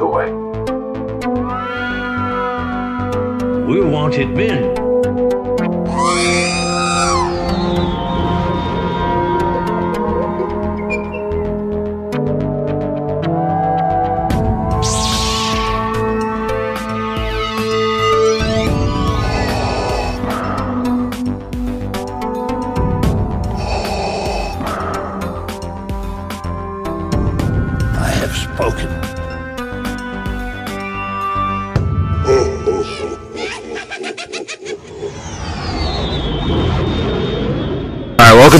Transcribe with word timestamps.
away. 0.00 0.32
We 3.66 3.80
wanted 3.80 4.30
men. 4.30 4.79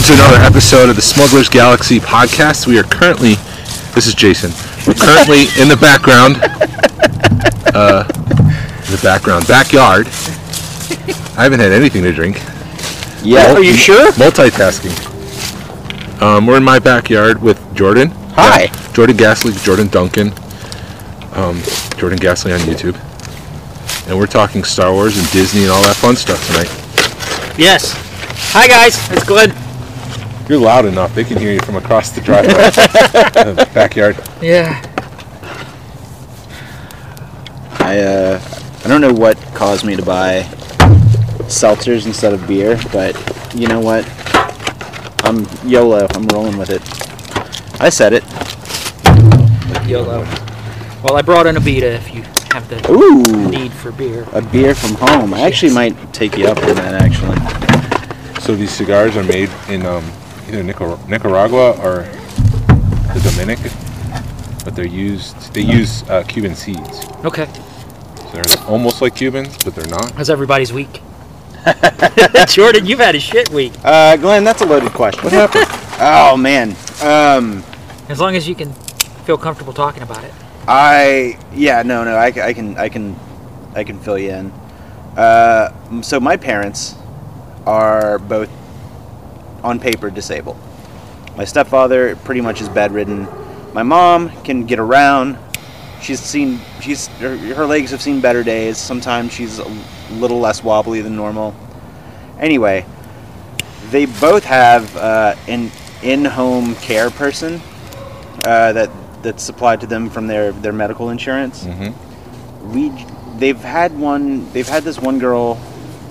Welcome 0.01 0.17
to 0.17 0.23
another 0.23 0.45
episode 0.47 0.89
of 0.89 0.97
the 0.97 1.03
Smugglers 1.03 1.49
Galaxy 1.51 1.99
podcast. 1.99 2.67
We 2.67 2.79
are 2.79 2.85
currently, 2.85 3.35
this 3.95 4.07
is 4.07 4.15
Jason. 4.15 4.51
We're 4.87 4.95
currently 4.95 5.43
in 5.61 5.69
the 5.69 5.77
background, 5.77 6.37
uh, 7.75 8.05
in 8.09 8.93
the 8.93 9.01
background 9.03 9.47
backyard. 9.47 10.07
I 11.37 11.43
haven't 11.43 11.61
had 11.61 11.73
anything 11.73 12.03
to 12.05 12.13
drink. 12.13 12.41
Yeah. 13.23 13.53
Are 13.53 13.63
you 13.63 13.75
sure? 13.75 14.11
Multitasking. 14.13 14.95
Um, 16.23 16.47
we're 16.47 16.57
in 16.57 16.65
my 16.65 16.79
backyard 16.79 17.43
with 17.43 17.61
Jordan. 17.75 18.09
Hi. 18.37 18.65
Yeah, 18.65 18.93
Jordan 18.93 19.17
Gasly, 19.17 19.63
Jordan 19.65 19.89
Duncan, 19.89 20.29
um, 21.35 21.61
Jordan 21.99 22.19
Gasly 22.19 22.55
on 22.55 22.61
YouTube, 22.61 22.97
and 24.09 24.17
we're 24.17 24.27
talking 24.27 24.65
Star 24.65 24.93
Wars 24.93 25.19
and 25.19 25.31
Disney 25.31 25.63
and 25.63 25.71
all 25.71 25.83
that 25.83 25.97
fun 25.97 26.17
stuff 26.17 26.47
tonight. 26.47 26.71
Yes. 27.59 27.93
Hi 28.53 28.67
guys, 28.67 28.97
it's 29.13 29.25
Glenn. 29.25 29.70
You're 30.51 30.59
loud 30.59 30.85
enough; 30.85 31.15
they 31.15 31.23
can 31.23 31.39
hear 31.39 31.53
you 31.53 31.61
from 31.61 31.77
across 31.77 32.11
the 32.11 32.21
driveway, 32.21 32.55
uh, 33.41 33.55
backyard. 33.73 34.17
Yeah. 34.43 34.83
I 37.79 38.01
uh, 38.01 38.41
I 38.85 38.89
don't 38.89 39.01
know 39.01 39.13
what 39.13 39.37
caused 39.55 39.85
me 39.85 39.95
to 39.95 40.05
buy 40.05 40.43
seltzers 41.47 42.05
instead 42.05 42.33
of 42.33 42.49
beer, 42.49 42.81
but 42.93 43.15
you 43.55 43.69
know 43.69 43.79
what? 43.79 44.05
I'm 45.25 45.47
YOLO. 45.65 46.09
I'm 46.15 46.27
rolling 46.27 46.59
with 46.59 46.71
it. 46.71 46.83
I 47.81 47.89
said 47.89 48.13
it. 48.13 48.25
YOLO. 49.89 50.25
Well, 51.05 51.15
I 51.15 51.23
brought 51.23 51.47
in 51.47 51.59
a 51.59 51.61
Vita 51.61 51.93
if 51.93 52.13
you 52.13 52.23
have 52.51 52.69
the 52.69 52.91
Ooh, 52.91 53.49
need 53.51 53.73
for 53.73 53.93
beer. 53.93 54.27
a 54.33 54.43
beer 54.43 54.75
from 54.75 54.97
home. 54.97 55.33
I 55.33 55.43
actually 55.43 55.73
might 55.73 56.13
take 56.13 56.37
you 56.37 56.49
up 56.49 56.59
on 56.59 56.75
that. 56.75 57.01
Actually, 57.01 58.41
So 58.41 58.57
these 58.57 58.73
cigars 58.73 59.17
are 59.17 59.23
made 59.23 59.49
in 59.69 59.87
um, 59.87 60.11
either 60.53 60.65
Nicar- 60.65 61.09
Nicaragua 61.09 61.73
or 61.83 62.03
the 63.15 63.21
Dominican, 63.31 63.71
but 64.65 64.75
they're 64.75 64.87
used. 64.87 65.55
They 65.55 65.61
use 65.63 66.03
uh, 66.11 66.25
Cuban 66.25 66.55
seeds. 66.55 67.05
Okay. 67.25 67.47
So 68.17 68.31
they're 68.33 68.67
almost 68.67 69.01
like 69.01 69.15
Cubans, 69.15 69.57
but 69.65 69.75
they're 69.75 69.87
not. 69.87 70.11
How's 70.13 70.31
everybody's 70.31 70.73
week? 70.73 71.03
Jordan, 72.49 72.87
you've 72.87 72.99
had 72.99 73.15
a 73.15 73.21
shit 73.21 73.51
week. 73.51 73.73
uh, 73.85 74.17
Glenn, 74.17 74.45
that's 74.45 74.63
a 74.63 74.67
loaded 74.67 74.93
question. 74.93 75.23
What 75.25 75.33
happened? 75.33 75.67
oh 76.01 76.37
man. 76.37 76.71
Um, 77.03 77.63
As 78.09 78.19
long 78.19 78.35
as 78.35 78.49
you 78.49 78.55
can 78.55 78.73
feel 79.25 79.39
comfortable 79.39 79.73
talking 79.73 80.03
about 80.03 80.25
it. 80.25 80.33
I 80.67 81.39
yeah 81.53 81.83
no 81.83 82.05
no 82.05 82.15
I, 82.15 82.27
I 82.27 82.53
can 82.53 82.77
I 82.77 82.89
can 82.89 83.17
I 83.75 83.85
can 83.85 83.99
fill 84.01 84.19
you 84.19 84.31
in. 84.31 84.51
Uh, 85.17 86.03
so 86.03 86.19
my 86.21 86.37
parents 86.37 86.95
are 87.67 88.19
both 88.19 88.49
on 89.63 89.79
paper 89.79 90.11
disabled. 90.11 90.57
My 91.37 91.45
stepfather 91.45 92.17
pretty 92.17 92.41
much 92.41 92.61
is 92.61 92.69
bedridden. 92.69 93.27
My 93.73 93.83
mom 93.83 94.31
can 94.43 94.67
get 94.67 94.79
around. 94.79 95.39
She's 96.03 96.21
seen 96.21 96.61
she's 96.81 97.07
her, 97.19 97.37
her 97.55 97.67
legs 97.67 97.91
have 97.91 98.03
seen 98.03 98.21
better 98.21 98.43
days. 98.43 98.79
Sometimes 98.79 99.33
she's 99.33 99.59
a 99.59 99.69
little 100.13 100.41
less 100.41 100.65
wobbly 100.65 101.03
than 101.03 101.15
normal. 101.15 101.55
Anyway, 102.39 102.87
they 103.91 104.07
both 104.07 104.45
have 104.45 104.97
uh, 104.97 105.35
an 105.47 105.71
in-home 106.03 106.75
care 106.77 107.11
person 107.11 107.61
uh, 108.45 108.73
that 108.73 108.91
that's 109.23 109.43
supplied 109.43 109.81
to 109.83 109.87
them 109.87 110.09
from 110.09 110.27
their 110.27 110.53
their 110.53 110.73
medical 110.73 111.11
insurance. 111.11 111.65
Mm-hmm. 111.65 112.73
We 112.73 112.93
they've 113.39 113.61
had 113.61 113.99
one 113.99 114.51
they've 114.53 114.69
had 114.69 114.83
this 114.83 114.99
one 114.99 115.19
girl 115.19 115.61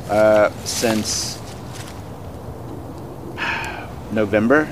uh, 0.09 0.51
since 0.65 1.38
November, 4.11 4.67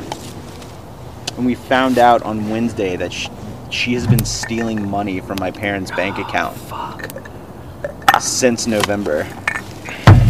and 1.35 1.45
we 1.45 1.55
found 1.55 1.97
out 1.97 2.21
on 2.23 2.49
Wednesday 2.49 2.95
that 2.95 3.13
she, 3.13 3.29
she 3.69 3.93
has 3.93 4.07
been 4.07 4.25
stealing 4.25 4.89
money 4.89 5.19
from 5.19 5.37
my 5.39 5.51
parents' 5.51 5.91
bank 5.91 6.15
ah, 6.17 6.27
account 6.27 6.57
Fuck. 6.57 8.21
since 8.21 8.67
November, 8.67 9.27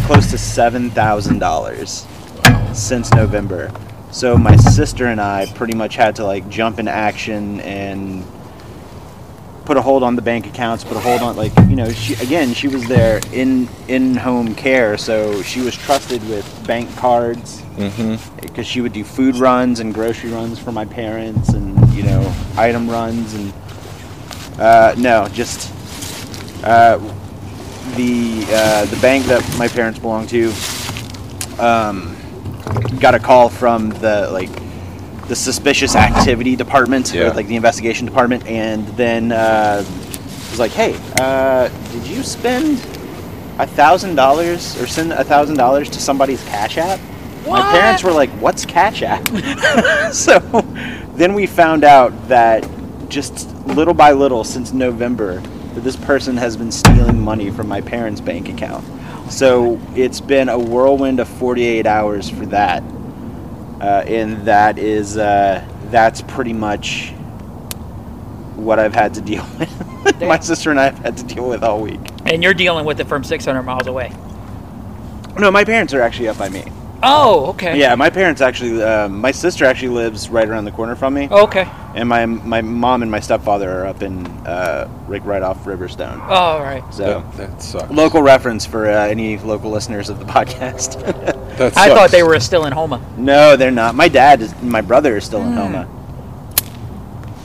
close 0.06 0.30
to 0.30 0.38
seven 0.38 0.90
thousand 0.90 1.38
dollars 1.38 2.06
since 2.72 3.12
November. 3.12 3.72
So 4.10 4.36
my 4.36 4.56
sister 4.56 5.06
and 5.06 5.20
I 5.20 5.46
pretty 5.54 5.74
much 5.74 5.96
had 5.96 6.16
to 6.16 6.24
like 6.24 6.48
jump 6.48 6.78
in 6.78 6.88
action 6.88 7.60
and 7.60 8.24
put 9.68 9.76
a 9.76 9.82
hold 9.82 10.02
on 10.02 10.16
the 10.16 10.22
bank 10.22 10.46
accounts, 10.46 10.82
put 10.82 10.96
a 10.96 11.00
hold 11.00 11.20
on 11.20 11.36
like 11.36 11.54
you 11.68 11.76
know 11.76 11.92
she 11.92 12.14
again 12.14 12.54
she 12.54 12.68
was 12.68 12.88
there 12.88 13.20
in 13.34 13.68
in 13.86 14.16
home 14.16 14.54
care, 14.54 14.96
so 14.96 15.42
she 15.42 15.60
was 15.60 15.76
trusted 15.76 16.26
with 16.28 16.66
bank 16.66 16.88
cards 16.96 17.62
Mm-hmm. 17.78 18.40
because 18.40 18.66
she 18.66 18.80
would 18.80 18.92
do 18.92 19.04
food 19.04 19.36
runs 19.36 19.78
and 19.78 19.94
grocery 19.94 20.30
runs 20.32 20.58
for 20.58 20.72
my 20.72 20.84
parents 20.84 21.50
and 21.50 21.78
you 21.94 22.02
know 22.02 22.34
item 22.56 22.90
runs 22.90 23.34
and 23.34 23.52
uh, 24.58 24.96
no 24.98 25.28
just 25.28 25.70
uh, 26.64 26.98
the 27.94 28.44
uh, 28.48 28.84
the 28.86 28.98
bank 29.00 29.26
that 29.26 29.44
my 29.58 29.68
parents 29.68 30.00
belong 30.00 30.26
to 30.26 30.52
um, 31.60 32.16
got 32.98 33.14
a 33.14 33.20
call 33.20 33.48
from 33.48 33.90
the 33.90 34.28
like 34.32 34.50
the 35.28 35.36
suspicious 35.36 35.94
activity 35.94 36.56
department 36.56 37.12
Yeah. 37.12 37.28
or 37.30 37.34
like 37.34 37.46
the 37.46 37.56
investigation 37.56 38.06
department 38.06 38.46
and 38.46 38.86
then 38.96 39.30
uh, 39.32 39.84
was 40.50 40.58
like 40.58 40.72
hey 40.72 40.96
uh, 41.20 41.68
did 41.92 42.06
you 42.06 42.22
spend 42.22 42.78
a 43.58 43.66
thousand 43.66 44.14
dollars 44.14 44.80
or 44.80 44.86
send 44.86 45.12
a 45.12 45.24
thousand 45.24 45.56
dollars 45.56 45.90
to 45.90 46.00
somebody's 46.00 46.42
cash 46.44 46.78
app? 46.78 46.98
My 47.46 47.60
parents 47.72 48.02
were 48.02 48.12
like 48.12 48.30
what's 48.40 48.64
cash 48.64 49.02
app? 49.02 49.22
So 50.14 50.38
then 51.14 51.34
we 51.34 51.46
found 51.46 51.84
out 51.84 52.12
that 52.28 52.66
just 53.08 53.50
little 53.66 53.94
by 53.94 54.12
little 54.12 54.44
since 54.44 54.72
november 54.72 55.40
that 55.74 55.80
this 55.80 55.96
person 55.96 56.36
has 56.36 56.56
been 56.56 56.70
stealing 56.72 57.20
money 57.20 57.50
from 57.50 57.68
my 57.68 57.80
parents 57.80 58.20
bank 58.20 58.48
account. 58.48 58.84
So 59.30 59.78
it's 59.94 60.20
been 60.20 60.48
a 60.48 60.58
whirlwind 60.58 61.20
of 61.20 61.28
48 61.28 61.86
hours 61.86 62.30
for 62.30 62.46
that 62.46 62.82
uh, 63.80 64.04
and 64.06 64.44
that 64.46 64.78
is 64.78 65.16
uh, 65.16 65.66
that's 65.90 66.22
pretty 66.22 66.52
much 66.52 67.10
what 68.56 68.78
i've 68.78 68.94
had 68.94 69.14
to 69.14 69.20
deal 69.20 69.46
with. 69.58 70.20
My 70.22 70.38
sister 70.40 70.70
and 70.70 70.80
i 70.80 70.84
have 70.84 70.98
had 70.98 71.16
to 71.18 71.22
deal 71.24 71.48
with 71.48 71.62
all 71.62 71.80
week. 71.80 72.00
And 72.26 72.42
you're 72.42 72.54
dealing 72.54 72.84
with 72.84 73.00
it 73.00 73.06
from 73.06 73.22
600 73.24 73.62
miles 73.62 73.86
away. 73.86 74.12
no 75.38 75.50
my 75.50 75.64
parents 75.64 75.94
are 75.94 76.00
actually 76.02 76.28
up 76.28 76.38
by 76.38 76.48
me 76.48 76.64
Oh, 77.02 77.46
okay. 77.50 77.78
Yeah, 77.78 77.94
my 77.94 78.10
parents 78.10 78.40
actually. 78.40 78.82
Uh, 78.82 79.08
my 79.08 79.30
sister 79.30 79.64
actually 79.64 79.90
lives 79.90 80.28
right 80.30 80.48
around 80.48 80.64
the 80.64 80.72
corner 80.72 80.96
from 80.96 81.14
me, 81.14 81.28
Okay. 81.30 81.68
and 81.94 82.08
my 82.08 82.26
my 82.26 82.60
mom 82.60 83.02
and 83.02 83.10
my 83.10 83.20
stepfather 83.20 83.70
are 83.70 83.86
up 83.86 84.02
in 84.02 84.26
uh, 84.46 84.88
like 85.08 85.24
right 85.24 85.42
off 85.42 85.64
Riverstone. 85.64 86.18
Oh, 86.28 86.34
all 86.34 86.62
right. 86.62 86.82
So 86.92 87.20
That, 87.36 87.36
that 87.36 87.62
sucks. 87.62 87.90
local 87.92 88.20
reference 88.22 88.66
for 88.66 88.90
uh, 88.90 89.06
any 89.06 89.38
local 89.38 89.70
listeners 89.70 90.08
of 90.08 90.18
the 90.18 90.24
podcast. 90.36 91.00
That 91.58 91.76
I 91.76 91.88
thought 91.94 92.10
they 92.10 92.22
were 92.24 92.40
still 92.40 92.64
in 92.66 92.72
Houma. 92.72 93.00
no, 93.16 93.56
they're 93.56 93.70
not. 93.70 93.94
My 93.94 94.08
dad 94.08 94.40
is. 94.42 94.60
My 94.62 94.80
brother 94.80 95.16
is 95.16 95.24
still 95.24 95.42
in 95.42 95.52
Hmm. 95.52 95.58
Houma. 95.58 95.88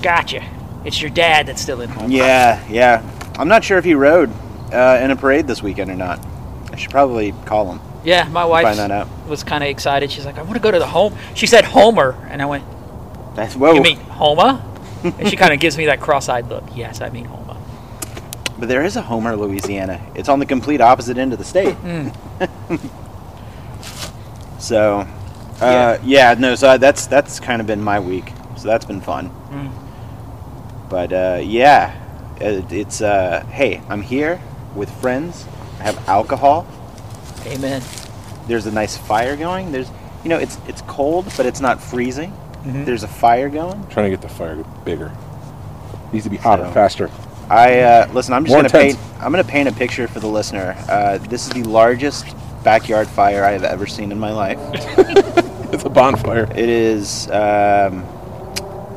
Gotcha. 0.01 0.44
It's 0.83 1.01
your 1.01 1.12
dad 1.12 1.45
that's 1.48 1.62
still 1.62 1.81
in 1.81 1.89
Houma. 1.89 2.10
Yeah, 2.13 2.66
yeah. 2.69 3.01
I'm 3.38 3.48
not 3.48 3.63
sure 3.63 3.77
if 3.77 3.86
he 3.86 3.94
rode 3.94 4.31
uh, 4.74 5.00
in 5.01 5.12
a 5.12 5.16
parade 5.16 5.48
this 5.48 5.63
weekend 5.63 5.89
or 5.92 5.95
not. 5.95 6.19
I 6.72 6.75
should 6.75 6.92
probably 6.92 7.33
call 7.45 7.72
him. 7.72 7.80
Yeah, 8.03 8.27
my 8.27 8.44
wife 8.45 8.63
Find 8.65 8.79
that 8.79 8.91
out. 8.91 9.07
was 9.27 9.44
kind 9.44 9.63
of 9.63 9.69
excited. 9.69 10.11
She's 10.11 10.25
like, 10.25 10.38
I 10.38 10.41
want 10.41 10.55
to 10.55 10.59
go 10.59 10.71
to 10.71 10.79
the 10.79 10.88
home. 10.88 11.15
She 11.35 11.47
said 11.47 11.63
Homer, 11.65 12.15
and 12.29 12.41
I 12.41 12.45
went, 12.45 12.63
That's 13.35 13.55
whoa. 13.55 13.73
You 13.73 13.81
mean 13.81 13.97
Houma? 13.97 14.61
and 15.03 15.27
she 15.29 15.35
kind 15.35 15.53
of 15.53 15.59
gives 15.59 15.77
me 15.77 15.85
that 15.88 16.00
cross-eyed 16.01 16.47
look. 16.50 16.63
Yes, 16.75 17.01
I 17.01 17.09
mean 17.09 17.25
Houma. 17.25 17.57
But 18.59 18.67
there 18.69 18.83
is 18.83 18.95
a 18.95 19.01
Homer, 19.01 19.35
Louisiana. 19.35 20.00
It's 20.15 20.29
on 20.29 20.39
the 20.39 20.45
complete 20.45 20.81
opposite 20.81 21.17
end 21.17 21.33
of 21.33 21.39
the 21.39 21.45
state. 21.45 21.75
so, 24.59 25.07
uh, 25.61 25.97
yeah. 26.03 26.33
no. 26.38 26.55
So 26.55 26.77
that's 26.77 27.07
that's 27.07 27.39
kind 27.39 27.61
of 27.61 27.67
been 27.67 27.81
my 27.81 28.00
week. 28.00 28.31
So 28.57 28.67
that's 28.67 28.85
been 28.85 29.01
fun. 29.01 29.29
Mm. 29.50 29.71
But 30.89 31.11
uh, 31.13 31.39
yeah, 31.44 31.95
Uh, 32.39 32.61
It's 32.69 33.01
uh, 33.01 33.44
hey, 33.50 33.81
I'm 33.89 34.01
here 34.01 34.39
with 34.75 34.89
friends. 35.01 35.45
I 35.79 35.83
have 35.83 36.07
alcohol. 36.09 36.65
Amen. 37.48 37.81
There's 38.48 38.66
a 38.66 38.72
nice 38.72 38.98
fire 38.98 39.36
going. 39.36 39.72
There's, 39.72 39.90
you 40.24 40.30
know, 40.30 40.38
it's 40.38 40.57
it's 40.68 40.81
cold, 40.84 41.25
but 41.38 41.45
it's 41.45 41.60
not 41.62 41.81
freezing. 41.81 42.31
Mhm. 42.63 42.86
There's 42.86 43.04
a 43.04 43.07
fire 43.07 43.50
going. 43.50 43.86
Trying 43.90 44.06
to 44.06 44.10
get 44.10 44.22
the 44.22 44.30
fire 44.30 44.63
bigger. 44.86 45.12
Needs 46.12 46.25
to 46.25 46.30
be 46.30 46.38
hotter, 46.38 46.66
So- 46.66 46.72
faster. 46.72 47.10
I 47.50 47.80
uh, 47.81 48.07
listen. 48.13 48.34
I'm 48.34 48.45
just 48.45 48.54
More 48.54 48.63
gonna 48.63 48.68
intense. 48.78 48.95
paint. 48.95 49.22
I'm 49.24 49.31
gonna 49.31 49.44
paint 49.44 49.68
a 49.69 49.74
picture 49.74 50.07
for 50.07 50.19
the 50.19 50.28
listener. 50.28 50.75
Uh, 50.90 51.18
this 51.18 51.44
is 51.45 51.50
the 51.50 51.63
largest 51.63 52.25
backyard 52.63 53.07
fire 53.07 53.44
I 53.44 53.51
have 53.51 53.63
ever 53.66 53.86
seen 53.86 54.12
in 54.12 54.19
my 54.19 54.31
life. 54.31 54.57
It's 55.74 55.84
a 55.86 55.89
bonfire. 55.89 56.48
It 56.56 56.69
is. 56.69 57.28
Um, 57.31 58.06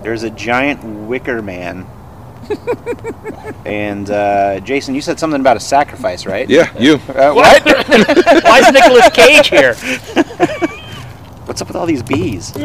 there's 0.02 0.24
a 0.24 0.30
giant 0.30 0.84
wicker 0.84 1.40
man. 1.40 1.86
And 3.64 4.10
uh, 4.10 4.60
Jason, 4.60 4.94
you 4.94 5.00
said 5.00 5.18
something 5.18 5.40
about 5.40 5.56
a 5.56 5.60
sacrifice, 5.60 6.26
right? 6.26 6.48
Yeah, 6.48 6.72
you. 6.78 6.94
Uh, 6.94 7.32
what? 7.32 7.64
Why 8.44 8.60
is 8.60 8.72
Nicolas 8.72 9.08
Cage 9.10 9.48
here? 9.48 9.74
What's 11.46 11.62
up 11.62 11.68
with 11.68 11.76
all 11.76 11.86
these 11.86 12.02
bees? 12.02 12.54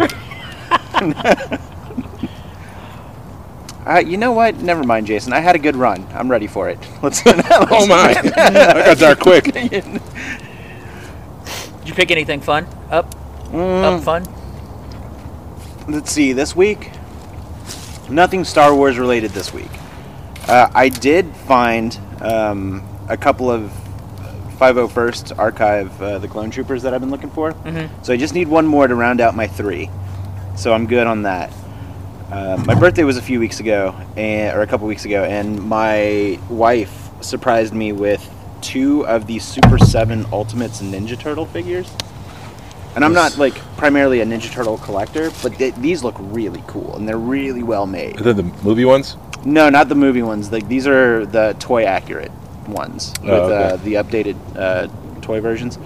uh, 3.85 3.99
you 4.05 4.17
know 4.17 4.31
what? 4.31 4.55
Never 4.57 4.83
mind, 4.83 5.07
Jason. 5.07 5.33
I 5.33 5.39
had 5.39 5.55
a 5.55 5.59
good 5.59 5.75
run. 5.75 6.05
I'm 6.13 6.29
ready 6.29 6.47
for 6.47 6.69
it. 6.69 6.79
Let's. 7.01 7.21
Go. 7.21 7.33
Oh 7.71 7.85
my! 7.87 8.15
I 8.35 8.85
got 8.85 8.97
dark 8.97 9.19
quick. 9.19 9.45
Did 9.45 9.99
you 11.85 11.93
pick 11.93 12.11
anything 12.11 12.41
fun? 12.41 12.65
Up? 12.89 13.13
Mm. 13.51 13.83
Up 13.83 14.03
fun? 14.03 14.27
let's 15.87 16.11
see 16.11 16.31
this 16.31 16.55
week 16.55 16.91
nothing 18.11 18.43
star 18.43 18.75
wars 18.75 18.97
related 18.99 19.31
this 19.31 19.53
week. 19.53 19.71
Uh, 20.47 20.69
i 20.75 20.89
did 20.89 21.25
find 21.47 21.97
um, 22.21 22.83
a 23.07 23.17
couple 23.17 23.49
of 23.49 23.71
501st 24.59 25.37
archive 25.39 26.01
uh, 26.01 26.17
the 26.19 26.27
clone 26.27 26.51
troopers 26.51 26.83
that 26.83 26.93
i've 26.93 27.01
been 27.01 27.09
looking 27.11 27.29
for. 27.31 27.53
Mhm. 27.53 27.89
so 28.05 28.13
i 28.13 28.17
just 28.17 28.33
need 28.33 28.47
one 28.47 28.65
more 28.67 28.87
to 28.87 28.95
round 28.95 29.21
out 29.21 29.35
my 29.35 29.47
three. 29.47 29.89
So 30.55 30.73
i'm 30.73 30.85
good 30.87 31.07
on 31.07 31.23
that. 31.23 31.51
Uh, 32.31 32.61
my 32.65 32.75
birthday 32.75 33.03
was 33.03 33.17
a 33.17 33.21
few 33.21 33.39
weeks 33.39 33.59
ago 33.59 33.93
and, 34.15 34.55
or 34.57 34.61
a 34.61 34.67
couple 34.67 34.87
weeks 34.87 35.03
ago 35.05 35.23
and 35.23 35.61
my 35.61 36.39
wife 36.49 37.09
surprised 37.21 37.73
me 37.73 37.91
with 37.91 38.27
two 38.61 39.05
of 39.07 39.27
the 39.27 39.37
super 39.39 39.77
7 39.77 40.25
ultimates 40.31 40.81
ninja 40.81 41.19
turtle 41.19 41.45
figures 41.45 41.89
and 42.95 43.05
I'm 43.05 43.13
not 43.13 43.37
like 43.37 43.55
primarily 43.77 44.21
a 44.21 44.25
Ninja 44.25 44.51
Turtle 44.51 44.77
collector, 44.77 45.31
but 45.43 45.53
th- 45.57 45.75
these 45.75 46.03
look 46.03 46.15
really 46.19 46.63
cool 46.67 46.95
and 46.95 47.07
they're 47.07 47.17
really 47.17 47.63
well 47.63 47.85
made. 47.87 48.19
Are 48.19 48.23
they 48.23 48.33
the 48.33 48.43
movie 48.63 48.85
ones? 48.85 49.17
No, 49.45 49.69
not 49.69 49.89
the 49.89 49.95
movie 49.95 50.21
ones. 50.21 50.51
Like 50.51 50.67
these 50.67 50.85
are 50.87 51.25
the 51.25 51.55
toy 51.59 51.85
accurate 51.85 52.31
ones 52.67 53.13
with 53.21 53.29
Oh, 53.31 53.43
okay. 53.45 53.73
uh, 53.73 53.75
the 53.77 53.93
updated 53.95 54.35
uh, 54.55 54.87
toy 55.21 55.41
versions. 55.41 55.79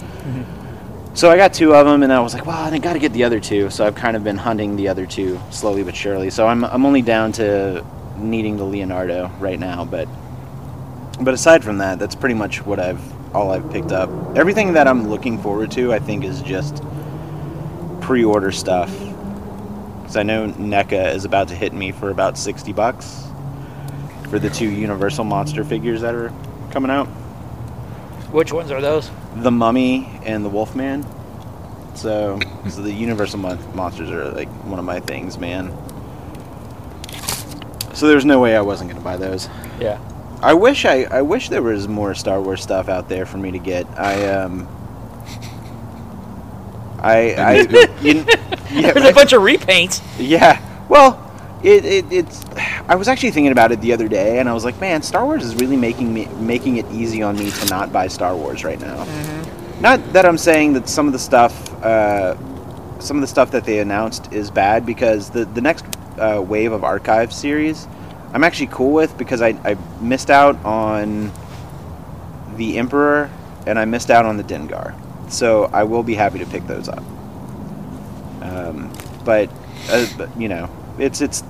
So 1.14 1.30
I 1.30 1.38
got 1.38 1.54
two 1.54 1.74
of 1.74 1.86
them, 1.86 2.02
and 2.02 2.12
I 2.12 2.20
was 2.20 2.34
like, 2.34 2.44
well, 2.44 2.58
I 2.58 2.76
got 2.78 2.92
to 2.92 2.98
get 2.98 3.14
the 3.14 3.24
other 3.24 3.40
two. 3.40 3.70
So 3.70 3.86
I've 3.86 3.94
kind 3.94 4.16
of 4.18 4.22
been 4.22 4.36
hunting 4.36 4.76
the 4.76 4.88
other 4.88 5.06
two 5.06 5.40
slowly 5.50 5.82
but 5.82 5.96
surely. 5.96 6.28
So 6.28 6.46
I'm 6.46 6.64
I'm 6.64 6.84
only 6.84 7.00
down 7.02 7.32
to 7.32 7.82
needing 8.18 8.56
the 8.58 8.64
Leonardo 8.64 9.30
right 9.40 9.58
now, 9.58 9.84
but 9.86 10.08
but 11.20 11.32
aside 11.32 11.64
from 11.64 11.78
that, 11.78 11.98
that's 11.98 12.14
pretty 12.14 12.34
much 12.34 12.66
what 12.66 12.78
I've 12.78 13.00
all 13.34 13.50
I've 13.50 13.70
picked 13.70 13.92
up. 13.92 14.08
Everything 14.36 14.72
that 14.74 14.86
I'm 14.88 15.08
looking 15.08 15.38
forward 15.38 15.70
to, 15.72 15.92
I 15.92 15.98
think, 15.98 16.24
is 16.24 16.40
just 16.42 16.82
pre-order 18.00 18.52
stuff. 18.52 18.90
Because 20.00 20.16
I 20.16 20.22
know 20.22 20.46
NECA 20.52 21.14
is 21.14 21.24
about 21.24 21.48
to 21.48 21.54
hit 21.54 21.72
me 21.72 21.90
for 21.92 22.10
about 22.10 22.38
sixty 22.38 22.72
bucks 22.72 23.24
for 24.30 24.38
the 24.38 24.50
two 24.50 24.68
Universal 24.70 25.24
monster 25.24 25.64
figures 25.64 26.00
that 26.00 26.14
are 26.14 26.32
coming 26.70 26.90
out, 26.90 27.06
Which 28.32 28.52
ones 28.52 28.70
are 28.70 28.80
those? 28.80 29.10
the 29.36 29.50
Mummy 29.50 30.18
and 30.24 30.44
the 30.44 30.48
Wolfman. 30.48 31.04
So, 31.94 32.38
so 32.68 32.82
the 32.82 32.92
Universal 32.92 33.38
mon- 33.38 33.76
monsters 33.76 34.10
are 34.10 34.30
like 34.32 34.48
one 34.64 34.78
of 34.78 34.84
my 34.84 35.00
things, 35.00 35.38
man. 35.38 35.72
So 37.94 38.06
there's 38.08 38.24
no 38.24 38.40
way 38.40 38.56
I 38.56 38.60
wasn't 38.60 38.90
gonna 38.90 39.02
buy 39.02 39.16
those. 39.16 39.48
Yeah. 39.80 39.98
I 40.42 40.54
wish 40.54 40.84
I, 40.84 41.04
I 41.04 41.22
wish 41.22 41.48
there 41.48 41.62
was 41.62 41.88
more 41.88 42.14
Star 42.14 42.40
Wars 42.40 42.62
stuff 42.62 42.88
out 42.88 43.08
there 43.08 43.26
for 43.26 43.38
me 43.38 43.50
to 43.52 43.58
get. 43.58 43.86
I 43.98 44.28
um. 44.30 44.68
I 47.00 47.34
I 47.38 47.54
you, 48.02 48.12
yeah, 48.70 48.92
There's 48.92 49.10
a 49.10 49.12
bunch 49.14 49.32
of 49.32 49.42
repaints. 49.42 50.02
yeah. 50.18 50.62
Well, 50.88 51.22
it, 51.62 51.84
it 51.84 52.04
it's. 52.10 52.44
I 52.88 52.94
was 52.94 53.08
actually 53.08 53.32
thinking 53.32 53.52
about 53.52 53.72
it 53.72 53.80
the 53.80 53.92
other 53.92 54.08
day, 54.08 54.38
and 54.38 54.48
I 54.48 54.52
was 54.52 54.64
like, 54.64 54.80
man, 54.80 55.02
Star 55.02 55.24
Wars 55.24 55.44
is 55.44 55.54
really 55.56 55.76
making 55.76 56.12
me 56.12 56.26
making 56.38 56.76
it 56.76 56.86
easy 56.92 57.22
on 57.22 57.36
me 57.36 57.50
to 57.50 57.66
not 57.66 57.92
buy 57.92 58.08
Star 58.08 58.36
Wars 58.36 58.64
right 58.64 58.80
now. 58.80 59.04
Not 59.80 60.12
that 60.12 60.24
I'm 60.24 60.38
saying 60.38 60.74
that 60.74 60.88
some 60.88 61.06
of 61.06 61.12
the 61.12 61.18
stuff, 61.18 61.72
uh, 61.82 62.36
some 63.00 63.16
of 63.16 63.20
the 63.20 63.26
stuff 63.26 63.50
that 63.50 63.64
they 63.64 63.80
announced 63.80 64.32
is 64.32 64.50
bad, 64.50 64.86
because 64.86 65.30
the 65.30 65.44
the 65.46 65.60
next 65.60 65.84
uh, 66.18 66.42
wave 66.46 66.72
of 66.72 66.84
archive 66.84 67.32
series, 67.32 67.88
I'm 68.32 68.44
actually 68.44 68.68
cool 68.68 68.92
with 68.92 69.16
because 69.16 69.42
I 69.42 69.50
I 69.64 69.76
missed 70.00 70.30
out 70.30 70.56
on 70.64 71.32
the 72.56 72.78
Emperor 72.78 73.30
and 73.66 73.78
I 73.78 73.84
missed 73.84 74.10
out 74.10 74.24
on 74.24 74.36
the 74.36 74.44
Dengar, 74.44 74.94
so 75.30 75.64
I 75.72 75.84
will 75.84 76.02
be 76.02 76.14
happy 76.14 76.38
to 76.38 76.46
pick 76.46 76.66
those 76.66 76.88
up. 76.88 77.02
Um, 78.42 78.92
but, 79.24 79.50
uh, 79.90 80.06
but 80.16 80.40
you 80.40 80.48
know, 80.48 80.70
it's 80.98 81.20
it's 81.20 81.42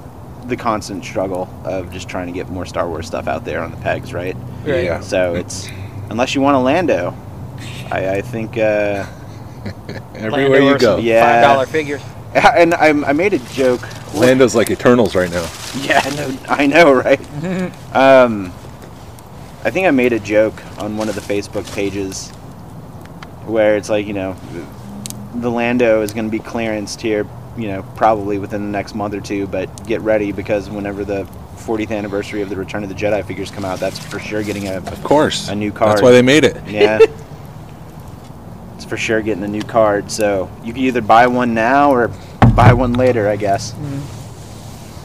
the 0.47 0.57
constant 0.57 1.05
struggle 1.05 1.49
of 1.65 1.93
just 1.93 2.09
trying 2.09 2.27
to 2.27 2.33
get 2.33 2.49
more 2.49 2.65
Star 2.65 2.89
Wars 2.89 3.07
stuff 3.07 3.27
out 3.27 3.45
there 3.45 3.61
on 3.63 3.71
the 3.71 3.77
pegs, 3.79 4.13
right? 4.13 4.37
Right. 4.65 4.85
Yeah. 4.85 5.01
So 5.01 5.35
it's 5.35 5.69
unless 6.11 6.35
you 6.35 6.41
want 6.41 6.57
a 6.57 6.61
Lando, 6.61 7.15
I, 7.91 8.17
I 8.17 8.21
think, 8.23 8.57
uh, 8.57 9.07
Everywhere 10.15 10.61
you 10.61 10.67
Lando 10.71 10.75
or 10.75 10.79
go. 10.79 10.97
Yeah. 10.99 11.23
Five 11.23 11.43
dollar 11.43 11.67
figures. 11.67 12.03
and 12.35 12.75
I, 12.75 12.89
I 12.89 13.13
made 13.13 13.35
a 13.35 13.39
joke. 13.39 13.83
Lando's 14.17 14.55
like 14.55 14.71
Eternals 14.71 15.15
right 15.15 15.31
now. 15.31 15.49
Yeah, 15.83 16.01
no, 16.17 16.35
I 16.49 16.67
know, 16.67 16.93
right? 16.93 17.21
um, 17.95 18.47
I 19.63 19.71
think 19.71 19.87
I 19.87 19.91
made 19.91 20.15
a 20.15 20.19
joke 20.19 20.55
on 20.79 20.97
one 20.97 21.09
of 21.11 21.15
the 21.15 21.21
Facebook 21.21 21.71
pages 21.75 22.31
where 23.45 23.77
it's 23.77 23.91
like, 23.91 24.07
you 24.07 24.15
know, 24.15 24.35
the 25.35 25.51
Lando 25.51 26.01
is 26.01 26.13
going 26.13 26.25
to 26.25 26.31
be 26.31 26.39
clearanced 26.39 27.01
here, 27.01 27.27
you 27.59 27.69
know, 27.69 27.83
probably 27.95 28.39
within 28.39 28.63
the 28.63 28.71
next 28.71 28.95
month 28.95 29.13
or 29.15 29.21
two, 29.21 29.47
but 29.47 29.87
get 29.87 30.01
ready 30.01 30.33
because 30.33 30.71
whenever 30.71 31.05
the 31.05 31.25
40th 31.57 31.91
anniversary 31.91 32.41
of 32.43 32.49
the 32.49 32.57
Return 32.57 32.83
of 32.83 32.89
the 32.89 32.95
Jedi 32.95 33.25
figures 33.27 33.51
come 33.51 33.65
out, 33.65 33.79
that's 33.79 33.99
for 33.99 34.19
sure 34.19 34.43
getting 34.43 34.69
a, 34.69 34.77
Of 34.77 35.05
course. 35.05 35.49
A 35.49 35.55
new 35.55 35.73
card. 35.73 35.91
That's 35.93 36.03
why 36.03 36.13
they 36.13 36.23
made 36.23 36.45
it. 36.45 36.57
yeah. 36.67 36.99
it's 38.77 38.85
for 38.85 38.97
sure 38.97 39.21
getting 39.21 39.45
a 39.45 39.49
new 39.49 39.63
card, 39.63 40.11
so 40.11 40.51
you 40.65 40.73
can 40.73 40.83
either 40.83 41.03
buy 41.03 41.27
one 41.27 41.55
now 41.55 41.91
or 41.93 42.11
buy 42.57 42.73
one 42.73 42.95
later, 42.95 43.29
I 43.29 43.37
guess. 43.37 43.75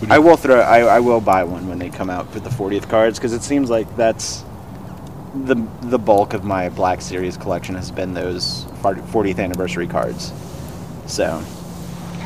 I 0.09 0.17
will 0.17 0.37
throw. 0.37 0.59
I, 0.61 0.79
I 0.79 0.99
will 0.99 1.21
buy 1.21 1.43
one 1.43 1.67
when 1.69 1.77
they 1.77 1.89
come 1.89 2.09
out 2.09 2.33
with 2.33 2.43
the 2.43 2.49
40th 2.49 2.89
cards 2.89 3.19
because 3.19 3.33
it 3.33 3.43
seems 3.43 3.69
like 3.69 3.93
that's 3.95 4.43
the 5.45 5.55
the 5.83 5.99
bulk 5.99 6.33
of 6.33 6.43
my 6.43 6.69
Black 6.69 7.01
Series 7.01 7.37
collection 7.37 7.75
has 7.75 7.91
been 7.91 8.13
those 8.13 8.65
40th 8.81 9.39
anniversary 9.39 9.87
cards. 9.87 10.33
So 11.05 11.43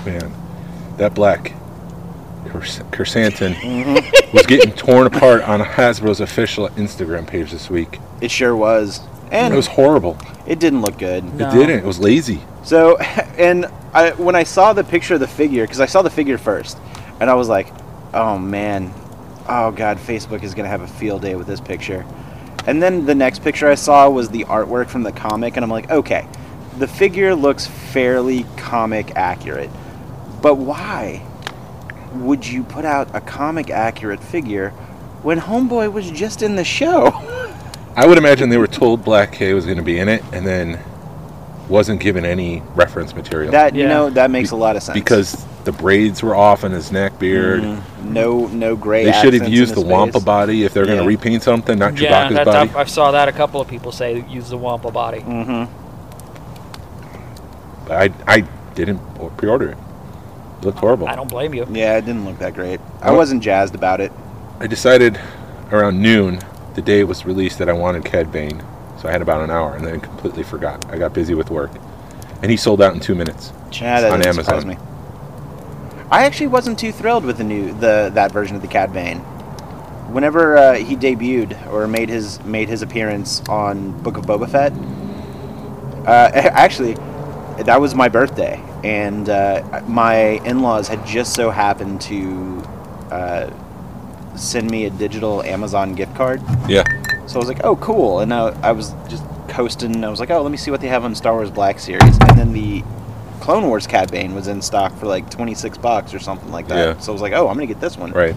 Man, 0.05 0.31
that 0.97 1.13
black 1.15 1.51
Chrys- 2.47 2.89
chrysanthemum 2.91 3.55
Mm-hmm. 3.57 4.35
was 4.37 4.45
getting 4.45 4.71
torn 4.73 5.07
apart 5.07 5.41
on 5.43 5.59
Hasbro's 5.59 6.19
official 6.21 6.69
Instagram 6.69 7.25
page 7.27 7.51
this 7.51 7.69
week. 7.69 7.99
it 8.21 8.31
sure 8.31 8.55
was, 8.55 9.01
and 9.37 9.53
it 9.53 9.57
was 9.57 9.67
horrible. 9.67 10.17
it 10.45 10.59
didn't 10.59 10.81
look 10.81 10.97
good. 10.97 11.23
No. 11.33 11.47
It 11.47 11.53
didn't. 11.53 11.79
It 11.79 11.85
was 11.85 11.99
lazy. 11.99 12.41
So, 12.63 12.97
and 13.37 13.65
I 13.93 14.11
when 14.11 14.35
I 14.35 14.43
saw 14.43 14.73
the 14.73 14.83
picture 14.83 15.15
of 15.15 15.19
the 15.19 15.27
figure, 15.27 15.63
because 15.63 15.79
I 15.79 15.85
saw 15.85 16.01
the 16.01 16.09
figure 16.09 16.37
first, 16.37 16.77
and 17.19 17.29
I 17.29 17.33
was 17.33 17.49
like, 17.49 17.71
oh 18.13 18.37
man, 18.37 18.93
oh 19.47 19.71
god, 19.71 19.97
Facebook 19.97 20.43
is 20.43 20.53
gonna 20.53 20.69
have 20.69 20.81
a 20.81 20.87
field 20.87 21.21
day 21.21 21.35
with 21.35 21.47
this 21.47 21.61
picture. 21.61 22.05
And 22.67 22.81
then 22.81 23.05
the 23.05 23.13
next 23.13 23.43
picture 23.43 23.67
I 23.69 23.75
saw 23.75 24.09
was 24.09 24.29
the 24.29 24.45
artwork 24.45 24.89
from 24.89 25.03
the 25.03 25.11
comic, 25.11 25.55
and 25.55 25.63
I'm 25.63 25.69
like, 25.69 25.91
okay, 25.91 26.27
the 26.77 26.87
figure 26.87 27.35
looks 27.35 27.67
fairly 27.67 28.45
comic 28.57 29.15
accurate, 29.15 29.69
but 30.41 30.55
why 30.55 31.21
would 32.13 32.45
you 32.47 32.63
put 32.63 32.85
out 32.85 33.13
a 33.15 33.21
comic 33.21 33.69
accurate 33.69 34.23
figure 34.23 34.71
when 35.21 35.39
Homeboy 35.39 35.91
was 35.91 36.09
just 36.09 36.41
in 36.41 36.55
the 36.55 36.63
show? 36.63 37.11
I 37.95 38.05
would 38.05 38.17
imagine 38.17 38.49
they 38.49 38.57
were 38.57 38.67
told 38.67 39.03
Black 39.05 39.31
K 39.31 39.53
was 39.53 39.65
going 39.65 39.77
to 39.77 39.83
be 39.83 39.99
in 39.99 40.09
it, 40.09 40.21
and 40.33 40.45
then 40.45 40.79
wasn't 41.69 41.99
given 41.99 42.25
any 42.25 42.61
reference 42.75 43.15
material. 43.15 43.51
that 43.51 43.73
you 43.73 43.83
Yeah. 43.83 43.87
know 43.89 44.09
that 44.11 44.29
makes 44.29 44.51
a 44.51 44.55
lot 44.55 44.75
of 44.75 44.83
sense 44.83 44.93
because 44.97 45.45
the 45.63 45.71
braids 45.71 46.21
were 46.21 46.35
off 46.35 46.63
on 46.63 46.69
his 46.71 46.91
neck 46.91 47.17
beard. 47.17 47.63
Mhm. 47.63 47.79
no 48.03 48.45
no 48.47 48.75
gray. 48.75 49.05
They 49.05 49.13
should 49.13 49.33
have 49.33 49.47
used 49.49 49.73
the 49.73 49.81
his 49.81 49.89
Wampa 49.89 50.19
body 50.19 50.63
if 50.63 50.73
they're 50.75 50.85
going 50.85 50.99
to 50.99 51.07
repaint 51.07 51.41
something, 51.41 51.79
not 51.79 51.99
Yeah, 51.99 52.11
Chewbacca's 52.29 52.35
that's, 52.35 52.45
body. 52.49 52.71
I, 52.75 52.81
I 52.81 52.83
saw 52.83 53.09
that 53.11 53.27
a 53.27 53.31
couple 53.31 53.59
of 53.61 53.67
people 53.67 53.91
say 53.91 54.23
use 54.29 54.49
the 54.49 54.57
Wampa 54.57 54.91
body. 54.91 55.21
Mm-hmm. 55.21 55.63
I 57.91 58.11
I 58.27 58.43
didn't 58.75 58.99
pre-order 59.37 59.69
it. 59.69 59.77
It 60.61 60.65
looked 60.65 60.79
horrible. 60.79 61.07
I 61.07 61.15
don't 61.15 61.29
blame 61.29 61.53
you. 61.55 61.65
Yeah, 61.71 61.97
it 61.97 62.05
didn't 62.05 62.25
look 62.25 62.37
that 62.39 62.53
great. 62.53 62.79
I 63.01 63.09
Well- 63.09 63.17
wasn't 63.17 63.41
jazzed 63.41 63.73
about 63.75 64.01
it. 64.01 64.11
I 64.59 64.67
decided 64.67 65.19
around 65.71 65.99
noon, 66.01 66.39
the 66.75 66.81
day 66.81 66.99
it 66.99 67.07
was 67.07 67.25
released, 67.25 67.59
that 67.59 67.69
I 67.69 67.73
wanted 67.73 68.05
Cad 68.05 68.31
Bane. 68.31 68.63
So 68.99 69.09
I 69.09 69.11
had 69.11 69.21
about 69.21 69.41
an 69.41 69.51
hour, 69.51 69.75
and 69.75 69.85
then 69.85 69.99
completely 69.99 70.43
forgot. 70.43 70.85
I 70.89 70.97
got 70.97 71.13
busy 71.13 71.33
with 71.33 71.49
work, 71.49 71.71
and 72.41 72.49
he 72.49 72.57
sold 72.57 72.81
out 72.81 72.93
in 72.93 72.99
two 72.99 73.15
minutes. 73.15 73.51
Yeah, 73.71 74.09
on 74.11 74.25
Amazon. 74.25 74.67
me. 74.67 74.77
I 76.11 76.25
actually 76.25 76.47
wasn't 76.47 76.79
too 76.79 76.91
thrilled 76.91 77.25
with 77.25 77.37
the 77.37 77.43
new 77.43 77.73
the 77.73 78.11
that 78.13 78.31
version 78.31 78.55
of 78.55 78.61
the 78.61 78.67
Cad 78.67 78.93
Bane. 78.93 79.19
Whenever 80.11 80.55
uh, 80.55 80.75
he 80.75 80.95
debuted 80.95 81.67
or 81.67 81.87
made 81.87 82.09
his 82.09 82.41
made 82.45 82.69
his 82.69 82.81
appearance 82.81 83.41
on 83.49 83.91
Book 84.01 84.17
of 84.17 84.25
Boba 84.25 84.49
Fett, 84.49 84.71
uh, 86.07 86.31
actually, 86.33 86.93
that 87.63 87.81
was 87.81 87.95
my 87.95 88.07
birthday, 88.07 88.61
and 88.83 89.29
uh, 89.29 89.81
my 89.87 90.39
in-laws 90.45 90.87
had 90.87 91.05
just 91.05 91.33
so 91.33 91.49
happened 91.49 91.99
to 92.01 92.63
uh, 93.11 93.49
send 94.37 94.69
me 94.69 94.85
a 94.85 94.89
digital 94.89 95.41
Amazon 95.43 95.93
gift 95.95 96.15
card. 96.15 96.41
Yeah, 96.67 96.83
So 97.27 97.35
I 97.35 97.39
was 97.39 97.47
like, 97.47 97.63
oh, 97.63 97.75
cool. 97.77 98.19
And 98.19 98.33
I, 98.33 98.47
I 98.61 98.71
was 98.71 98.93
just 99.07 99.23
coasting. 99.47 100.03
I 100.03 100.09
was 100.09 100.19
like, 100.19 100.29
oh, 100.29 100.41
let 100.41 100.51
me 100.51 100.57
see 100.57 100.71
what 100.71 100.81
they 100.81 100.87
have 100.87 101.05
on 101.05 101.15
Star 101.15 101.33
Wars 101.33 101.51
Black 101.51 101.79
Series. 101.79 102.17
And 102.21 102.37
then 102.37 102.53
the 102.53 102.83
Clone 103.41 103.67
Wars 103.67 103.87
Cad 103.87 104.11
Bane 104.11 104.33
was 104.33 104.47
in 104.47 104.61
stock 104.61 104.93
for 104.97 105.05
like 105.05 105.29
26 105.29 105.77
bucks 105.77 106.13
or 106.13 106.19
something 106.19 106.51
like 106.51 106.67
that. 106.67 106.95
Yeah. 106.95 106.99
So 106.99 107.11
I 107.11 107.13
was 107.13 107.21
like, 107.21 107.33
oh, 107.33 107.47
I'm 107.47 107.55
going 107.55 107.67
to 107.67 107.73
get 107.73 107.81
this 107.81 107.97
one. 107.97 108.11
right. 108.11 108.35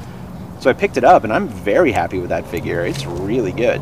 So 0.61 0.69
I 0.69 0.73
picked 0.73 0.97
it 0.97 1.05
up 1.05 1.23
and 1.23 1.33
I'm 1.33 1.47
very 1.47 1.93
happy 1.93 2.19
with 2.19 2.31
that 2.31 2.45
figure. 2.49 2.85
It's 2.85 3.07
really 3.07 3.53
good. 3.53 3.81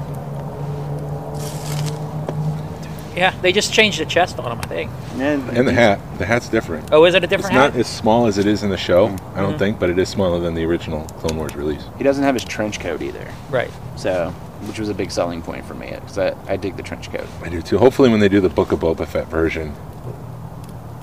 Yeah, 3.16 3.30
they 3.40 3.50
just 3.52 3.72
changed 3.72 3.98
the 3.98 4.04
chest 4.04 4.38
on 4.38 4.52
him, 4.52 4.58
I 4.62 4.66
think. 4.66 4.90
And, 5.14 5.48
And 5.56 5.66
the 5.66 5.72
hat. 5.72 5.98
The 6.18 6.26
hat's 6.26 6.48
different. 6.50 6.90
Oh, 6.92 7.04
is 7.06 7.14
it 7.14 7.24
a 7.24 7.26
different 7.26 7.46
It's 7.46 7.54
different 7.54 7.74
not 7.74 7.80
as 7.80 7.86
small 7.86 8.26
as 8.26 8.36
it 8.36 8.46
is 8.46 8.62
in 8.62 8.68
the 8.68 8.76
show, 8.76 9.06
I 9.34 9.40
don't 9.40 9.54
Mhm. 9.54 9.58
think, 9.58 9.78
but 9.78 9.88
it 9.88 9.98
is 9.98 10.08
smaller 10.10 10.38
than 10.38 10.54
the 10.54 10.64
original 10.66 11.04
Clone 11.20 11.38
Wars 11.38 11.56
release. 11.56 11.82
He 11.96 12.04
doesn't 12.04 12.22
have 12.22 12.34
his 12.34 12.44
trench 12.44 12.78
coat 12.78 13.00
either. 13.00 13.26
Right. 13.50 13.70
So, 13.96 14.32
which 14.66 14.78
was 14.78 14.90
a 14.90 14.94
big 14.94 15.10
selling 15.10 15.40
point 15.40 15.64
for 15.64 15.72
me 15.74 15.92
because 15.94 16.18
I, 16.18 16.34
I 16.46 16.56
dig 16.56 16.76
the 16.76 16.82
trench 16.82 17.10
coat. 17.10 17.26
I 17.42 17.48
do 17.48 17.62
too. 17.62 17.78
Hopefully, 17.78 18.10
when 18.10 18.20
they 18.20 18.28
do 18.28 18.40
the 18.42 18.50
Book 18.50 18.70
of 18.72 18.80
Boba 18.80 19.06
Fett 19.06 19.28
version, 19.28 19.72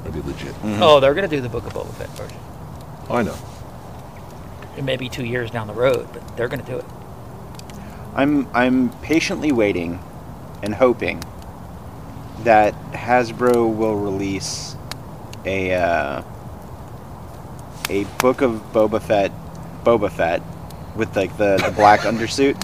it'll 0.02 0.12
be 0.12 0.22
legit. 0.22 0.54
Oh, 0.82 1.00
they're 1.00 1.14
gonna 1.16 1.28
do 1.28 1.42
the 1.42 1.50
Book 1.50 1.66
of 1.66 1.74
Boba 1.74 1.94
Fett 1.96 2.10
version. 2.10 2.38
Oh, 3.10 3.16
I 3.16 3.24
know. 3.24 3.36
It 4.78 4.84
may 4.84 4.98
be 4.98 5.10
two 5.10 5.26
years 5.26 5.50
down 5.52 5.66
the 5.68 5.74
road, 5.74 6.08
but 6.14 6.38
they're 6.38 6.48
gonna 6.48 6.62
do 6.64 6.78
it. 6.78 6.86
I'm 8.16 8.48
I'm 8.54 8.90
patiently 9.02 9.52
waiting 9.52 10.00
and 10.62 10.76
hoping 10.76 11.24
that 12.40 12.74
Hasbro 12.92 13.74
will 13.76 13.96
release 13.96 14.76
a 15.46 15.74
uh, 15.74 16.24
a 17.90 18.04
book 18.20 18.42
of 18.42 18.62
Boba 18.74 19.02
Fett 19.02 19.32
Boba 19.84 20.12
Fett 20.12 20.42
with 20.96 21.16
like 21.16 21.36
the, 21.38 21.58
the 21.66 21.72
black 21.72 22.00
undersuit 22.12 22.56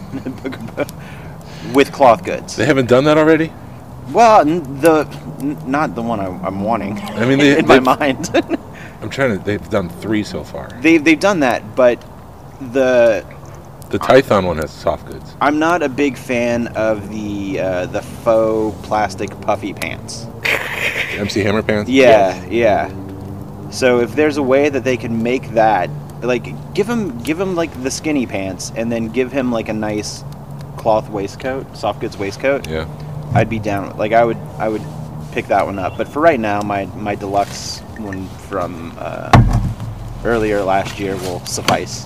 Book 0.44 0.56
of 0.56 0.76
Bo- 0.76 1.74
with 1.74 1.92
cloth 1.92 2.24
goods. 2.24 2.56
They 2.56 2.66
haven't 2.66 2.88
done 2.88 3.04
that 3.06 3.18
already. 3.18 3.52
Well, 4.12 4.42
n- 4.42 4.82
the 4.82 5.06
n- 5.40 5.58
not 5.70 5.94
the 5.96 6.02
one 6.02 6.20
I, 6.20 6.26
I'm 6.28 6.62
wanting. 6.62 6.98
I 7.00 7.26
mean, 7.26 7.38
they- 7.40 7.60
in 7.60 7.68
my 7.68 7.80
mind, 7.80 8.30
I'm 9.02 9.10
trying 9.10 9.38
to. 9.38 9.44
They've 9.44 9.70
done 9.70 9.90
three 9.90 10.24
so 10.24 10.44
far. 10.44 10.70
they've 10.82 11.04
they've 11.04 11.20
done 11.20 11.42
that, 11.42 11.76
but 11.76 12.02
the 12.72 13.26
The 13.90 14.00
Tython 14.00 14.46
one 14.46 14.58
has 14.58 14.70
soft 14.72 15.08
goods. 15.08 15.36
I'm 15.42 15.58
not 15.58 15.82
a 15.82 15.90
big 15.90 16.16
fan 16.18 16.68
of 16.70 17.10
the 17.10 17.60
uh, 17.60 17.86
the 17.88 18.02
faux 18.02 18.78
plastic 18.88 19.30
puffy 19.42 19.74
pants. 19.74 20.28
MC 21.18 21.42
Hammer 21.42 21.64
pants. 21.64 21.90
Yeah, 21.90 22.46
yeah. 22.46 22.92
So 23.72 24.00
if 24.00 24.16
there's 24.16 24.38
a 24.38 24.44
way 24.44 24.70
that 24.70 24.84
they 24.84 24.98
can 24.98 25.22
make 25.24 25.50
that, 25.52 25.90
like, 26.22 26.74
give 26.74 26.88
him 26.88 27.18
give 27.24 27.40
him 27.40 27.56
like 27.56 27.72
the 27.84 27.90
skinny 27.92 28.26
pants, 28.28 28.72
and 28.76 28.92
then 28.92 29.08
give 29.10 29.32
him 29.32 29.52
like 29.52 29.70
a 29.70 29.74
nice 29.74 30.24
cloth 30.78 31.10
waistcoat, 31.10 31.76
soft 31.76 32.00
goods 32.02 32.18
waistcoat, 32.18 32.68
Yeah. 32.68 32.88
I'd 33.34 33.50
be 33.50 33.60
down. 33.60 33.98
Like 33.98 34.12
I 34.12 34.24
would 34.24 34.38
I 34.58 34.70
would 34.70 34.84
pick 35.32 35.48
that 35.48 35.66
one 35.66 35.80
up. 35.80 35.98
But 35.98 36.08
for 36.08 36.20
right 36.22 36.40
now, 36.40 36.62
my 36.62 36.86
my 36.86 37.16
deluxe 37.16 37.80
one 37.98 38.28
from 38.50 38.94
uh, 39.00 39.32
earlier 40.24 40.62
last 40.64 41.00
year 41.00 41.16
will 41.18 41.44
suffice. 41.46 42.06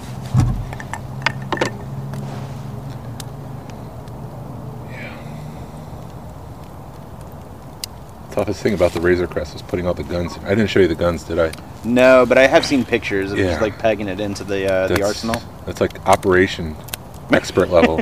Toughest 8.34 8.62
thing 8.64 8.74
about 8.74 8.92
the 8.94 9.00
Razor 9.00 9.28
Crest 9.28 9.54
was 9.54 9.62
putting 9.62 9.86
all 9.86 9.94
the 9.94 10.02
guns. 10.04 10.36
I 10.44 10.50
didn't 10.50 10.66
show 10.68 10.80
you 10.80 10.88
the 10.88 10.96
guns, 10.96 11.24
did 11.24 11.38
I? 11.38 11.52
No, 11.86 12.26
but 12.26 12.40
I 12.40 12.48
have 12.48 12.66
seen 12.66 12.84
pictures 12.84 13.32
of 13.32 13.38
Yeah. 13.38 13.50
just 13.52 13.62
like 13.62 13.78
pegging 13.78 14.08
it 14.08 14.20
into 14.20 14.44
the 14.44 14.74
uh, 14.74 14.88
the 14.88 15.04
arsenal. 15.04 15.40
That's 15.68 15.80
like 15.80 16.04
operation 16.08 16.76
expert 17.32 17.70
level. 17.70 18.02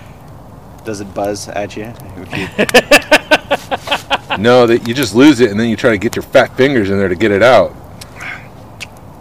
Does 0.84 1.00
it 1.00 1.12
buzz 1.12 1.48
at 1.48 1.76
you? 1.76 1.92
You 2.16 2.24
no, 4.38 4.66
that 4.68 4.84
you 4.86 4.94
just 4.94 5.16
lose 5.16 5.40
it 5.40 5.50
and 5.50 5.58
then 5.58 5.68
you 5.68 5.76
try 5.76 5.90
to 5.90 5.98
get 5.98 6.14
your 6.14 6.22
fat 6.22 6.56
fingers 6.56 6.88
in 6.90 6.98
there 6.98 7.08
to 7.08 7.16
get 7.16 7.32
it 7.32 7.42
out. 7.42 7.74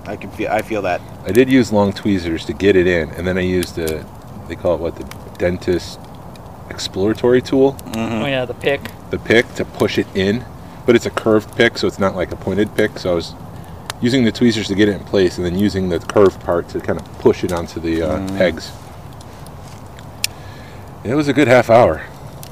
I 0.06 0.15
can 0.15 0.29
feel. 0.32 0.51
I 0.51 0.62
feel 0.62 0.84
that. 0.84 1.01
I 1.25 1.32
did 1.32 1.50
use 1.50 1.72
long 1.74 1.91
tweezers 1.94 2.46
to 2.46 2.53
get 2.53 2.75
it 2.75 2.86
in, 2.86 3.10
and 3.12 3.25
then 3.27 3.39
I 3.39 3.41
used 3.41 3.79
a, 3.79 4.06
they 4.48 4.56
call 4.56 4.75
it 4.75 4.82
what, 4.82 4.96
the 4.96 5.03
dentist 5.39 6.00
exploratory 6.70 7.42
tool, 7.42 7.74
Mm-hmm. 7.74 8.22
Oh 8.24 8.26
yeah, 8.28 8.46
the 8.46 8.54
pick. 8.54 8.82
the 9.10 9.20
pick 9.20 9.52
to 9.56 9.66
push 9.66 9.98
it 9.98 10.08
in. 10.16 10.46
But 10.86 10.96
it's 10.96 11.06
a 11.06 11.10
curved 11.10 11.56
pick, 11.58 11.78
so 11.78 11.86
it's 11.88 12.00
not 12.00 12.16
like 12.16 12.32
a 12.32 12.36
pointed 12.38 12.74
pick. 12.76 12.98
So 12.98 13.12
I 13.12 13.16
was 13.16 13.34
using 14.02 14.24
the 14.24 14.32
tweezers 14.32 14.68
to 14.70 14.76
get 14.76 14.88
it 14.88 14.94
in 14.94 15.04
place, 15.04 15.38
and 15.38 15.46
then 15.46 15.58
using 15.60 15.90
the 15.90 16.00
curved 16.00 16.40
part 16.42 16.70
to 16.70 16.80
kind 16.80 16.98
of 17.00 17.06
push 17.20 17.44
it 17.44 17.52
onto 17.52 17.80
the 17.82 18.02
uh, 18.04 18.18
Mm. 18.20 18.38
pegs. 18.38 18.72
It 21.04 21.14
was 21.16 21.28
a 21.28 21.34
good 21.34 21.48
half 21.50 21.70
hour. 21.70 22.02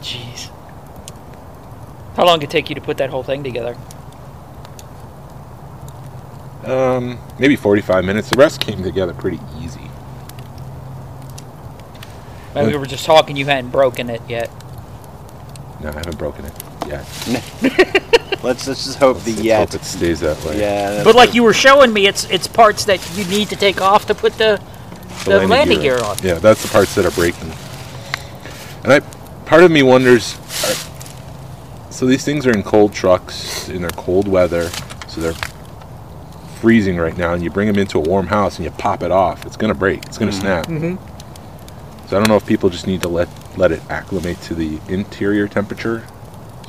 Jeez. 0.01 0.49
How 2.17 2.25
long 2.25 2.39
did 2.39 2.49
it 2.49 2.51
take 2.51 2.69
you 2.69 2.75
to 2.75 2.81
put 2.81 2.97
that 2.97 3.09
whole 3.09 3.23
thing 3.23 3.43
together? 3.43 3.75
Um, 6.65 7.19
maybe 7.39 7.55
45 7.55 8.03
minutes. 8.05 8.29
The 8.29 8.37
rest 8.37 8.59
came 8.59 8.81
together 8.83 9.13
pretty 9.13 9.39
easy. 9.61 9.84
And 12.55 12.67
we 12.67 12.77
were 12.77 12.85
just 12.85 13.05
talking. 13.05 13.35
You 13.35 13.45
hadn't 13.45 13.71
broken 13.71 14.09
it 14.09 14.21
yet. 14.29 14.49
No, 15.81 15.89
I 15.89 15.93
haven't 15.93 16.17
broken 16.17 16.45
it 16.45 16.53
yet. 16.87 17.05
Let's 18.43 18.67
let's 18.67 18.85
just 18.85 18.99
hope 18.99 19.21
the 19.23 19.31
Let's 19.31 19.43
yet. 19.43 19.69
hope 19.71 19.81
it 19.81 19.85
stays 19.85 20.19
that 20.19 20.43
way. 20.45 20.59
Yeah. 20.59 21.03
But 21.03 21.15
like 21.15 21.29
good. 21.29 21.35
you 21.35 21.43
were 21.43 21.53
showing 21.53 21.91
me, 21.91 22.05
it's 22.05 22.25
it's 22.25 22.45
parts 22.47 22.85
that 22.85 22.99
you 23.17 23.25
need 23.25 23.49
to 23.49 23.55
take 23.55 23.81
off 23.81 24.05
to 24.05 24.13
put 24.13 24.33
the 24.37 24.61
the, 25.25 25.47
landing, 25.47 25.79
gear 25.79 25.97
on. 25.99 26.17
Yeah, 26.21 26.35
that's 26.35 26.61
the 26.61 26.67
parts 26.67 26.93
that 26.93 27.05
are 27.05 27.11
breaking. 27.11 27.51
And 28.83 28.93
I, 28.93 28.99
part 29.45 29.63
of 29.63 29.71
me 29.71 29.81
wonders, 29.81 30.35
are- 30.63 31.91
so 31.91 32.05
these 32.05 32.23
things 32.23 32.45
are 32.45 32.51
in 32.51 32.61
cold 32.61 32.93
trucks 32.93 33.67
in 33.69 33.81
their 33.81 33.89
cold 33.91 34.27
weather, 34.27 34.69
so 35.07 35.21
they're 35.21 35.33
freezing 36.59 36.97
right 36.97 37.17
now, 37.17 37.33
and 37.33 37.43
you 37.43 37.49
bring 37.49 37.67
them 37.67 37.79
into 37.79 37.97
a 37.97 38.01
warm 38.01 38.27
house 38.27 38.57
and 38.57 38.65
you 38.65 38.71
pop 38.71 39.01
it 39.01 39.11
off, 39.11 39.45
it's 39.45 39.57
gonna 39.57 39.73
break, 39.73 40.05
it's 40.05 40.19
gonna 40.19 40.31
snap. 40.31 40.67
Mhm. 40.67 40.99
So 42.07 42.15
I 42.17 42.19
don't 42.19 42.27
know 42.29 42.35
if 42.35 42.45
people 42.45 42.69
just 42.69 42.85
need 42.87 43.01
to 43.01 43.07
let 43.07 43.27
let 43.57 43.71
it 43.71 43.81
acclimate 43.89 44.39
to 44.43 44.53
the 44.55 44.79
interior 44.89 45.47
temperature, 45.47 46.05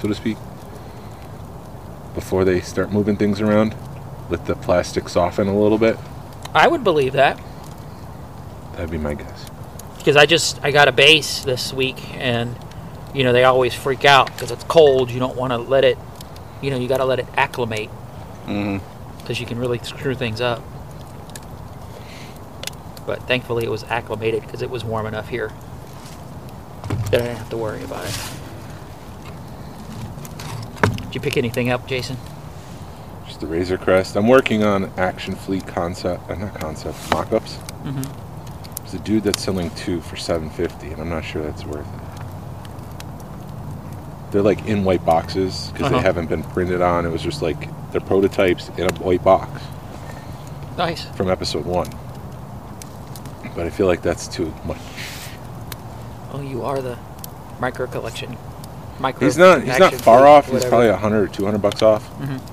so 0.01 0.09
to 0.09 0.15
speak, 0.15 0.37
before 2.15 2.45
they 2.45 2.61
start 2.61 2.93
moving 2.93 3.17
things 3.17 3.41
around. 3.41 3.75
Let 4.31 4.47
the 4.47 4.57
plastic 4.57 5.09
soften 5.09 5.47
a 5.49 5.57
little 5.59 5.79
bit. 5.79 5.97
I 6.55 6.67
would 6.69 6.83
believe 6.83 7.13
that 7.13 7.41
That'd 8.73 8.91
be 8.91 8.99
my 8.99 9.15
guess. 9.15 9.51
because 9.99 10.17
I 10.17 10.27
just 10.27 10.59
I 10.63 10.71
got 10.71 10.89
a 10.89 10.93
base 10.93 11.45
this 11.45 11.73
week, 11.73 12.15
and 12.17 12.57
you 13.15 13.23
know 13.25 13.33
they 13.33 13.45
always 13.45 13.75
freak 13.75 14.05
out 14.05 14.27
because 14.27 14.51
it's 14.51 14.65
cold. 14.65 15.11
You 15.11 15.19
don't 15.21 15.37
want 15.37 15.53
to 15.53 15.59
let 15.59 15.85
it, 15.85 15.99
you 16.63 16.71
know, 16.71 16.77
you 16.79 16.89
got 16.89 16.99
to 16.99 17.05
let 17.05 17.19
it 17.19 17.27
acclimate 17.37 17.91
Mm-hmm. 18.47 19.19
because 19.19 19.41
you 19.41 19.47
can 19.47 19.59
really 19.59 19.79
screw 19.81 20.15
things 20.15 20.41
up. 20.41 20.63
But 23.07 23.23
thankfully, 23.29 23.65
it 23.65 23.71
was 23.71 23.85
acclimated 23.85 24.43
because 24.43 24.63
it 24.63 24.71
was 24.71 24.85
warm 24.85 25.07
enough 25.07 25.29
here 25.29 25.53
that 27.11 27.23
I 27.23 27.25
didn't 27.25 27.37
have 27.37 27.51
to 27.51 27.57
worry 27.57 27.83
about 27.85 28.05
it. 28.05 28.19
Did 31.05 31.15
you 31.15 31.21
pick 31.21 31.37
anything 31.37 31.71
up, 31.71 31.87
Jason? 31.87 32.17
Just 33.27 33.41
the 33.41 33.47
Razor 33.47 33.79
Crest. 33.79 34.17
I'm 34.17 34.27
working 34.29 34.65
on 34.65 34.93
Action 34.99 35.35
Fleet 35.37 35.67
concept, 35.67 36.29
uh, 36.31 36.35
not 36.35 36.55
concept, 36.59 36.99
mock-ups. 37.13 37.55
Mm-hmm. 37.85 38.03
There's 38.79 38.95
a 38.95 38.99
dude 38.99 39.23
that's 39.25 39.43
selling 39.43 39.71
two 39.71 40.01
for 40.01 40.17
750, 40.17 40.93
and 40.93 41.01
I'm 41.01 41.09
not 41.09 41.25
sure 41.25 41.43
that's 41.43 41.65
worth 41.65 41.87
it. 41.87 42.01
They're 44.33 44.43
like 44.43 44.67
in 44.67 44.85
white 44.85 45.05
boxes 45.05 45.71
because 45.73 45.87
Uh-huh. 45.87 45.97
they 45.99 46.03
haven't 46.03 46.27
been 46.29 46.43
printed 46.43 46.81
on. 46.83 47.07
It 47.07 47.11
was 47.11 47.23
just 47.23 47.41
like 47.43 47.69
they're 47.93 48.01
prototypes 48.01 48.69
in 48.77 48.85
a 48.91 48.95
white 48.97 49.23
box 49.23 49.63
Nice. 50.77 51.05
from 51.17 51.31
episode 51.31 51.65
one. 51.65 51.87
But 53.57 53.67
I 53.67 53.71
feel 53.71 53.87
like 53.87 54.03
that's 54.03 54.29
too 54.29 54.55
much. 54.65 54.79
Oh, 56.31 56.43
you 56.43 56.63
are 56.63 56.81
the 56.83 56.99
micro 57.59 57.87
collection. 57.87 58.37
Micro. 59.01 59.27
He's 59.27 59.39
not. 59.39 59.65
He's 59.65 59.79
not 59.79 59.95
far 59.95 60.21
fleet, 60.21 60.29
off. 60.29 60.45
He's 60.45 60.55
whatever. 60.55 60.71
probably 60.71 60.91
100 60.91 61.23
or 61.23 61.29
200 61.29 61.59
bucks 61.59 61.83
off. 61.83 62.09
Mm-hmm. 62.19 62.53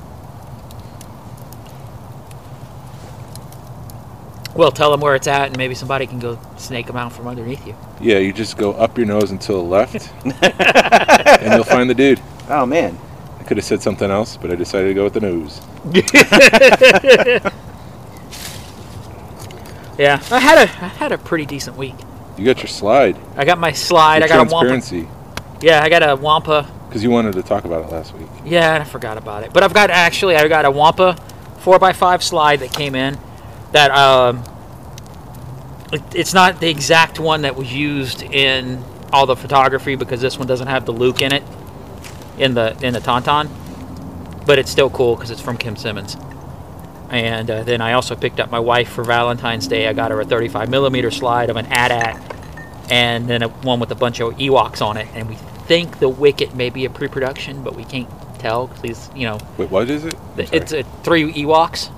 Well, 4.58 4.72
tell 4.72 4.92
them 4.92 5.02
where 5.02 5.16
it's 5.16 5.28
at, 5.28 5.48
and 5.48 5.58
maybe 5.58 5.76
somebody 5.76 6.06
can 6.06 6.20
go 6.20 6.40
snake 6.58 6.88
them 6.88 6.96
out 6.96 7.12
from 7.12 7.28
underneath 7.28 7.66
you. 7.66 7.76
Yeah, 8.00 8.20
you 8.20 8.32
just 8.32 8.56
go 8.56 8.74
up 8.74 8.98
your 8.98 9.08
nose 9.08 9.32
until 9.32 9.58
the 9.58 9.70
left, 9.70 10.10
and 10.24 11.54
you'll 11.54 11.64
find 11.64 11.90
the 11.90 11.96
dude. 11.96 12.22
Oh 12.50 12.66
man. 12.66 12.98
I 13.40 13.46
could 13.46 13.58
have 13.58 13.66
said 13.66 13.82
something 13.82 14.10
else, 14.10 14.38
but 14.38 14.52
I 14.52 14.56
decided 14.56 14.88
to 14.88 14.94
go 14.94 15.04
with 15.04 15.16
the 15.16 15.20
nose. 15.20 15.60
Yeah, 19.98 20.22
I 20.32 20.40
had 20.40 20.58
a 20.58 20.72
I 20.84 20.88
had 20.88 21.12
a 21.12 21.18
pretty 21.18 21.46
decent 21.46 21.78
week. 21.78 21.96
You 22.38 22.46
got 22.46 22.58
your 22.58 22.68
slide. 22.68 23.18
I 23.36 23.46
got 23.46 23.60
my 23.60 23.72
slide. 23.72 24.18
Your 24.18 24.26
I 24.26 24.28
got 24.28 24.48
a 24.48 24.52
wampa. 24.52 24.70
transparency. 24.70 25.10
Yeah, 25.62 25.84
I 25.84 25.90
got 25.90 26.02
a 26.02 26.16
wampa. 26.16 26.70
Because 26.88 27.04
you 27.04 27.12
wanted 27.12 27.34
to 27.34 27.44
talk 27.44 27.66
about 27.66 27.86
it 27.86 27.92
last 27.92 28.14
week. 28.14 28.28
Yeah, 28.44 28.80
I 28.82 28.84
forgot 28.84 29.18
about 29.18 29.44
it. 29.44 29.54
But 29.54 29.64
I've 29.64 29.74
got 29.74 29.90
actually 29.90 30.36
I 30.36 30.48
got 30.48 30.66
a 30.66 30.72
wampa 30.72 31.16
four 31.60 31.84
x 31.84 31.98
five 31.98 32.24
slide 32.24 32.60
that 32.60 32.74
came 32.74 32.96
in. 32.96 33.18
That 33.72 33.92
um, 33.92 34.44
it, 35.92 36.02
it's 36.14 36.34
not 36.34 36.60
the 36.60 36.70
exact 36.70 37.20
one 37.20 37.44
that 37.44 37.56
was 37.56 37.74
used 37.74 38.22
in 38.24 38.84
all 39.12 39.26
the 39.26 39.36
photography 39.36 39.96
because 39.96 40.22
this 40.22 40.38
one 40.38 40.48
doesn't 40.48 40.68
have 40.68 40.86
the 40.86 40.92
Luke 40.92 41.22
in 41.22 41.32
it 41.32 41.44
in 42.38 42.54
the 42.56 42.76
in 42.82 42.94
the 42.94 43.00
Tauntaun. 43.00 43.50
But 44.46 44.60
it's 44.60 44.70
still 44.70 44.90
cool 44.90 45.16
because 45.16 45.32
it's 45.32 45.42
from 45.42 45.58
Kim 45.58 45.76
Simmons. 45.76 46.18
And 47.10 47.50
uh, 47.52 47.64
then 47.64 47.82
I 47.82 47.94
also 47.94 48.16
picked 48.16 48.40
up 48.40 48.50
my 48.50 48.60
wife 48.60 48.90
for 48.90 49.04
Valentine's 49.04 49.68
Day. 49.68 49.88
I 49.88 49.94
got 49.94 50.12
her 50.12 50.20
a 50.22 50.26
35 50.26 50.70
millimeter 50.70 51.12
slide 51.12 51.50
of 51.50 51.58
an 51.58 51.68
AT-AT, 51.68 52.20
and 52.92 53.28
then 53.30 53.44
a 53.44 53.50
one 53.50 53.80
with 53.80 53.92
a 53.92 53.96
bunch 53.96 54.20
of 54.20 54.34
Ewoks 54.38 54.82
on 54.82 54.98
it. 54.98 55.08
And 55.14 55.30
we 55.30 55.36
think 55.36 56.00
the 56.00 56.10
Wicket 56.10 56.56
may 56.56 56.70
be 56.70 56.86
a 56.86 56.90
pre-production, 56.90 57.64
but 57.64 57.76
we 57.76 57.84
can't 57.86 58.10
tell 58.40 58.68
because 58.68 59.10
you 59.16 59.26
know 59.28 59.38
Wait, 59.58 59.70
what 59.70 59.90
is 59.90 60.06
it? 60.06 60.16
It's 60.38 60.74
a 60.74 60.84
three 61.04 61.32
Ewoks, 61.34 61.90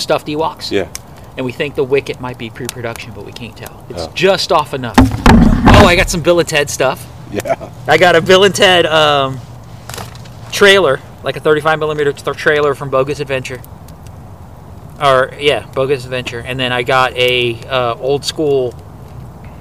stuffed 0.00 0.26
Ewoks. 0.26 0.70
yeah. 0.70 0.88
And 1.36 1.44
we 1.44 1.50
think 1.50 1.74
the 1.74 1.82
Wicket 1.82 2.20
might 2.20 2.38
be 2.38 2.48
pre-production, 2.50 3.12
but 3.14 3.24
we 3.26 3.32
can't 3.32 3.56
tell. 3.56 3.84
It's 3.90 4.02
Oh. 4.02 4.12
just 4.14 4.52
off 4.52 4.72
enough. 4.72 4.96
Oh, 4.98 5.84
I 5.86 5.96
got 5.96 6.08
some 6.08 6.22
Bill 6.22 6.38
and 6.38 6.48
Ted 6.48 6.70
stuff. 6.70 7.04
Yeah. 7.32 7.70
I 7.88 7.98
got 7.98 8.14
a 8.14 8.20
Bill 8.22 8.44
and 8.44 8.54
Ted 8.54 8.86
um, 8.86 9.40
trailer, 10.52 11.00
like 11.24 11.36
a 11.36 11.40
35 11.40 11.80
millimeter 11.80 12.12
trailer 12.12 12.74
from 12.76 12.88
Bogus 12.90 13.18
Adventure. 13.18 13.60
Or 15.02 15.30
yeah, 15.40 15.66
Bogus 15.72 16.04
Adventure, 16.04 16.38
and 16.40 16.58
then 16.58 16.72
I 16.72 16.82
got 16.84 17.12
a 17.14 17.60
uh, 17.64 17.94
old 17.96 18.24
school 18.24 18.72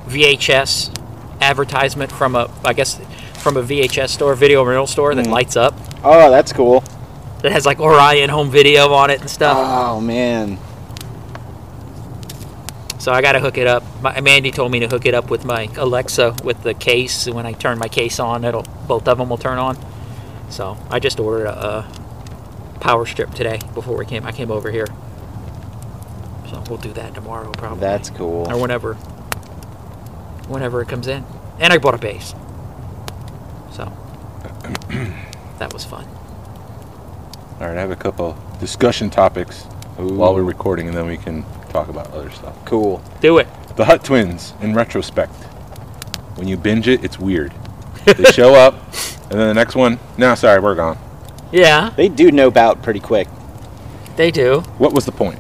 VHS 0.08 0.92
advertisement 1.42 2.12
from 2.12 2.36
a, 2.36 2.50
I 2.64 2.74
guess, 2.74 3.00
from 3.42 3.58
a 3.58 3.64
VHS 3.64 4.10
store, 4.10 4.36
video 4.36 4.64
rental 4.64 4.88
store 4.88 5.16
that 5.16 5.26
Mm. 5.26 5.32
lights 5.32 5.56
up. 5.56 5.74
Oh, 6.04 6.30
that's 6.30 6.54
cool. 6.54 6.84
That 7.42 7.52
has 7.52 7.66
like 7.66 7.80
Orion 7.80 8.30
home 8.30 8.52
video 8.52 8.94
on 8.94 9.10
it 9.10 9.22
and 9.22 9.30
stuff. 9.30 9.58
Oh 9.60 10.00
man. 10.00 10.58
So 13.00 13.12
I 13.12 13.22
got 13.22 13.34
to 13.34 13.40
hook 13.42 13.58
it 13.58 13.68
up. 13.68 13.84
My, 14.02 14.22
Mandy 14.22 14.50
told 14.52 14.72
me 14.72 14.80
to 14.80 14.88
hook 14.88 15.06
it 15.06 15.14
up 15.14 15.30
with 15.30 15.44
my 15.44 15.68
Alexa 15.76 16.36
with 16.44 16.64
the 16.64 16.74
case. 16.74 17.28
And 17.28 17.36
when 17.36 17.46
I 17.46 17.52
turn 17.52 17.78
my 17.78 17.90
case 17.90 18.18
on, 18.20 18.46
it'll 18.46 18.64
both 18.88 19.08
of 19.10 19.18
them 19.18 19.30
will 19.30 19.38
turn 19.38 19.58
on. 19.58 19.78
So 20.50 20.78
I 20.90 21.00
just 21.00 21.20
ordered 21.20 21.48
a, 21.48 21.86
a 22.76 22.80
power 22.80 23.06
strip 23.06 23.32
today 23.32 23.60
before 23.74 23.98
we 23.98 24.06
came. 24.06 24.26
I 24.26 24.32
came 24.32 24.52
over 24.52 24.72
here. 24.72 24.88
So 26.54 26.64
we'll 26.70 26.78
do 26.78 26.94
that 26.94 27.16
tomorrow 27.16 27.52
probably. 27.52 27.80
That's 27.80 28.12
cool. 28.12 28.48
or 28.52 28.62
whenever, 28.62 28.94
whenever 30.48 30.82
it 30.82 30.88
comes 30.88 31.08
in. 31.08 31.26
And 31.60 31.74
I 31.74 31.80
bought 31.80 31.96
a 31.96 31.98
base. 31.98 32.36
So 33.72 33.86
that 35.58 35.74
was 35.74 35.84
fun. 35.84 36.06
All 37.60 37.68
right, 37.70 37.78
I 37.78 37.82
have 37.82 37.90
a 37.92 37.96
couple 37.96 38.38
discussion 38.60 39.10
topics 39.10 39.64
while 39.98 40.36
we're 40.36 40.44
recording, 40.44 40.88
and 40.88 40.96
then 40.96 41.08
we 41.08 41.18
can 41.18 41.44
talk 41.70 41.88
about 41.88 42.12
other 42.12 42.30
stuff. 42.30 42.56
Cool. 42.66 43.02
Do 43.20 43.40
it. 43.40 43.48
The 43.76 43.86
Hutt 43.86 44.04
Twins, 44.04 44.54
in 44.62 44.76
retrospect, 44.76 45.34
when 46.36 46.48
you 46.48 46.56
binge 46.58 46.88
it, 46.88 47.04
it's 47.04 47.18
weird. 47.20 47.52
They 48.06 48.26
show 48.26 48.54
up, 48.54 48.74
and 49.32 49.40
then 49.40 49.48
the 49.48 49.54
next 49.54 49.76
one, 49.76 49.98
no, 50.18 50.36
sorry, 50.36 50.60
we're 50.60 50.76
gone. 50.76 50.98
Yeah, 51.52 51.92
They 51.96 52.10
do 52.10 52.32
know 52.32 52.52
out 52.56 52.84
pretty 52.84 53.00
quick. 53.00 53.28
they 54.18 54.30
do. 54.30 54.60
What 54.78 54.94
was 54.94 55.06
the 55.06 55.12
point? 55.14 55.40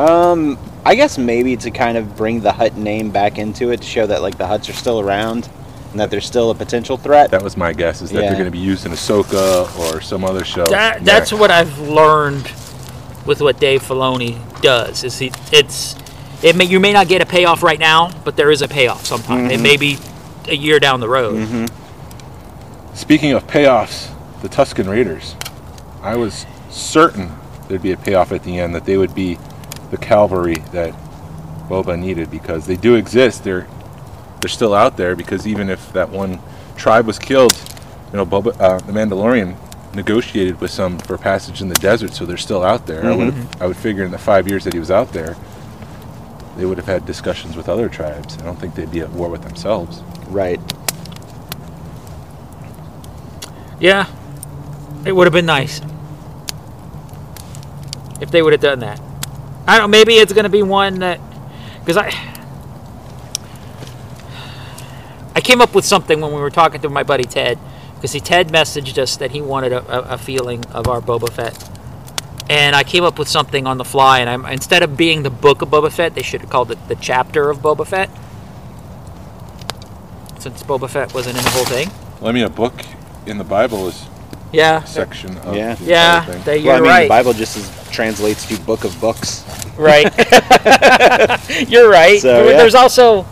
Um, 0.00 0.58
I 0.84 0.94
guess 0.94 1.18
maybe 1.18 1.56
to 1.58 1.70
kind 1.70 1.98
of 1.98 2.16
bring 2.16 2.40
the 2.40 2.52
Hutt 2.52 2.76
name 2.76 3.10
back 3.10 3.36
into 3.36 3.70
it 3.70 3.82
to 3.82 3.86
show 3.86 4.06
that 4.06 4.22
like 4.22 4.38
the 4.38 4.44
Hutts 4.44 4.68
are 4.70 4.72
still 4.72 4.98
around 4.98 5.50
and 5.90 6.00
that 6.00 6.10
they're 6.10 6.22
still 6.22 6.50
a 6.50 6.54
potential 6.54 6.96
threat. 6.96 7.30
That 7.32 7.42
was 7.42 7.56
my 7.56 7.74
guess, 7.74 8.00
is 8.00 8.10
that 8.10 8.22
Yeah. 8.22 8.28
they're 8.28 8.38
going 8.38 8.44
to 8.46 8.50
be 8.50 8.58
used 8.58 8.86
in 8.86 8.92
Ahsoka 8.92 9.68
or 9.78 10.00
some 10.00 10.24
other 10.24 10.44
show. 10.44 10.66
That, 10.68 11.04
that's 11.04 11.32
what 11.32 11.50
I've 11.50 11.78
learned 11.80 12.50
with 13.26 13.42
what 13.42 13.60
Dave 13.60 13.82
Filoni 13.82 14.38
does. 14.62 15.04
Is 15.04 15.18
he? 15.18 15.32
It's 15.52 15.96
it 16.42 16.56
may 16.56 16.64
you 16.64 16.80
may 16.80 16.94
not 16.94 17.06
get 17.06 17.20
a 17.20 17.26
payoff 17.26 17.62
right 17.62 17.78
now, 17.78 18.10
but 18.24 18.36
there 18.36 18.50
is 18.50 18.62
a 18.62 18.68
payoff 18.68 19.04
sometime. 19.04 19.50
It 19.50 19.60
may 19.60 19.76
be 19.76 19.98
a 20.48 20.54
year 20.56 20.80
down 20.80 21.00
the 21.00 21.08
road. 21.08 21.68
Speaking 22.94 23.32
of 23.32 23.46
payoffs, 23.46 24.10
the 24.40 24.48
Tusken 24.48 24.88
Raiders. 24.90 25.34
I 26.00 26.16
was 26.16 26.46
certain 26.70 27.30
there'd 27.68 27.82
be 27.82 27.92
a 27.92 27.96
payoff 27.96 28.32
at 28.32 28.42
the 28.44 28.58
end, 28.58 28.74
that 28.74 28.84
they 28.84 28.96
would 28.96 29.14
be 29.14 29.38
the 29.90 29.96
cavalry 29.96 30.56
that 30.72 30.94
Boba 31.68 31.98
needed 31.98 32.30
because 32.30 32.66
they 32.66 32.76
do 32.76 32.94
exist. 32.94 33.44
They're 33.44 33.66
they're 34.40 34.48
still 34.48 34.74
out 34.74 34.96
there 34.96 35.14
because 35.14 35.46
even 35.46 35.68
if 35.68 35.92
that 35.92 36.08
one 36.08 36.40
tribe 36.76 37.06
was 37.06 37.18
killed, 37.18 37.52
you 38.10 38.16
know, 38.16 38.26
Boba, 38.26 38.58
uh, 38.60 38.78
the 38.78 38.92
Mandalorian 38.92 39.56
negotiated 39.94 40.60
with 40.60 40.70
some 40.70 40.98
for 40.98 41.18
passage 41.18 41.60
in 41.60 41.68
the 41.68 41.74
desert, 41.76 42.14
so 42.14 42.24
they're 42.24 42.36
still 42.36 42.62
out 42.62 42.86
there. 42.86 43.04
I 43.04 43.14
would 43.14 43.34
I 43.60 43.66
would 43.66 43.76
figure 43.76 44.04
in 44.04 44.10
the 44.10 44.18
five 44.18 44.48
years 44.48 44.64
that 44.64 44.72
he 44.72 44.78
was 44.78 44.90
out 44.90 45.12
there, 45.12 45.36
they 46.56 46.64
would 46.64 46.78
have 46.78 46.86
had 46.86 47.06
discussions 47.06 47.56
with 47.56 47.68
other 47.68 47.88
tribes. 47.88 48.36
I 48.38 48.42
don't 48.42 48.58
think 48.58 48.74
they'd 48.74 48.90
be 48.90 49.00
at 49.00 49.10
war 49.10 49.28
with 49.28 49.42
themselves. 49.42 50.02
Right. 50.28 50.60
Yeah, 53.78 54.06
it 55.04 55.12
would 55.12 55.26
have 55.26 55.32
been 55.32 55.46
nice 55.46 55.80
if 58.20 58.30
they 58.30 58.42
would 58.42 58.52
have 58.52 58.60
done 58.60 58.80
that. 58.80 59.00
I 59.70 59.78
don't. 59.78 59.88
Know, 59.90 59.98
maybe 59.98 60.14
it's 60.14 60.32
going 60.32 60.42
to 60.44 60.48
be 60.50 60.64
one 60.64 60.98
that 60.98 61.20
because 61.78 61.96
I 61.96 62.10
I 65.36 65.40
came 65.40 65.60
up 65.60 65.76
with 65.76 65.84
something 65.84 66.20
when 66.20 66.32
we 66.32 66.40
were 66.40 66.50
talking 66.50 66.80
to 66.80 66.88
my 66.88 67.04
buddy 67.04 67.22
Ted 67.22 67.56
because 67.94 68.10
he 68.12 68.18
Ted 68.18 68.48
messaged 68.48 68.98
us 68.98 69.16
that 69.18 69.30
he 69.30 69.40
wanted 69.40 69.72
a, 69.72 70.10
a, 70.10 70.14
a 70.14 70.18
feeling 70.18 70.64
of 70.72 70.88
our 70.88 71.00
Boba 71.00 71.30
Fett. 71.32 71.70
And 72.48 72.74
I 72.74 72.82
came 72.82 73.04
up 73.04 73.16
with 73.16 73.28
something 73.28 73.68
on 73.68 73.78
the 73.78 73.84
fly, 73.84 74.18
and 74.18 74.28
I'm 74.28 74.44
instead 74.46 74.82
of 74.82 74.96
being 74.96 75.22
the 75.22 75.30
book 75.30 75.62
of 75.62 75.68
Boba 75.68 75.92
Fett, 75.92 76.16
they 76.16 76.22
should 76.22 76.40
have 76.40 76.50
called 76.50 76.72
it 76.72 76.88
the 76.88 76.96
chapter 76.96 77.48
of 77.48 77.58
Boba 77.58 77.86
Fett, 77.86 78.10
since 80.40 80.64
Boba 80.64 80.90
Fett 80.90 81.14
wasn't 81.14 81.38
in 81.38 81.44
the 81.44 81.50
whole 81.50 81.64
thing. 81.64 81.90
Well, 82.20 82.30
I 82.30 82.32
mean, 82.32 82.42
a 82.42 82.50
book 82.50 82.74
in 83.24 83.38
the 83.38 83.44
Bible 83.44 83.86
is 83.86 84.04
Yeah, 84.50 84.82
section 84.82 85.36
of 85.38 85.54
Yeah. 85.54 85.76
the 85.76 85.84
yeah, 85.84 86.24
thing. 86.24 86.42
they, 86.42 86.58
you're 86.58 86.66
well, 86.72 86.76
I 86.76 86.80
mean, 86.80 86.90
right. 86.90 87.02
the 87.04 87.08
Bible 87.08 87.32
just 87.34 87.56
is, 87.56 87.79
translates 87.90 88.46
to 88.46 88.58
book 88.60 88.84
of 88.84 88.98
books. 89.00 89.44
Right. 89.76 90.04
You're 91.68 91.90
right. 91.90 92.20
So, 92.20 92.48
yeah. 92.48 92.56
There's 92.56 92.74
also 92.74 93.26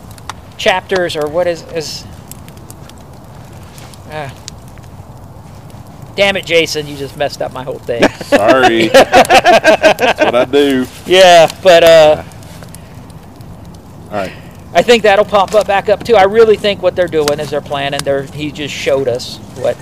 chapters, 0.56 1.16
or 1.16 1.28
what 1.28 1.46
is 1.46 1.62
is. 1.72 2.04
Ah. 4.10 4.34
damn 6.16 6.36
it, 6.36 6.46
Jason! 6.46 6.86
You 6.86 6.96
just 6.96 7.16
messed 7.16 7.42
up 7.42 7.52
my 7.52 7.62
whole 7.62 7.78
thing. 7.78 8.02
Sorry. 8.24 8.88
That's 8.88 10.20
what 10.20 10.34
I 10.34 10.44
do. 10.46 10.86
yeah, 11.06 11.46
but 11.62 11.84
uh, 11.84 12.24
All 14.10 14.16
right. 14.16 14.32
I 14.74 14.82
think 14.82 15.02
that'll 15.02 15.24
pop 15.24 15.54
up 15.54 15.66
back 15.66 15.88
up 15.88 16.04
too. 16.04 16.14
I 16.14 16.24
really 16.24 16.56
think 16.56 16.82
what 16.82 16.94
they're 16.94 17.08
doing 17.08 17.40
is 17.40 17.50
they're 17.50 17.60
planning. 17.60 18.00
They're 18.04 18.22
he 18.22 18.52
just 18.52 18.74
showed 18.74 19.08
us 19.08 19.38
what 19.56 19.76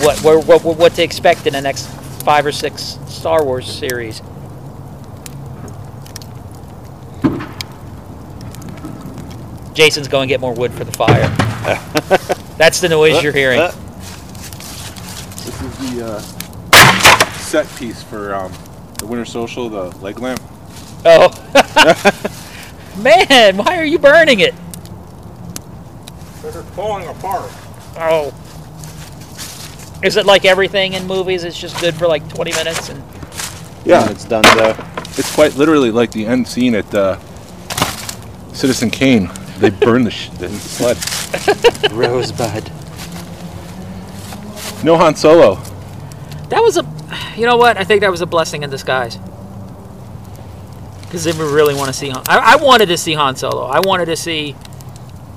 what 0.00 0.18
what 0.20 0.46
what, 0.46 0.64
what, 0.64 0.78
what 0.78 0.94
to 0.94 1.02
expect 1.02 1.46
in 1.46 1.52
the 1.52 1.60
next 1.60 1.88
five 2.24 2.46
or 2.46 2.52
six 2.52 2.98
Star 3.06 3.44
Wars 3.44 3.70
series. 3.70 4.22
Jason's 9.74 10.08
going 10.08 10.28
to 10.28 10.32
get 10.32 10.40
more 10.40 10.54
wood 10.54 10.72
for 10.72 10.84
the 10.84 10.92
fire. 10.92 11.28
That's 12.56 12.80
the 12.80 12.88
noise 12.88 13.22
you're 13.22 13.32
hearing. 13.32 13.58
Uh, 13.60 13.72
This 15.44 15.60
is 15.62 15.94
the 15.96 16.06
uh, 16.06 16.20
set 17.38 17.66
piece 17.76 18.02
for 18.02 18.34
um, 18.34 18.52
the 18.98 19.06
Winter 19.06 19.24
Social, 19.24 19.68
the 19.68 19.90
leg 19.98 20.20
lamp. 20.20 20.40
Oh, 21.04 21.28
man! 23.02 23.56
Why 23.56 23.76
are 23.76 23.84
you 23.84 23.98
burning 23.98 24.40
it? 24.40 24.54
They're 26.40 26.62
falling 26.62 27.08
apart. 27.08 27.50
Oh. 27.96 28.32
Is 30.04 30.16
it 30.16 30.26
like 30.26 30.44
everything 30.44 30.92
in 30.92 31.06
movies? 31.06 31.44
It's 31.44 31.58
just 31.58 31.80
good 31.80 31.94
for 31.94 32.06
like 32.06 32.28
20 32.28 32.52
minutes 32.52 32.90
and 32.90 33.02
Yeah, 33.84 34.10
it's 34.10 34.26
done 34.26 34.44
so. 34.44 34.76
It's 35.16 35.34
quite 35.34 35.56
literally 35.56 35.90
like 35.90 36.10
the 36.10 36.26
end 36.26 36.46
scene 36.46 36.74
at 36.74 36.94
uh, 36.94 37.18
Citizen 38.52 38.90
Kane. 38.90 39.30
They 39.58 39.70
burn 39.86 40.04
the, 40.04 40.10
sh- 40.10 40.28
the 40.30 40.50
sled. 40.50 40.98
Rosebud. 41.92 42.70
No 44.84 44.98
Han 44.98 45.16
Solo. 45.16 45.54
that 46.50 46.60
was 46.62 46.76
a 46.76 46.94
you 47.36 47.46
know 47.46 47.56
what? 47.56 47.76
I 47.78 47.84
think 47.84 48.02
that 48.02 48.10
was 48.10 48.20
a 48.20 48.26
blessing 48.26 48.62
in 48.62 48.70
disguise. 48.70 49.16
Because 51.02 51.26
if 51.26 51.38
we 51.38 51.44
really 51.44 51.74
want 51.74 51.86
to 51.88 51.92
see 51.92 52.10
Han, 52.10 52.22
I, 52.28 52.54
I 52.54 52.56
wanted 52.56 52.86
to 52.86 52.98
see 52.98 53.14
Han 53.14 53.36
Solo. 53.36 53.64
I 53.64 53.80
wanted 53.80 54.06
to 54.06 54.16
see 54.16 54.54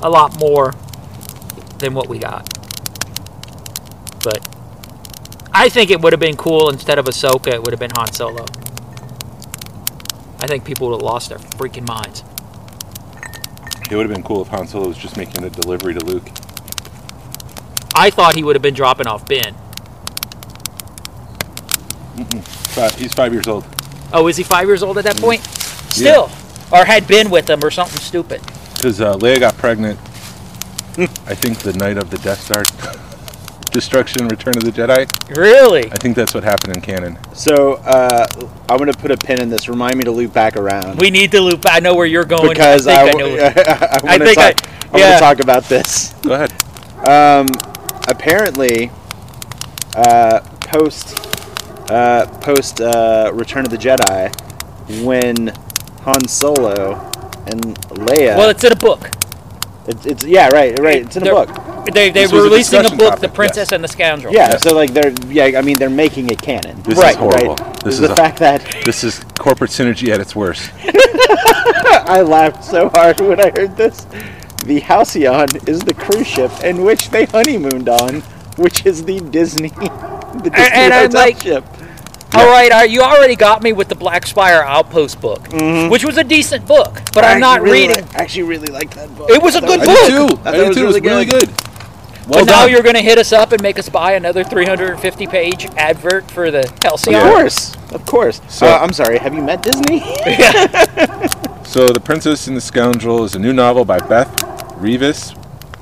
a 0.01 0.09
lot 0.09 0.37
more 0.39 0.73
than 1.77 1.93
what 1.93 2.09
we 2.09 2.19
got. 2.19 2.53
But 4.23 4.56
I 5.59 5.69
think 5.69 5.89
it 5.89 5.99
would 5.99 6.13
have 6.13 6.19
been 6.19 6.37
cool 6.37 6.69
instead 6.69 6.99
of 6.99 7.05
Ahsoka, 7.05 7.51
it 7.51 7.63
would 7.63 7.71
have 7.71 7.79
been 7.79 7.89
Han 7.97 8.13
Solo. 8.13 8.45
I 10.39 10.45
think 10.45 10.63
people 10.63 10.87
would 10.89 10.97
have 10.97 11.01
lost 11.01 11.29
their 11.29 11.39
freaking 11.39 11.87
minds. 11.87 12.23
It 13.89 13.95
would 13.95 14.05
have 14.05 14.13
been 14.13 14.21
cool 14.21 14.43
if 14.43 14.49
Han 14.49 14.67
Solo 14.67 14.89
was 14.89 14.99
just 14.99 15.17
making 15.17 15.41
the 15.41 15.49
delivery 15.49 15.95
to 15.95 16.05
Luke. 16.05 16.29
I 17.95 18.11
thought 18.11 18.35
he 18.35 18.43
would 18.43 18.55
have 18.55 18.61
been 18.61 18.75
dropping 18.75 19.07
off 19.07 19.27
Ben. 19.27 19.55
Five, 22.75 22.93
he's 22.93 23.15
five 23.15 23.33
years 23.33 23.47
old. 23.47 23.65
Oh, 24.13 24.27
is 24.27 24.37
he 24.37 24.43
five 24.43 24.67
years 24.67 24.83
old 24.83 24.99
at 24.99 25.05
that 25.05 25.17
point? 25.17 25.41
Still. 25.89 26.29
Or 26.71 26.85
had 26.85 27.07
been 27.07 27.31
with 27.31 27.47
them 27.47 27.63
or 27.63 27.71
something 27.71 27.99
stupid. 27.99 28.41
Because 28.75 29.01
uh, 29.01 29.15
Leia 29.15 29.39
got 29.39 29.57
pregnant, 29.57 29.97
I 31.25 31.33
think 31.33 31.57
the 31.57 31.73
night 31.73 31.97
of 31.97 32.11
the 32.11 32.19
Death 32.19 32.41
Star 32.41 32.63
destruction, 33.77 34.27
Return 34.27 34.57
of 34.57 34.63
the 34.63 34.71
Jedi. 34.71 35.05
Really? 35.37 35.85
I 35.91 35.97
think 35.97 36.15
that's 36.15 36.33
what 36.33 36.43
happened 36.43 36.75
in 36.75 36.81
canon. 36.81 37.15
So 37.35 37.75
uh, 37.85 38.25
I'm 38.67 38.79
gonna 38.79 38.91
put 38.91 39.11
a 39.11 39.17
pin 39.17 39.39
in 39.39 39.49
this. 39.49 39.69
Remind 39.69 39.97
me 39.97 40.03
to 40.05 40.11
loop 40.11 40.33
back 40.33 40.57
around 40.57 40.97
We 40.97 41.11
need 41.11 41.31
to 41.33 41.41
loop. 41.41 41.63
I 41.67 41.79
know 41.79 41.93
where 41.95 42.07
you're 42.07 42.25
going. 42.25 42.49
because 42.49 42.87
I 42.87 43.03
I, 43.03 43.05
think 43.11 43.21
I, 43.21 43.27
know. 43.27 43.35
I, 43.37 43.99
wanna 44.03 44.25
think 44.25 44.37
I- 44.39 44.51
talk, 44.53 44.69
I, 44.93 44.97
yeah. 44.97 45.09
want 45.09 45.13
to 45.13 45.19
talk 45.19 45.39
about 45.41 45.63
this. 45.65 46.13
Go 46.23 46.33
ahead. 46.33 46.51
Um, 47.07 47.47
apparently, 48.07 48.89
uh, 49.95 50.39
post 50.61 51.15
uh, 51.91 52.25
post 52.41 52.81
uh, 52.81 53.29
Return 53.33 53.63
of 53.63 53.69
the 53.71 53.77
Jedi, 53.77 54.33
when 55.05 55.47
Han 56.01 56.27
Solo 56.27 56.95
and 57.45 57.79
Leia. 57.91 58.35
Well, 58.37 58.49
it's 58.49 58.63
in 58.63 58.71
a 58.71 58.75
book. 58.75 59.11
it's, 59.87 60.05
it's 60.07 60.23
yeah, 60.25 60.49
right, 60.49 60.77
right. 60.79 61.03
It's 61.05 61.15
in 61.15 61.21
a 61.21 61.25
They're- 61.25 61.45
book. 61.45 61.66
They, 61.93 62.09
they 62.11 62.21
This 62.23 62.31
were 62.31 62.37
was 62.39 62.45
a 62.45 62.49
releasing 62.49 62.79
a 62.85 62.89
book, 62.89 62.99
topic, 62.99 63.19
The 63.21 63.29
Princess 63.29 63.57
yes. 63.57 63.71
and 63.71 63.83
the 63.83 63.87
Scoundrel. 63.87 64.33
Yeah, 64.33 64.57
so 64.57 64.75
like 64.75 64.93
they're 64.93 65.13
yeah, 65.27 65.57
I 65.57 65.61
mean 65.61 65.77
they're 65.77 65.89
making 65.89 66.29
it 66.29 66.41
canon. 66.41 66.81
This 66.83 66.97
right, 66.97 67.11
is 67.11 67.15
horrible. 67.17 67.55
Right. 67.55 67.83
This 67.83 67.93
is 67.95 68.01
the 68.01 68.11
a- 68.11 68.15
fact 68.15 68.39
that 68.39 68.61
This 68.85 69.03
is 69.03 69.19
corporate 69.39 69.71
synergy 69.71 70.09
at 70.13 70.19
its 70.19 70.35
worst. 70.35 70.69
I 70.83 72.21
laughed 72.21 72.63
so 72.63 72.89
hard 72.89 73.19
when 73.21 73.39
I 73.39 73.49
heard 73.57 73.75
this. 73.77 74.05
The 74.65 74.79
Halcyon 74.81 75.47
is 75.67 75.79
the 75.79 75.93
cruise 75.93 76.27
ship 76.27 76.51
in 76.63 76.83
which 76.83 77.09
they 77.09 77.25
honeymooned 77.25 77.87
on, 77.89 78.21
which 78.57 78.85
is 78.85 79.05
the 79.05 79.19
Disney, 79.19 79.69
the 79.69 80.51
Disney 80.53 80.71
and 80.73 80.93
I'm 80.93 81.09
like- 81.11 81.41
ship. 81.41 81.63
All 82.33 82.45
right, 82.45 82.69
all 82.73 82.81
right, 82.81 82.89
you 82.89 83.01
already 83.01 83.37
got 83.37 83.63
me 83.63 83.71
with 83.71 83.87
the 83.87 83.95
Black 83.95 84.27
Spire 84.27 84.61
Outpost 84.61 85.21
book, 85.21 85.43
mm-hmm. 85.47 85.89
which 85.89 86.03
was 86.03 86.17
a 86.17 86.23
decent 86.25 86.67
book, 86.67 86.93
but 87.13 87.23
I 87.23 87.33
I'm 87.35 87.39
not 87.39 87.61
really 87.61 87.87
reading. 87.87 88.03
li- 88.03 88.11
I 88.15 88.21
actually 88.21 88.43
really 88.43 88.67
liked 88.67 88.93
that 88.95 89.15
book. 89.15 89.29
It 89.29 89.41
was 89.41 89.55
a 89.55 89.61
good 89.61 89.79
thought 89.79 89.87
I 89.89 89.93
book. 89.93 90.29
did 90.29 90.29
too. 90.29 90.35
thought 90.43 90.53
I 90.53 90.57
it 90.57 90.59
did 90.59 90.67
was 90.67 90.75
too. 90.75 90.83
It 90.83 90.85
was 90.87 90.99
really 91.01 91.09
really 91.09 91.25
good. 91.25 91.47
good. 91.47 91.76
Well 92.27 92.39
so 92.39 92.45
now 92.45 92.61
done. 92.63 92.71
you're 92.71 92.83
going 92.83 92.95
to 92.95 93.01
hit 93.01 93.17
us 93.17 93.31
up 93.31 93.51
and 93.53 93.61
make 93.61 93.79
us 93.79 93.87
buy 93.89 94.13
another 94.13 94.43
350 94.43 95.27
page 95.27 95.65
advert 95.77 96.29
for 96.29 96.51
the 96.51 96.71
Halcyon. 96.83 97.15
Of 97.15 97.23
course, 97.23 97.75
of 97.93 98.05
course. 98.05 98.41
So- 98.49 98.67
uh, 98.67 98.79
I'm 98.79 98.91
sorry. 98.93 99.17
Have 99.17 99.33
you 99.33 99.41
met 99.41 99.61
Disney? 99.63 100.01
So, 101.67 101.89
The 101.89 101.99
Princess 101.99 102.47
and 102.47 102.55
the 102.55 102.61
Scoundrel 102.61 103.25
is 103.25 103.35
a 103.35 103.39
new 103.39 103.51
novel 103.51 103.83
by 103.83 103.99
Beth 103.99 104.33
Revis. 104.79 105.35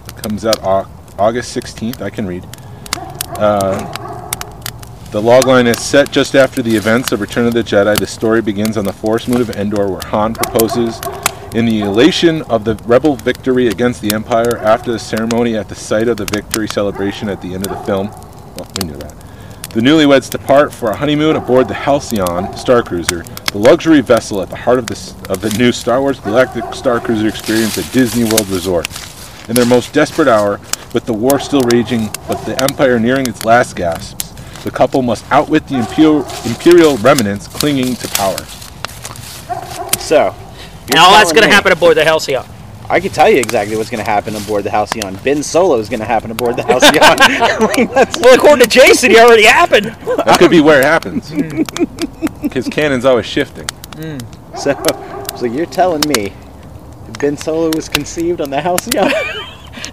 It 0.07 0.15
comes 0.17 0.43
out 0.43 0.57
August 1.19 1.55
16th. 1.55 2.01
I 2.01 2.09
can 2.09 2.25
read. 2.25 2.43
Uh, 3.37 3.77
the 5.11 5.21
logline 5.21 5.67
is 5.67 5.79
set 5.79 6.09
just 6.11 6.35
after 6.35 6.63
the 6.63 6.75
events 6.75 7.11
of 7.11 7.21
Return 7.21 7.45
of 7.45 7.53
the 7.53 7.61
Jedi. 7.63 7.97
The 7.99 8.07
story 8.07 8.41
begins 8.41 8.77
on 8.77 8.83
the 8.85 8.91
forest 8.93 9.27
moon 9.29 9.41
of 9.41 9.51
Endor, 9.51 9.87
where 9.87 10.01
Han 10.07 10.33
proposes 10.33 10.99
in 11.55 11.65
the 11.65 11.79
elation 11.79 12.41
of 12.43 12.65
the 12.65 12.75
rebel 12.83 13.15
victory 13.15 13.67
against 13.67 14.01
the 14.01 14.11
Empire 14.11 14.57
after 14.57 14.91
the 14.91 14.99
ceremony 14.99 15.55
at 15.55 15.69
the 15.69 15.75
site 15.75 16.09
of 16.09 16.17
the 16.17 16.25
victory 16.25 16.67
celebration 16.67 17.29
at 17.29 17.41
the 17.41 17.53
end 17.53 17.65
of 17.65 17.71
the 17.71 17.81
film. 17.85 18.07
Well, 18.57 18.67
we 18.77 18.89
knew 18.89 18.97
that. 18.97 19.15
The 19.69 19.79
newlyweds 19.79 20.29
depart 20.29 20.73
for 20.73 20.91
a 20.91 20.95
honeymoon 20.97 21.37
aboard 21.37 21.69
the 21.69 21.73
Halcyon 21.73 22.57
Star 22.57 22.83
Cruiser, 22.83 23.23
the 23.53 23.57
luxury 23.57 24.01
vessel 24.01 24.41
at 24.41 24.49
the 24.49 24.57
heart 24.57 24.79
of, 24.79 24.87
this, 24.87 25.15
of 25.29 25.39
the 25.39 25.49
new 25.57 25.71
Star 25.71 26.01
Wars 26.01 26.19
Galactic 26.19 26.73
Star 26.73 26.99
Cruiser 26.99 27.29
experience 27.29 27.77
at 27.77 27.89
Disney 27.93 28.25
World 28.25 28.49
Resort. 28.49 28.89
In 29.47 29.55
their 29.55 29.65
most 29.65 29.93
desperate 29.93 30.27
hour, 30.27 30.59
with 30.93 31.05
the 31.05 31.13
war 31.13 31.39
still 31.39 31.61
raging 31.61 32.09
but 32.27 32.43
the 32.45 32.61
Empire 32.61 32.99
nearing 32.99 33.27
its 33.27 33.45
last 33.45 33.77
gasps, 33.77 34.33
the 34.65 34.71
couple 34.71 35.01
must 35.01 35.23
outwit 35.31 35.65
the 35.69 35.75
imperial, 35.75 36.25
imperial 36.45 36.97
remnants 36.97 37.47
clinging 37.47 37.95
to 37.95 38.09
power. 38.09 38.43
so, 39.99 40.35
And 40.89 40.99
all 40.99 41.11
that's 41.11 41.31
going 41.33 41.47
to 41.47 41.53
happen 41.53 41.71
aboard 41.71 41.97
the 41.97 42.03
Halcyon. 42.05 42.45
I 42.87 42.99
can 42.99 43.09
tell 43.11 43.27
you 43.29 43.39
exactly 43.39 43.75
what's 43.77 43.89
going 43.89 44.03
to 44.03 44.09
happen 44.09 44.35
aboard 44.35 44.63
the 44.63 44.69
Halcyon. 44.69 45.15
Ben 45.23 45.41
Solo 45.41 45.77
is 45.79 45.89
going 45.89 46.01
to 46.01 46.05
happen 46.05 46.29
aboard 46.29 46.55
the 46.55 46.63
Halcyon. 46.63 46.93
Like, 47.67 47.91
that's- 47.91 48.19
Well, 48.19 48.35
according 48.35 48.63
to 48.63 48.69
Jason, 48.69 49.09
he 49.09 49.17
already 49.19 49.45
happened. 49.45 49.85
That 50.25 50.37
could 50.37 50.51
be 50.51 50.61
where 50.61 50.79
it 50.79 50.85
happens. 50.85 51.31
Because 52.41 52.69
canon's 52.69 53.05
always 53.05 53.25
shifting. 53.25 53.65
Mm. 53.93 54.21
so, 54.57 55.35
so 55.35 55.45
you're 55.45 55.65
telling 55.65 56.07
me 56.07 56.31
Ben 57.19 57.35
Solo 57.35 57.71
was 57.75 57.89
conceived 57.89 58.39
on 58.39 58.49
the 58.51 58.61
Halcyon? 58.61 59.11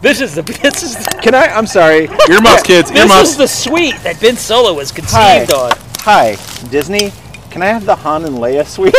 This 0.03 0.21
is 0.21 0.35
the 0.35 0.43
this 0.43 0.83
is 0.83 0.95
the, 0.97 1.19
Can 1.23 1.35
I? 1.35 1.47
I'm 1.47 1.67
sorry. 1.67 2.09
Earmuffs, 2.29 2.63
kids, 2.63 2.91
this 2.91 3.11
is 3.31 3.37
the 3.37 3.49
suite 3.49 3.97
that 4.03 4.21
Ben 4.21 4.37
Solo 4.37 4.75
was 4.75 4.91
Hi. 4.91 5.45
conceived 5.47 5.53
on. 5.53 5.73
Hi, 6.01 6.37
Disney. 6.71 7.11
Can 7.51 7.63
I 7.63 7.67
have 7.67 7.85
the 7.87 7.97
Han 7.97 8.25
and 8.27 8.37
Leia 8.37 8.67
suite? 8.67 8.95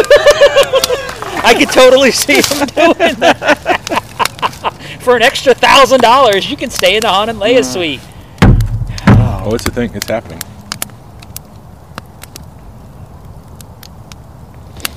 I 1.44 1.54
could 1.54 1.70
totally 1.70 2.12
see 2.12 2.36
him 2.36 2.68
doing 2.68 3.16
that. 3.20 3.60
For 5.02 5.16
an 5.16 5.22
extra 5.22 5.54
thousand 5.54 6.02
dollars, 6.02 6.50
you 6.50 6.56
can 6.56 6.70
stay 6.70 6.96
in 6.96 7.02
the 7.02 7.10
Han 7.10 7.30
and 7.30 7.40
Leia 7.40 7.58
hmm. 7.58 7.64
suite. 7.64 8.00
Oh, 9.46 9.54
it's 9.54 9.68
a 9.68 9.72
thing. 9.72 9.94
It's 9.94 10.08
happening. 10.08 10.42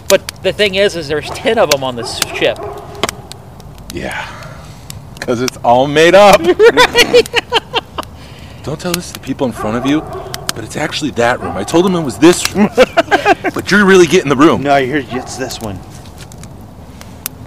But 0.08 0.26
the 0.42 0.52
thing 0.52 0.76
is, 0.76 0.94
is 0.94 1.08
there's 1.08 1.28
ten 1.30 1.58
of 1.58 1.70
them 1.70 1.82
on 1.82 1.96
this 1.96 2.18
ship. 2.36 2.58
Yeah. 3.92 4.32
Because 5.14 5.42
it's 5.42 5.56
all 5.58 5.88
made 5.88 6.14
up. 6.14 6.40
Don't 8.62 8.80
tell 8.80 8.92
this 8.92 9.10
to 9.10 9.18
the 9.18 9.24
people 9.24 9.46
in 9.46 9.52
front 9.52 9.76
of 9.76 9.86
you, 9.86 10.00
but 10.54 10.62
it's 10.62 10.76
actually 10.76 11.10
that 11.12 11.40
room. 11.40 11.56
I 11.56 11.64
told 11.64 11.84
them 11.84 11.96
it 11.96 12.02
was 12.02 12.18
this 12.18 12.54
room. 12.54 12.68
but 13.54 13.70
you're 13.70 13.84
really 13.84 14.06
getting 14.06 14.28
the 14.28 14.36
room. 14.36 14.62
no, 14.62 14.76
you're. 14.76 14.98
It's 14.98 15.36
this 15.36 15.60
one. 15.60 15.78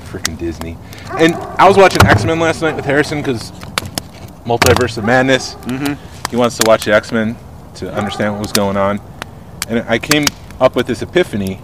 Freaking 0.09 0.37
Disney. 0.37 0.77
And 1.17 1.35
I 1.35 1.67
was 1.67 1.77
watching 1.77 2.05
X 2.05 2.25
Men 2.25 2.39
last 2.39 2.61
night 2.61 2.75
with 2.75 2.85
Harrison 2.85 3.19
because 3.19 3.51
Multiverse 4.45 4.97
of 4.97 5.03
Madness. 5.05 5.55
Mm-hmm. 5.55 6.29
He 6.29 6.35
wants 6.35 6.57
to 6.57 6.63
watch 6.67 6.85
the 6.85 6.93
X 6.93 7.11
Men 7.11 7.37
to 7.75 7.91
understand 7.93 8.33
what 8.33 8.41
was 8.41 8.51
going 8.51 8.77
on. 8.77 8.99
And 9.67 9.87
I 9.87 9.99
came 9.99 10.25
up 10.59 10.75
with 10.75 10.87
this 10.87 11.01
epiphany. 11.01 11.59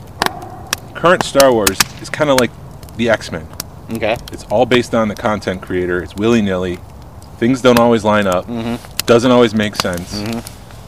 Current 0.94 1.24
Star 1.24 1.52
Wars 1.52 1.80
is 2.02 2.10
kind 2.10 2.30
of 2.30 2.40
like 2.40 2.52
the 2.98 3.10
X 3.10 3.32
Men. 3.32 3.48
Okay. 3.92 4.18
It's 4.32 4.44
all 4.46 4.66
based 4.66 4.96
on 4.96 5.08
the 5.08 5.16
content 5.16 5.62
creator. 5.62 6.02
It's 6.02 6.16
willy 6.16 6.42
nilly. 6.42 6.80
Things 7.38 7.62
don't 7.62 7.80
always 7.80 8.04
line 8.04 8.28
up. 8.28 8.48
Doesn't 9.06 9.32
always 9.32 9.54
make 9.54 9.76
sense. 9.76 10.22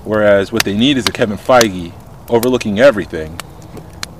Whereas 0.03 0.51
what 0.51 0.63
they 0.63 0.75
need 0.77 0.97
is 0.97 1.07
a 1.07 1.11
Kevin 1.11 1.37
Feige 1.37 1.91
overlooking 2.29 2.79
everything 2.79 3.39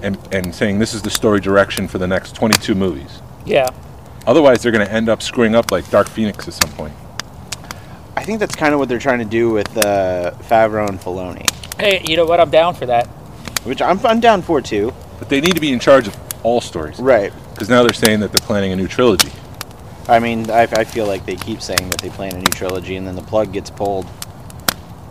and, 0.02 0.18
and 0.32 0.54
saying 0.54 0.80
this 0.80 0.94
is 0.94 1.02
the 1.02 1.10
story 1.10 1.40
direction 1.40 1.88
for 1.88 1.98
the 1.98 2.08
next 2.08 2.36
22 2.36 2.76
movies. 2.76 3.22
Yeah. 3.48 3.70
Otherwise, 4.26 4.62
they're 4.62 4.72
going 4.72 4.86
to 4.86 4.92
end 4.92 5.08
up 5.10 5.22
screwing 5.22 5.56
up 5.56 5.72
like 5.72 5.90
Dark 5.90 6.08
Phoenix 6.10 6.48
at 6.48 6.54
some 6.54 6.70
point. 6.72 6.94
I 8.16 8.24
think 8.24 8.40
that's 8.40 8.56
kind 8.56 8.74
of 8.74 8.80
what 8.80 8.90
they're 8.90 9.00
trying 9.00 9.20
to 9.20 9.26
do 9.26 9.52
with 9.52 9.78
uh, 9.78 10.32
Favreau 10.42 10.90
and 10.90 11.00
Filoni, 11.00 11.50
Hey, 11.80 12.04
you 12.08 12.18
know 12.18 12.26
what? 12.26 12.40
I'm 12.40 12.50
down 12.50 12.74
for 12.74 12.86
that. 12.88 13.06
which 13.64 13.82
I'm, 13.82 14.04
I'm 14.06 14.20
down 14.20 14.42
for 14.42 14.60
too. 14.62 14.94
But 15.20 15.30
they 15.30 15.40
need 15.40 15.54
to 15.56 15.62
be 15.62 15.72
in 15.72 15.80
charge 15.80 16.08
of 16.08 16.18
all 16.44 16.60
stories. 16.60 17.00
Right. 17.00 17.32
Because 17.54 17.70
now 17.70 17.84
they're 17.84 17.94
saying 17.94 18.20
that 18.22 18.32
they're 18.32 18.46
planning 18.46 18.72
a 18.72 18.76
new 18.76 18.88
trilogy. 18.88 19.32
I 20.10 20.20
mean, 20.20 20.50
I, 20.50 20.64
I 20.64 20.84
feel 20.84 21.06
like 21.06 21.26
they 21.26 21.36
keep 21.36 21.62
saying 21.62 21.90
that 21.90 22.00
they 22.00 22.10
plan 22.10 22.34
a 22.34 22.38
new 22.40 22.44
trilogy, 22.46 22.96
and 22.96 23.06
then 23.08 23.16
the 23.16 23.22
plug 23.24 23.54
gets 23.54 23.70
pulled. 23.70 24.08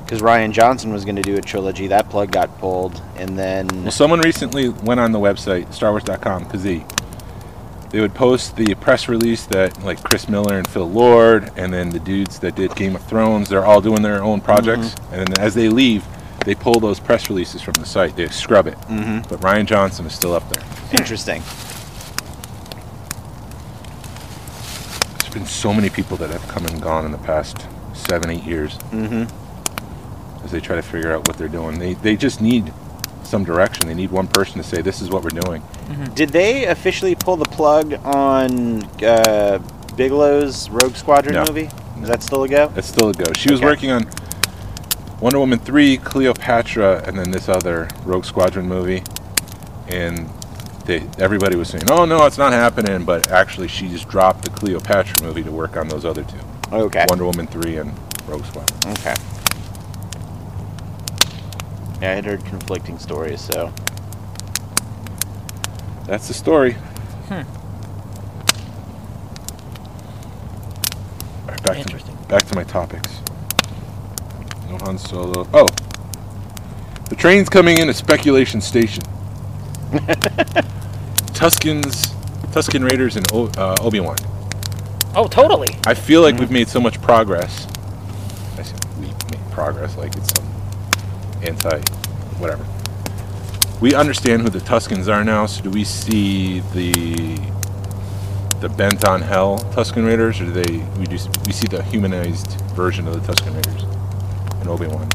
Because 0.05 0.21
Rian 0.23 0.53
Johnson 0.53 0.93
was 0.93 1.05
going 1.05 1.17
to 1.17 1.23
do 1.23 1.37
a 1.37 1.41
trilogy, 1.41 1.89
that 1.89 2.09
plug 2.11 2.31
got 2.33 2.59
pulled, 2.59 3.01
and 3.17 3.37
then 3.39 3.67
Well, 3.83 3.91
someone 3.91 4.21
recently 4.21 4.69
went 4.69 5.01
on 5.01 5.11
the 5.13 5.19
website, 5.19 5.67
StarWars.com, 5.67 6.45
because 6.45 6.63
they, 6.63 6.85
they 7.91 8.01
would 8.01 8.15
post 8.15 8.57
the 8.57 8.75
press 8.75 9.09
release 9.09 9.47
that, 9.47 9.83
like, 9.85 10.03
Chris 10.03 10.29
Miller 10.29 10.59
and 10.59 10.67
Phil 10.69 10.89
Lord, 10.91 11.51
and 11.57 11.73
then 11.73 11.91
the 11.91 12.01
dudes 12.01 12.39
that 12.41 12.55
did 12.57 12.75
Game 12.75 12.97
of 12.97 13.03
Thrones, 13.05 13.49
they're 13.49 13.65
all 13.65 13.81
doing 13.81 14.03
their 14.03 14.23
own 14.23 14.41
projects. 14.41 14.95
And 15.13 15.27
then 15.29 15.41
as 15.41 15.55
they 15.55 15.69
leave, 15.69 16.05
they 16.45 16.55
pull 16.55 16.79
those 16.81 17.01
press 17.01 17.29
releases 17.29 17.63
from 17.63 17.75
the 17.75 17.87
site. 17.87 18.17
They 18.17 18.27
scrub 18.29 18.67
it. 18.67 18.79
Mhm. 18.89 19.29
But 19.29 19.41
Rian 19.41 19.67
Johnson 19.67 20.07
is 20.07 20.15
still 20.15 20.35
up 20.35 20.49
there. 20.53 20.63
interesting. 20.93 21.43
There's 25.19 25.33
been 25.35 25.47
so 25.47 25.73
many 25.73 25.91
people 25.91 26.17
that 26.19 26.31
have 26.31 26.47
come 26.49 26.65
and 26.67 26.81
gone 26.81 27.05
in 27.05 27.13
the 27.13 27.19
past 27.19 27.67
seven, 27.93 28.31
eight 28.31 28.45
years 28.45 28.77
Mm-hmm. 28.93 30.45
as 30.45 30.51
they 30.53 30.61
try 30.61 30.77
to 30.77 30.83
figure 30.83 31.13
out 31.13 31.27
what 31.27 31.37
they're 31.39 31.49
doing. 31.49 31.79
They, 31.79 31.95
they 31.95 32.17
just 32.17 32.41
need 32.41 32.73
some 33.27 33.45
direction. 33.45 33.87
They 33.89 33.95
need 33.95 34.11
one 34.11 34.27
person 34.29 34.57
to 34.59 34.65
say, 34.65 34.83
"This 34.83 35.01
is 35.03 35.11
what 35.11 35.23
we're 35.23 35.31
doing." 35.41 35.63
Did 36.15 36.31
they 36.31 36.65
officially 36.67 37.15
pull 37.15 37.37
the 37.37 37.45
plug 37.47 37.95
on 38.05 38.85
uh, 39.03 39.59
Bigelow's 39.97 40.69
Rogue 40.71 40.97
Squadron 40.97 41.35
No. 41.35 41.45
movie? 41.47 41.69
Is 42.01 42.09
that 42.09 42.23
still 42.23 42.43
a 42.45 42.49
go? 42.49 42.73
It's 42.77 42.89
still 42.89 43.09
a 43.11 43.15
go. 43.15 43.25
She 43.35 43.51
was 43.51 43.61
working 43.63 43.91
on 43.91 44.07
Wonder 45.21 45.39
Woman 45.39 45.59
3, 45.59 45.97
Cleopatra, 45.99 47.03
and 47.07 47.19
then 47.19 47.31
this 47.31 47.49
other 47.49 47.89
Rogue 48.05 48.25
Squadron 48.27 48.69
movie. 48.69 49.03
And 49.89 50.29
they, 50.85 51.07
everybody 51.19 51.57
was 51.57 51.69
saying, 51.69 51.85
oh, 51.91 52.05
no, 52.05 52.27
it's 52.27 52.37
not 52.39 52.53
happening. 52.53 53.05
But 53.05 53.31
actually, 53.31 53.69
she 53.69 53.89
just 53.89 54.09
dropped 54.09 54.45
the 54.45 54.51
Cleopatra 54.51 55.23
movie 55.25 55.43
to 55.43 55.51
work 55.51 55.77
on 55.77 55.89
those 55.89 56.05
other 56.05 56.25
two 56.25 56.39
Okay. 56.73 57.07
Wonder 57.09 57.25
Woman 57.25 57.47
3 57.47 57.79
and 57.79 57.93
Rogue 58.27 58.45
Squadron. 58.45 58.93
Okay. 58.93 59.15
Yeah, 62.01 62.11
I 62.13 62.15
had 62.17 62.25
heard 62.27 62.45
conflicting 62.45 62.99
stories, 62.99 63.41
so 63.41 63.73
That's 66.07 66.29
the 66.29 66.35
story. 66.35 66.77
All 67.31 67.37
right, 71.49 71.63
back, 71.63 71.79
Interesting. 71.79 72.17
to, 72.17 72.23
back 72.29 72.45
to 72.47 72.55
my 72.55 72.65
topics. 72.65 73.21
No 74.69 74.79
Han 74.79 74.99
Solo. 74.99 75.49
Oh! 75.55 75.67
The 77.09 77.17
train's 77.17 77.49
coming 77.49 77.79
in 77.79 77.89
at 77.89 77.97
Speculation 77.97 78.61
Station. 78.61 79.03
Tuskens, 81.33 82.09
Tusken 82.53 82.89
Raiders, 82.91 83.17
and 83.17 83.27
o- 83.33 83.51
uh, 83.57 83.77
Obi 83.81 84.01
Wan. 84.01 84.17
Oh, 85.15 85.29
totally. 85.29 85.77
I 85.87 85.95
feel 85.95 86.21
like 86.23 86.37
we've 86.39 86.51
made 86.51 86.69
so 86.69 86.81
much 86.81 87.01
progress. 87.01 87.67
I 88.59 88.63
say 88.63 88.75
we 88.99 89.07
made 89.07 89.41
progress 89.53 89.97
like 89.97 90.15
it's 90.17 90.33
some 90.37 90.46
anti, 91.47 91.79
whatever. 92.39 92.65
We 93.81 93.95
understand 93.95 94.43
who 94.43 94.49
the 94.49 94.59
Tuskens 94.61 95.13
are 95.13 95.23
now. 95.25 95.47
So 95.47 95.63
do 95.63 95.71
we 95.71 95.85
see 95.85 96.61
the 96.73 97.41
the 98.61 98.71
bent 98.71 99.05
on 99.07 99.21
hell 99.21 99.59
Tusken 99.73 100.07
Raiders, 100.07 100.41
or 100.41 100.47
do 100.47 100.51
they 100.53 100.79
we 100.99 101.07
just 101.07 101.29
we 101.47 101.53
see 101.53 101.69
the 101.69 101.83
humanized 101.85 102.61
version 102.75 103.07
of 103.07 103.15
the 103.15 103.33
Tusken 103.33 103.55
Raiders 103.55 103.83
in 104.63 104.69
Obi 104.69 104.87
Wan? 104.87 105.09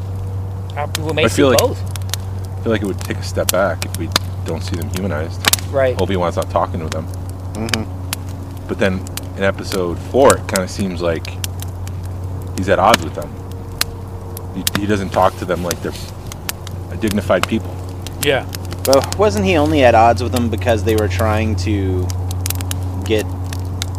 Uh, 0.78 0.88
we 1.06 1.14
may 1.14 1.26
I 1.26 1.28
see 1.28 1.38
feel 1.38 1.50
like- 1.50 1.60
both. 1.60 1.82
I 1.82 2.64
feel 2.64 2.72
like 2.74 2.82
it 2.84 2.86
would 2.86 3.00
take 3.00 3.18
a 3.18 3.24
step 3.24 3.52
back 3.52 3.86
if 3.86 3.98
we 3.98 4.08
don't 4.46 4.62
see 4.62 4.76
them 4.76 4.88
humanized. 4.92 5.42
Right. 5.72 6.00
Obi 6.00 6.16
Wan's 6.16 6.36
not 6.36 6.52
talking 6.52 6.80
to 6.82 6.88
them. 6.90 7.08
Mm-hmm. 7.54 8.68
But 8.68 8.78
then 8.78 9.00
in 9.36 9.44
episode 9.44 9.98
four, 9.98 10.36
it 10.38 10.48
kind 10.48 10.62
of 10.62 10.70
seems 10.70 11.02
like 11.02 11.26
he's 12.58 12.70
at 12.70 12.78
odds 12.78 13.04
with 13.04 13.16
them. 13.16 13.34
He, 14.54 14.82
he 14.82 14.86
doesn't 14.86 15.10
talk 15.10 15.36
to 15.38 15.46
them 15.46 15.64
like 15.64 15.82
they're 15.82 15.92
a 15.92 15.96
dignified 17.02 17.48
people. 17.48 17.76
Yeah. 18.24 18.46
But 18.86 19.18
wasn't 19.18 19.46
he 19.46 19.58
only 19.58 19.84
at 19.84 19.94
odds 19.94 20.24
with 20.24 20.32
them 20.32 20.50
because 20.50 20.84
they 20.84 20.96
were 20.96 21.08
trying 21.08 21.56
to 21.58 22.08
get? 23.06 23.26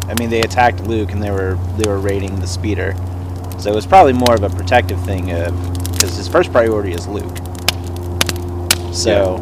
I 0.07 0.15
mean, 0.19 0.29
they 0.29 0.41
attacked 0.41 0.81
Luke 0.81 1.11
and 1.11 1.21
they 1.23 1.31
were 1.31 1.57
they 1.77 1.89
were 1.89 1.99
raiding 1.99 2.39
the 2.39 2.47
speeder, 2.47 2.93
so 3.59 3.71
it 3.71 3.75
was 3.75 3.85
probably 3.85 4.11
more 4.13 4.33
of 4.35 4.43
a 4.43 4.49
protective 4.49 5.01
thing 5.05 5.31
of 5.31 5.53
because 5.93 6.15
his 6.17 6.27
first 6.27 6.51
priority 6.51 6.91
is 6.93 7.07
Luke. 7.07 7.37
So 8.93 9.37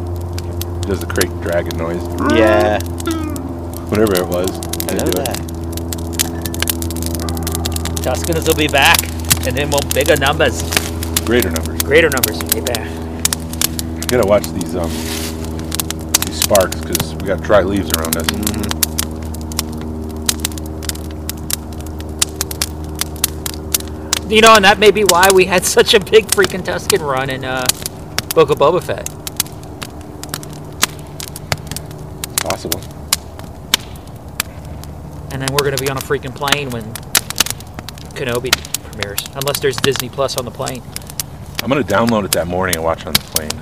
He 0.82 0.88
does 0.88 1.00
the 1.00 1.06
krayt 1.06 1.42
dragon 1.42 1.76
noise, 1.76 2.02
yeah, 2.38 2.78
whatever 3.90 4.14
it 4.14 4.26
was. 4.28 4.50
I 4.88 4.94
know 4.94 5.10
that. 5.18 5.38
Tuskens 8.02 8.46
will 8.48 8.54
be 8.56 8.68
back, 8.68 9.00
and 9.46 9.56
then 9.56 9.70
we'll 9.70 9.80
bigger 9.92 10.16
numbers, 10.16 10.62
Greater 11.24 11.50
numbers. 11.50 11.82
greater 11.82 12.08
numbers. 12.10 12.38
Be 12.54 12.60
back. 12.60 12.88
You 12.88 13.01
gotta 14.12 14.28
watch 14.28 14.46
these 14.48 14.76
um 14.76 14.90
these 16.26 16.42
sparks 16.42 16.78
because 16.78 17.14
we 17.14 17.26
got 17.26 17.40
dry 17.40 17.62
leaves 17.62 17.90
around 17.96 18.14
us. 18.14 18.28
You 24.30 24.42
know, 24.42 24.54
and 24.54 24.64
that 24.66 24.78
may 24.78 24.90
be 24.90 25.04
why 25.04 25.30
we 25.34 25.46
had 25.46 25.64
such 25.78 25.94
a 25.94 26.00
big 26.00 26.26
freaking 26.26 26.62
Tusken 26.62 27.00
run 27.00 27.30
in 27.30 27.42
uh, 27.42 27.64
Book 28.34 28.50
of 28.50 28.58
Boba 28.58 28.82
Fett. 28.82 29.08
It's 32.32 32.42
possible. 32.42 32.80
And 35.32 35.40
then 35.40 35.48
we're 35.52 35.64
going 35.64 35.76
to 35.76 35.82
be 35.82 35.88
on 35.88 35.96
a 35.96 36.00
freaking 36.00 36.34
plane 36.34 36.68
when 36.68 36.84
Kenobi 38.14 38.52
premieres, 38.82 39.20
unless 39.34 39.58
there's 39.60 39.76
Disney 39.76 40.10
Plus 40.10 40.36
on 40.36 40.44
the 40.44 40.50
plane. 40.50 40.82
I'm 41.62 41.68
gonna 41.68 41.82
download 41.82 42.24
it 42.24 42.32
that 42.32 42.48
morning 42.48 42.76
and 42.76 42.84
watch 42.84 43.06
on 43.06 43.14
the 43.14 43.20
plane. 43.20 43.61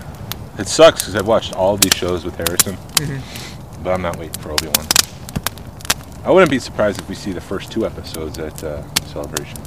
It 0.60 0.68
sucks 0.68 1.00
because 1.00 1.16
I've 1.16 1.26
watched 1.26 1.54
all 1.54 1.72
of 1.72 1.80
these 1.80 1.94
shows 1.94 2.22
with 2.22 2.36
Harrison, 2.36 2.76
but 3.82 3.94
I'm 3.94 4.02
not 4.02 4.18
waiting 4.18 4.38
for 4.42 4.52
Obi 4.52 4.66
Wan. 4.66 4.86
I 6.22 6.30
wouldn't 6.30 6.50
be 6.50 6.58
surprised 6.58 7.00
if 7.00 7.08
we 7.08 7.14
see 7.14 7.32
the 7.32 7.40
first 7.40 7.72
two 7.72 7.86
episodes 7.86 8.38
at 8.38 8.62
uh, 8.62 8.82
Celebration. 9.06 9.58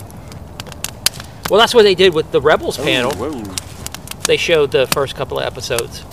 Well, 1.49 1.60
that's 1.60 1.73
what 1.73 1.82
they 1.82 1.95
did 1.95 2.13
with 2.13 2.32
the 2.32 2.39
Rebels 2.39 2.77
panel. 2.77 3.12
Whoa. 3.15 3.41
They 4.25 4.38
showed 4.38 4.69
the 4.69 4.86
first 4.86 5.15
couple 5.15 5.39
of 5.39 5.45
episodes 5.45 6.06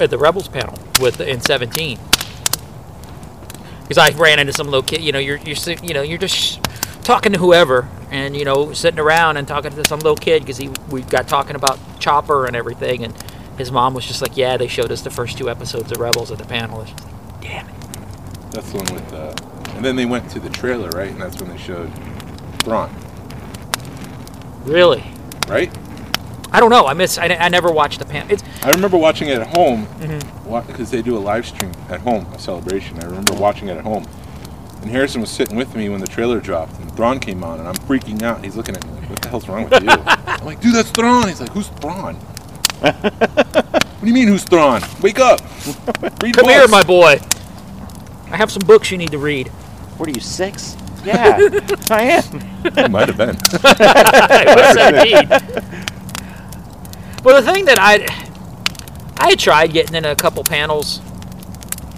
at 0.00 0.08
the 0.08 0.16
Rebels 0.16 0.48
panel 0.48 0.78
with 0.98 1.20
in 1.20 1.42
17. 1.42 1.98
Because 3.82 3.98
I 3.98 4.08
ran 4.16 4.38
into 4.38 4.54
some 4.54 4.68
little 4.68 4.82
kid, 4.82 5.02
you 5.02 5.12
know, 5.12 5.18
you're 5.18 5.36
you're 5.36 5.56
you 5.82 5.92
know 5.92 6.00
you're 6.00 6.16
just 6.16 6.64
talking 7.02 7.32
to 7.32 7.38
whoever, 7.38 7.90
and 8.10 8.36
you 8.36 8.44
know 8.44 8.72
sitting 8.72 9.00
around 9.00 9.36
and 9.36 9.46
talking 9.48 9.70
to 9.72 9.84
some 9.86 10.00
little 10.00 10.16
kid 10.16 10.42
because 10.42 10.56
he 10.56 10.70
we 10.90 11.02
got 11.02 11.28
talking 11.28 11.56
about 11.56 11.78
Chopper 11.98 12.46
and 12.46 12.54
everything, 12.56 13.04
and 13.04 13.14
his 13.56 13.70
mom 13.72 13.92
was 13.94 14.06
just 14.06 14.22
like, 14.22 14.36
yeah, 14.36 14.56
they 14.56 14.68
showed 14.68 14.90
us 14.92 15.02
the 15.02 15.10
first 15.10 15.36
two 15.38 15.50
episodes 15.50 15.90
of 15.92 15.98
Rebels 15.98 16.30
at 16.30 16.38
the 16.38 16.44
panel. 16.44 16.80
It's 16.82 16.90
just 16.92 17.04
like, 17.04 17.40
Damn 17.40 17.68
it. 17.68 17.74
That's 18.52 18.70
the 18.72 18.78
one 18.78 18.94
with, 18.94 19.12
uh, 19.12 19.34
and 19.76 19.84
then 19.84 19.96
they 19.96 20.06
went 20.06 20.30
to 20.30 20.40
the 20.40 20.48
trailer, 20.50 20.90
right? 20.90 21.10
And 21.10 21.20
that's 21.20 21.40
when 21.40 21.50
they 21.50 21.58
showed 21.58 21.90
Thrawn, 22.60 22.90
Really? 24.64 25.04
right? 25.48 25.70
I 26.50 26.60
don't 26.60 26.70
know. 26.70 26.86
I 26.86 26.94
miss. 26.94 27.18
I, 27.18 27.26
I 27.26 27.48
never 27.48 27.70
watched 27.70 27.98
the 27.98 28.06
panel. 28.06 28.32
It's 28.32 28.42
I 28.62 28.70
remember 28.70 28.96
watching 28.96 29.28
it 29.28 29.38
at 29.38 29.54
home 29.56 29.86
Mhm. 30.00 30.66
because 30.66 30.90
they 30.90 31.02
do 31.02 31.16
a 31.16 31.20
live 31.20 31.46
stream 31.46 31.72
at 31.90 32.00
home, 32.00 32.26
a 32.32 32.38
celebration. 32.38 32.98
I 33.00 33.04
remember 33.04 33.34
watching 33.34 33.68
it 33.68 33.76
at 33.76 33.84
home. 33.84 34.06
And 34.82 34.90
Harrison 34.90 35.20
was 35.20 35.30
sitting 35.30 35.56
with 35.56 35.74
me 35.74 35.88
when 35.88 36.00
the 36.00 36.06
trailer 36.06 36.40
dropped, 36.40 36.78
and 36.78 36.90
Thrawn 36.94 37.18
came 37.18 37.42
on, 37.42 37.58
and 37.58 37.68
I'm 37.68 37.74
freaking 37.74 38.22
out. 38.22 38.44
He's 38.44 38.56
looking 38.56 38.76
at 38.76 38.86
me 38.86 38.92
like, 38.92 39.10
"What 39.10 39.22
the 39.22 39.28
hell's 39.28 39.48
wrong 39.48 39.68
with 39.68 39.82
you?" 39.82 39.88
I'm 39.90 40.44
like, 40.44 40.60
"Dude, 40.60 40.74
that's 40.74 40.90
Thrawn." 40.90 41.28
He's 41.28 41.40
like, 41.40 41.52
"Who's 41.52 41.68
Thrawn?" 41.68 42.14
what 42.80 44.00
do 44.00 44.06
you 44.06 44.14
mean, 44.14 44.28
who's 44.28 44.44
Thrawn? 44.44 44.82
Wake 45.02 45.18
up! 45.18 45.40
Read 46.22 46.36
come 46.36 46.48
here, 46.48 46.68
my 46.68 46.82
boy. 46.84 47.18
I 48.30 48.36
have 48.36 48.52
some 48.52 48.62
books 48.66 48.90
you 48.90 48.98
need 48.98 49.10
to 49.10 49.18
read. 49.18 49.48
What 49.96 50.08
are 50.08 50.12
you 50.12 50.20
six? 50.20 50.76
Yeah, 51.04 51.38
I 51.90 52.02
am. 52.02 52.24
It 52.64 52.90
might 52.90 53.08
have 53.08 53.16
been. 53.16 53.36
I 53.64 54.54
was 54.56 54.74
17. 54.74 55.88
Well, 57.24 57.42
the 57.42 57.52
thing 57.52 57.64
that 57.64 57.78
I 57.80 58.06
I 59.16 59.30
had 59.30 59.38
tried 59.38 59.72
getting 59.72 59.96
in 59.96 60.04
a 60.04 60.14
couple 60.14 60.44
panels 60.44 61.00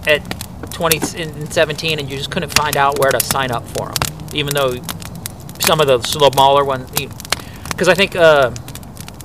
at 0.06 0.22
20 0.70 1.20
in 1.20 1.50
17, 1.50 1.98
and 1.98 2.11
you 2.11 2.16
just 2.16 2.30
couldn't 2.30 2.50
find 2.50 2.76
out 2.76 2.98
where 2.98 3.11
to 3.11 3.20
sign 3.20 3.50
up 3.50 3.66
for 3.68 3.87
them, 3.87 4.28
even 4.35 4.54
though 4.54 4.74
some 5.61 5.80
of 5.80 5.87
the 5.87 6.00
smaller 6.02 6.64
ones. 6.64 6.90
Because 7.70 7.88
I 7.88 7.94
think 7.94 8.16
uh, 8.16 8.50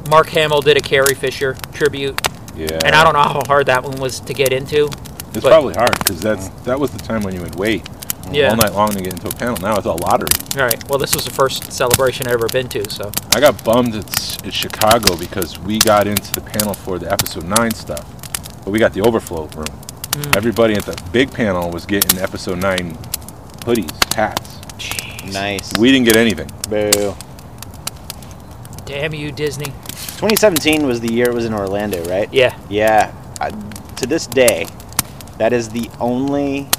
Mark 0.09 0.27
Hamill 0.29 0.61
did 0.61 0.77
a 0.77 0.81
Carrie 0.81 1.15
Fisher 1.15 1.55
tribute, 1.73 2.19
Yeah. 2.55 2.79
and 2.85 2.95
I 2.95 3.03
don't 3.03 3.13
know 3.13 3.19
how 3.21 3.41
hard 3.47 3.65
that 3.67 3.83
one 3.83 3.99
was 3.99 4.19
to 4.21 4.33
get 4.33 4.51
into. 4.53 4.89
It's 5.33 5.45
probably 5.45 5.73
hard 5.73 5.97
because 5.99 6.21
that's 6.21 6.47
that 6.63 6.79
was 6.79 6.91
the 6.91 6.99
time 6.99 7.21
when 7.21 7.33
you 7.35 7.41
would 7.41 7.55
wait 7.55 7.85
Yeah. 8.31 8.51
all 8.51 8.55
night 8.55 8.71
long 8.73 8.91
to 8.91 9.01
get 9.01 9.13
into 9.13 9.27
a 9.27 9.31
panel. 9.31 9.57
Now 9.57 9.75
it's 9.77 9.85
all 9.85 9.97
lottery. 9.97 10.27
All 10.57 10.63
right. 10.65 10.81
Well, 10.89 10.97
this 10.97 11.13
was 11.13 11.25
the 11.25 11.31
first 11.31 11.73
celebration 11.73 12.25
I've 12.27 12.35
ever 12.35 12.47
been 12.47 12.69
to, 12.69 12.89
so 12.89 13.11
I 13.33 13.39
got 13.41 13.61
bummed 13.65 13.95
at, 13.95 14.45
at 14.47 14.53
Chicago 14.53 15.17
because 15.17 15.59
we 15.59 15.79
got 15.79 16.07
into 16.07 16.33
the 16.33 16.41
panel 16.41 16.73
for 16.73 16.97
the 16.99 17.11
episode 17.11 17.43
nine 17.43 17.71
stuff, 17.71 18.05
but 18.63 18.71
we 18.71 18.79
got 18.79 18.93
the 18.93 19.01
overflow 19.01 19.47
room. 19.57 19.65
Mm. 20.15 20.37
Everybody 20.37 20.75
at 20.75 20.85
the 20.85 21.01
big 21.11 21.29
panel 21.29 21.69
was 21.69 21.85
getting 21.85 22.17
episode 22.19 22.61
nine 22.61 22.93
hoodies, 23.65 24.13
hats. 24.13 24.61
Nice. 25.33 25.77
We 25.77 25.91
didn't 25.91 26.05
get 26.05 26.15
anything. 26.15 26.49
Boo. 26.69 27.13
damn 28.85 29.13
you, 29.13 29.33
Disney. 29.33 29.65
2017 29.65 30.87
was 30.87 31.01
the 31.01 31.11
year 31.11 31.27
it 31.27 31.33
was 31.33 31.43
in 31.43 31.53
Orlando, 31.53 32.01
right? 32.05 32.33
Yeah. 32.33 32.57
Yeah. 32.69 33.13
I, 33.41 33.49
to 33.97 34.07
this 34.07 34.25
day, 34.25 34.67
that 35.37 35.51
is 35.51 35.67
the 35.67 35.89
only 35.99 36.69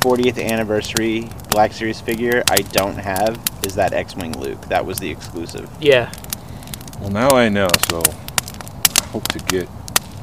40th 0.00 0.42
anniversary 0.42 1.28
Black 1.50 1.74
Series 1.74 2.00
figure 2.00 2.42
I 2.48 2.56
don't 2.56 2.96
have. 2.96 3.38
Is 3.66 3.74
that 3.74 3.92
X-wing 3.92 4.38
Luke? 4.38 4.62
That 4.68 4.86
was 4.86 4.98
the 4.98 5.10
exclusive. 5.10 5.68
Yeah. 5.80 6.10
Well, 6.98 7.10
now 7.10 7.28
I 7.30 7.50
know, 7.50 7.68
so 7.90 8.02
I 8.08 9.04
hope 9.08 9.28
to 9.28 9.38
get 9.40 9.68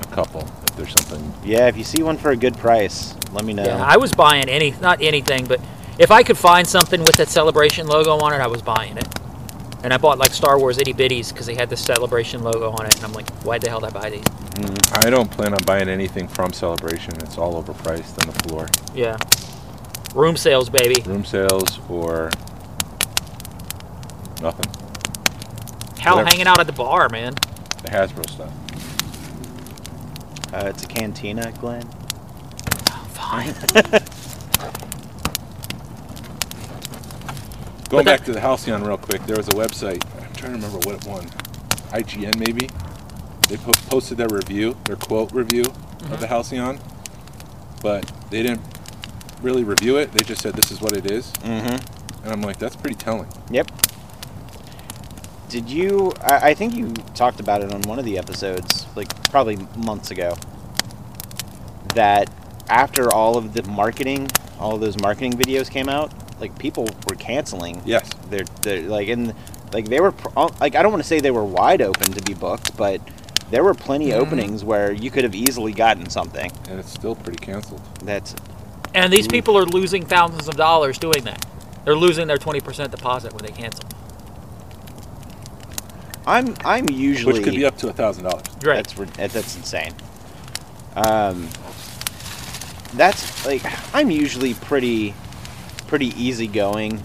a 0.01 0.07
couple 0.07 0.41
if 0.71 0.77
there's 0.77 0.93
something. 0.93 1.33
Yeah, 1.43 1.67
if 1.67 1.77
you 1.77 1.83
see 1.83 2.01
one 2.01 2.17
for 2.17 2.31
a 2.31 2.35
good 2.35 2.57
price, 2.57 3.15
let 3.31 3.45
me 3.45 3.53
know. 3.53 3.63
Yeah, 3.63 3.83
I 3.83 3.97
was 3.97 4.11
buying 4.13 4.49
any, 4.49 4.71
not 4.81 5.01
anything, 5.01 5.45
but 5.45 5.59
if 5.99 6.11
I 6.11 6.23
could 6.23 6.37
find 6.37 6.67
something 6.67 7.01
with 7.01 7.17
that 7.17 7.27
celebration 7.27 7.87
logo 7.87 8.17
on 8.17 8.33
it, 8.33 8.37
I 8.37 8.47
was 8.47 8.61
buying 8.61 8.97
it. 8.97 9.07
And 9.83 9.93
I 9.93 9.97
bought 9.97 10.19
like 10.19 10.31
Star 10.31 10.59
Wars 10.59 10.77
itty 10.77 10.93
bitties 10.93 11.29
because 11.29 11.47
they 11.47 11.55
had 11.55 11.69
the 11.69 11.77
Celebration 11.77 12.43
logo 12.43 12.69
on 12.69 12.85
it, 12.85 12.95
and 12.95 13.03
I'm 13.03 13.13
like, 13.13 13.29
why 13.43 13.57
the 13.57 13.67
hell 13.67 13.79
did 13.79 13.95
I 13.95 13.99
buy 13.99 14.09
these? 14.11 14.23
Mm-hmm. 14.23 15.05
I 15.05 15.09
don't 15.09 15.29
plan 15.29 15.53
on 15.53 15.63
buying 15.65 15.89
anything 15.89 16.27
from 16.27 16.53
Celebration. 16.53 17.15
It's 17.23 17.37
all 17.37 17.61
overpriced 17.61 18.21
on 18.21 18.31
the 18.31 18.39
floor. 18.47 18.67
Yeah, 18.93 19.17
room 20.13 20.37
sales, 20.37 20.69
baby. 20.69 21.01
Room 21.03 21.25
sales 21.25 21.79
or 21.89 22.29
nothing. 24.39 24.71
Hell, 25.99 26.17
Whatever. 26.17 26.29
hanging 26.29 26.47
out 26.47 26.59
at 26.59 26.67
the 26.67 26.73
bar, 26.73 27.09
man. 27.09 27.33
The 27.33 27.89
Hasbro 27.89 28.29
stuff. 28.29 28.51
Uh, 30.53 30.65
it's 30.67 30.83
a 30.83 30.87
cantina, 30.87 31.51
Glenn. 31.59 31.87
Fine. 33.13 33.53
Going 37.89 38.05
that- 38.05 38.19
back 38.19 38.25
to 38.25 38.31
the 38.31 38.39
Halcyon 38.39 38.83
real 38.83 38.97
quick, 38.97 39.25
there 39.25 39.37
was 39.37 39.47
a 39.47 39.51
website. 39.51 40.03
I'm 40.21 40.33
trying 40.33 40.53
to 40.59 40.59
remember 40.65 40.77
what 40.87 40.95
it 40.95 41.05
won. 41.07 41.25
IGN 41.91 42.37
maybe. 42.37 42.69
They 43.49 43.57
po- 43.57 43.71
posted 43.89 44.17
their 44.17 44.29
review, 44.29 44.77
their 44.85 44.95
quote 44.95 45.31
review 45.33 45.63
of 46.09 46.19
the 46.21 46.27
Halcyon, 46.27 46.79
but 47.81 48.09
they 48.29 48.41
didn't 48.43 48.61
really 49.41 49.63
review 49.65 49.97
it. 49.97 50.11
They 50.13 50.23
just 50.23 50.41
said 50.41 50.53
this 50.53 50.71
is 50.71 50.79
what 50.81 50.95
it 50.95 51.09
is, 51.11 51.31
Mm-hmm. 51.33 52.23
and 52.23 52.31
I'm 52.33 52.41
like, 52.41 52.59
that's 52.59 52.75
pretty 52.77 52.95
telling. 52.95 53.27
Yep. 53.49 53.69
Did 55.51 55.69
you? 55.69 56.13
I, 56.21 56.49
I 56.49 56.53
think 56.53 56.75
you 56.75 56.93
talked 57.13 57.41
about 57.41 57.61
it 57.61 57.73
on 57.73 57.81
one 57.81 57.99
of 57.99 58.05
the 58.05 58.17
episodes, 58.17 58.85
like 58.95 59.09
probably 59.29 59.57
months 59.75 60.09
ago. 60.09 60.37
That 61.93 62.29
after 62.69 63.13
all 63.13 63.37
of 63.37 63.53
the 63.53 63.63
marketing, 63.63 64.29
all 64.59 64.77
those 64.77 64.97
marketing 65.01 65.33
videos 65.33 65.69
came 65.69 65.89
out, 65.89 66.13
like 66.39 66.57
people 66.57 66.87
were 67.09 67.15
canceling. 67.15 67.81
Yes. 67.85 68.09
They're, 68.29 68.45
they're 68.61 68.83
like 68.83 69.09
in, 69.09 69.35
like 69.73 69.89
they 69.89 69.99
were 69.99 70.13
like 70.61 70.75
I 70.75 70.81
don't 70.81 70.93
want 70.93 71.03
to 71.03 71.07
say 71.07 71.19
they 71.19 71.31
were 71.31 71.43
wide 71.43 71.81
open 71.81 72.13
to 72.13 72.21
be 72.23 72.33
booked, 72.33 72.77
but 72.77 73.01
there 73.49 73.65
were 73.65 73.73
plenty 73.73 74.11
of 74.11 74.21
openings 74.21 74.63
where 74.63 74.93
you 74.93 75.11
could 75.11 75.25
have 75.25 75.35
easily 75.35 75.73
gotten 75.73 76.09
something. 76.09 76.49
And 76.69 76.79
it's 76.79 76.93
still 76.93 77.15
pretty 77.15 77.43
canceled. 77.45 77.81
That's 78.03 78.33
And 78.93 79.11
these 79.11 79.27
mm. 79.27 79.31
people 79.31 79.57
are 79.57 79.65
losing 79.65 80.05
thousands 80.05 80.47
of 80.47 80.55
dollars 80.55 80.97
doing 80.97 81.25
that. 81.25 81.45
They're 81.83 81.95
losing 81.95 82.27
their 82.27 82.37
20% 82.37 82.91
deposit 82.91 83.33
when 83.33 83.43
they 83.43 83.51
cancel. 83.51 83.89
I'm 86.25 86.55
I'm 86.63 86.89
usually 86.89 87.33
Which 87.33 87.43
could 87.43 87.55
be 87.55 87.65
up 87.65 87.77
to 87.77 87.89
a 87.89 87.93
thousand 87.93 88.25
dollars. 88.25 88.43
Right. 88.63 88.87
That's 88.87 89.33
that's 89.33 89.55
insane. 89.55 89.93
Um, 90.95 91.47
that's 92.93 93.45
like 93.45 93.63
I'm 93.95 94.11
usually 94.11 94.53
pretty 94.53 95.13
pretty 95.87 96.07
easygoing 96.21 96.97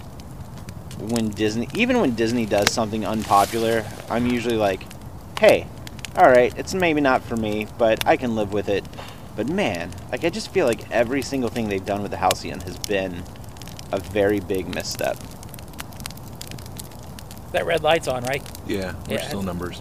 when 0.98 1.28
Disney, 1.30 1.68
even 1.74 2.00
when 2.00 2.14
Disney 2.14 2.46
does 2.46 2.72
something 2.72 3.06
unpopular. 3.06 3.84
I'm 4.08 4.26
usually 4.26 4.56
like, 4.56 4.82
hey, 5.38 5.66
all 6.16 6.30
right, 6.30 6.56
it's 6.58 6.74
maybe 6.74 7.00
not 7.00 7.22
for 7.22 7.36
me, 7.36 7.66
but 7.78 8.06
I 8.06 8.16
can 8.16 8.36
live 8.36 8.52
with 8.52 8.68
it. 8.68 8.84
But 9.34 9.48
man, 9.48 9.90
like 10.10 10.24
I 10.24 10.30
just 10.30 10.52
feel 10.52 10.66
like 10.66 10.90
every 10.90 11.22
single 11.22 11.50
thing 11.50 11.68
they've 11.68 11.84
done 11.84 12.02
with 12.02 12.10
the 12.10 12.16
Halcyon 12.16 12.60
has 12.60 12.78
been 12.78 13.22
a 13.92 14.00
very 14.00 14.40
big 14.40 14.74
misstep. 14.74 15.18
That 17.56 17.66
red 17.66 17.82
light's 17.82 18.06
on, 18.08 18.22
right? 18.24 18.42
Yeah, 18.66 18.94
we're 19.08 19.14
Yeah. 19.16 19.26
still 19.26 19.42
numbers. 19.42 19.80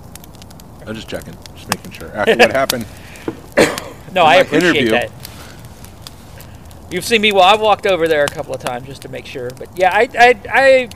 I'm 0.88 0.96
just 0.96 1.08
checking, 1.08 1.36
just 1.56 1.70
making 1.70 1.92
sure. 1.92 2.12
After 2.16 2.36
what 2.36 2.52
happened, 2.52 2.86
No, 4.14 4.22
In 4.22 4.28
I 4.28 4.36
my 4.36 4.36
appreciate 4.38 4.76
interview- 4.78 4.92
that. 4.92 5.12
You've 6.90 7.04
seen 7.04 7.20
me. 7.22 7.32
Well, 7.34 7.44
I've 7.44 7.60
walked 7.60 7.86
over 7.86 8.08
there 8.08 8.24
a 8.24 8.28
couple 8.30 8.54
of 8.54 8.62
times 8.62 8.86
just 8.88 9.02
to 9.02 9.10
make 9.10 9.26
sure. 9.26 9.50
But 9.50 9.68
yeah, 9.78 9.90
I, 9.94 10.08
I, 10.18 10.40
I, 10.50 10.90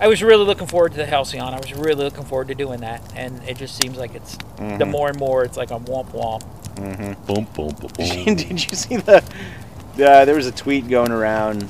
I 0.00 0.08
was 0.08 0.22
really 0.22 0.44
looking 0.44 0.66
forward 0.66 0.90
to 0.92 0.98
the 0.98 1.06
Halcyon. 1.06 1.54
I 1.54 1.58
was 1.58 1.72
really 1.72 2.04
looking 2.04 2.24
forward 2.24 2.48
to 2.48 2.54
doing 2.54 2.80
that, 2.80 3.00
and 3.16 3.40
it 3.48 3.56
just 3.56 3.80
seems 3.80 3.96
like 3.96 4.14
it's 4.14 4.36
the 4.58 4.84
more 4.84 5.08
and 5.08 5.18
more 5.18 5.44
it's 5.44 5.56
like 5.56 5.70
a 5.70 5.78
womp 5.78 6.10
womp. 6.10 6.42
boom, 7.26 7.46
boom, 7.54 7.74
boom, 7.74 7.90
Did 8.36 8.50
you 8.70 8.76
see 8.76 8.96
the? 8.96 9.18
Uh, 9.94 10.24
there 10.24 10.34
was 10.34 10.46
a 10.46 10.52
tweet 10.52 10.88
going 10.88 11.10
around 11.12 11.66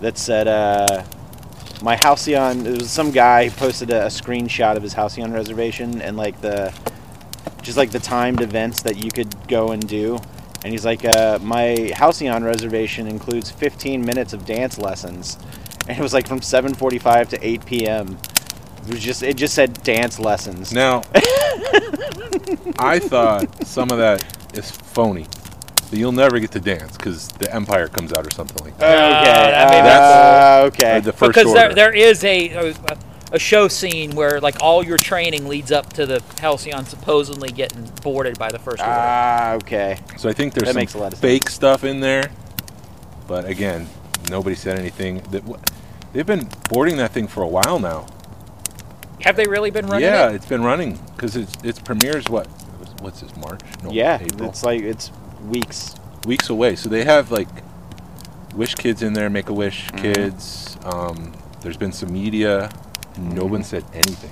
that 0.00 0.18
said, 0.18 0.48
uh, 0.48 1.04
"My 1.82 1.98
Halcyon." 2.02 2.66
It 2.66 2.78
was 2.80 2.90
some 2.90 3.10
guy 3.10 3.48
posted 3.50 3.90
a, 3.90 4.04
a 4.04 4.08
screenshot 4.08 4.76
of 4.76 4.82
his 4.82 4.92
Halcyon 4.92 5.32
reservation 5.32 6.00
and 6.02 6.16
like 6.16 6.40
the, 6.40 6.72
just 7.62 7.76
like 7.76 7.90
the 7.90 7.98
timed 7.98 8.40
events 8.40 8.82
that 8.82 9.02
you 9.02 9.10
could 9.10 9.34
go 9.48 9.72
and 9.72 9.86
do. 9.86 10.18
And 10.64 10.72
he's 10.72 10.84
like, 10.84 11.04
uh, 11.04 11.38
"My 11.42 11.92
Halcyon 11.94 12.44
reservation 12.44 13.06
includes 13.06 13.50
15 13.50 14.04
minutes 14.04 14.32
of 14.32 14.44
dance 14.44 14.78
lessons," 14.78 15.38
and 15.88 15.98
it 15.98 16.02
was 16.02 16.14
like 16.14 16.26
from 16.26 16.40
7:45 16.40 17.28
to 17.30 17.46
8 17.46 17.66
p.m. 17.66 18.18
It 18.86 18.92
was 18.92 19.02
just 19.02 19.22
it 19.22 19.36
just 19.36 19.54
said 19.54 19.82
dance 19.82 20.18
lessons. 20.18 20.72
Now, 20.72 21.02
I 22.78 22.98
thought 22.98 23.66
some 23.66 23.90
of 23.90 23.98
that 23.98 24.24
is 24.56 24.70
phony. 24.70 25.26
That 25.90 25.98
you'll 25.98 26.12
never 26.12 26.40
get 26.40 26.50
to 26.52 26.60
dance 26.60 26.96
because 26.96 27.28
the 27.28 27.52
Empire 27.54 27.86
comes 27.88 28.12
out 28.12 28.26
or 28.26 28.30
something 28.30 28.64
like 28.64 28.76
that. 28.78 29.22
Okay. 29.22 29.50
that 29.52 29.70
may 29.70 29.82
that's 29.82 30.14
uh, 30.14 30.66
okay. 30.66 31.00
the 31.00 31.12
first 31.12 31.34
because 31.34 31.54
there, 31.54 31.72
there 31.74 31.94
is 31.94 32.24
a, 32.24 32.48
a 32.50 32.98
a 33.32 33.38
show 33.38 33.68
scene 33.68 34.14
where 34.14 34.40
like 34.40 34.56
all 34.60 34.84
your 34.84 34.98
training 34.98 35.48
leads 35.48 35.72
up 35.72 35.92
to 35.94 36.06
the 36.06 36.22
Halcyon 36.40 36.86
supposedly 36.86 37.50
getting 37.50 37.84
boarded 38.02 38.38
by 38.38 38.50
the 38.50 38.58
first 38.58 38.80
order. 38.80 38.92
Ah, 38.92 39.52
okay. 39.54 39.98
So 40.16 40.28
I 40.28 40.32
think 40.32 40.54
there's 40.54 40.66
That 40.68 40.74
some 40.74 40.80
makes 40.80 40.94
a 40.94 40.98
lot 40.98 41.12
of 41.12 41.18
fake 41.18 41.44
sense. 41.44 41.54
stuff 41.54 41.84
in 41.84 42.00
there. 42.00 42.30
But 43.26 43.44
again, 43.46 43.88
nobody 44.30 44.54
said 44.54 44.78
anything. 44.78 45.22
That 45.30 45.42
they've 46.12 46.26
been 46.26 46.48
boarding 46.70 46.96
that 46.98 47.12
thing 47.12 47.26
for 47.26 47.42
a 47.42 47.48
while 47.48 47.78
now. 47.78 48.06
Have 49.22 49.36
they 49.36 49.46
really 49.46 49.70
been 49.70 49.86
running 49.86 50.04
yeah, 50.08 50.30
it? 50.30 50.36
it's 50.36 50.46
been 50.46 50.62
running 50.62 50.98
because 51.16 51.36
it's 51.36 51.52
it's 51.64 51.80
premieres 51.80 52.28
what 52.28 52.46
what's 53.00 53.20
this 53.20 53.36
March? 53.36 53.60
No, 53.82 53.90
Yeah, 53.90 54.18
April. 54.20 54.48
it's 54.48 54.62
like 54.62 54.82
it's 54.82 55.10
weeks. 55.44 55.94
weeks 56.26 56.48
away. 56.50 56.76
So 56.76 56.88
they 56.88 57.04
have 57.04 57.30
like 57.30 57.48
Wish 58.54 58.74
Kids 58.74 59.02
in 59.02 59.12
there, 59.12 59.28
Make 59.30 59.48
a 59.48 59.52
Wish 59.52 59.86
Mm-hmm. 59.88 59.98
Kids. 60.12 60.76
Um, 60.84 61.32
there's 61.62 61.76
been 61.76 61.92
some 61.92 62.12
media. 62.12 62.70
and 63.14 63.34
No 63.34 63.42
Mm-hmm. 63.42 63.52
one 63.52 63.64
said 63.64 63.84
anything, 63.94 64.30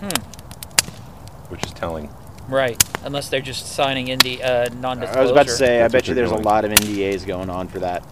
Hmm. 0.00 1.50
which 1.50 1.64
is 1.64 1.72
telling. 1.72 2.10
Right. 2.48 2.82
Unless 3.04 3.28
they're 3.28 3.40
just 3.40 3.66
signing 3.74 4.08
in 4.08 4.18
the 4.18 4.42
uh, 4.42 4.68
non-disclosure. 4.80 5.18
I 5.18 5.22
was 5.22 5.30
about 5.30 5.46
to 5.46 5.52
say, 5.52 5.82
I 5.82 5.88
bet 5.88 6.08
you 6.08 6.14
they're 6.14 6.26
there's 6.26 6.40
a 6.40 6.42
lot 6.42 6.64
of 6.64 6.72
NDAs 6.72 7.24
going 7.26 7.48
on 7.48 7.68
for 7.68 7.78
that. 7.78 8.02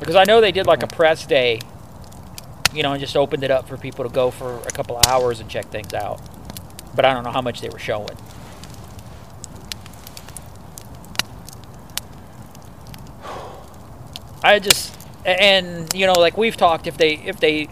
Because 0.00 0.16
I 0.16 0.24
know 0.24 0.40
they 0.40 0.52
did 0.52 0.66
like 0.66 0.82
a 0.82 0.86
press 0.88 1.24
day, 1.24 1.60
you 2.74 2.82
know, 2.82 2.92
and 2.92 3.00
just 3.00 3.16
opened 3.16 3.44
it 3.44 3.50
up 3.50 3.68
for 3.68 3.76
people 3.76 4.04
to 4.04 4.10
go 4.10 4.30
for 4.30 4.58
a 4.58 4.70
couple 4.70 4.98
of 4.98 5.06
hours 5.06 5.40
and 5.40 5.48
check 5.48 5.66
things 5.66 5.94
out. 5.94 6.20
But 6.94 7.04
I 7.04 7.12
don't 7.12 7.24
know 7.24 7.30
how 7.30 7.42
much 7.42 7.60
they 7.60 7.68
were 7.68 7.78
showing. 7.78 8.16
I 14.42 14.58
just 14.58 14.94
and 15.24 15.92
you 15.94 16.06
know, 16.06 16.12
like 16.12 16.36
we've 16.36 16.56
talked, 16.56 16.86
if 16.86 16.96
they 16.96 17.14
if 17.14 17.40
they 17.40 17.68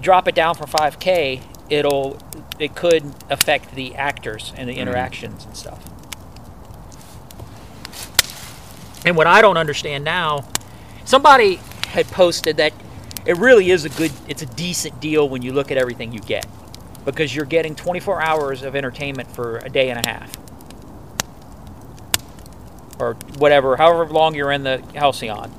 drop 0.00 0.28
it 0.28 0.34
down 0.34 0.54
for 0.54 0.64
5K, 0.64 1.40
it'll 1.70 2.18
it 2.58 2.74
could 2.74 3.14
affect 3.30 3.74
the 3.74 3.94
actors 3.94 4.52
and 4.56 4.68
the 4.68 4.72
mm-hmm. 4.72 4.82
interactions 4.82 5.44
and 5.44 5.56
stuff. 5.56 5.82
And 9.04 9.16
what 9.16 9.28
I 9.28 9.40
don't 9.40 9.56
understand 9.56 10.04
now, 10.04 10.48
somebody 11.04 11.60
had 11.88 12.08
posted 12.08 12.56
that 12.56 12.72
it 13.24 13.36
really 13.36 13.70
is 13.70 13.84
a 13.84 13.88
good, 13.88 14.10
it's 14.26 14.42
a 14.42 14.46
decent 14.46 15.00
deal 15.00 15.28
when 15.28 15.42
you 15.42 15.52
look 15.52 15.70
at 15.70 15.78
everything 15.78 16.12
you 16.12 16.20
get, 16.20 16.46
because 17.06 17.34
you're 17.34 17.46
getting 17.46 17.74
24 17.74 18.20
hours 18.20 18.62
of 18.62 18.76
entertainment 18.76 19.30
for 19.30 19.56
a 19.58 19.70
day 19.70 19.88
and 19.88 20.04
a 20.04 20.08
half, 20.08 20.36
or 22.98 23.14
whatever, 23.38 23.76
however 23.76 24.06
long 24.12 24.34
you're 24.34 24.52
in 24.52 24.62
the 24.64 24.82
Halcyon. 24.94 25.50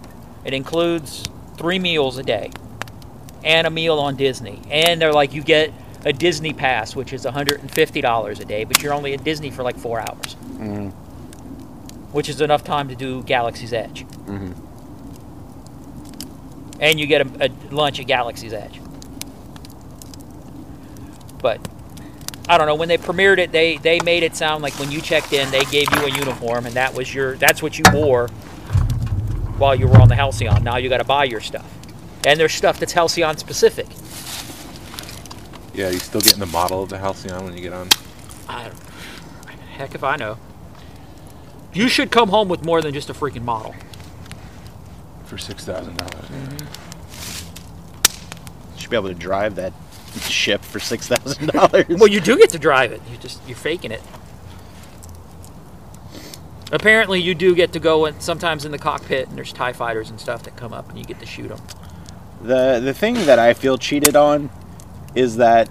It 0.45 0.53
includes 0.53 1.23
three 1.57 1.79
meals 1.79 2.17
a 2.19 2.23
day, 2.23 2.51
and 3.43 3.65
a 3.65 3.69
meal 3.71 3.97
on 3.97 4.15
Disney, 4.15 4.61
and 4.69 5.01
they're 5.01 5.13
like 5.13 5.33
you 5.33 5.41
get 5.41 5.73
a 6.05 6.13
Disney 6.13 6.53
pass, 6.53 6.95
which 6.95 7.11
is 7.13 7.25
$150 7.25 8.39
a 8.39 8.45
day, 8.45 8.63
but 8.63 8.81
you're 8.83 8.93
only 8.93 9.13
at 9.13 9.23
Disney 9.23 9.49
for 9.49 9.63
like 9.63 9.77
four 9.77 9.99
hours 9.99 10.35
Mm-hmm. 10.57 10.89
which 12.13 12.29
is 12.29 12.41
enough 12.41 12.63
time 12.63 12.87
to 12.89 12.95
do 12.95 13.21
Galaxy's 13.23 13.73
Edge. 13.73 14.05
Mhm. 14.25 14.55
And 16.79 16.99
you 16.99 17.05
get 17.07 17.21
a, 17.41 17.45
a 17.45 17.49
lunch 17.73 17.99
at 17.99 18.07
Galaxy's 18.07 18.53
Edge. 18.53 18.79
But 21.41 21.59
I 22.49 22.57
don't 22.57 22.67
know. 22.67 22.75
When 22.75 22.89
they 22.89 22.97
premiered 22.97 23.37
it, 23.39 23.51
they 23.51 23.77
they 23.77 23.99
made 24.01 24.23
it 24.23 24.35
sound 24.35 24.63
like 24.63 24.77
when 24.79 24.91
you 24.91 25.01
checked 25.01 25.33
in, 25.33 25.49
they 25.51 25.65
gave 25.65 25.87
you 25.95 26.01
a 26.05 26.09
uniform, 26.11 26.65
and 26.65 26.75
that 26.75 26.93
was 26.93 27.13
your 27.13 27.35
that's 27.37 27.61
what 27.63 27.77
you 27.77 27.83
wore 27.93 28.29
while 29.57 29.75
you 29.75 29.87
were 29.87 29.99
on 29.99 30.09
the 30.09 30.15
Halcyon. 30.15 30.63
Now 30.63 30.77
you 30.77 30.89
got 30.89 30.99
to 30.99 31.03
buy 31.05 31.25
your 31.25 31.41
stuff, 31.41 31.67
and 32.25 32.39
there's 32.39 32.53
stuff 32.53 32.79
that's 32.79 32.93
Halcyon 32.93 33.37
specific. 33.37 33.87
Yeah, 35.73 35.89
you 35.89 35.99
still 35.99 36.21
getting 36.21 36.39
the 36.39 36.47
model 36.47 36.83
of 36.83 36.89
the 36.89 36.97
Halcyon 36.97 37.43
when 37.45 37.55
you 37.55 37.61
get 37.61 37.73
on. 37.73 37.89
I, 38.49 38.63
don't, 38.65 38.79
heck 39.77 39.95
if 39.95 40.03
I 40.03 40.15
know. 40.15 40.37
You 41.73 41.87
should 41.89 42.11
come 42.11 42.29
home 42.29 42.49
with 42.49 42.63
more 42.65 42.81
than 42.81 42.93
just 42.93 43.09
a 43.09 43.13
freaking 43.13 43.43
model. 43.43 43.75
for 45.25 45.37
six 45.37 45.65
thousand 45.65 45.97
dollars. 45.97 46.25
should 48.77 48.89
be 48.89 48.95
able 48.95 49.09
to 49.09 49.15
drive 49.15 49.55
that 49.55 49.73
ship 50.19 50.61
for 50.61 50.79
six 50.79 51.07
thousand 51.07 51.47
dollars. 51.47 51.85
Well, 51.89 52.07
you 52.07 52.19
do 52.19 52.37
get 52.37 52.49
to 52.51 52.59
drive 52.59 52.91
it. 52.91 53.01
You 53.11 53.17
just 53.17 53.41
you're 53.47 53.57
faking 53.57 53.91
it. 53.91 54.01
Apparently, 56.71 57.21
you 57.21 57.33
do 57.33 57.55
get 57.55 57.71
to 57.73 57.79
go 57.79 58.05
in, 58.05 58.19
sometimes 58.19 58.65
in 58.65 58.71
the 58.71 58.77
cockpit, 58.77 59.29
and 59.29 59.37
there's 59.37 59.53
Tie 59.53 59.73
fighters 59.73 60.09
and 60.09 60.19
stuff 60.19 60.43
that 60.43 60.57
come 60.57 60.73
up, 60.73 60.89
and 60.89 60.97
you 60.97 61.05
get 61.05 61.19
to 61.19 61.25
shoot 61.25 61.47
them. 61.47 61.61
The 62.41 62.79
the 62.83 62.93
thing 62.93 63.13
that 63.25 63.39
I 63.39 63.53
feel 63.53 63.77
cheated 63.77 64.15
on 64.15 64.49
is 65.15 65.37
that 65.37 65.69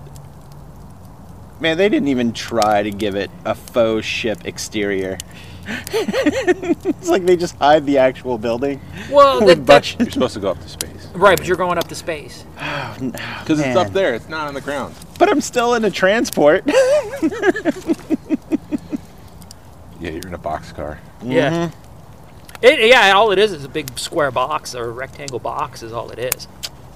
man, 1.61 1.79
they 1.79 1.89
didn't 1.89 2.09
even 2.09 2.33
try 2.33 2.83
to 2.83 2.91
give 2.91 3.15
it 3.15 3.31
a 3.45 3.55
faux 3.55 4.05
ship 4.05 4.45
exterior. 4.45 5.19
it's 5.69 7.09
like 7.09 7.25
they 7.25 7.37
just 7.37 7.57
hide 7.57 7.85
the 7.87 7.99
actual 7.99 8.39
building 8.39 8.81
Well, 9.11 9.41
with 9.45 9.67
that, 9.67 9.83
that, 9.83 9.99
You're 9.99 10.11
supposed 10.13 10.35
to 10.35 10.41
go 10.41 10.51
up 10.51 10.61
to 10.61 10.69
space. 10.69 10.96
Right, 11.17 11.37
but 11.37 11.47
you're 11.47 11.57
going 11.57 11.79
up 11.79 11.89
to 11.89 11.95
space. 11.95 12.45
Oh, 12.59 12.97
because 13.41 13.61
it's 13.61 13.77
up 13.77 13.93
there. 13.93 14.15
It's 14.15 14.29
not 14.29 14.49
on 14.49 14.55
the 14.55 14.61
ground. 14.61 14.95
But 15.19 15.29
I'm 15.29 15.41
still 15.41 15.75
in 15.75 15.85
a 15.85 15.91
transport. 15.91 16.65
Yeah, 20.01 20.11
you're 20.11 20.27
in 20.27 20.35
a 20.35 20.39
boxcar. 20.39 20.99
Yeah. 21.23 21.69
Mm-hmm. 21.69 22.65
It, 22.65 22.89
yeah, 22.89 23.13
all 23.13 23.33
it 23.33 23.39
is 23.39 23.53
is 23.53 23.65
a 23.65 23.69
big 23.69 23.99
square 23.99 24.31
box 24.31 24.75
or 24.75 24.85
a 24.85 24.91
rectangle 24.91 25.39
box 25.39 25.83
is 25.83 25.93
all 25.93 26.11
it 26.11 26.19
is. 26.19 26.49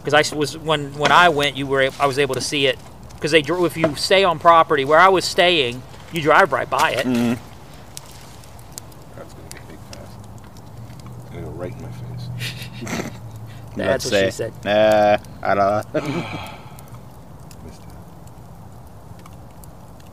Because 0.02 0.14
I 0.14 0.36
was 0.36 0.56
when 0.56 0.92
when 0.94 1.12
I 1.12 1.28
went, 1.28 1.56
you 1.56 1.66
were 1.66 1.90
I 1.98 2.06
was 2.06 2.18
able 2.18 2.34
to 2.34 2.40
see 2.40 2.66
it 2.66 2.78
because 3.14 3.30
they 3.30 3.42
drew. 3.42 3.66
If 3.66 3.76
you 3.76 3.94
stay 3.96 4.24
on 4.24 4.38
property 4.38 4.84
where 4.84 4.98
I 4.98 5.08
was 5.08 5.24
staying, 5.24 5.82
you 6.12 6.22
drive 6.22 6.52
right 6.52 6.68
by 6.68 6.92
it. 6.92 7.04
That's 9.16 9.34
gonna 9.34 9.48
get 9.50 9.68
big 9.68 9.78
fast. 9.92 10.12
It's 11.20 11.30
gonna 11.30 11.42
go 11.42 11.50
right 11.50 11.72
in 11.72 11.82
my 11.82 11.90
face. 11.90 13.10
That's 13.86 14.10
what 14.10 14.24
she 14.24 14.30
said. 14.30 14.52
Uh, 14.66 15.18
I 15.42 15.54
don't 15.54 15.94
know. 15.94 16.00
Missed 17.64 17.82
it. 17.82 17.88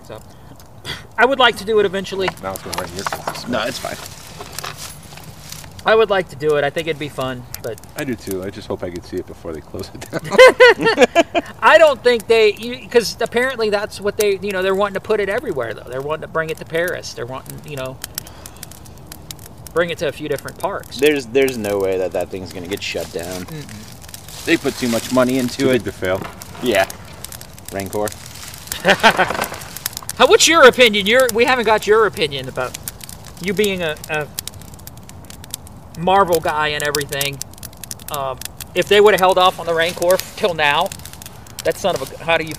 So 0.07 0.22
I 1.18 1.26
would 1.26 1.39
like 1.39 1.57
to 1.57 1.65
do 1.65 1.80
it 1.80 1.86
eventually. 1.86 2.30
Now 2.41 2.53
it's 2.53 2.65
right 2.65 2.89
in 2.89 2.95
your 2.95 3.05
face. 3.05 3.47
no, 3.47 3.63
it's 3.63 3.80
fine. 3.80 3.97
I 5.86 5.95
would 5.95 6.09
like 6.09 6.28
to 6.30 6.36
do 6.36 6.57
it. 6.57 6.65
I 6.65 6.70
think 6.70 6.88
it'd 6.88 6.99
be 6.99 7.07
fun, 7.07 7.43
but 7.63 7.80
I 7.95 8.03
do 8.03 8.13
too. 8.13 8.43
I 8.43 8.49
just 8.49 8.68
hope 8.68 8.84
I 8.84 8.89
could 8.89 9.05
see 9.05 9.15
it 9.18 9.26
before 9.26 9.53
they 9.53 9.61
close 9.61 9.89
it 9.93 10.01
down. 10.11 10.20
I 11.61 11.78
don't 11.78 12.03
think 12.03 12.28
they 12.28 12.51
because 12.51 13.15
apparently 13.22 13.70
that's 13.70 14.01
what 14.01 14.18
they 14.18 14.38
you 14.39 14.51
know 14.51 14.61
they're 14.61 14.76
wanting 14.76 14.95
to 14.95 14.99
put 14.99 15.22
it 15.22 15.30
everywhere 15.30 15.74
though. 15.74 15.89
They're 15.89 16.01
wanting 16.01 16.24
to 16.24 16.28
bring 16.28 16.49
it 16.49 16.57
to 16.57 16.65
Paris. 16.65 17.13
They're 17.13 17.26
wanting 17.26 17.65
you 17.65 17.78
know 17.78 17.97
bring 19.78 19.91
it 19.91 19.99
to 19.99 20.07
a 20.07 20.11
few 20.11 20.28
different 20.28 20.57
parks. 20.57 20.97
There's 20.97 21.28
there's 21.28 21.55
no 21.55 21.78
way 21.78 21.99
that 21.99 22.11
that 22.13 22.30
thing's 22.30 22.51
gonna 22.51 22.67
get 22.67 22.82
shut 22.82 23.13
down. 23.13 23.45
They 24.43 24.57
put 24.57 24.73
too 24.73 24.88
much 24.88 25.13
money 25.13 25.38
into 25.38 25.57
Too 25.57 25.69
it. 25.69 25.73
big 25.73 25.84
to 25.84 25.91
fail. 25.91 26.19
Yeah. 26.63 26.89
Rancor. 27.71 28.07
How, 30.17 30.25
what's 30.25 30.47
your 30.47 30.67
opinion? 30.67 31.05
Your 31.05 31.28
we 31.32 31.45
haven't 31.45 31.65
got 31.65 31.86
your 31.86 32.07
opinion 32.07 32.49
about 32.49 32.75
you 33.39 33.53
being 33.53 33.84
a, 33.84 33.95
a 34.09 34.28
Marvel 35.99 36.39
guy 36.39 36.69
and 36.69 36.82
everything. 36.82 37.38
Um, 38.17 38.39
if 38.73 38.88
they 38.88 38.99
would 38.99 39.13
have 39.13 39.19
held 39.19 39.38
off 39.38 39.59
on 39.59 39.67
the 39.67 39.75
Rancor 39.75 40.17
till 40.38 40.55
now, 40.55 40.89
that 41.65 41.78
son 41.78 41.93
of 41.93 42.01
a 42.01 42.23
how 42.23 42.39
do 42.39 42.45
you? 42.45 42.53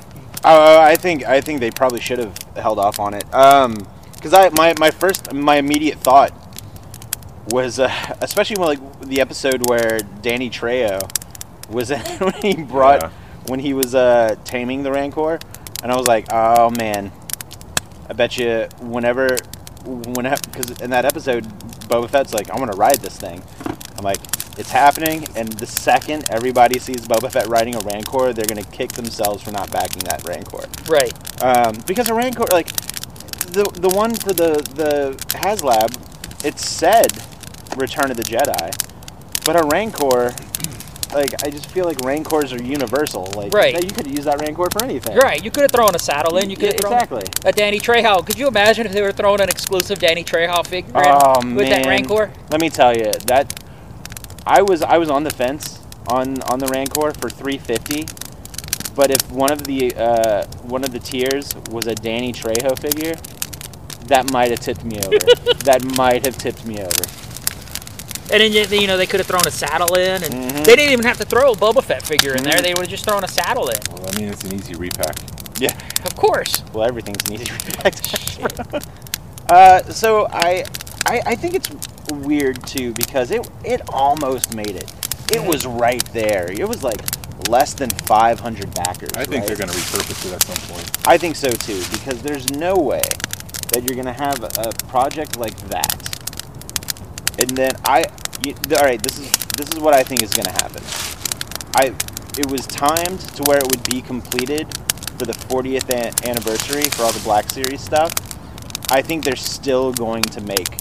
Uh, 0.44 0.78
I 0.80 0.94
think 0.94 1.24
I 1.24 1.40
think 1.40 1.58
they 1.58 1.72
probably 1.72 2.00
should 2.00 2.20
have 2.20 2.38
held 2.54 2.78
off 2.78 3.00
on 3.00 3.12
it. 3.14 3.24
Um, 3.34 3.74
because 4.14 4.32
I 4.32 4.50
my 4.50 4.72
my 4.78 4.92
first 4.92 5.32
my 5.32 5.56
immediate 5.56 5.98
thought 5.98 6.32
was 7.50 7.78
uh, 7.78 7.90
especially 8.20 8.56
when 8.58 8.68
like 8.68 9.00
the 9.02 9.20
episode 9.20 9.68
where 9.68 9.98
Danny 10.22 10.50
Trejo 10.50 11.00
was 11.70 11.90
in 11.90 12.00
when 12.18 12.34
he 12.42 12.62
brought 12.62 13.02
Yeah. 13.02 13.10
when 13.46 13.60
he 13.60 13.72
was 13.72 13.94
uh 13.94 14.36
taming 14.44 14.82
the 14.82 14.90
Rancor, 14.92 15.38
and 15.82 15.92
I 15.92 15.96
was 15.96 16.06
like, 16.06 16.26
oh 16.32 16.70
man, 16.70 17.12
I 18.08 18.12
bet 18.12 18.36
you 18.38 18.68
whenever 18.80 19.36
whenever 19.84 20.36
because 20.50 20.70
in 20.80 20.90
that 20.90 21.04
episode 21.04 21.44
Boba 21.88 22.08
Fett's 22.10 22.34
like, 22.34 22.50
I 22.50 22.56
want 22.58 22.70
to 22.72 22.76
ride 22.76 22.98
this 22.98 23.16
thing. 23.16 23.42
I'm 23.96 24.04
like. 24.04 24.18
It's 24.58 24.72
happening, 24.72 25.24
and 25.36 25.46
the 25.52 25.66
second 25.68 26.24
everybody 26.30 26.80
sees 26.80 27.06
Boba 27.06 27.30
Fett 27.30 27.46
riding 27.46 27.76
a 27.76 27.78
Rancor, 27.78 28.32
they're 28.32 28.44
gonna 28.44 28.64
kick 28.64 28.90
themselves 28.90 29.40
for 29.40 29.52
not 29.52 29.70
backing 29.70 30.02
that 30.02 30.26
Rancor 30.26 30.66
Right. 30.90 31.12
um, 31.44 31.76
because 31.86 32.08
a 32.10 32.14
Rancor, 32.14 32.42
like 32.50 32.66
the 33.52 33.62
the 33.74 33.88
one 33.88 34.14
for 34.16 34.32
the 34.32 34.54
the 34.74 35.14
HasLab, 35.38 35.94
it 36.44 36.58
said 36.58 37.12
Return 37.76 38.10
of 38.10 38.16
the 38.16 38.22
Jedi, 38.22 38.70
but 39.44 39.56
a 39.56 39.66
Rancor, 39.66 40.34
like 41.14 41.42
I 41.44 41.50
just 41.50 41.70
feel 41.70 41.84
like 41.84 42.00
Rancors 42.04 42.52
are 42.52 42.62
universal. 42.62 43.30
Like 43.34 43.52
Right. 43.52 43.82
you 43.82 43.90
could 43.90 44.06
use 44.06 44.24
that 44.24 44.40
Rancor 44.40 44.66
for 44.72 44.84
anything. 44.84 45.16
Right. 45.16 45.42
You 45.42 45.50
could 45.50 45.62
have 45.62 45.72
thrown 45.72 45.94
a 45.94 45.98
saddle 45.98 46.36
in. 46.38 46.50
You 46.50 46.56
could 46.56 46.64
Yeah, 46.66 46.72
have 46.72 46.80
thrown 46.80 46.92
exactly. 46.94 47.22
a 47.44 47.52
Danny 47.52 47.78
Trejo. 47.80 48.24
Could 48.26 48.38
you 48.38 48.48
imagine 48.48 48.86
if 48.86 48.92
they 48.92 49.02
were 49.02 49.12
throwing 49.12 49.40
an 49.40 49.48
exclusive 49.48 49.98
Danny 49.98 50.24
Trejo 50.24 50.66
figure 50.66 50.92
Oh 50.96 51.38
with 51.40 51.68
man, 51.68 51.82
that 51.82 51.86
Rancor? 51.86 52.30
Let 52.50 52.60
me 52.60 52.68
tell 52.70 52.94
you 52.96 53.12
that 53.26 53.62
I 54.46 54.62
was 54.62 54.82
I 54.82 54.98
was 54.98 55.08
on 55.10 55.24
the 55.24 55.30
fence 55.30 55.80
on 56.08 56.42
on 56.42 56.58
the 56.58 56.66
Rancor 56.66 57.12
for 57.12 57.30
350. 57.30 58.06
But 58.94 59.10
if 59.12 59.30
one 59.30 59.52
of 59.52 59.64
the 59.64 59.94
uh, 59.94 60.46
one 60.62 60.82
of 60.82 60.92
the 60.92 60.98
tiers 60.98 61.54
was 61.70 61.86
a 61.86 61.94
Danny 61.94 62.32
Trejo 62.32 62.76
figure, 62.78 63.14
that 64.06 64.32
might 64.32 64.50
have 64.50 64.60
tipped 64.60 64.84
me 64.84 64.98
over. 64.98 65.18
that 65.64 65.84
might 65.96 66.24
have 66.26 66.36
tipped 66.36 66.66
me 66.66 66.80
over. 66.80 67.04
And 68.30 68.40
then 68.42 68.52
you- 68.52 68.66
you 68.80 68.86
know 68.86 68.96
they 68.96 69.06
could 69.06 69.20
have 69.20 69.26
thrown 69.26 69.46
a 69.46 69.50
saddle 69.50 69.94
in, 69.94 70.22
and 70.22 70.34
Mhm. 70.34 70.64
they 70.64 70.76
didn't 70.76 70.92
even 70.92 71.04
have 71.06 71.16
to 71.18 71.24
throw 71.24 71.52
a 71.52 71.56
Boba 71.56 71.82
Fett 71.82 72.02
figure 72.06 72.34
in 72.34 72.42
there. 72.44 72.54
Mhm. 72.58 72.62
They 72.62 72.70
would 72.74 72.80
have 72.80 72.88
just 72.88 73.04
thrown 73.04 73.24
a 73.24 73.28
saddle 73.28 73.68
in. 73.68 73.78
Well, 73.90 74.06
I 74.14 74.18
mean, 74.18 74.28
it's 74.28 74.44
an 74.44 74.54
easy 74.54 74.74
repack. 74.74 75.16
Yeah. 75.60 75.74
Of 76.04 76.14
course. 76.14 76.62
Well, 76.72 76.86
everything's 76.86 77.20
an 77.28 77.32
easy 77.34 77.50
repack. 77.50 77.94
uh, 79.50 79.82
so 79.90 80.28
I, 80.30 80.64
I, 81.04 81.20
I 81.26 81.34
think 81.34 81.54
it's 81.54 81.68
weird 82.12 82.64
too 82.66 82.92
because 82.92 83.30
it 83.32 83.48
it 83.64 83.80
almost 83.88 84.54
made 84.54 84.76
it. 84.76 84.88
It 85.32 85.42
was 85.44 85.66
right 85.66 86.04
there. 86.12 86.46
It 86.52 86.68
was 86.68 86.84
like 86.84 87.00
less 87.48 87.72
than 87.72 87.90
500 87.90 88.72
backers. 88.74 89.10
I 89.16 89.24
think 89.24 89.30
right? 89.34 89.46
they're 89.48 89.56
going 89.56 89.68
to 89.70 89.76
repurpose 89.76 90.26
it 90.26 90.32
at 90.34 90.42
some 90.44 90.74
point. 90.74 90.88
I 91.06 91.18
think 91.18 91.34
so 91.34 91.50
too 91.50 91.82
because 91.90 92.18
there's 92.22 92.48
no 92.50 92.76
way 92.76 93.02
that 93.72 93.82
you're 93.82 93.96
gonna 93.96 94.12
have 94.12 94.42
a 94.58 94.70
project 94.86 95.36
like 95.38 95.56
that, 95.70 96.17
and 97.38 97.50
then 97.50 97.72
I. 97.84 98.04
You, 98.44 98.54
all 98.76 98.84
right, 98.84 99.02
this 99.02 99.18
is 99.18 99.30
this 99.56 99.68
is 99.70 99.80
what 99.80 99.94
I 99.94 100.02
think 100.04 100.22
is 100.22 100.30
gonna 100.32 100.52
happen. 100.52 100.82
I 101.74 101.94
it 102.38 102.50
was 102.50 102.66
timed 102.66 103.20
to 103.20 103.42
where 103.44 103.58
it 103.58 103.66
would 103.70 103.82
be 103.82 104.00
completed 104.00 104.68
for 105.18 105.24
the 105.26 105.32
40th 105.32 105.90
a- 105.90 106.28
anniversary 106.28 106.84
for 106.90 107.02
all 107.02 107.12
the 107.12 107.20
Black 107.20 107.50
Series 107.50 107.80
stuff. 107.80 108.12
I 108.90 109.02
think 109.02 109.24
they're 109.24 109.36
still 109.36 109.92
going 109.92 110.22
to 110.22 110.40
make 110.42 110.78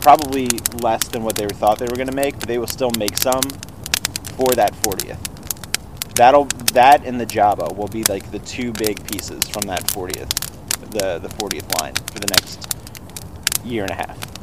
probably 0.00 0.48
less 0.82 1.06
than 1.08 1.22
what 1.22 1.36
they 1.36 1.46
thought 1.46 1.78
they 1.78 1.86
were 1.86 1.96
going 1.96 2.08
to 2.08 2.14
make, 2.14 2.38
but 2.38 2.48
they 2.48 2.58
will 2.58 2.66
still 2.66 2.90
make 2.98 3.16
some 3.16 3.42
for 4.36 4.52
that 4.54 4.72
40th. 4.74 5.18
That'll 6.14 6.46
that 6.72 7.04
and 7.04 7.20
the 7.20 7.26
Jabba 7.26 7.76
will 7.76 7.88
be 7.88 8.02
like 8.04 8.30
the 8.30 8.38
two 8.40 8.72
big 8.72 9.04
pieces 9.10 9.48
from 9.48 9.62
that 9.62 9.84
40th, 9.88 10.30
the 10.90 11.18
the 11.18 11.28
40th 11.28 11.80
line 11.80 11.94
for 11.94 12.18
the 12.18 12.26
next 12.28 12.74
year 13.64 13.82
and 13.82 13.92
a 13.92 13.94
half. 13.94 14.35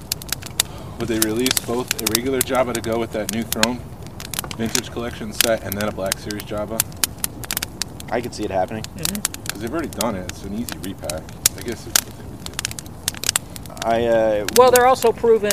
Would 1.03 1.21
they 1.21 1.27
release 1.27 1.59
both 1.59 2.01
a 2.01 2.05
regular 2.13 2.41
Jabba 2.41 2.73
to 2.75 2.79
go 2.79 2.97
with 2.97 3.11
that 3.11 3.33
new 3.33 3.43
throne 3.43 3.77
vintage 4.55 4.89
collection 4.89 5.33
set 5.33 5.61
and 5.61 5.77
then 5.77 5.89
a 5.89 5.91
Black 5.91 6.17
Series 6.17 6.43
Jabba? 6.43 6.81
I 8.09 8.21
could 8.21 8.33
see 8.33 8.45
it 8.45 8.51
happening. 8.51 8.85
Because 8.95 9.59
they've 9.59 9.73
already 9.73 9.89
done 9.89 10.15
it. 10.15 10.31
It's 10.31 10.45
an 10.45 10.53
easy 10.53 10.77
repack. 10.77 11.21
I 11.57 11.61
guess 11.63 11.85
it's 11.85 12.05
what 12.05 12.17
they 12.17 12.23
would 12.23 12.43
do. 12.45 13.73
I 13.83 14.05
uh, 14.05 14.45
Well, 14.55 14.71
they're 14.71 14.87
also 14.87 15.11
proven 15.11 15.51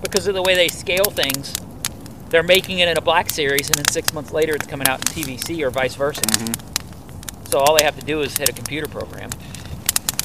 because 0.00 0.26
of 0.26 0.34
the 0.34 0.40
way 0.40 0.54
they 0.54 0.68
scale 0.68 1.10
things. 1.10 1.54
They're 2.30 2.42
making 2.42 2.78
it 2.78 2.88
in 2.88 2.96
a 2.96 3.02
black 3.02 3.28
series, 3.28 3.68
and 3.68 3.76
then 3.76 3.88
six 3.88 4.14
months 4.14 4.32
later, 4.32 4.54
it's 4.54 4.66
coming 4.66 4.88
out 4.88 5.00
in 5.00 5.22
TVC 5.22 5.62
or 5.62 5.68
vice 5.68 5.96
versa. 5.96 6.22
So 7.50 7.58
all 7.58 7.76
they 7.76 7.84
have 7.84 7.98
to 8.00 8.06
do 8.06 8.22
is 8.22 8.38
hit 8.38 8.48
a 8.48 8.54
computer 8.54 8.88
program, 8.88 9.28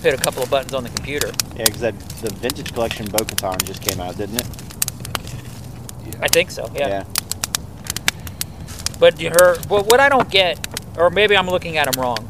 hit 0.04 0.14
a 0.14 0.18
couple 0.18 0.44
of 0.44 0.50
buttons 0.50 0.74
on 0.74 0.84
the 0.84 0.90
computer. 0.90 1.32
yeah, 1.56 1.66
because 1.66 1.82
that 1.82 1.98
the 2.22 2.30
vintage 2.36 2.74
collection 2.74 3.06
Bo-Katan 3.08 3.64
just 3.64 3.82
came 3.82 4.00
out, 4.00 4.18
didn't 4.18 4.38
it? 4.38 4.48
I 6.22 6.28
think 6.28 6.52
so. 6.52 6.70
Yeah. 6.76 6.88
yeah. 6.88 7.04
But 9.00 9.20
you 9.20 9.30
heard, 9.32 9.66
well, 9.70 9.84
what 9.84 10.00
I 10.00 10.10
don't 10.10 10.30
get, 10.30 10.60
or 10.98 11.10
maybe 11.10 11.36
I'm 11.36 11.48
looking 11.48 11.78
at 11.78 11.92
them 11.92 12.02
wrong. 12.02 12.28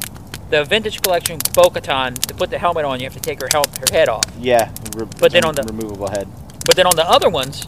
The 0.50 0.64
vintage 0.64 1.02
collection 1.02 1.38
Bo-Katan, 1.52 2.18
to 2.28 2.34
put 2.34 2.50
the 2.50 2.58
helmet 2.58 2.84
on, 2.84 3.00
you 3.00 3.04
have 3.06 3.14
to 3.14 3.20
take 3.20 3.40
her, 3.40 3.48
hel- 3.52 3.64
her 3.80 3.86
head 3.92 4.08
off. 4.08 4.24
Yeah, 4.38 4.70
re- 4.96 5.06
But 5.18 5.32
then 5.32 5.44
on 5.44 5.54
the- 5.54 5.62
removable 5.64 6.08
head. 6.08 6.28
But 6.64 6.76
then 6.76 6.86
on 6.86 6.96
the 6.96 7.08
other 7.08 7.28
ones, 7.28 7.64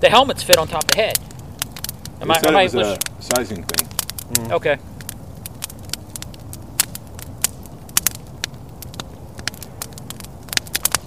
the 0.00 0.08
helmets 0.10 0.42
fit 0.42 0.58
on 0.58 0.68
top 0.68 0.84
of 0.84 0.90
the 0.90 0.96
head. 0.96 1.18
Am 2.20 2.28
They 2.28 2.34
I, 2.34 2.38
said 2.38 2.46
am 2.48 2.54
it 2.54 2.58
I 2.58 2.62
was 2.64 2.74
was- 2.74 2.88
a 2.88 3.22
sizing 3.22 3.64
thing. 3.64 4.52
okay. 4.52 4.78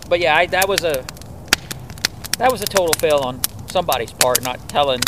But 0.09 0.19
yeah, 0.19 0.35
I, 0.35 0.45
that 0.47 0.67
was 0.67 0.83
a 0.83 1.05
that 2.37 2.51
was 2.51 2.61
a 2.61 2.65
total 2.65 2.93
fail 2.93 3.17
on 3.17 3.41
somebody's 3.69 4.11
part, 4.11 4.41
not 4.43 4.67
telling 4.69 5.01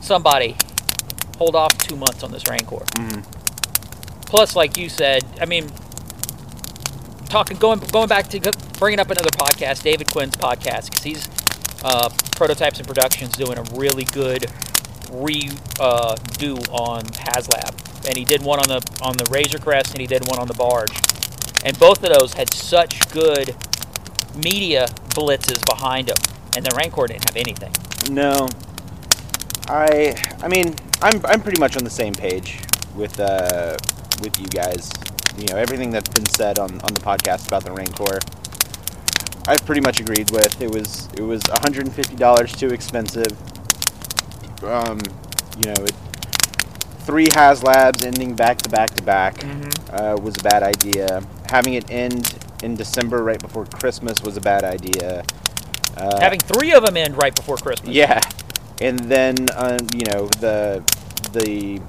somebody 0.00 0.56
hold 1.38 1.56
off 1.56 1.76
two 1.78 1.96
months 1.96 2.22
on 2.22 2.30
this 2.30 2.44
Rancor. 2.48 2.84
Mhm. 2.94 3.24
Plus, 4.26 4.56
like 4.56 4.76
you 4.76 4.88
said, 4.88 5.24
I 5.40 5.44
mean, 5.46 5.70
talking 7.28 7.56
going 7.56 7.80
going 7.80 8.08
back 8.08 8.28
to 8.28 8.52
bringing 8.78 9.00
up 9.00 9.10
another 9.10 9.30
podcast, 9.30 9.82
David 9.82 10.10
Quinn's 10.10 10.36
podcast, 10.36 10.90
because 10.90 11.02
he's 11.02 11.28
uh, 11.84 12.08
prototypes 12.36 12.78
and 12.78 12.86
productions 12.88 13.32
doing 13.32 13.58
a 13.58 13.62
really 13.74 14.04
good 14.04 14.42
redo 15.10 16.56
on 16.72 17.02
HasLab, 17.02 18.06
and 18.08 18.16
he 18.16 18.24
did 18.24 18.42
one 18.42 18.58
on 18.60 18.68
the 18.68 18.80
on 19.02 19.16
the 19.16 19.26
Razor 19.30 19.58
Crest, 19.58 19.92
and 19.92 20.00
he 20.00 20.06
did 20.06 20.26
one 20.28 20.38
on 20.38 20.48
the 20.48 20.54
Barge, 20.54 20.92
and 21.64 21.78
both 21.78 22.02
of 22.02 22.18
those 22.18 22.34
had 22.34 22.52
such 22.52 23.08
good 23.10 23.54
media 24.36 24.86
blitzes 25.10 25.64
behind 25.66 26.08
them, 26.08 26.16
and 26.56 26.64
the 26.64 26.74
Rancor 26.76 27.06
didn't 27.06 27.24
have 27.24 27.36
anything. 27.36 27.72
No. 28.10 28.48
I 29.68 30.14
I 30.42 30.48
mean, 30.48 30.74
I'm 31.02 31.20
I'm 31.24 31.40
pretty 31.40 31.60
much 31.60 31.76
on 31.76 31.84
the 31.84 31.90
same 31.90 32.12
page 32.14 32.58
with 32.94 33.18
uh 33.20 33.76
with 34.22 34.38
you 34.38 34.46
guys. 34.46 34.90
You 35.38 35.46
know, 35.46 35.56
everything 35.56 35.90
that's 35.90 36.08
been 36.08 36.26
said 36.26 36.58
on, 36.58 36.70
on 36.82 36.94
the 36.94 37.00
podcast 37.00 37.48
about 37.48 37.64
the 37.64 37.72
Rancor. 37.72 38.18
I've 39.46 39.64
pretty 39.66 39.80
much 39.80 40.00
agreed 40.00 40.30
with. 40.30 40.60
It 40.62 40.70
was 40.72 41.08
it 41.16 41.22
was 41.22 41.40
$150 41.42 42.58
too 42.58 42.68
expensive. 42.68 43.32
Um, 44.62 45.00
you 45.58 45.66
know, 45.66 45.82
it, 45.84 45.92
three 47.00 47.26
HasLabs 47.26 48.04
ending 48.04 48.34
back 48.34 48.58
to 48.58 48.70
back 48.70 48.90
to 48.94 49.02
back 49.02 49.44
uh, 49.92 50.16
was 50.20 50.36
a 50.38 50.42
bad 50.42 50.62
idea. 50.62 51.22
Having 51.50 51.74
it 51.74 51.90
end 51.90 52.38
in 52.64 52.74
December 52.74 53.22
right 53.22 53.38
before 53.38 53.66
Christmas 53.66 54.22
was 54.22 54.36
a 54.36 54.40
bad 54.40 54.64
idea. 54.64 55.22
Uh, 55.96 56.20
Having 56.20 56.40
three 56.40 56.72
of 56.72 56.84
them 56.84 56.96
end 56.96 57.16
right 57.16 57.34
before 57.34 57.56
Christmas. 57.56 57.90
yeah, 57.94 58.20
and 58.80 58.98
then 59.00 59.36
uh, 59.54 59.78
you 59.94 60.04
know 60.06 60.26
the 60.40 60.82
the 61.32 61.80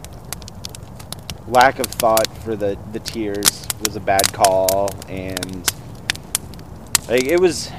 lack 1.47 1.79
of 1.79 1.87
thought 1.87 2.27
for 2.37 2.55
the 2.55 2.77
the 2.91 2.99
tiers 2.99 3.67
was 3.83 3.95
a 3.95 3.99
bad 3.99 4.31
call, 4.33 4.89
and 5.07 5.71
like 7.09 7.23
it 7.25 7.39
was. 7.39 7.71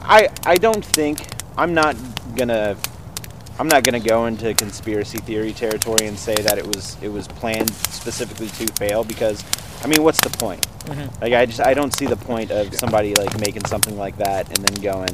I 0.00 0.28
I 0.44 0.56
don't 0.56 0.84
think 0.84 1.26
I'm 1.56 1.74
not 1.74 1.96
gonna 2.36 2.76
I'm 3.58 3.66
not 3.68 3.82
gonna 3.82 4.00
go 4.00 4.26
into 4.26 4.54
conspiracy 4.54 5.18
theory 5.18 5.52
territory 5.52 6.06
and 6.06 6.16
say 6.18 6.34
that 6.36 6.58
it 6.58 6.66
was 6.66 6.96
it 7.02 7.08
was 7.08 7.26
planned 7.26 7.70
specifically 7.70 8.48
to 8.48 8.72
fail 8.74 9.02
because 9.04 9.42
I 9.82 9.88
mean 9.88 10.02
what's 10.02 10.20
the 10.20 10.30
point? 10.30 10.66
Mhm. 10.86 11.20
Like 11.20 11.32
I 11.32 11.46
just 11.46 11.60
I 11.60 11.74
don't 11.74 11.92
see 11.94 12.06
the 12.06 12.16
point 12.16 12.50
of 12.50 12.72
somebody 12.74 13.14
like 13.14 13.38
making 13.40 13.64
something 13.66 13.96
like 13.98 14.16
that 14.18 14.46
and 14.48 14.58
then 14.66 14.80
going, 14.82 15.10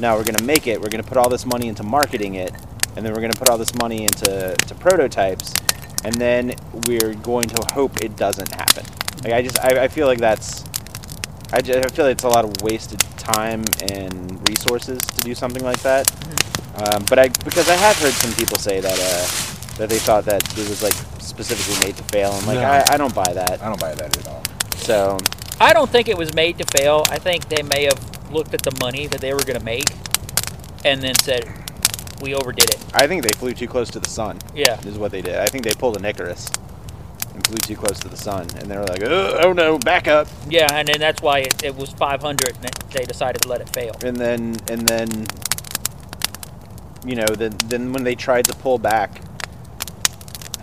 no, 0.00 0.16
we're 0.16 0.24
gonna 0.24 0.42
make 0.42 0.66
it. 0.66 0.80
We're 0.80 0.88
gonna 0.88 1.02
put 1.04 1.16
all 1.16 1.28
this 1.28 1.46
money 1.46 1.68
into 1.68 1.82
marketing 1.84 2.34
it, 2.34 2.52
and 2.96 3.04
then 3.06 3.12
we're 3.14 3.20
gonna 3.20 3.34
put 3.34 3.48
all 3.48 3.58
this 3.58 3.74
money 3.76 4.04
into 4.04 4.54
to 4.56 4.74
prototypes, 4.76 5.54
and 6.04 6.14
then 6.14 6.54
we're 6.88 7.14
going 7.14 7.48
to 7.50 7.74
hope 7.74 8.00
it 8.02 8.16
doesn't 8.16 8.52
happen. 8.54 8.84
Like 9.22 9.32
I 9.32 9.42
just 9.42 9.60
I, 9.60 9.84
I 9.84 9.88
feel 9.88 10.06
like 10.08 10.18
that's 10.18 10.64
I, 11.52 11.60
ju- 11.60 11.74
I 11.74 11.88
feel 11.88 12.04
like 12.06 12.12
it's 12.12 12.24
a 12.24 12.28
lot 12.28 12.44
of 12.44 12.52
wasted 12.62 13.00
time 13.16 13.64
and 13.92 14.48
resources 14.48 14.98
to 15.02 15.20
do 15.20 15.34
something 15.34 15.62
like 15.64 15.80
that. 15.82 16.10
Um, 16.80 17.04
but 17.08 17.18
I 17.18 17.28
because 17.28 17.68
I 17.68 17.76
have 17.76 17.96
heard 17.98 18.12
some 18.14 18.32
people 18.34 18.58
say 18.58 18.80
that 18.80 18.92
uh, 18.92 19.76
that 19.78 19.88
they 19.88 19.98
thought 19.98 20.24
that 20.24 20.42
it 20.58 20.68
was 20.68 20.82
like 20.82 20.94
specifically 21.20 21.78
made 21.86 21.96
to 21.96 22.02
fail. 22.04 22.32
I'm 22.32 22.46
like 22.46 22.58
No. 22.58 22.64
I, 22.64 22.84
I 22.94 22.96
don't 22.96 23.14
buy 23.14 23.32
that. 23.32 23.62
I 23.62 23.68
don't 23.68 23.80
buy 23.80 23.94
that 23.94 24.16
at 24.16 24.26
all. 24.28 24.42
So 24.76 25.18
I 25.60 25.72
don't 25.72 25.90
think 25.90 26.08
it 26.08 26.16
was 26.16 26.34
made 26.34 26.58
to 26.58 26.64
fail. 26.78 27.04
I 27.10 27.18
think 27.18 27.48
they 27.48 27.62
may 27.62 27.84
have 27.84 28.32
looked 28.32 28.54
at 28.54 28.62
the 28.62 28.76
money 28.80 29.06
that 29.08 29.20
they 29.20 29.32
were 29.34 29.40
going 29.44 29.58
to 29.58 29.64
make 29.64 29.88
and 30.84 31.02
then 31.02 31.14
said, 31.16 31.44
we 32.22 32.34
overdid 32.34 32.70
it. 32.70 32.82
I 32.94 33.06
think 33.06 33.22
they 33.22 33.36
flew 33.36 33.52
too 33.52 33.68
close 33.68 33.90
to 33.90 34.00
the 34.00 34.08
sun. 34.08 34.38
Yeah. 34.54 34.80
is 34.80 34.96
what 34.98 35.10
they 35.12 35.20
did. 35.20 35.36
I 35.36 35.46
think 35.46 35.64
they 35.64 35.74
pulled 35.74 35.96
an 35.96 36.04
Icarus 36.04 36.48
and 37.34 37.46
flew 37.46 37.56
too 37.58 37.76
close 37.76 37.98
to 38.00 38.08
the 38.08 38.16
sun, 38.16 38.46
and 38.56 38.70
they 38.70 38.76
were 38.76 38.86
like, 38.86 39.02
oh, 39.02 39.38
oh 39.42 39.52
no, 39.52 39.78
back 39.78 40.08
up. 40.08 40.26
Yeah, 40.48 40.66
and 40.72 40.88
then 40.88 40.98
that's 40.98 41.20
why 41.20 41.40
it, 41.40 41.62
it 41.62 41.76
was 41.76 41.90
500 41.90 42.56
and 42.56 42.64
it- 42.64 42.76
they 42.90 43.04
decided 43.04 43.40
to 43.42 43.48
let 43.48 43.60
it 43.60 43.68
fail. 43.68 43.92
And 44.02 44.16
then, 44.16 44.56
and 44.68 44.80
then, 44.88 45.26
you 47.04 47.16
know, 47.16 47.26
then 47.26 47.56
then 47.66 47.92
when 47.92 48.04
they 48.04 48.14
tried 48.14 48.46
to 48.46 48.54
pull 48.54 48.78
back 48.78 49.22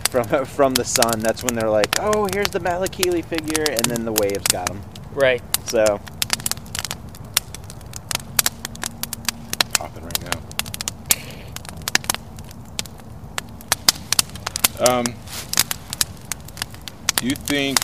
from 0.09 0.45
from 0.45 0.73
the 0.73 0.85
sun, 0.85 1.19
that's 1.19 1.43
when 1.43 1.55
they're 1.55 1.69
like, 1.69 1.99
oh, 1.99 2.27
here's 2.33 2.49
the 2.49 2.59
Malakili 2.59 3.23
figure, 3.23 3.65
and 3.69 3.85
then 3.85 4.05
the 4.05 4.13
waves 4.13 4.45
got 4.47 4.67
them. 4.67 4.81
Right. 5.13 5.41
So 5.67 5.99
Popping 9.73 10.03
right 10.03 10.23
now. 10.23 10.39
Um, 14.79 15.05
do 17.17 17.27
you 17.27 17.35
think 17.35 17.77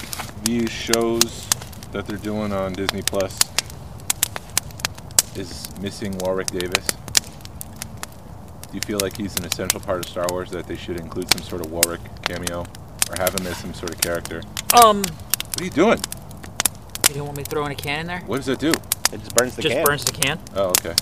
these 0.43 0.69
shows 0.71 1.47
that 1.91 2.05
they're 2.07 2.17
doing 2.17 2.51
on 2.51 2.73
Disney 2.73 3.01
Plus 3.01 3.37
is 5.35 5.67
missing 5.79 6.17
Warwick 6.19 6.47
Davis? 6.47 6.87
Do 8.73 8.77
you 8.77 8.81
feel 8.81 8.99
like 9.01 9.15
he's 9.15 9.37
an 9.37 9.45
essential 9.45 9.79
part 9.79 9.99
of 9.99 10.09
Star 10.09 10.25
Wars 10.31 10.49
that 10.49 10.65
they 10.65 10.75
should 10.75 10.99
include 10.99 11.29
some 11.31 11.43
sort 11.43 11.63
of 11.63 11.71
Warwick 11.71 12.01
cameo 12.23 12.61
or 13.07 13.15
have 13.19 13.39
him 13.39 13.45
as 13.45 13.55
some 13.57 13.71
sort 13.71 13.91
of 13.91 14.01
character? 14.01 14.41
Um, 14.83 15.03
What 15.03 15.61
are 15.61 15.63
you 15.63 15.69
doing? 15.69 15.99
you 17.07 17.13
don't 17.13 17.25
want 17.25 17.37
me 17.37 17.43
throwing 17.43 17.71
a 17.71 17.75
can 17.75 17.99
in 17.99 18.07
there? 18.07 18.21
What 18.21 18.37
does 18.37 18.47
that 18.47 18.57
do? 18.57 18.71
it 18.71 19.19
just 19.19 19.35
burns 19.35 19.55
the 19.55 19.61
Just 19.61 19.75
can. 19.75 19.85
Just 19.85 19.87
burns 19.87 20.05
the 20.05 20.11
can? 20.13 20.39
Oh, 20.55 20.69
okay. 20.69 20.95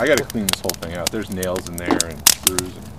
I 0.00 0.06
gotta 0.06 0.24
clean 0.24 0.46
this 0.46 0.62
whole 0.62 0.70
thing 0.80 0.94
out. 0.94 1.12
There's 1.12 1.28
nails 1.28 1.68
in 1.68 1.76
there 1.76 1.98
and 2.06 2.26
screws. 2.26 2.74
And... 2.74 2.90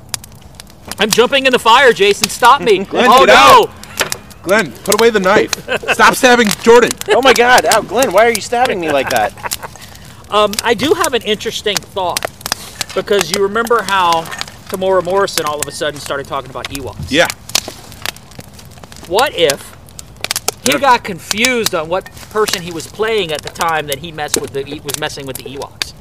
I'm 1.00 1.10
jumping 1.10 1.48
in 1.48 1.52
the 1.52 1.58
fire, 1.58 1.94
Jason. 1.94 2.30
Stop 2.30 2.62
me. 2.62 2.78
Glenn, 2.84 3.08
oh, 3.10 3.26
get 3.26 3.34
no. 3.34 4.44
Glenn, 4.44 4.72
put 4.72 5.02
away 5.02 5.10
the 5.10 5.20
knife. 5.20 5.52
Stop 5.94 6.14
stabbing 6.14 6.50
Jordan. 6.62 6.92
oh 7.10 7.24
my 7.24 7.34
God, 7.34 7.66
oh 7.72 7.82
Glenn, 7.82 8.14
why 8.14 8.28
are 8.28 8.32
you 8.32 8.42
stabbing 8.42 8.80
me 8.80 8.92
like 8.92 9.10
that? 9.10 9.34
Um, 10.30 10.54
I 10.64 10.76
do 10.76 10.94
have 10.94 11.16
an 11.16 11.24
interesting 11.24 11.76
thought 11.76 12.37
because 12.98 13.30
you 13.30 13.44
remember 13.44 13.84
how 13.84 14.24
Temuera 14.70 15.04
Morrison 15.04 15.46
all 15.46 15.60
of 15.60 15.68
a 15.68 15.72
sudden 15.72 16.00
started 16.00 16.26
talking 16.26 16.50
about 16.50 16.68
Ewoks. 16.70 17.12
Yeah. 17.12 17.28
What 19.08 19.36
if 19.36 19.76
he 20.66 20.80
got 20.80 21.04
confused 21.04 21.76
on 21.76 21.90
what 21.90 22.06
person 22.32 22.64
he 22.64 22.72
was 22.72 22.88
playing 22.88 23.32
at 23.32 23.44
the 23.44 23.50
time 23.50 23.86
that 23.88 24.00
he 24.00 24.12
messed 24.12 24.42
with 24.42 24.52
the 24.52 24.64
he 24.64 24.80
was 24.80 25.00
messing 25.00 25.28
with 25.28 25.38
the 25.38 25.44
Ewoks, 25.44 25.94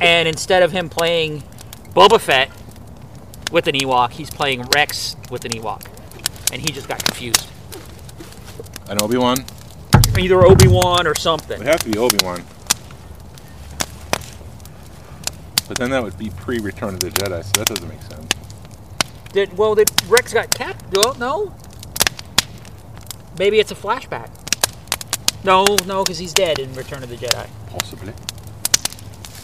and 0.00 0.28
instead 0.28 0.64
of 0.64 0.72
him 0.72 0.88
playing 0.88 1.44
Boba 1.94 2.20
Fett 2.20 2.50
with 3.52 3.68
an 3.68 3.76
Ewok, 3.76 4.10
he's 4.10 4.30
playing 4.30 4.62
Rex 4.74 5.16
with 5.30 5.44
an 5.44 5.52
Ewok, 5.52 5.86
and 6.52 6.60
he 6.60 6.72
just 6.72 6.88
got 6.88 7.02
confused. 7.04 7.46
And 8.90 9.00
Obi 9.00 9.16
Wan. 9.16 9.38
Either 10.18 10.44
Obi 10.44 10.66
Wan 10.66 11.06
or 11.06 11.14
something. 11.14 11.54
It 11.54 11.58
would 11.58 11.68
have 11.68 11.80
to 11.84 11.90
be 11.90 11.98
Obi 11.98 12.18
Wan. 12.24 12.44
But 15.68 15.76
then 15.76 15.90
that 15.90 16.02
would 16.02 16.18
be 16.18 16.30
pre 16.30 16.58
Return 16.58 16.94
of 16.94 17.00
the 17.00 17.10
Jedi, 17.10 17.44
so 17.44 17.52
that 17.52 17.66
doesn't 17.68 17.88
make 17.88 18.02
sense. 18.02 18.26
Did 19.32 19.56
well? 19.56 19.74
Did 19.74 19.90
Rex 20.08 20.32
got 20.32 20.50
capped? 20.50 20.96
Well, 20.96 21.14
no. 21.14 21.54
Maybe 23.38 23.60
it's 23.60 23.70
a 23.70 23.74
flashback. 23.74 24.30
No, 25.44 25.64
no, 25.86 26.02
because 26.02 26.18
he's 26.18 26.32
dead 26.32 26.58
in 26.58 26.72
Return 26.74 27.02
of 27.02 27.10
the 27.10 27.16
Jedi. 27.16 27.48
Possibly. 27.68 28.12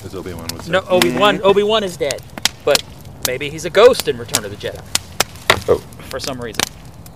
As 0.05 0.15
Obi 0.15 0.33
Wan 0.33 0.49
would 0.53 0.63
say. 0.63 0.73
No, 0.73 0.81
Obi 0.89 1.13
Wan. 1.13 1.41
Obi 1.43 1.63
Wan 1.63 1.85
is 1.85 1.97
dead, 1.97 2.21
but 2.65 2.83
maybe 3.27 3.51
he's 3.51 3.67
a 3.67 3.71
ghost 3.71 4.09
in 4.09 4.19
Return 4.19 4.45
of 4.45 4.51
the 4.51 4.57
Jedi. 4.57 4.83
Oh. 5.69 5.79
For 6.09 6.19
some 6.19 6.41
reason. 6.41 6.61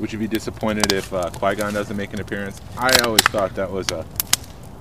Would 0.00 0.12
you 0.12 0.18
be 0.18 0.28
disappointed 0.28 0.92
if 0.92 1.12
uh, 1.12 1.30
Qui 1.30 1.56
Gon 1.56 1.72
doesn't 1.72 1.96
make 1.96 2.12
an 2.12 2.20
appearance? 2.20 2.61
I 2.76 2.90
always 3.04 3.22
thought 3.22 3.54
that 3.56 3.70
was 3.70 3.90
a 3.90 4.06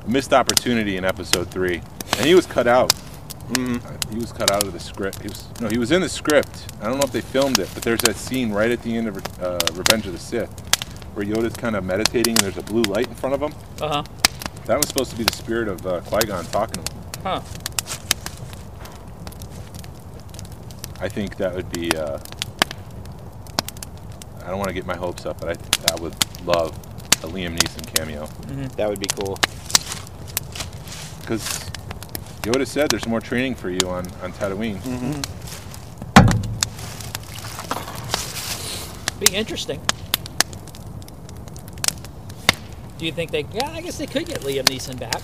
missed 0.05 0.33
opportunity 0.33 0.97
in 0.97 1.05
Episode 1.05 1.49
Three, 1.49 1.81
and 2.17 2.25
he 2.25 2.35
was 2.35 2.45
cut 2.45 2.67
out. 2.67 2.93
Mm, 3.49 3.83
Uh, 3.85 4.11
He 4.13 4.17
was 4.19 4.31
cut 4.33 4.51
out 4.51 4.63
of 4.63 4.73
the 4.73 4.79
script. 4.79 5.21
He 5.21 5.27
was 5.29 5.47
no, 5.61 5.69
he 5.69 5.77
was 5.77 5.91
in 5.91 6.01
the 6.01 6.09
script. 6.09 6.65
I 6.81 6.85
don't 6.87 6.97
know 6.97 7.05
if 7.05 7.11
they 7.11 7.21
filmed 7.21 7.59
it, 7.59 7.69
but 7.73 7.83
there's 7.83 8.01
that 8.01 8.15
scene 8.15 8.51
right 8.51 8.71
at 8.71 8.81
the 8.83 8.95
end 8.97 9.07
of 9.07 9.17
uh, 9.41 9.59
Revenge 9.73 10.05
of 10.07 10.13
the 10.13 10.19
Sith 10.19 10.49
where 11.13 11.25
Yoda's 11.25 11.55
kind 11.55 11.75
of 11.75 11.83
meditating 11.83 12.33
and 12.35 12.41
there's 12.43 12.57
a 12.57 12.61
blue 12.63 12.83
light 12.83 13.07
in 13.07 13.15
front 13.15 13.33
of 13.35 13.41
him. 13.41 13.53
Uh 13.81 13.87
huh. 13.87 14.03
That 14.65 14.77
was 14.77 14.87
supposed 14.89 15.11
to 15.11 15.17
be 15.17 15.23
the 15.23 15.35
spirit 15.35 15.67
of 15.67 15.85
uh, 15.87 16.01
Qui 16.01 16.19
Gon 16.27 16.45
talking 16.45 16.83
to 16.83 16.91
him. 16.93 17.01
Huh. 17.23 17.41
I 20.99 21.07
think 21.09 21.37
that 21.37 21.53
would 21.55 21.69
be. 21.71 21.95
Uh, 21.95 22.19
I 24.43 24.49
don't 24.49 24.57
want 24.57 24.67
to 24.69 24.73
get 24.73 24.85
my 24.85 24.95
hopes 24.95 25.25
up, 25.25 25.39
but 25.41 25.49
I, 25.57 25.93
I 25.93 25.95
would 26.01 26.15
love 26.45 26.75
a 27.23 27.27
Liam 27.27 27.57
Neeson 27.57 27.85
cameo 27.95 28.27
that 28.77 28.87
would 28.89 28.99
be 28.99 29.07
cool. 29.07 29.37
because 31.21 31.66
Yoda 32.47 32.65
said 32.65 32.89
there's 32.89 33.05
more 33.05 33.19
training 33.19 33.55
for 33.55 33.69
you 33.69 33.89
on 33.89 34.07
on 34.23 34.31
Tatooine. 34.31 34.77
Mm 34.83 34.99
-hmm. 34.99 35.21
Be 39.19 39.35
interesting. 39.35 39.81
Do 42.97 43.05
you 43.05 43.11
think 43.11 43.31
they? 43.31 43.45
Yeah, 43.53 43.77
I 43.77 43.81
guess 43.81 43.97
they 43.97 44.07
could 44.07 44.25
get 44.27 44.39
Liam 44.41 44.63
Neeson 44.65 44.97
back. 44.97 45.21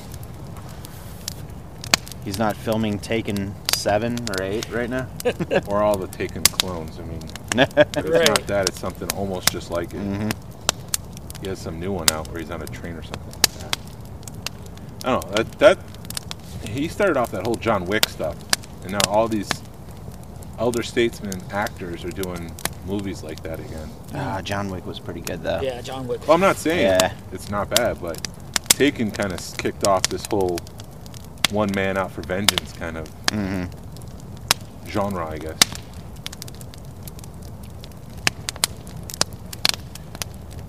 He's 2.26 2.38
not 2.38 2.58
filming 2.58 3.00
Taken 3.00 3.56
seven 3.74 4.18
or 4.32 4.44
eight 4.44 4.70
right 4.70 4.90
now. 4.90 5.08
or 5.68 5.82
all 5.82 5.98
the 5.98 6.08
taken 6.08 6.44
clones. 6.44 7.00
I 7.00 7.04
mean, 7.04 7.22
if 7.56 7.98
it's 7.98 8.10
Right. 8.10 8.28
not 8.28 8.48
that, 8.48 8.70
it's 8.70 8.80
something 8.80 9.10
almost 9.18 9.50
just 9.54 9.72
like 9.72 9.94
it. 9.94 10.02
hmm 10.02 10.30
He 11.42 11.50
has 11.50 11.60
some 11.60 11.80
new 11.80 11.94
one 12.00 12.12
out 12.12 12.28
where 12.30 12.40
he's 12.42 12.52
on 12.52 12.62
a 12.62 12.68
train 12.68 12.96
or 12.96 13.04
something 13.04 13.34
like 13.34 13.54
that. 13.60 13.78
I 15.06 15.10
don't 15.12 15.26
know. 15.26 15.36
That, 15.36 15.60
that 15.60 15.78
he 16.74 16.88
started 16.88 17.18
off 17.18 17.32
that 17.32 17.46
whole 17.46 17.56
John 17.56 17.86
Wick 17.86 18.10
stuff, 18.10 18.36
and 18.84 18.92
now 18.92 19.00
all 19.08 19.28
these 19.28 19.50
elder 20.60 20.84
statesmen 20.84 21.42
actors 21.52 22.04
are 22.04 22.12
doing 22.12 22.54
movies 22.86 23.24
like 23.24 23.42
that 23.44 23.60
again. 23.60 23.90
Ah, 24.14 24.42
John 24.42 24.70
Wick 24.70 24.86
was 24.86 25.00
pretty 25.00 25.22
good 25.22 25.42
though. 25.44 25.62
Yeah, 25.62 25.82
John 25.82 26.08
Wick. 26.08 26.28
Well, 26.28 26.36
I'm 26.36 26.42
not 26.42 26.58
saying 26.58 26.82
Yeah. 27.00 27.14
it's 27.32 27.50
not 27.50 27.70
bad, 27.70 28.02
but 28.02 28.22
Taken 28.70 29.12
kind 29.12 29.32
of 29.32 29.40
kicked 29.58 29.88
off 29.88 30.04
this 30.04 30.26
whole 30.26 30.58
one 31.52 31.70
man 31.76 31.96
out 31.98 32.12
for 32.12 32.22
vengeance 32.24 32.74
kind 32.74 32.98
of 32.98 33.08
hmm 33.32 33.66
genre, 34.90 35.28
I 35.28 35.38
guess. 35.38 35.58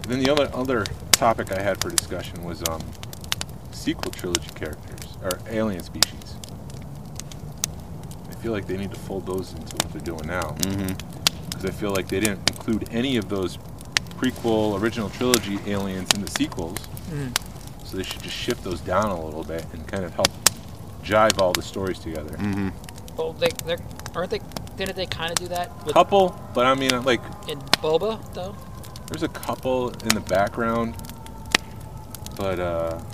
Then 0.07 0.21
the 0.23 0.31
other 0.31 0.51
other 0.55 0.85
topic 1.13 1.51
I 1.53 1.61
had 1.63 1.81
for 1.81 1.89
discussion 1.91 2.43
was 2.45 2.63
um, 2.69 2.83
sequel 3.73 4.11
trilogy 4.13 4.49
characters 4.55 5.04
or 5.23 5.39
alien 5.49 5.83
species. 5.83 6.37
I 8.31 8.35
feel 8.35 8.53
like 8.53 8.67
they 8.67 8.77
need 8.77 8.91
to 8.91 9.01
fold 9.01 9.27
those 9.27 9.53
into 9.53 9.77
what 9.77 9.93
they're 9.93 10.03
doing 10.03 10.27
now 10.27 10.55
because 11.51 11.65
I 11.65 11.71
feel 11.71 11.91
like 11.93 12.09
they 12.09 12.21
didn't 12.21 12.51
include 12.51 12.89
any 12.91 13.17
of 13.17 13.29
those 13.29 13.59
prequel 14.19 14.81
original 14.81 15.09
trilogy 15.11 15.59
aliens 15.67 16.13
in 16.15 16.21
the 16.23 16.31
sequels. 16.31 16.79
Mm. 17.11 17.37
So 17.87 17.97
they 17.97 18.03
should 18.03 18.23
just 18.23 18.37
shift 18.37 18.65
those 18.65 18.81
down 18.81 19.11
a 19.11 19.25
little 19.25 19.45
bit 19.45 19.65
and 19.73 19.87
kind 19.87 20.05
of 20.05 20.15
help 20.15 20.29
jive 21.03 21.39
all 21.41 21.53
the 21.53 21.63
stories 21.63 21.99
together. 21.99 22.37
hmm 22.37 22.69
Well, 23.17 23.33
they, 23.35 23.51
they're, 23.67 23.79
aren't 24.15 24.31
they? 24.31 24.41
Didn't 24.77 24.97
they 24.97 25.07
kind 25.07 25.31
of 25.31 25.37
do 25.37 25.47
that 25.49 25.71
with 25.85 25.95
Couple, 25.95 26.39
but 26.55 26.67
I 26.67 26.75
mean, 26.75 26.91
like 27.05 27.21
in 27.49 27.61
Boba 27.81 28.19
though? 28.35 28.57
There's 29.07 29.23
a 29.23 29.29
couple 29.29 29.91
in 29.91 30.09
the 30.09 30.21
background, 30.21 30.97
but 32.37 32.59
uh, 32.59 32.99
there's 32.99 33.14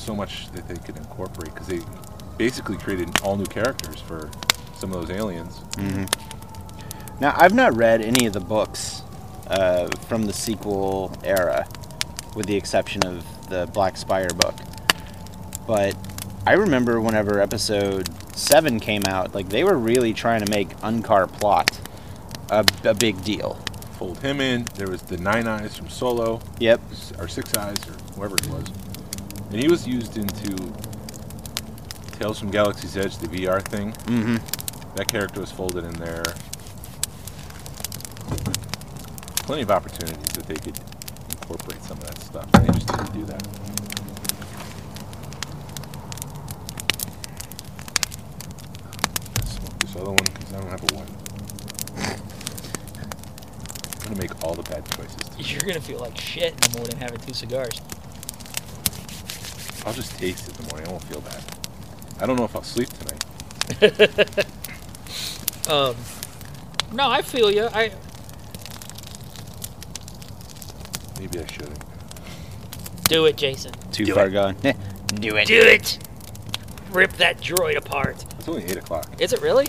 so 0.00 0.14
much 0.14 0.50
that 0.52 0.66
they 0.68 0.74
could 0.76 0.96
incorporate 0.96 1.52
because 1.54 1.66
they 1.68 1.80
basically 2.38 2.76
created 2.76 3.08
all 3.22 3.36
new 3.36 3.44
characters 3.46 4.00
for 4.00 4.30
some 4.76 4.92
of 4.92 5.06
those 5.06 5.16
aliens. 5.16 5.58
hmm 5.78 6.04
Now, 7.20 7.34
I've 7.36 7.54
not 7.54 7.76
read 7.76 8.00
any 8.00 8.26
of 8.26 8.32
the 8.32 8.40
books 8.40 9.02
uh, 9.46 9.88
from 10.08 10.24
the 10.24 10.32
sequel 10.32 11.12
era, 11.24 11.66
with 12.34 12.46
the 12.46 12.56
exception 12.56 13.04
of 13.04 13.24
the 13.50 13.66
Black 13.74 13.96
Spire 13.96 14.28
book. 14.30 14.54
But 15.66 15.94
I 16.46 16.52
remember 16.54 17.00
whenever 17.00 17.40
episode 17.40 18.08
seven 18.34 18.80
came 18.80 19.02
out, 19.06 19.34
like 19.34 19.48
they 19.50 19.64
were 19.64 19.76
really 19.76 20.14
trying 20.14 20.42
to 20.44 20.50
make 20.50 20.70
Unkar 20.78 21.30
Plutt 21.30 21.78
a, 22.50 22.64
a 22.84 22.94
big 22.94 23.22
deal. 23.22 23.54
Fold 23.98 24.18
him 24.20 24.40
in. 24.40 24.64
There 24.76 24.88
was 24.88 25.02
the 25.02 25.18
Nine 25.18 25.46
Eyes 25.46 25.76
from 25.76 25.90
Solo, 25.90 26.40
Yep. 26.58 26.80
or 27.18 27.28
Six 27.28 27.54
Eyes, 27.54 27.76
or 27.86 27.92
whoever 28.14 28.36
it 28.36 28.46
was, 28.48 28.64
and 29.50 29.60
he 29.60 29.68
was 29.68 29.86
used 29.86 30.16
into 30.16 30.56
Tales 32.18 32.38
from 32.38 32.50
Galaxy's 32.50 32.96
Edge, 32.96 33.16
the 33.18 33.26
VR 33.28 33.62
thing. 33.62 33.92
hmm 34.06 34.36
That 34.96 35.08
character 35.08 35.40
was 35.40 35.50
folded 35.50 35.84
in 35.84 35.92
there. 35.94 36.22
Plenty 39.46 39.62
of 39.62 39.70
opportunities 39.70 40.32
that 40.34 40.44
they 40.46 40.54
could 40.54 40.78
incorporate 41.30 41.82
some 41.82 41.98
of 41.98 42.04
that 42.04 42.18
stuff. 42.20 42.48
and 42.54 42.66
They 42.68 42.72
just 42.74 42.86
didn't 42.86 43.12
do 43.12 43.24
that. 43.26 43.42
Smoke 49.46 49.78
this 49.80 49.96
other 49.96 50.04
one 50.10 50.16
because 50.16 50.52
I 50.52 50.60
don't 50.60 50.70
have 50.70 50.92
a 50.92 50.94
one. 50.94 51.06
I'm 53.96 54.14
gonna 54.14 54.16
make 54.20 54.44
all 54.44 54.54
the 54.54 54.62
bad 54.64 54.84
choices. 54.96 55.16
today. 55.16 55.42
You're 55.52 55.60
gonna 55.62 55.80
feel 55.80 56.00
like 56.00 56.16
shit 56.18 56.52
in 56.52 56.72
the 56.72 56.78
morning 56.78 56.96
having 56.96 57.18
two 57.20 57.34
cigars. 57.34 57.80
I'll 59.86 59.92
just 59.94 60.16
taste 60.18 60.48
it 60.48 60.58
in 60.58 60.64
the 60.66 60.70
morning. 60.72 60.88
I 60.88 60.90
won't 60.92 61.04
feel 61.04 61.20
bad. 61.20 61.42
I 62.20 62.26
don't 62.26 62.36
know 62.36 62.44
if 62.44 62.54
I'll 62.54 62.62
sleep 62.62 62.88
tonight. 62.90 64.46
Um, 65.68 65.94
no, 66.92 67.08
I 67.08 67.22
feel 67.22 67.48
you. 67.48 67.66
I 67.72 67.92
Maybe 71.20 71.38
I 71.38 71.46
shouldn't. 71.46 71.78
do 73.04 73.26
it, 73.26 73.36
Jason. 73.36 73.72
Too 73.92 74.06
Do 74.06 74.14
far 74.14 74.26
it. 74.26 74.30
gone. 74.32 74.56
Do 75.14 75.36
it. 75.36 75.46
Do 75.46 75.60
it. 75.60 75.98
Rip 76.90 77.12
that 77.18 77.40
droid 77.40 77.76
apart. 77.76 78.24
It's 78.38 78.48
only 78.48 78.64
eight 78.64 78.78
o'clock. 78.78 79.08
Is 79.20 79.32
it 79.32 79.40
really? 79.42 79.68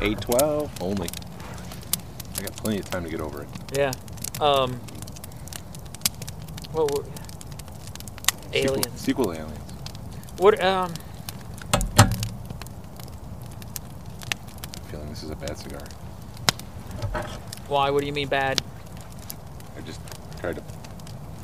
Eight 0.00 0.20
twelve. 0.22 0.70
Only. 0.80 1.08
I 2.38 2.42
got 2.42 2.56
plenty 2.56 2.78
of 2.78 2.88
time 2.88 3.04
to 3.04 3.10
get 3.10 3.20
over 3.20 3.42
it. 3.42 3.48
Yeah. 3.76 3.92
Um. 4.40 4.74
What 6.72 7.04
were 8.48 8.54
Sequel- 8.54 8.76
aliens? 8.76 9.00
Sequel 9.00 9.32
aliens. 9.32 9.58
What 10.38 10.62
um? 10.62 10.92
I'm 11.98 12.10
feeling 14.90 15.08
this 15.08 15.22
is 15.22 15.30
a 15.30 15.36
bad 15.36 15.56
cigar. 15.58 15.82
Why? 17.68 17.90
What 17.90 18.00
do 18.00 18.06
you 18.06 18.12
mean 18.12 18.28
bad? 18.28 18.62
I 19.76 19.80
just 19.82 20.00
tried 20.40 20.56
to 20.56 20.62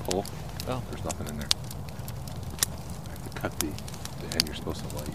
pull. 0.04 0.24
Oh. 0.68 0.82
There's 0.90 1.04
nothing 1.04 1.26
in 1.28 1.38
there. 1.38 1.48
I 3.06 3.10
have 3.10 3.24
to 3.34 3.40
cut 3.40 3.58
the, 3.58 3.66
the 3.66 4.34
end 4.34 4.46
you're 4.46 4.54
supposed 4.54 4.88
to 4.88 4.96
light. 4.96 5.08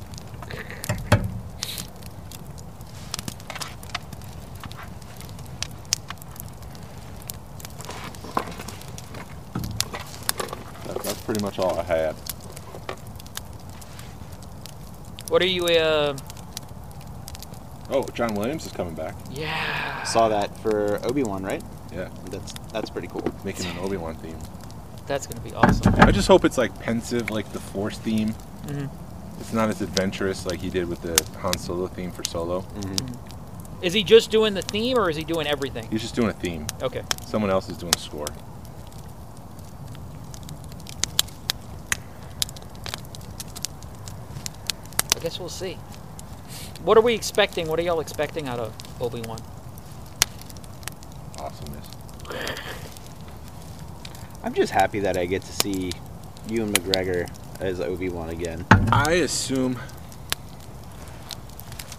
That, 10.86 11.04
that's 11.04 11.22
pretty 11.40 11.58
much 11.58 11.60
all 11.60 11.80
I 11.80 11.84
had. 11.84 12.14
What 15.30 15.42
are 15.42 15.48
you? 15.48 15.66
Uh, 15.66 16.18
Oh, 17.92 18.04
John 18.14 18.36
Williams 18.36 18.68
is 18.68 18.72
coming 18.72 18.94
back. 18.94 19.16
yeah. 19.32 20.04
Saw 20.04 20.30
that 20.30 20.56
for 20.60 21.00
Obi 21.08 21.24
Wan, 21.24 21.42
right? 21.44 21.64
Yeah, 21.92 22.10
That's 22.30 22.54
that's 22.72 22.90
pretty 22.92 23.08
cool. 23.08 23.24
making 23.44 23.66
an 23.66 23.80
Obi 23.80 23.98
Wan 23.98 24.14
theme. 24.18 24.38
That's 25.08 25.26
gonna 25.26 25.42
be 25.42 25.56
awesome. 25.56 25.96
I 25.98 26.12
just 26.12 26.28
hope 26.28 26.46
it's 26.46 26.58
like 26.58 26.78
pensive, 26.80 27.32
like 27.32 27.52
the 27.52 27.60
Force 27.60 27.98
theme. 27.98 28.30
hmm 28.68 28.86
It's 29.40 29.54
not 29.54 29.70
as 29.70 29.82
adventurous 29.82 30.46
like 30.46 30.60
he 30.60 30.70
did 30.70 30.88
with 30.88 31.02
the 31.02 31.20
Han 31.40 31.58
Solo 31.58 31.88
theme 31.88 32.12
for 32.12 32.24
Solo. 32.24 32.62
hmm 32.62 33.84
Is 33.84 33.94
he 33.94 34.04
just 34.04 34.30
doing 34.30 34.54
the 34.54 34.62
theme, 34.62 34.96
or 35.00 35.10
is 35.10 35.16
he 35.18 35.24
doing 35.24 35.48
everything? 35.48 35.88
He's 35.90 36.02
just 36.02 36.14
doing 36.14 36.30
a 36.30 36.34
theme. 36.34 36.68
Okay. 36.84 37.02
Someone 37.26 37.50
else 37.50 37.70
is 37.70 37.78
doing 37.78 37.92
the 37.94 38.00
score. 38.00 38.28
I 45.20 45.22
guess 45.22 45.38
we'll 45.38 45.50
see. 45.50 45.74
What 46.82 46.98
are 46.98 47.02
we 47.02 47.14
expecting? 47.14 47.68
What 47.68 47.78
are 47.78 47.82
y'all 47.82 48.00
expecting 48.00 48.48
out 48.48 48.58
of 48.58 48.74
Obi 49.02 49.20
Wan? 49.20 49.42
Awesomeness. 51.38 51.90
I'm 54.44 54.54
just 54.54 54.72
happy 54.72 55.02
that 55.02 55.18
I 55.18 55.26
get 55.26 55.42
to 55.42 55.52
see 55.52 55.92
Ewan 56.48 56.72
McGregor 56.72 57.30
as 57.60 57.82
Obi 57.82 58.08
Wan 58.08 58.30
again. 58.30 58.66
I 58.94 59.16
assume 59.16 59.78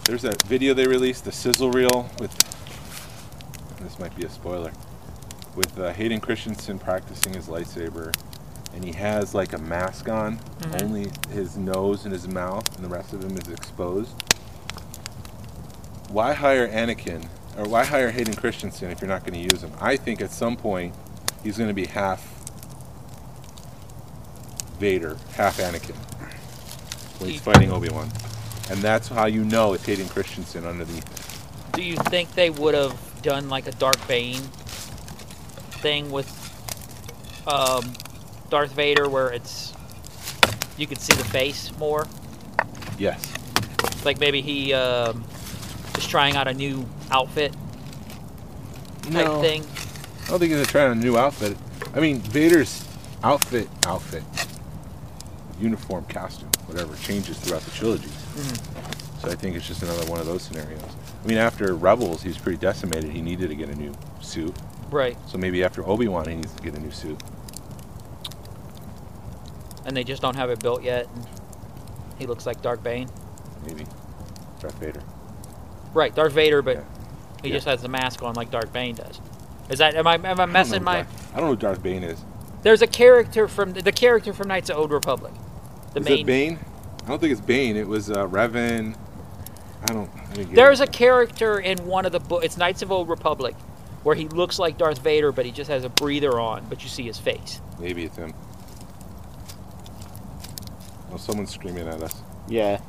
there's 0.05 0.23
that 0.23 0.41
video 0.41 0.73
they 0.73 0.87
released, 0.87 1.23
the 1.23 1.31
sizzle 1.31 1.69
reel 1.69 2.09
with. 2.19 2.35
This 3.81 3.99
might 3.99 4.15
be 4.15 4.25
a 4.25 4.29
spoiler. 4.29 4.71
With 5.55 5.77
uh, 5.77 5.93
Hayden 5.93 6.21
Christensen 6.21 6.79
practicing 6.79 7.35
his 7.35 7.47
lightsaber, 7.49 8.15
and 8.73 8.83
he 8.83 8.91
has 8.93 9.33
like 9.33 9.53
a 9.53 9.57
mask 9.57 10.07
on. 10.09 10.39
Mhm. 10.61 10.81
Only 10.83 11.11
his 11.31 11.57
nose 11.57 12.05
and 12.05 12.13
his 12.13 12.27
mouth, 12.27 12.73
and 12.75 12.83
the 12.85 12.89
rest 12.89 13.13
of 13.13 13.23
him 13.23 13.37
is 13.37 13.47
exposed. 13.47 14.11
Why 16.09 16.33
hire 16.33 16.67
Anakin, 16.67 17.27
or 17.57 17.65
why 17.65 17.85
hire 17.85 18.11
Hayden 18.11 18.33
Christensen 18.33 18.91
if 18.91 19.01
you're 19.01 19.09
not 19.09 19.25
going 19.25 19.33
to 19.33 19.53
use 19.53 19.63
him? 19.63 19.71
I 19.79 19.95
think 19.97 20.21
at 20.21 20.31
some 20.31 20.55
point 20.57 20.93
he's 21.43 21.57
going 21.57 21.69
to 21.69 21.73
be 21.73 21.85
half 21.85 22.27
Vader, 24.79 25.17
half 25.35 25.57
Anakin 25.57 25.95
when 27.19 27.29
he's 27.29 27.41
fighting 27.41 27.71
Obi 27.71 27.89
Wan, 27.89 28.11
and 28.69 28.79
that's 28.81 29.07
how 29.07 29.25
you 29.27 29.43
know 29.45 29.73
it's 29.73 29.85
Hayden 29.85 30.09
Christensen 30.09 30.65
underneath 30.65 31.05
it. 31.05 31.75
Do 31.75 31.83
you 31.83 31.95
think 31.95 32.33
they 32.33 32.49
would 32.49 32.73
have 32.73 33.21
done 33.21 33.47
like 33.47 33.67
a 33.67 33.71
Darth 33.71 34.05
Bane 34.07 34.41
thing 35.81 36.11
with 36.11 36.27
um, 37.47 37.93
Darth 38.51 38.73
Vader, 38.73 39.07
where 39.09 39.29
it's 39.29 39.73
you 40.77 40.85
could 40.85 40.99
see 40.99 41.13
the 41.15 41.23
face 41.23 41.71
more? 41.79 42.05
Yes. 42.99 43.33
Like 44.05 44.19
maybe 44.19 44.41
he 44.41 44.73
um, 44.73 45.23
is 45.97 46.05
trying 46.05 46.35
out 46.35 46.47
a 46.47 46.53
new 46.53 46.85
outfit 47.09 47.53
type 49.03 49.13
No, 49.13 49.41
thing. 49.41 49.63
I 50.25 50.27
don't 50.27 50.39
think 50.39 50.51
he's 50.53 50.67
trying 50.67 50.91
a 50.91 50.95
new 50.95 51.17
outfit. 51.17 51.57
I 51.95 51.99
mean, 52.01 52.19
Vader's 52.19 52.85
outfit, 53.23 53.69
outfit. 53.85 54.23
uniform 55.59 56.05
costume, 56.05 56.49
whatever 56.65 56.95
changes 56.97 57.37
throughout 57.39 57.61
the 57.61 57.71
trilogies. 57.71 58.13
So 59.21 59.29
I 59.29 59.35
think 59.35 59.55
it's 59.55 59.67
just 59.67 59.81
another 59.83 60.09
one 60.09 60.19
of 60.19 60.25
those 60.25 60.41
scenarios. 60.41 60.81
I 61.23 61.27
mean, 61.27 61.37
after 61.37 61.75
Rebels, 61.75 62.21
he 62.23 62.29
was 62.29 62.37
pretty 62.37 62.57
decimated. 62.57 63.11
He 63.11 63.21
needed 63.21 63.49
to 63.49 63.55
get 63.55 63.69
a 63.69 63.75
new 63.75 63.93
suit. 64.19 64.55
Right. 64.89 65.15
So 65.27 65.37
maybe 65.37 65.63
after 65.63 65.87
Obi 65.87 66.07
Wan, 66.07 66.27
he 66.27 66.35
needs 66.35 66.53
to 66.53 66.63
get 66.63 66.75
a 66.75 66.79
new 66.79 66.91
suit. 66.91 67.21
And 69.85 69.95
they 69.97 70.03
just 70.03 70.21
don't 70.21 70.35
have 70.35 70.49
it 70.49 70.59
built 70.59 70.83
yet. 70.83 71.07
And 71.15 71.25
he 72.19 72.25
looks 72.27 72.45
like 72.45 72.61
Darth 72.61 72.83
Bane. 72.83 73.09
Maybe 73.65 73.85
Darth 74.59 74.75
Vader. 74.79 75.01
Right, 75.93 76.13
Darth 76.13 76.33
Vader, 76.33 76.61
but 76.61 76.77
Yeah. 76.77 76.83
he 77.43 77.49
Yeah. 77.49 77.55
just 77.55 77.67
has 77.67 77.81
the 77.81 77.87
mask 77.89 78.21
on 78.23 78.35
like 78.35 78.51
Darth 78.51 78.71
Bane 78.71 78.95
does. 78.95 79.19
Is 79.69 79.79
that 79.79 79.95
am 79.95 80.07
I 80.07 80.15
am 80.15 80.39
I 80.39 80.43
I 80.43 80.45
messing 80.45 80.79
who 80.79 80.85
my? 80.85 80.95
Darth- 81.03 81.31
I 81.33 81.37
don't 81.37 81.45
know 81.45 81.51
who 81.51 81.55
Darth 81.57 81.81
Bane 81.83 82.03
is. 82.03 82.19
There's 82.63 82.81
a 82.81 82.87
character 82.87 83.47
from 83.47 83.73
the, 83.73 83.91
character 83.91 84.33
from 84.33 84.47
Knights 84.49 84.69
of 84.69 84.77
Old 84.77 84.91
Republic. 84.91 85.33
The 85.93 86.01
is 86.01 86.05
main. 86.05 86.19
it 86.19 86.25
Bane? 86.27 86.59
I 87.05 87.07
don't 87.09 87.19
think 87.19 87.31
it's 87.31 87.41
Bane. 87.41 87.75
It 87.75 87.87
was 87.87 88.11
uh, 88.11 88.27
Revan. 88.27 88.95
I 89.83 89.93
don't. 89.93 90.09
I 90.31 90.35
get 90.35 90.53
There's 90.53 90.79
it. 90.79 90.89
a 90.89 90.91
character 90.91 91.59
in 91.59 91.79
one 91.87 92.05
of 92.05 92.11
the 92.11 92.19
books. 92.19 92.45
It's 92.45 92.57
Knights 92.57 92.83
of 92.83 92.91
Old 92.91 93.09
Republic, 93.09 93.55
where 94.03 94.15
he 94.15 94.27
looks 94.27 94.59
like 94.59 94.77
Darth 94.77 94.99
Vader, 94.99 95.31
but 95.31 95.43
he 95.45 95.51
just 95.51 95.71
has 95.71 95.83
a 95.83 95.89
breather 95.89 96.39
on, 96.39 96.65
but 96.69 96.83
you 96.83 96.89
see 96.89 97.03
his 97.03 97.17
face. 97.17 97.59
Maybe 97.79 98.03
it's 98.05 98.15
him. 98.17 98.33
Oh, 101.11 101.17
someone's 101.17 101.51
screaming 101.51 101.87
at 101.87 102.01
us. 102.01 102.21
Yeah, 102.47 102.79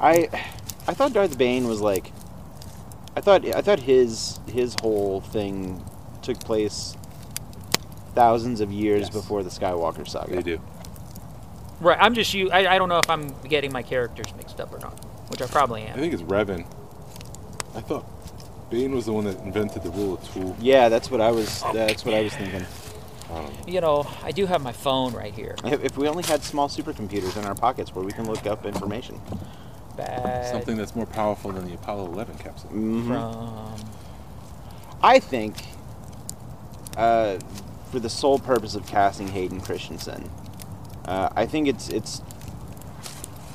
I 0.00 0.28
I 0.86 0.94
thought 0.94 1.12
Darth 1.12 1.38
Bane 1.38 1.66
was 1.68 1.80
like, 1.80 2.12
I 3.16 3.20
thought 3.20 3.44
I 3.46 3.60
thought 3.62 3.80
his 3.80 4.40
his 4.50 4.76
whole 4.80 5.20
thing 5.20 5.82
took 6.22 6.40
place 6.40 6.96
thousands 8.14 8.60
of 8.60 8.70
years 8.72 9.02
Yes. 9.02 9.10
before 9.10 9.42
the 9.42 9.50
Skywalker 9.50 10.06
saga. 10.08 10.34
They 10.36 10.42
do. 10.42 10.60
Right. 11.80 11.98
I'm 12.00 12.14
just 12.14 12.32
you. 12.34 12.50
I, 12.50 12.74
I 12.74 12.78
don't 12.78 12.88
know 12.88 12.98
if 12.98 13.08
I'm 13.10 13.34
getting 13.48 13.72
my 13.72 13.82
characters 13.82 14.26
mixed 14.36 14.60
up 14.60 14.72
or 14.72 14.78
not, 14.78 14.92
which 15.30 15.42
I 15.42 15.46
probably 15.46 15.82
am. 15.82 15.96
I 15.96 16.00
think 16.00 16.12
it's 16.14 16.22
Revan. 16.22 16.64
I 17.74 17.80
thought 17.80 18.04
Bane 18.70 18.94
was 18.94 19.06
the 19.06 19.12
one 19.12 19.24
that 19.24 19.38
invented 19.40 19.82
the 19.82 19.90
rule 19.90 20.14
of 20.14 20.32
two. 20.34 20.54
Yeah, 20.60 20.88
that's 20.88 21.10
what 21.10 21.20
I 21.20 21.30
was. 21.30 21.62
Oh, 21.64 21.72
that's 21.72 22.04
what 22.04 22.14
I 22.14 22.22
was 22.22 22.34
thinking. 22.34 22.64
I 23.32 23.42
don't 23.42 23.66
know. 23.66 23.72
You 23.72 23.80
know, 23.80 24.06
I 24.22 24.32
do 24.32 24.46
have 24.46 24.62
my 24.62 24.72
phone 24.72 25.12
right 25.14 25.32
here. 25.34 25.56
If, 25.64 25.84
if 25.84 25.96
we 25.96 26.08
only 26.08 26.22
had 26.24 26.42
small 26.42 26.68
supercomputers 26.68 27.36
in 27.36 27.44
our 27.44 27.54
pockets 27.54 27.94
where 27.94 28.04
we 28.04 28.12
can 28.12 28.26
look 28.26 28.46
up 28.46 28.66
information. 28.66 29.20
Bad 29.96 30.50
Something 30.50 30.76
that's 30.76 30.94
more 30.96 31.06
powerful 31.06 31.52
than 31.52 31.66
the 31.66 31.74
Apollo 31.74 32.06
11 32.12 32.38
capsule. 32.38 32.70
Mhm. 32.70 33.06
from. 33.06 33.74
I 35.02 35.18
think, 35.18 35.64
uh, 36.96 37.38
for 37.90 37.98
the 37.98 38.08
sole 38.08 38.38
purpose 38.38 38.74
of 38.74 38.86
casting 38.86 39.28
Hayden 39.28 39.60
Christensen, 39.60 40.30
uh, 41.04 41.28
I 41.34 41.46
think 41.46 41.68
it's 41.68 41.88
it's 41.88 42.22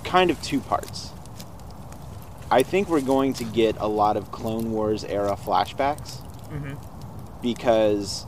kind 0.03 0.29
of 0.29 0.41
two 0.41 0.59
parts. 0.59 1.11
I 2.51 2.63
think 2.63 2.87
we're 2.87 3.01
going 3.01 3.33
to 3.33 3.43
get 3.43 3.75
a 3.79 3.87
lot 3.87 4.15
of 4.15 4.31
Clone 4.31 4.71
Wars 4.71 5.03
era 5.03 5.35
flashbacks 5.35 6.19
hmm 6.49 6.73
because 7.41 8.25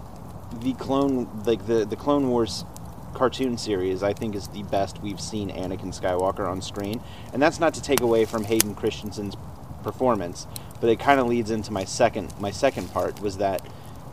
the 0.62 0.74
clone 0.74 1.44
like 1.46 1.66
the 1.68 1.86
the 1.86 1.96
Clone 1.96 2.30
Wars 2.30 2.66
cartoon 3.14 3.58
series 3.58 4.04
I 4.04 4.14
think 4.14 4.36
is 4.36 4.48
the 4.50 4.64
best 4.64 5.02
we've 5.02 5.20
seen 5.20 5.50
Anakin 5.50 5.98
Skywalker 5.98 6.48
on 6.50 6.62
screen. 6.62 7.02
And 7.34 7.42
that's 7.42 7.60
not 7.60 7.74
to 7.76 7.82
take 7.82 8.02
away 8.02 8.26
from 8.26 8.44
Hayden 8.46 8.76
Christensen's 8.76 9.36
performance 9.84 10.46
but 10.82 10.90
it 10.90 11.00
kind 11.00 11.20
of 11.20 11.28
leads 11.28 11.52
into 11.52 11.72
my 11.72 11.84
second 11.84 12.34
my 12.40 12.52
second 12.52 12.92
part 12.92 13.20
was 13.22 13.38
that 13.38 13.62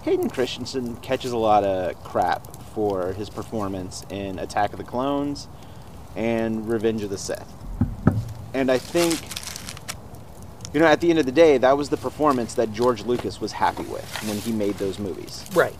Hayden 0.02 0.30
Christensen 0.30 0.96
catches 0.96 1.32
a 1.32 1.36
lot 1.36 1.64
of 1.64 2.02
crap 2.04 2.62
for 2.72 3.12
his 3.12 3.28
performance 3.28 4.04
in 4.10 4.38
Attack 4.38 4.72
of 4.72 4.78
the 4.78 4.84
Clones 4.84 5.48
and 6.14 6.68
Revenge 6.68 7.02
of 7.02 7.10
the 7.10 7.18
Sith. 7.18 7.52
And 8.54 8.70
I 8.70 8.78
think 8.78 9.20
you 10.72 10.80
know 10.80 10.86
at 10.86 11.00
the 11.00 11.10
end 11.10 11.18
of 11.18 11.26
the 11.26 11.32
day 11.32 11.58
that 11.58 11.76
was 11.76 11.88
the 11.88 11.96
performance 11.96 12.54
that 12.54 12.72
George 12.72 13.04
Lucas 13.04 13.40
was 13.40 13.52
happy 13.52 13.84
with 13.84 14.06
when 14.28 14.38
he 14.38 14.52
made 14.52 14.74
those 14.74 14.98
movies. 14.98 15.44
Right. 15.54 15.76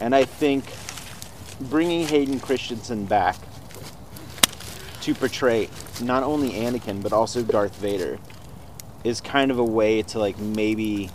And 0.00 0.14
I 0.14 0.24
think 0.24 0.64
bringing 1.68 2.06
Hayden 2.06 2.40
Christensen 2.40 3.06
back 3.06 3.36
to 5.02 5.14
portray 5.14 5.68
not 6.02 6.22
only 6.22 6.50
Anakin 6.50 7.02
but 7.02 7.12
also 7.12 7.42
Darth 7.42 7.76
Vader 7.76 8.18
is 9.04 9.20
kind 9.20 9.50
of 9.50 9.58
a 9.58 9.64
way 9.64 10.02
to 10.02 10.18
like 10.18 10.38
maybe 10.38 11.10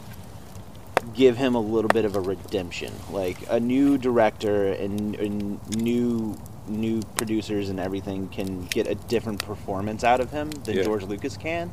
give 1.13 1.38
him 1.38 1.55
a 1.55 1.59
little 1.59 1.89
bit 1.89 2.05
of 2.05 2.15
a 2.15 2.21
redemption. 2.21 2.93
Like 3.11 3.38
a 3.49 3.59
new 3.59 3.97
director 3.97 4.71
and, 4.71 5.15
and 5.15 5.75
new 5.77 6.38
new 6.67 7.01
producers 7.15 7.69
and 7.69 7.79
everything 7.79 8.29
can 8.29 8.65
get 8.67 8.88
a 8.88 8.95
different 8.95 9.41
performance 9.41 10.03
out 10.03 10.21
of 10.21 10.32
him 10.32 10.51
than 10.63 10.77
Yeah. 10.77 10.84
George 10.84 11.03
Lucas 11.03 11.36
can. 11.36 11.71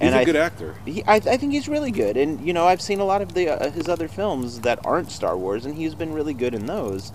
He's 0.00 0.08
and 0.08 0.14
a 0.14 0.18
I 0.18 0.24
good 0.24 0.36
actor. 0.36 0.74
he, 0.84 1.04
I, 1.04 1.14
I 1.16 1.36
think 1.36 1.52
he's 1.52 1.68
really 1.68 1.90
good, 1.92 2.16
and 2.16 2.40
you 2.44 2.52
know 2.52 2.66
I've 2.66 2.80
seen 2.82 3.00
a 3.00 3.04
lot 3.04 3.22
of 3.22 3.34
the 3.34 3.48
uh, 3.48 3.70
his 3.70 3.88
other 3.88 4.08
films 4.08 4.60
that 4.60 4.84
aren't 4.84 5.10
Star 5.10 5.36
Wars, 5.36 5.64
and 5.66 5.76
he's 5.76 5.94
been 5.94 6.12
really 6.12 6.34
good 6.34 6.54
in 6.54 6.66
those. 6.66 7.12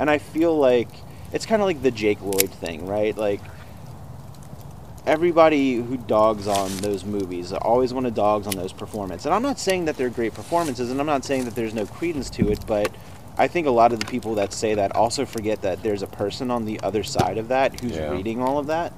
And 0.00 0.10
I 0.10 0.18
feel 0.18 0.56
like 0.58 0.88
it's 1.32 1.46
kind 1.46 1.62
of 1.62 1.66
like 1.66 1.82
the 1.82 1.90
Jake 1.90 2.20
Lloyd 2.22 2.50
thing, 2.50 2.86
right? 2.86 3.16
Like 3.16 3.40
everybody 5.06 5.76
who 5.76 5.96
dogs 5.96 6.46
on 6.46 6.76
those 6.78 7.04
movies 7.04 7.52
always 7.52 7.94
want 7.94 8.04
to 8.06 8.10
dogs 8.12 8.46
on 8.46 8.54
those 8.56 8.72
performances. 8.72 9.24
And 9.26 9.34
I'm 9.34 9.42
not 9.42 9.58
saying 9.58 9.86
that 9.86 9.96
they're 9.96 10.10
great 10.10 10.34
performances, 10.34 10.90
and 10.90 11.00
I'm 11.00 11.06
not 11.06 11.24
saying 11.24 11.44
that 11.46 11.54
there's 11.54 11.74
no 11.74 11.86
credence 11.86 12.28
to 12.30 12.50
it, 12.50 12.60
but 12.66 12.90
I 13.38 13.48
think 13.48 13.66
a 13.66 13.70
lot 13.70 13.92
of 13.92 14.00
the 14.00 14.06
people 14.06 14.34
that 14.34 14.52
say 14.52 14.74
that 14.74 14.94
also 14.94 15.24
forget 15.24 15.62
that 15.62 15.82
there's 15.82 16.02
a 16.02 16.06
person 16.08 16.50
on 16.50 16.64
the 16.64 16.80
other 16.80 17.02
side 17.04 17.38
of 17.38 17.48
that 17.48 17.80
who's 17.80 17.96
Yeah. 17.96 18.10
reading 18.10 18.42
all 18.42 18.58
of 18.58 18.66
that. 18.66 18.92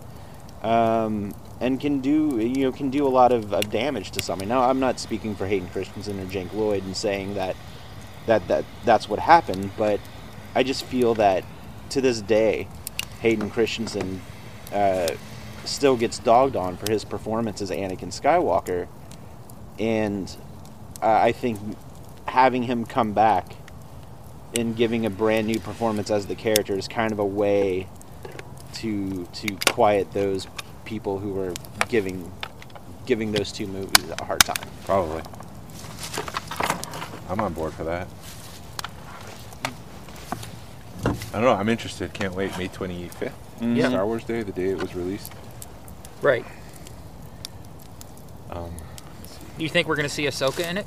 Um, 0.62 1.34
and 1.60 1.78
can 1.78 2.00
do 2.00 2.38
you 2.38 2.64
know 2.64 2.72
can 2.72 2.90
do 2.90 3.06
a 3.06 3.08
lot 3.08 3.32
of, 3.32 3.52
of 3.52 3.70
damage 3.70 4.10
to 4.12 4.22
somebody. 4.22 4.48
Now 4.48 4.62
I'm 4.62 4.80
not 4.80 4.98
speaking 4.98 5.36
for 5.36 5.46
Hayden 5.46 5.68
Christensen 5.68 6.18
or 6.18 6.24
Jake 6.26 6.52
Lloyd 6.54 6.84
and 6.84 6.96
saying 6.96 7.34
that 7.34 7.54
that 8.26 8.46
that 8.48 8.64
that's 8.84 9.08
what 9.08 9.18
happened, 9.18 9.70
but 9.76 10.00
I 10.54 10.62
just 10.62 10.84
feel 10.84 11.14
that 11.14 11.44
to 11.90 12.00
this 12.00 12.22
day, 12.22 12.68
Hayden 13.20 13.50
Christensen 13.50 14.22
uh, 14.72 15.08
still 15.64 15.96
gets 15.96 16.18
dogged 16.18 16.56
on 16.56 16.76
for 16.76 16.90
his 16.90 17.04
performance 17.04 17.60
as 17.60 17.70
Anakin 17.70 18.08
Skywalker, 18.08 18.88
and 19.78 20.34
uh, 21.02 21.06
I 21.06 21.32
think 21.32 21.58
having 22.26 22.62
him 22.62 22.86
come 22.86 23.12
back 23.12 23.56
and 24.56 24.76
giving 24.76 25.04
a 25.06 25.10
brand 25.10 25.46
new 25.46 25.60
performance 25.60 26.10
as 26.10 26.26
the 26.26 26.34
character 26.34 26.76
is 26.76 26.88
kind 26.88 27.12
of 27.12 27.18
a 27.18 27.24
way 27.24 27.86
to 28.74 29.26
to 29.32 29.56
quiet 29.66 30.12
those 30.12 30.46
people 30.90 31.20
who 31.20 31.32
were 31.32 31.54
giving 31.88 32.30
giving 33.06 33.30
those 33.30 33.52
two 33.52 33.66
movies 33.68 34.10
a 34.18 34.24
hard 34.24 34.40
time. 34.40 34.68
Probably. 34.84 35.22
I'm 37.28 37.38
on 37.40 37.52
board 37.52 37.72
for 37.74 37.84
that. 37.84 38.08
I 41.06 41.34
don't 41.34 41.42
know. 41.44 41.52
I'm 41.54 41.68
interested. 41.68 42.12
Can't 42.12 42.34
wait. 42.34 42.58
May 42.58 42.66
25th. 42.68 43.30
Yeah. 43.60 43.88
Star 43.88 44.04
Wars 44.04 44.24
Day, 44.24 44.42
the 44.42 44.50
day 44.50 44.70
it 44.70 44.78
was 44.78 44.96
released. 44.96 45.32
Right. 46.22 46.44
Um, 48.50 48.74
You 49.58 49.68
think 49.68 49.86
we're 49.86 49.96
gonna 49.96 50.08
see 50.08 50.24
Ahsoka 50.24 50.68
in 50.68 50.76
it? 50.76 50.86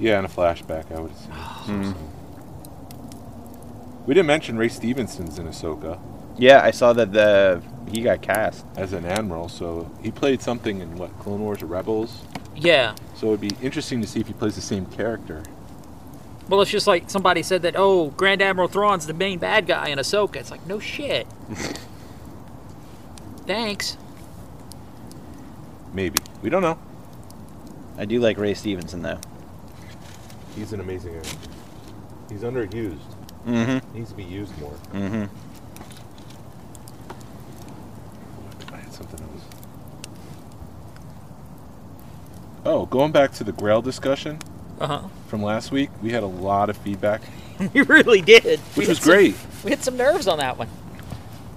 yeah, 0.00 0.18
in 0.18 0.24
a 0.24 0.28
flashback, 0.28 0.90
I 0.90 1.00
would 1.00 1.12
assume. 1.12 1.94
We 4.06 4.12
didn't 4.12 4.26
mention 4.26 4.58
Ray 4.58 4.68
Stevenson's 4.68 5.38
in 5.38 5.46
Ahsoka 5.46 5.98
Yeah, 6.36 6.60
I 6.62 6.72
saw 6.72 6.92
that 6.92 7.12
the 7.12 7.62
he 7.90 8.00
got 8.02 8.22
cast. 8.22 8.64
as 8.76 8.92
an 8.92 9.04
admiral, 9.04 9.48
so 9.48 9.90
he 10.02 10.10
played 10.10 10.40
something 10.42 10.80
in 10.80 10.96
what 10.96 11.16
Clone 11.18 11.40
Wars 11.40 11.62
or 11.62 11.66
Rebels. 11.66 12.22
Yeah. 12.56 12.94
So 13.14 13.28
it'd 13.28 13.40
be 13.40 13.50
interesting 13.62 14.00
to 14.00 14.06
see 14.06 14.20
if 14.20 14.26
he 14.26 14.32
plays 14.32 14.54
the 14.54 14.60
same 14.60 14.86
character. 14.86 15.42
Well, 16.48 16.60
it's 16.60 16.70
just 16.70 16.86
like 16.86 17.08
somebody 17.08 17.42
said 17.42 17.62
that. 17.62 17.74
Oh, 17.76 18.08
Grand 18.10 18.42
Admiral 18.42 18.68
Thrawn's 18.68 19.06
the 19.06 19.14
main 19.14 19.38
bad 19.38 19.66
guy 19.66 19.88
in 19.88 19.98
Ahsoka. 19.98 20.36
It's 20.36 20.50
like 20.50 20.66
no 20.66 20.78
shit. 20.78 21.26
Thanks. 23.46 23.96
Maybe 25.92 26.18
we 26.42 26.50
don't 26.50 26.62
know. 26.62 26.78
I 27.96 28.04
do 28.04 28.18
like 28.20 28.36
Ray 28.36 28.54
Stevenson 28.54 29.02
though. 29.02 29.20
He's 30.56 30.72
an 30.72 30.80
amazing 30.80 31.16
actor. 31.16 31.38
He's 32.28 32.40
underused. 32.42 32.98
Mm-hmm. 33.46 33.96
Needs 33.96 34.10
to 34.10 34.16
be 34.16 34.24
used 34.24 34.58
more. 34.58 34.72
Mm-hmm. 34.92 35.24
I 38.74 38.76
had 38.78 38.92
something 38.92 39.20
else. 39.20 39.44
Oh, 42.64 42.86
going 42.86 43.12
back 43.12 43.32
to 43.34 43.44
the 43.44 43.52
Grail 43.52 43.82
discussion 43.82 44.38
Uh 44.80 44.86
huh. 44.86 45.08
from 45.28 45.42
last 45.42 45.70
week, 45.70 45.90
we 46.02 46.10
had 46.12 46.22
a 46.22 46.26
lot 46.28 46.70
of 46.70 46.76
feedback, 46.78 47.22
we 47.74 47.82
really 47.82 48.20
did. 48.22 48.60
which 48.74 48.86
We 48.86 48.90
was 48.90 48.98
some- 48.98 49.12
great. 49.12 49.36
we 49.62 49.70
hit 49.70 49.82
some 49.82 49.96
nerves 49.96 50.26
on 50.26 50.38
that 50.38 50.58
one. 50.58 50.68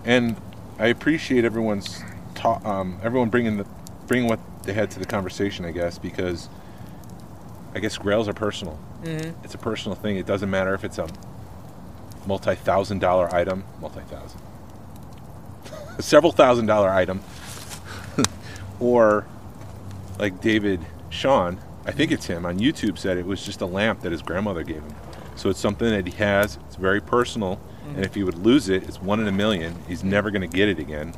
And 0.05 0.35
I 0.79 0.87
appreciate 0.87 1.43
everyone's 1.45 2.01
ta- 2.35 2.61
um, 2.63 2.99
everyone 3.03 3.29
bringing 3.29 3.57
the 3.57 3.65
bringing 4.07 4.29
what 4.29 4.39
they 4.63 4.73
had 4.73 4.89
to 4.91 4.99
the 4.99 5.05
conversation. 5.05 5.65
I 5.65 5.71
guess 5.71 5.97
because 5.97 6.49
I 7.75 7.79
guess 7.79 7.97
Grails 7.97 8.27
are 8.27 8.33
personal. 8.33 8.79
Mm-hmm. 9.03 9.43
It's 9.43 9.53
a 9.53 9.57
personal 9.57 9.95
thing. 9.95 10.17
It 10.17 10.25
doesn't 10.25 10.49
matter 10.49 10.73
if 10.73 10.83
it's 10.83 10.97
a 10.97 11.07
multi-thousand 12.25 12.99
dollar 12.99 13.33
item, 13.33 13.63
multi-thousand, 13.81 14.39
several 15.99 16.31
thousand 16.31 16.65
dollar 16.67 16.89
item, 16.89 17.21
or 18.79 19.25
like 20.19 20.41
David 20.41 20.79
Sean, 21.09 21.59
I 21.85 21.91
think 21.91 22.11
it's 22.11 22.25
him 22.25 22.45
on 22.45 22.59
YouTube 22.59 22.97
said 22.97 23.17
it 23.17 23.25
was 23.25 23.45
just 23.45 23.61
a 23.61 23.65
lamp 23.65 24.01
that 24.01 24.11
his 24.11 24.21
grandmother 24.21 24.63
gave 24.63 24.81
him. 24.81 24.95
So 25.35 25.49
it's 25.49 25.59
something 25.59 25.89
that 25.89 26.05
he 26.05 26.13
has. 26.17 26.57
It's 26.67 26.75
very 26.75 26.99
personal, 26.99 27.59
and 27.95 28.03
if 28.03 28.15
he 28.15 28.23
would 28.23 28.37
lose 28.39 28.69
it, 28.69 28.83
it's 28.83 29.01
one 29.01 29.19
in 29.19 29.27
a 29.27 29.31
million. 29.31 29.75
He's 29.87 30.03
never 30.03 30.31
going 30.31 30.41
to 30.41 30.47
get 30.53 30.67
it 30.67 30.79
again. 30.79 31.13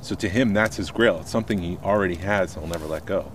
So 0.00 0.14
to 0.16 0.28
him, 0.28 0.52
that's 0.52 0.76
his 0.76 0.90
grail. 0.90 1.20
It's 1.20 1.30
something 1.30 1.58
he 1.58 1.78
already 1.82 2.16
has. 2.16 2.54
He'll 2.54 2.66
never 2.66 2.86
let 2.86 3.06
go. 3.06 3.30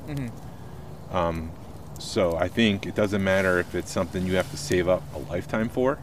Um, 1.12 1.52
so 1.98 2.36
I 2.36 2.48
think 2.50 2.86
it 2.86 2.94
doesn't 2.94 3.24
matter 3.24 3.58
if 3.60 3.74
it's 3.74 3.90
something 3.92 4.26
you 4.28 4.36
have 4.36 4.52
to 4.52 4.58
save 4.58 4.88
up 4.90 5.02
a 5.16 5.18
lifetime 5.20 5.70
for. 5.70 5.98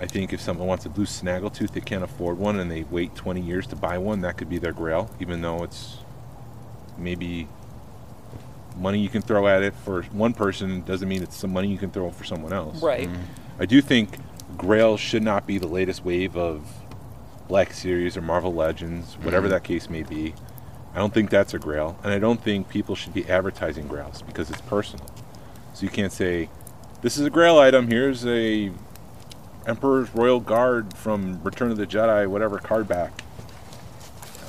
I 0.00 0.06
think 0.06 0.32
if 0.32 0.40
someone 0.40 0.66
wants 0.66 0.86
a 0.86 0.88
blue 0.88 1.04
snaggletooth, 1.06 1.72
they 1.72 1.80
can't 1.80 2.02
afford 2.04 2.38
one, 2.38 2.58
and 2.58 2.70
they 2.70 2.84
wait 2.84 3.14
20 3.14 3.40
years 3.42 3.66
to 3.68 3.76
buy 3.76 3.98
one, 3.98 4.22
that 4.22 4.36
could 4.38 4.48
be 4.48 4.58
their 4.58 4.72
grail, 4.72 5.10
even 5.20 5.42
though 5.42 5.62
it's 5.64 5.98
maybe 6.96 7.46
money 8.78 8.98
you 8.98 9.08
can 9.08 9.22
throw 9.22 9.46
at 9.46 9.62
it 9.62 9.74
for 9.74 10.02
one 10.04 10.32
person 10.32 10.82
doesn't 10.82 11.08
mean 11.08 11.22
it's 11.22 11.36
some 11.36 11.52
money 11.52 11.68
you 11.68 11.78
can 11.78 11.90
throw 11.90 12.10
for 12.10 12.24
someone 12.24 12.52
else. 12.52 12.82
Right. 12.82 13.08
Mm-hmm. 13.08 13.62
I 13.62 13.66
do 13.66 13.80
think 13.80 14.18
Grail 14.56 14.96
should 14.96 15.22
not 15.22 15.46
be 15.46 15.58
the 15.58 15.66
latest 15.66 16.04
wave 16.04 16.36
of 16.36 16.62
Black 17.48 17.72
Series 17.72 18.16
or 18.16 18.20
Marvel 18.20 18.52
Legends, 18.52 19.16
whatever 19.22 19.46
mm-hmm. 19.46 19.54
that 19.54 19.64
case 19.64 19.90
may 19.90 20.02
be. 20.02 20.34
I 20.94 20.98
don't 20.98 21.12
think 21.12 21.30
that's 21.30 21.54
a 21.54 21.58
Grail, 21.58 21.98
and 22.02 22.12
I 22.12 22.18
don't 22.18 22.42
think 22.42 22.68
people 22.68 22.94
should 22.94 23.14
be 23.14 23.28
advertising 23.28 23.88
Grails 23.88 24.22
because 24.22 24.50
it's 24.50 24.60
personal. 24.62 25.06
So 25.74 25.84
you 25.84 25.90
can't 25.90 26.12
say, 26.12 26.48
"This 27.02 27.16
is 27.18 27.26
a 27.26 27.30
Grail 27.30 27.58
item. 27.58 27.88
Here's 27.88 28.26
a 28.26 28.72
Emperor's 29.66 30.14
Royal 30.14 30.40
Guard 30.40 30.94
from 30.94 31.42
Return 31.42 31.70
of 31.70 31.76
the 31.76 31.86
Jedi, 31.86 32.26
whatever 32.26 32.58
card 32.58 32.88
back, 32.88 33.22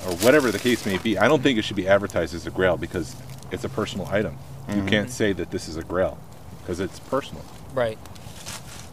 or 0.06 0.16
whatever 0.18 0.52
the 0.52 0.60
case 0.60 0.86
may 0.86 0.98
be." 0.98 1.18
I 1.18 1.28
don't 1.28 1.44
think 1.44 1.60
it 1.60 1.64
should 1.64 1.76
be 1.76 1.88
advertised 1.88 2.34
as 2.34 2.48
a 2.48 2.52
Grail 2.52 2.78
because 2.78 3.16
it's 3.52 3.64
a 3.64 3.70
personal 3.70 4.08
item. 4.08 4.38
You 4.74 4.84
can't 4.84 5.10
say 5.10 5.34
that 5.34 5.50
this 5.50 5.68
is 5.68 5.78
a 5.78 5.84
Grail 5.84 6.20
because 6.62 6.80
it's 6.80 7.00
personal. 7.00 7.44
Right. 7.74 7.98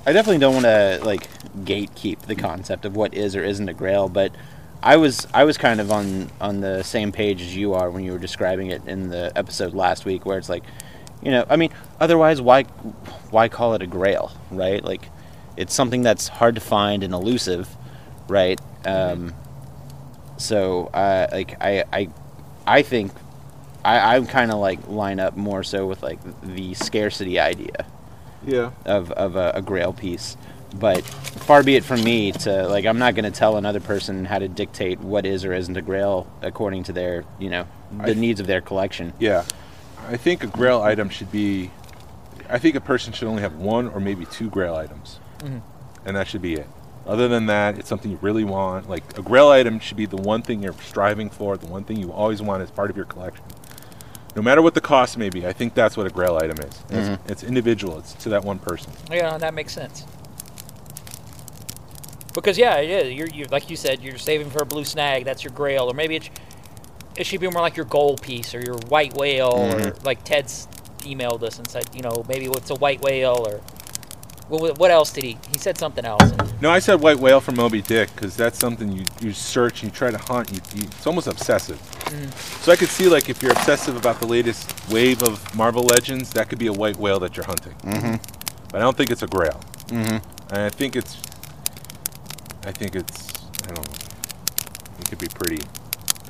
I 0.07 0.13
definitely 0.13 0.39
don't 0.39 0.55
want 0.55 0.67
to 0.67 1.01
like 1.05 1.29
gatekeep 1.65 2.21
the 2.23 2.37
concept 2.37 2.85
of 2.85 2.95
what 2.95 3.13
is 3.13 3.35
or 3.35 3.43
isn't 3.43 3.69
a 3.69 3.75
grail, 3.75 4.09
but 4.09 4.33
I 4.83 4.97
was 4.97 5.27
I 5.35 5.43
was 5.45 5.59
kind 5.59 5.81
of 5.81 5.91
on 5.91 6.31
on 6.41 6.61
the 6.61 6.85
same 6.85 7.11
page 7.11 7.43
as 7.43 7.57
you 7.57 7.75
are 7.75 7.91
when 7.91 8.05
you 8.05 8.13
were 8.13 8.19
describing 8.19 8.71
it 8.71 8.87
in 8.87 9.09
the 9.09 9.33
episode 9.35 9.75
last 9.75 10.05
week, 10.05 10.25
where 10.25 10.39
it's 10.39 10.49
like, 10.49 10.63
you 11.23 11.33
know, 11.33 11.45
I 11.51 11.57
mean, 11.57 11.71
otherwise, 11.99 12.41
why 12.41 12.63
why 13.31 13.49
call 13.49 13.75
it 13.75 13.83
a 13.83 13.87
grail, 13.87 14.31
right? 14.53 14.83
Like, 14.83 15.09
it's 15.57 15.75
something 15.75 16.03
that's 16.03 16.29
hard 16.29 16.55
to 16.55 16.61
find 16.61 17.03
and 17.03 17.13
elusive, 17.13 17.69
right? 18.29 18.61
Um, 18.87 19.35
so, 20.37 20.87
uh, 20.95 21.27
like, 21.33 21.61
I 21.61 21.85
I 21.93 22.09
I 22.65 22.83
think 22.83 23.13
I 23.87 24.17
I'm 24.17 24.27
kind 24.27 24.51
of 24.51 24.59
like 24.59 24.87
line 24.89 25.21
up 25.21 25.37
more 25.37 25.63
so 25.63 25.87
with 25.87 26.03
like 26.03 26.19
the 26.43 26.75
scarcity 26.75 27.39
idea 27.39 27.87
Yeah. 28.47 28.73
of, 28.85 29.11
of 29.13 29.37
a, 29.37 29.53
a 29.57 29.63
grail 29.63 29.93
piece 29.93 30.37
but 30.75 31.03
far 31.05 31.63
be 31.63 31.77
it 31.77 31.85
from 31.85 32.03
me 32.03 32.33
to 32.33 32.67
like 32.69 32.85
i'm 32.85 32.99
not 32.99 33.15
going 33.15 33.25
to 33.25 33.31
tell 33.31 33.57
another 33.57 33.81
person 33.81 34.25
how 34.25 34.39
to 34.39 34.49
dictate 34.49 34.99
what 35.01 35.25
is 35.25 35.45
or 35.45 35.53
isn't 35.55 35.77
a 35.77 35.81
grail 35.81 36.31
according 36.43 36.83
to 36.83 36.93
their 36.93 37.25
you 37.39 37.49
know 37.49 37.65
the 38.05 38.11
I- 38.11 38.15
needs 38.15 38.41
of 38.41 38.47
their 38.49 38.61
collection 38.61 39.13
Yeah, 39.21 39.45
I 40.09 40.17
think 40.17 40.45
a 40.45 40.47
Grail 40.49 40.83
item 40.83 41.09
should 41.09 41.33
be. 41.33 41.71
I 42.49 42.59
think 42.59 42.77
a 42.77 42.81
person 42.81 43.13
should 43.13 43.27
only 43.29 43.43
have 43.43 43.57
one 43.57 43.89
or 43.89 44.01
maybe 44.01 44.25
two 44.27 44.49
Grail 44.51 44.75
items, 44.77 45.19
mm-hmm. 45.39 45.59
and 46.05 46.17
that 46.17 46.29
should 46.29 46.43
be 46.43 46.55
it. 46.55 46.69
Other 47.07 47.29
than 47.29 47.47
that, 47.47 47.79
it's 47.79 47.89
something 47.89 48.11
you 48.11 48.19
really 48.21 48.45
want. 48.45 48.89
Like 48.89 49.19
a 49.19 49.23
Grail 49.23 49.49
item 49.49 49.79
should 49.81 49.97
be 49.97 50.07
the 50.07 50.17
one 50.17 50.43
thing 50.43 50.63
you're 50.63 50.75
striving 50.75 51.31
for, 51.31 51.57
the 51.57 51.67
one 51.67 51.85
thing 51.85 51.97
you 51.97 52.13
always 52.13 52.41
want 52.43 52.63
as 52.63 52.71
part 52.71 52.91
of 52.91 52.97
your 52.97 53.07
collection. 53.07 53.45
No 54.37 54.43
matter 54.43 54.61
what 54.61 54.75
the 54.75 54.83
cost 54.83 55.17
may 55.17 55.31
be, 55.31 55.47
I 55.47 55.55
think 55.55 55.73
that's 55.73 55.97
what 55.97 56.07
a 56.07 56.11
Grail 56.11 56.37
item 56.37 56.59
is. 56.59 56.67
It's, 56.67 57.09
mm-hmm. 57.09 57.33
it's 57.33 57.43
individual. 57.43 57.99
It's 57.99 58.13
to 58.15 58.29
that 58.29 58.45
one 58.45 58.59
person. 58.59 58.93
Yeah, 59.11 59.39
that 59.39 59.55
makes 59.55 59.73
sense. 59.73 60.05
Because 62.35 62.59
yeah, 62.59 62.81
yeah, 62.81 63.01
you're, 63.01 63.29
you're 63.29 63.49
like 63.49 63.71
you 63.71 63.77
said, 63.77 64.03
you're 64.03 64.19
saving 64.19 64.51
for 64.51 64.63
a 64.63 64.67
blue 64.67 64.85
snag. 64.85 65.25
That's 65.25 65.43
your 65.43 65.55
grail, 65.55 65.91
or 65.91 65.95
maybe 65.95 66.17
it, 66.17 66.31
it 67.17 67.25
should 67.25 67.41
be 67.41 67.49
more 67.49 67.63
like 67.63 67.77
your 67.77 67.87
gold 67.87 68.21
piece 68.21 68.55
or 68.55 68.61
your 68.61 68.77
white 68.89 69.15
whale, 69.15 69.53
or 69.55 69.71
mm-hmm. 69.71 70.05
like 70.05 70.23
Ted's 70.23 70.69
emailed 70.99 71.43
us 71.43 71.59
and 71.59 71.67
said, 71.67 71.89
you 71.95 72.03
know, 72.03 72.23
maybe 72.29 72.45
it's 72.45 72.69
a 72.69 72.75
white 72.75 73.01
whale 73.01 73.47
or 73.49 73.63
what, 74.49 74.79
what 74.79 74.91
else 74.91 75.13
did 75.13 75.25
he? 75.25 75.39
He 75.51 75.59
said 75.59 75.77
something 75.79 76.05
else. 76.05 76.33
No, 76.61 76.71
I 76.71 76.79
said 76.79 77.01
white 77.01 77.19
whale 77.19 77.41
from 77.41 77.57
Moby 77.57 77.83
Dick 77.83 78.15
because 78.15 78.37
that's 78.37 78.59
something 78.59 78.91
you, 78.93 79.05
you 79.21 79.33
search 79.33 79.83
and 79.83 79.93
you 79.93 79.97
try 79.97 80.11
to 80.11 80.19
hunt. 80.19 80.51
You, 80.53 80.61
you, 80.75 80.87
it's 80.87 81.07
almost 81.07 81.27
obsessive. 81.27 81.81
So 82.63 82.73
I 82.73 82.77
could 82.77 82.89
see 82.89 83.09
like 83.09 83.29
if 83.29 83.43
you're 83.43 83.53
obsessive 83.53 83.97
about 83.97 84.21
the 84.21 84.27
latest 84.27 84.73
wave 84.91 85.23
of 85.23 85.55
Marvel 85.57 85.83
Legends, 85.83 86.31
that 86.31 86.49
could 86.49 86.59
be 86.59 86.69
a 86.69 86.73
white 86.73 86.97
whale 86.97 87.19
that 87.21 87.37
you're 87.37 87.47
hunting. 87.47 87.75
Mm-hmm. 87.75 88.15
But 88.71 88.77
I 88.77 88.81
don't 88.81 88.97
think 88.97 89.11
it's 89.11 89.23
a 89.23 89.27
grail. 89.27 89.61
Mm-hmm. 89.89 90.55
And 90.55 90.59
I 90.59 90.69
think 90.71 90.97
it's, 90.97 91.17
I 92.65 92.73
think 92.73 92.95
it's, 92.95 93.29
I 93.65 93.73
don't 93.73 93.87
know. 93.87 93.95
It 95.01 95.09
could 95.09 95.19
be 95.19 95.29
pretty 95.29 95.63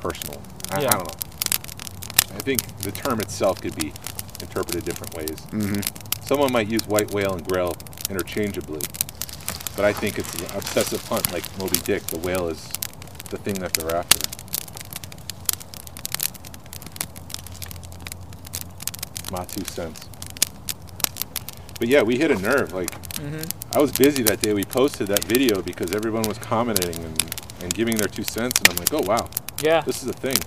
personal. 0.01 0.41
I, 0.71 0.83
Yeah. 0.83 0.89
I 0.89 0.91
don't 0.93 1.07
know. 1.07 1.27
I 2.35 2.39
think 2.41 2.79
the 2.79 2.93
term 2.93 3.21
itself 3.21 3.61
could 3.61 3.75
be 3.77 3.93
interpreted 4.41 4.85
different 4.85 5.15
ways. 5.15 5.41
Mm-hmm. 5.51 6.06
Someone 6.27 6.51
might 6.51 6.67
use 6.67 6.85
white 6.89 7.13
whale 7.13 7.35
and 7.35 7.47
grail 7.47 7.73
interchangeably, 8.11 8.81
but 9.77 9.85
I 9.85 9.93
think 9.93 10.19
it's 10.19 10.35
an 10.35 10.57
obsessive 10.57 11.07
hunt 11.07 11.33
like 11.33 11.45
Moby 11.57 11.79
Dick. 11.79 12.03
The 12.03 12.19
whale 12.19 12.49
is 12.49 12.67
the 13.31 13.39
thing 13.39 13.55
that 13.61 13.73
they're 13.75 13.95
after. 13.95 14.19
My 19.31 19.45
two 19.45 19.65
cents. 19.67 20.09
But 21.79 21.87
yeah, 21.87 22.03
we 22.03 22.19
hit 22.19 22.33
a 22.33 22.39
nerve. 22.41 22.73
Like, 22.73 22.91
mm-hmm. 22.91 23.77
I 23.77 23.79
was 23.79 23.93
busy 23.93 24.25
that 24.25 24.41
day 24.41 24.53
we 24.53 24.65
posted 24.65 25.07
that 25.07 25.23
video 25.23 25.63
because 25.63 25.93
everyone 25.93 26.23
was 26.23 26.39
commenting 26.39 27.05
and, 27.05 27.35
and 27.63 27.73
giving 27.73 27.99
their 27.99 28.09
two 28.09 28.25
cents, 28.25 28.59
and 28.59 28.69
I'm 28.71 28.77
like, 28.79 28.93
oh 28.93 29.07
wow, 29.07 29.29
yeah, 29.63 29.83
this 29.83 30.03
is 30.03 30.09
a 30.09 30.13
thing. 30.13 30.39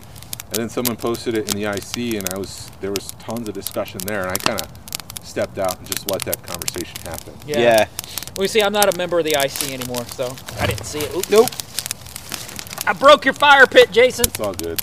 And 0.47 0.55
then 0.55 0.67
someone 0.67 0.97
posted 0.97 1.38
it 1.38 1.49
in 1.53 1.61
the 1.61 1.71
IC, 1.71 2.15
and 2.15 2.34
I 2.34 2.38
was 2.38 2.69
there 2.82 2.91
was 2.91 3.11
tons 3.19 3.47
of 3.47 3.53
discussion 3.53 4.01
there, 4.05 4.23
and 4.23 4.32
I 4.32 4.36
kind 4.36 4.61
of 4.61 4.89
stepped 5.22 5.57
out 5.59 5.78
and 5.78 5.88
just 5.88 6.09
let 6.11 6.22
that 6.24 6.41
conversation 6.43 6.99
happen. 7.01 7.34
yeah. 7.45 7.59
yeah, 7.59 7.88
Well, 8.36 8.43
you 8.43 8.47
see, 8.47 8.61
I'm 8.61 8.74
not 8.74 8.93
a 8.93 8.97
member 8.97 9.20
of 9.20 9.26
the 9.26 9.32
IC 9.32 9.72
anymore, 9.72 10.05
so 10.05 10.36
I 10.59 10.67
didn't 10.67 10.86
see 10.86 10.99
it. 10.99 11.15
Oop, 11.15 11.30
nope. 11.30 11.49
I 12.88 12.93
broke 12.93 13.26
your 13.26 13.34
fire 13.34 13.67
pit, 13.67 13.91
Jason. 13.91 14.26
It's 14.26 14.39
all 14.39 14.53
good. 14.53 14.82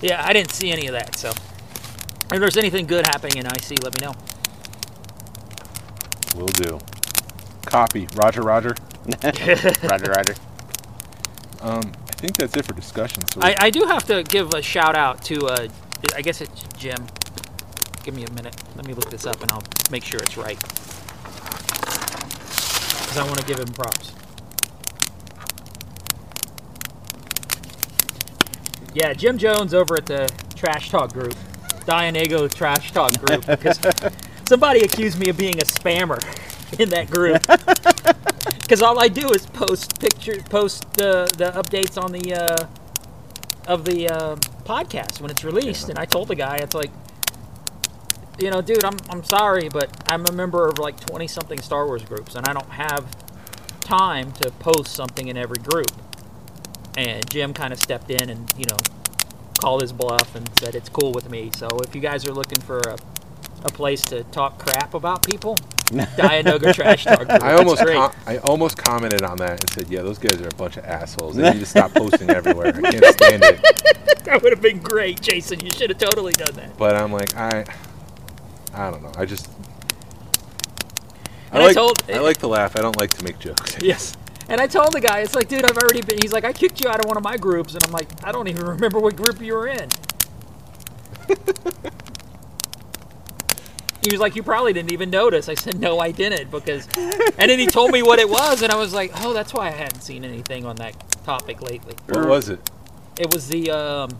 Yeah, 0.00 0.24
I 0.24 0.32
didn't 0.32 0.50
see 0.52 0.70
any 0.72 0.86
of 0.88 0.92
that. 0.94 1.16
So, 1.16 1.30
if 1.30 2.40
there's 2.40 2.56
anything 2.56 2.86
good 2.86 3.06
happening 3.06 3.36
in 3.38 3.46
IC, 3.46 3.82
let 3.84 3.94
me 3.94 4.04
know. 4.06 4.14
Will 6.36 6.46
do. 6.48 6.80
Copy. 7.66 8.08
Roger, 8.16 8.42
Roger. 8.42 8.74
roger 9.24 10.12
roger 10.12 10.34
Um, 11.60 11.92
I 12.01 12.01
think 12.22 12.36
that's 12.36 12.56
it 12.56 12.64
for 12.64 12.72
discussion. 12.72 13.26
So 13.26 13.40
I, 13.42 13.56
I 13.58 13.70
do 13.70 13.80
have 13.80 14.06
to 14.06 14.22
give 14.22 14.54
a 14.54 14.62
shout 14.62 14.94
out 14.94 15.22
to, 15.24 15.44
uh, 15.46 15.66
I 16.14 16.22
guess 16.22 16.40
it's 16.40 16.62
Jim. 16.78 17.04
Give 18.04 18.14
me 18.14 18.24
a 18.24 18.30
minute. 18.30 18.54
Let 18.76 18.86
me 18.86 18.94
look 18.94 19.10
this 19.10 19.26
up 19.26 19.42
and 19.42 19.50
I'll 19.50 19.64
make 19.90 20.04
sure 20.04 20.20
it's 20.22 20.36
right. 20.36 20.56
Because 23.00 23.18
I 23.18 23.24
want 23.24 23.38
to 23.40 23.44
give 23.44 23.58
him 23.58 23.66
props. 23.72 24.12
Yeah, 28.94 29.14
Jim 29.14 29.36
Jones 29.36 29.74
over 29.74 29.96
at 29.96 30.06
the 30.06 30.32
Trash 30.54 30.90
Talk 30.90 31.12
group, 31.12 31.34
Dianoga 31.86 32.54
Trash 32.54 32.92
Talk 32.92 33.18
group, 33.18 33.46
because 33.46 33.80
somebody 34.48 34.82
accused 34.82 35.18
me 35.18 35.28
of 35.28 35.36
being 35.36 35.58
a 35.58 35.64
spammer 35.64 36.22
in 36.78 36.88
that 36.90 37.10
group. 37.10 37.42
Because 38.62 38.82
all 38.82 38.98
I 38.98 39.08
do 39.08 39.28
is 39.30 39.46
post 39.46 40.00
pictures, 40.00 40.42
post 40.44 40.92
the 40.94 41.30
the 41.36 41.50
updates 41.52 42.02
on 42.02 42.12
the 42.12 42.34
uh, 42.34 42.66
of 43.66 43.84
the 43.84 44.08
uh, 44.08 44.36
podcast 44.64 45.20
when 45.20 45.30
it's 45.30 45.44
released. 45.44 45.88
And 45.88 45.98
I 45.98 46.04
told 46.04 46.28
the 46.28 46.34
guy, 46.34 46.56
it's 46.56 46.74
like, 46.74 46.90
you 48.38 48.50
know, 48.50 48.62
dude, 48.62 48.84
I'm 48.84 48.96
I'm 49.10 49.24
sorry, 49.24 49.68
but 49.68 49.90
I'm 50.10 50.26
a 50.26 50.32
member 50.32 50.66
of 50.66 50.78
like 50.78 50.98
20 51.00 51.26
something 51.26 51.60
Star 51.60 51.86
Wars 51.86 52.02
groups, 52.04 52.34
and 52.34 52.48
I 52.48 52.52
don't 52.52 52.70
have 52.70 53.14
time 53.80 54.32
to 54.32 54.50
post 54.52 54.94
something 54.94 55.28
in 55.28 55.36
every 55.36 55.58
group. 55.58 55.92
And 56.96 57.28
Jim 57.30 57.52
kind 57.54 57.72
of 57.72 57.78
stepped 57.78 58.10
in 58.10 58.30
and 58.30 58.52
you 58.56 58.64
know 58.66 58.78
called 59.60 59.82
his 59.82 59.92
bluff 59.92 60.34
and 60.34 60.48
said 60.58 60.74
it's 60.74 60.88
cool 60.88 61.12
with 61.12 61.30
me. 61.30 61.50
So 61.56 61.68
if 61.84 61.94
you 61.94 62.00
guys 62.00 62.26
are 62.26 62.32
looking 62.32 62.60
for 62.60 62.78
a 62.78 62.96
a 63.64 63.68
place 63.70 64.02
to 64.06 64.24
talk 64.24 64.58
crap 64.58 64.94
about 64.94 65.24
people, 65.26 65.56
Dianoga 65.90 66.74
Trash 66.74 67.04
Talk 67.04 67.18
group. 67.28 67.30
I 67.42 67.52
almost 67.54 67.84
com- 67.86 68.12
I 68.26 68.38
almost 68.38 68.76
commented 68.78 69.22
on 69.22 69.36
that 69.38 69.60
and 69.60 69.70
said, 69.70 69.88
"Yeah, 69.88 70.02
those 70.02 70.18
guys 70.18 70.40
are 70.40 70.48
a 70.48 70.54
bunch 70.56 70.76
of 70.76 70.84
assholes. 70.84 71.36
They 71.36 71.50
need 71.52 71.60
to 71.60 71.66
stop 71.66 71.92
posting 71.92 72.30
everywhere. 72.30 72.68
I 72.68 72.80
can't 72.90 73.04
stand 73.06 73.42
it." 73.44 73.60
That 74.24 74.40
would 74.42 74.52
have 74.52 74.62
been 74.62 74.78
great, 74.78 75.20
Jason. 75.20 75.60
You 75.60 75.70
should 75.72 75.90
have 75.90 75.98
totally 75.98 76.32
done 76.32 76.54
that. 76.54 76.78
But 76.78 76.94
I'm 76.94 77.12
like, 77.12 77.34
I, 77.36 77.64
I 78.72 78.88
don't 78.90 79.02
know. 79.02 79.10
I 79.18 79.26
just 79.26 79.50
I 81.50 81.56
And 81.56 81.62
I 81.62 81.66
like, 81.66 81.74
told- 81.74 82.02
I 82.10 82.18
like 82.20 82.36
to 82.38 82.46
laugh. 82.46 82.76
I 82.76 82.82
don't 82.82 82.98
like 82.98 83.10
to 83.14 83.24
make 83.24 83.38
jokes. 83.40 83.76
Yes. 83.82 84.16
And 84.48 84.60
I 84.60 84.66
told 84.68 84.92
the 84.92 85.00
guy, 85.00 85.18
it's 85.20 85.34
like, 85.34 85.48
dude, 85.48 85.64
I've 85.64 85.76
already 85.76 86.02
been. 86.02 86.18
He's 86.22 86.32
like, 86.32 86.44
I 86.44 86.52
kicked 86.52 86.82
you 86.82 86.88
out 86.88 87.00
of 87.00 87.06
one 87.06 87.16
of 87.16 87.24
my 87.24 87.36
groups, 87.36 87.74
and 87.74 87.82
I'm 87.84 87.90
like, 87.92 88.08
I 88.24 88.30
don't 88.32 88.48
even 88.48 88.64
remember 88.64 89.00
what 89.00 89.16
group 89.16 89.40
you 89.40 89.54
were 89.54 89.66
in. 89.66 89.88
He 94.02 94.10
was 94.10 94.20
like, 94.20 94.36
you 94.36 94.42
probably 94.42 94.72
didn't 94.72 94.92
even 94.92 95.10
notice. 95.10 95.48
I 95.48 95.54
said, 95.54 95.78
no, 95.78 95.98
I 95.98 96.10
didn't, 96.10 96.50
because. 96.50 96.88
And 96.96 97.50
then 97.50 97.58
he 97.58 97.66
told 97.66 97.92
me 97.92 98.02
what 98.02 98.18
it 98.18 98.28
was, 98.28 98.62
and 98.62 98.72
I 98.72 98.76
was 98.76 98.92
like, 98.92 99.12
oh, 99.24 99.32
that's 99.32 99.54
why 99.54 99.68
I 99.68 99.70
hadn't 99.70 100.00
seen 100.00 100.24
anything 100.24 100.64
on 100.64 100.76
that 100.76 100.94
topic 101.24 101.62
lately. 101.62 101.94
What 102.08 102.26
was 102.26 102.48
it? 102.48 102.70
It 103.18 103.32
was 103.32 103.48
the 103.48 103.70
um, 103.70 104.10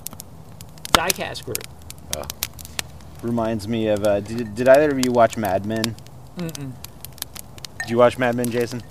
diecast 0.93 1.45
group. 1.45 1.67
Reminds 3.23 3.69
me 3.69 3.89
of. 3.89 4.05
Uh, 4.05 4.21
did, 4.21 4.55
did 4.55 4.69
either 4.69 4.91
of 4.91 5.05
you 5.05 5.13
watch 5.13 5.37
Mad 5.37 5.65
Men? 5.65 5.95
Mm-mm. 6.37 6.73
Did 7.81 7.91
you 7.91 7.97
watch 7.97 8.19
Mad 8.19 8.35
Men, 8.35 8.51
Jason? 8.51 8.83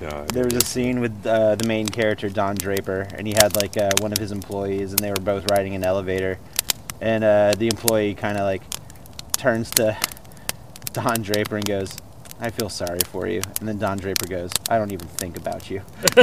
Yeah, 0.00 0.24
There 0.32 0.44
was 0.44 0.54
a 0.54 0.64
scene 0.64 1.00
with 1.00 1.26
uh, 1.26 1.56
the 1.56 1.66
main 1.66 1.86
character 1.86 2.30
Don 2.30 2.54
Draper, 2.54 3.06
and 3.14 3.26
he 3.26 3.34
had 3.36 3.54
like 3.56 3.76
uh, 3.76 3.90
one 4.00 4.12
of 4.12 4.18
his 4.18 4.32
employees, 4.32 4.92
and 4.92 4.98
they 4.98 5.10
were 5.10 5.16
both 5.20 5.50
riding 5.50 5.74
an 5.74 5.84
elevator, 5.84 6.38
and 7.02 7.22
uh, 7.22 7.52
the 7.58 7.66
employee 7.66 8.14
kind 8.14 8.38
of 8.38 8.44
like 8.44 8.62
turns 9.36 9.70
to 9.72 9.96
Don 10.92 11.22
Draper 11.22 11.56
and 11.56 11.64
goes, 11.64 11.96
"I 12.40 12.50
feel 12.50 12.68
sorry 12.68 13.00
for 13.06 13.26
you," 13.26 13.42
and 13.60 13.68
then 13.68 13.78
Don 13.78 13.98
Draper 13.98 14.26
goes, 14.26 14.50
"I 14.68 14.78
don't 14.78 14.92
even 14.92 15.06
think 15.06 15.36
about 15.36 15.70
you." 15.70 15.82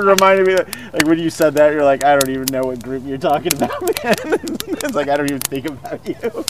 Reminded 0.00 0.46
me 0.46 0.54
that, 0.54 0.66
like 0.92 1.06
when 1.06 1.18
you 1.18 1.30
said 1.30 1.54
that, 1.54 1.72
you're 1.72 1.84
like, 1.84 2.04
"I 2.04 2.16
don't 2.16 2.30
even 2.30 2.46
know 2.50 2.62
what 2.62 2.82
group 2.82 3.04
you're 3.06 3.18
talking 3.18 3.54
about, 3.54 3.80
man." 4.04 4.14
it's 4.24 4.94
like 4.94 5.08
I 5.08 5.16
don't 5.16 5.30
even 5.30 5.40
think 5.40 5.68
about 5.68 6.06
you. 6.06 6.44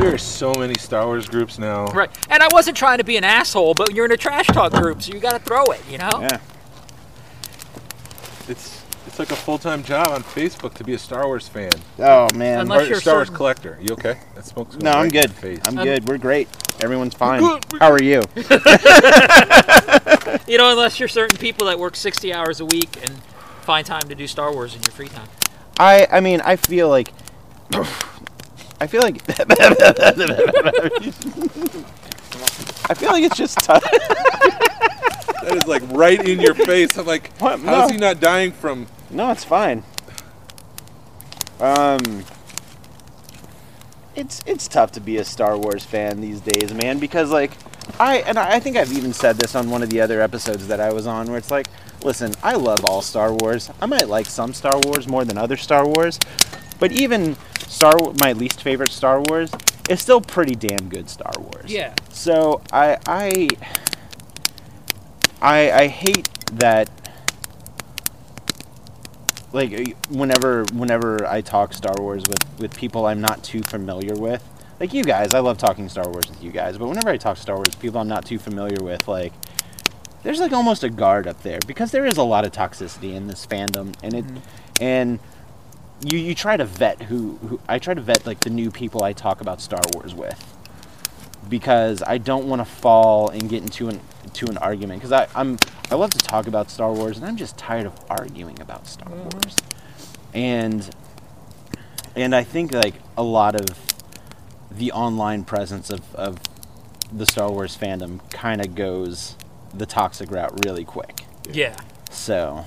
There 0.00 0.14
are 0.14 0.18
so 0.18 0.52
many 0.54 0.74
Star 0.78 1.06
Wars 1.06 1.28
groups 1.28 1.58
now. 1.58 1.86
Right. 1.86 2.10
And 2.28 2.42
I 2.42 2.48
wasn't 2.52 2.76
trying 2.76 2.98
to 2.98 3.04
be 3.04 3.16
an 3.16 3.24
asshole, 3.24 3.74
but 3.74 3.94
you're 3.94 4.04
in 4.04 4.12
a 4.12 4.16
trash 4.16 4.46
talk 4.46 4.72
group, 4.72 5.02
so 5.02 5.12
you 5.12 5.20
got 5.20 5.32
to 5.32 5.38
throw 5.38 5.64
it, 5.66 5.80
you 5.90 5.96
know? 5.96 6.20
Yeah. 6.20 6.38
It's 8.48 8.82
it's 9.18 9.30
like 9.30 9.30
a 9.38 9.42
full 9.42 9.56
time 9.56 9.82
job 9.82 10.10
on 10.10 10.22
Facebook 10.22 10.74
to 10.74 10.84
be 10.84 10.92
a 10.92 10.98
Star 10.98 11.24
Wars 11.26 11.48
fan 11.48 11.70
Oh 11.98 12.28
man. 12.34 12.60
Unless 12.60 12.82
or 12.82 12.88
you're 12.88 13.00
Star 13.00 13.14
Wars 13.14 13.28
certain- 13.28 13.36
collector. 13.36 13.78
You 13.80 13.94
okay? 13.94 14.18
That 14.34 14.44
smoke's 14.44 14.72
going 14.76 14.84
No, 14.84 14.90
right 14.90 14.98
I'm 14.98 15.04
in 15.06 15.10
good. 15.10 15.30
Face. 15.30 15.60
I'm 15.64 15.74
good. 15.76 16.06
We're 16.06 16.18
great. 16.18 16.48
Everyone's 16.82 17.14
fine. 17.14 17.40
good, 17.40 17.64
we're 17.72 17.78
How 17.78 17.90
are 17.92 18.02
you? 18.02 18.20
You 20.46 20.58
know, 20.58 20.70
unless 20.70 21.00
you're 21.00 21.08
certain 21.08 21.38
people 21.38 21.66
that 21.66 21.78
work 21.78 21.96
60 21.96 22.32
hours 22.34 22.60
a 22.60 22.64
week 22.66 22.98
and 23.02 23.10
find 23.62 23.84
time 23.86 24.02
to 24.08 24.14
do 24.14 24.26
Star 24.28 24.52
Wars 24.52 24.74
in 24.76 24.82
your 24.82 24.92
free 24.92 25.08
time. 25.08 25.28
I 25.78 26.06
I 26.12 26.20
mean, 26.20 26.40
I 26.42 26.56
feel 26.56 26.88
like 26.90 27.12
I 28.80 28.86
feel 28.86 29.00
like 29.02 29.22
I 32.88 32.94
feel 32.94 33.10
like 33.12 33.24
it's 33.24 33.36
just 33.36 33.58
tough. 33.60 33.82
That 35.42 35.54
is 35.56 35.66
like 35.66 35.82
right 35.90 36.22
in 36.28 36.38
your 36.40 36.54
face. 36.66 36.96
I'm 36.98 37.06
like, 37.06 37.32
What? 37.38 37.60
how's 37.60 37.88
No. 37.88 37.94
he 37.94 37.98
not 37.98 38.20
dying 38.20 38.52
from? 38.52 38.86
No, 39.10 39.30
it's 39.30 39.44
fine. 39.44 39.82
Um 41.60 42.24
it's 44.14 44.42
it's 44.46 44.66
tough 44.66 44.92
to 44.92 45.00
be 45.00 45.18
a 45.18 45.24
Star 45.24 45.56
Wars 45.56 45.84
fan 45.84 46.20
these 46.20 46.40
days, 46.40 46.72
man, 46.72 46.98
because 46.98 47.30
like 47.30 47.52
I 48.00 48.18
and 48.18 48.38
I 48.38 48.58
think 48.60 48.76
I've 48.76 48.92
even 48.92 49.12
said 49.12 49.36
this 49.36 49.54
on 49.54 49.70
one 49.70 49.82
of 49.82 49.90
the 49.90 50.00
other 50.00 50.20
episodes 50.20 50.68
that 50.68 50.80
I 50.80 50.92
was 50.92 51.06
on 51.06 51.28
where 51.28 51.38
it's 51.38 51.50
like, 51.50 51.68
listen, 52.02 52.32
I 52.42 52.54
love 52.54 52.84
all 52.84 53.02
Star 53.02 53.32
Wars. 53.32 53.70
I 53.80 53.86
might 53.86 54.08
like 54.08 54.26
some 54.26 54.52
Star 54.52 54.78
Wars 54.84 55.06
more 55.06 55.24
than 55.24 55.38
other 55.38 55.56
Star 55.56 55.86
Wars, 55.86 56.18
but 56.80 56.92
even 56.92 57.36
Star 57.58 57.94
my 58.20 58.32
least 58.32 58.62
favorite 58.62 58.90
Star 58.90 59.22
Wars 59.28 59.50
is 59.88 60.00
still 60.00 60.20
pretty 60.20 60.54
damn 60.54 60.88
good 60.88 61.08
Star 61.08 61.32
Wars. 61.38 61.70
Yeah. 61.70 61.94
So 62.10 62.62
I 62.72 62.98
I 63.06 63.48
I, 65.40 65.70
I 65.70 65.86
hate 65.86 66.28
that 66.52 66.88
like 69.56 69.96
whenever 70.10 70.64
whenever 70.74 71.26
I 71.26 71.40
talk 71.40 71.72
Star 71.72 71.94
Wars 71.98 72.26
with 72.28 72.44
with 72.60 72.76
people 72.76 73.06
I'm 73.06 73.22
not 73.22 73.42
too 73.42 73.62
familiar 73.62 74.14
with 74.14 74.46
like 74.78 74.92
you 74.92 75.02
guys 75.02 75.32
I 75.32 75.40
love 75.40 75.56
talking 75.56 75.88
Star 75.88 76.08
Wars 76.08 76.28
with 76.28 76.44
you 76.44 76.52
guys 76.52 76.76
but 76.76 76.86
whenever 76.88 77.08
I 77.08 77.16
talk 77.16 77.38
Star 77.38 77.56
Wars 77.56 77.74
people 77.74 77.98
I'm 77.98 78.06
not 78.06 78.26
too 78.26 78.38
familiar 78.38 78.82
with 78.82 79.08
like 79.08 79.32
there's 80.22 80.40
like 80.40 80.52
almost 80.52 80.84
a 80.84 80.90
guard 80.90 81.26
up 81.26 81.42
there 81.42 81.58
because 81.66 81.90
there 81.90 82.04
is 82.04 82.18
a 82.18 82.22
lot 82.22 82.44
of 82.44 82.52
toxicity 82.52 83.14
in 83.14 83.28
this 83.28 83.46
fandom 83.46 83.94
and 84.02 84.14
it 84.14 84.26
mm-hmm. 84.26 84.38
and 84.82 85.20
you 86.04 86.18
you 86.18 86.34
try 86.34 86.58
to 86.58 86.64
vet 86.66 87.02
who, 87.02 87.36
who 87.36 87.58
I 87.66 87.78
try 87.78 87.94
to 87.94 88.00
vet 88.02 88.26
like 88.26 88.40
the 88.40 88.50
new 88.50 88.70
people 88.70 89.04
I 89.04 89.14
talk 89.14 89.40
about 89.40 89.62
Star 89.62 89.80
Wars 89.94 90.14
with 90.14 90.55
because 91.48 92.02
I 92.02 92.18
don't 92.18 92.48
want 92.48 92.60
to 92.60 92.64
fall 92.64 93.30
and 93.30 93.48
get 93.48 93.62
into 93.62 93.88
an 93.88 94.00
to 94.34 94.46
an 94.46 94.58
argument 94.58 95.00
because 95.00 95.12
I 95.12 95.28
I'm 95.34 95.58
I 95.90 95.94
love 95.94 96.10
to 96.10 96.18
talk 96.18 96.46
about 96.46 96.70
Star 96.70 96.92
Wars 96.92 97.16
and 97.16 97.26
I'm 97.26 97.36
just 97.36 97.56
tired 97.56 97.86
of 97.86 97.94
arguing 98.10 98.60
about 98.60 98.86
Star 98.86 99.08
mm. 99.08 99.32
Wars 99.32 99.56
and 100.34 100.90
and 102.16 102.34
I 102.34 102.42
think 102.42 102.72
like 102.72 102.94
a 103.16 103.22
lot 103.22 103.54
of 103.54 103.86
the 104.70 104.92
online 104.92 105.44
presence 105.44 105.90
of, 105.90 106.14
of 106.14 106.38
the 107.12 107.26
Star 107.26 107.50
Wars 107.50 107.76
fandom 107.76 108.28
kind 108.30 108.64
of 108.64 108.74
goes 108.74 109.36
the 109.72 109.86
toxic 109.86 110.30
route 110.30 110.64
really 110.64 110.84
quick. 110.84 111.22
Yeah. 111.50 111.76
So, 112.10 112.64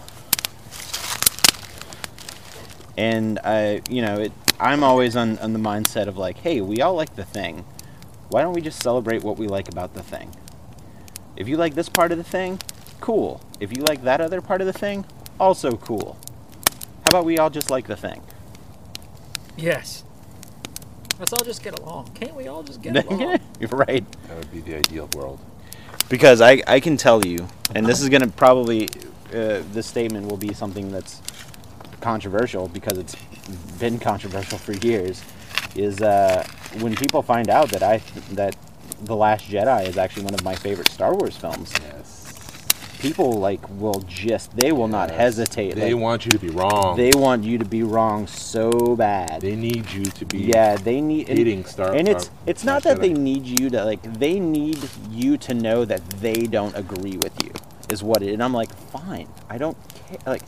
and 2.97 3.39
I, 3.43 3.81
you 3.89 4.01
know, 4.01 4.15
it, 4.15 4.31
I'm 4.59 4.83
always 4.83 5.15
on, 5.15 5.39
on 5.39 5.53
the 5.53 5.59
mindset 5.59 6.07
of 6.07 6.17
like, 6.17 6.37
hey, 6.37 6.61
we 6.61 6.81
all 6.81 6.95
like 6.95 7.15
the 7.15 7.25
thing. 7.25 7.65
Why 8.29 8.41
don't 8.41 8.53
we 8.53 8.61
just 8.61 8.81
celebrate 8.81 9.23
what 9.23 9.37
we 9.37 9.47
like 9.47 9.69
about 9.69 9.93
the 9.95 10.03
thing? 10.03 10.35
If 11.35 11.47
you 11.47 11.57
like 11.57 11.73
this 11.73 11.89
part 11.89 12.11
of 12.11 12.17
the 12.17 12.23
thing, 12.23 12.59
cool. 13.01 13.41
If 13.59 13.75
you 13.75 13.83
like 13.83 14.03
that 14.03 14.21
other 14.21 14.39
part 14.41 14.61
of 14.61 14.67
the 14.67 14.73
thing, 14.73 15.05
also 15.39 15.71
cool. 15.77 16.17
How 17.03 17.09
about 17.09 17.25
we 17.25 17.39
all 17.39 17.49
just 17.49 17.71
like 17.71 17.87
the 17.87 17.95
thing? 17.95 18.21
Yes. 19.57 20.03
Let's 21.19 21.33
all 21.33 21.43
just 21.43 21.63
get 21.63 21.77
along. 21.79 22.11
Can't 22.13 22.35
we 22.35 22.47
all 22.47 22.61
just 22.61 22.81
get 22.81 23.05
along? 23.11 23.39
You're 23.59 23.69
right. 23.69 24.05
That 24.27 24.37
would 24.37 24.51
be 24.51 24.61
the 24.61 24.77
ideal 24.77 25.09
world. 25.15 25.39
Because 26.07 26.39
I, 26.39 26.61
I 26.67 26.79
can 26.79 26.97
tell 26.97 27.25
you, 27.25 27.47
and 27.73 27.85
this 27.85 28.01
is 28.01 28.09
going 28.09 28.21
to 28.21 28.27
probably, 28.27 28.89
uh, 29.33 29.61
this 29.71 29.87
statement 29.87 30.27
will 30.27 30.37
be 30.37 30.53
something 30.53 30.91
that's 30.91 31.21
controversial 31.99 32.67
because 32.67 32.97
it's 32.97 33.15
been 33.79 33.99
controversial 33.99 34.57
for 34.57 34.73
years, 34.73 35.23
is 35.75 36.01
uh, 36.01 36.45
when 36.79 36.95
people 36.95 37.21
find 37.21 37.49
out 37.49 37.69
that 37.71 37.83
I 37.83 37.97
that 38.33 38.55
The 39.03 39.15
Last 39.15 39.45
Jedi 39.49 39.87
is 39.87 39.97
actually 39.97 40.23
one 40.23 40.33
of 40.33 40.43
my 40.43 40.55
favorite 40.55 40.89
Star 40.89 41.13
Wars 41.15 41.35
films, 41.37 41.71
Yes. 41.81 42.97
people 42.99 43.31
like 43.33 43.61
will 43.79 44.01
just 44.07 44.55
they 44.57 44.71
will 44.71 44.87
not 44.87 45.09
hesitate. 45.11 45.75
They 45.75 45.93
like, 45.93 46.01
want 46.03 46.25
you 46.25 46.31
to 46.31 46.39
be 46.39 46.49
wrong. 46.49 46.97
they 46.97 47.11
want 47.15 47.43
you 47.43 47.57
to 47.57 47.65
be 47.65 47.83
wrong 47.83 48.27
so 48.27 48.95
bad. 48.95 49.41
They 49.41 49.55
need 49.55 49.89
you 49.91 50.03
to 50.05 50.25
be. 50.25 50.39
Yeah, 50.39 50.75
they 50.75 50.99
need 51.01 51.29
and- 51.29 51.37
hating 51.37 51.65
Star- 51.65 51.93
and 51.93 52.07
it's 52.07 52.29
it's 52.45 52.63
not 52.63 52.83
that 52.83 52.99
they 52.99 53.13
need 53.13 53.45
you 53.45 53.69
to 53.69 53.85
like 53.85 54.01
they 54.19 54.39
need 54.39 54.79
you 55.11 55.37
to 55.37 55.53
know 55.53 55.85
that 55.85 56.01
they 56.21 56.43
don't 56.57 56.75
agree 56.75 57.17
with 57.17 57.33
you 57.43 57.51
is 57.89 58.03
what 58.03 58.21
it. 58.21 58.33
And 58.33 58.43
I'm 58.43 58.53
like, 58.53 58.71
fine, 58.91 59.27
I 59.49 59.57
don't 59.57 59.77
care. 59.95 60.17
Like, 60.27 60.43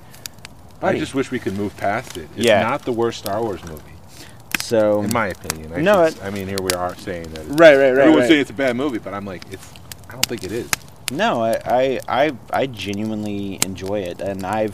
I 0.82 0.97
just 0.97 1.16
wish 1.16 1.32
we 1.32 1.39
could 1.39 1.55
move 1.57 1.76
past 1.78 2.18
it. 2.18 2.28
It's 2.36 2.45
Yeah. 2.45 2.62
not 2.62 2.84
the 2.86 2.91
worst 2.91 3.18
Star 3.20 3.41
Wars 3.41 3.64
movie, 3.66 3.90
so 4.62 5.01
in 5.01 5.12
my 5.12 5.28
opinion. 5.28 5.74
I 5.74 5.82
No, 5.82 6.05
should 6.07 6.20
s- 6.20 6.24
I 6.24 6.30
mean, 6.30 6.47
here 6.47 6.62
we 6.62 6.72
are 6.72 6.95
saying 6.95 7.24
that. 7.34 7.39
It's, 7.41 7.49
right, 7.49 7.76
right, 7.76 7.89
right. 7.91 7.97
Everyone's 7.99 8.20
right. 8.22 8.28
saying 8.30 8.41
it's 8.41 8.49
a 8.49 8.53
bad 8.53 8.76
movie, 8.76 8.99
but 8.99 9.14
I'm 9.14 9.26
like, 9.26 9.43
it's. 9.51 9.68
I 10.09 10.14
don't 10.14 10.26
think 10.26 10.43
it 10.43 10.51
is. 10.51 10.70
No, 11.12 11.41
I, 11.43 11.59
I, 11.66 11.99
I, 12.07 12.32
I 12.51 12.66
genuinely 12.68 13.59
enjoy 13.66 13.99
it, 14.01 14.22
and 14.22 14.45
I've, 14.45 14.72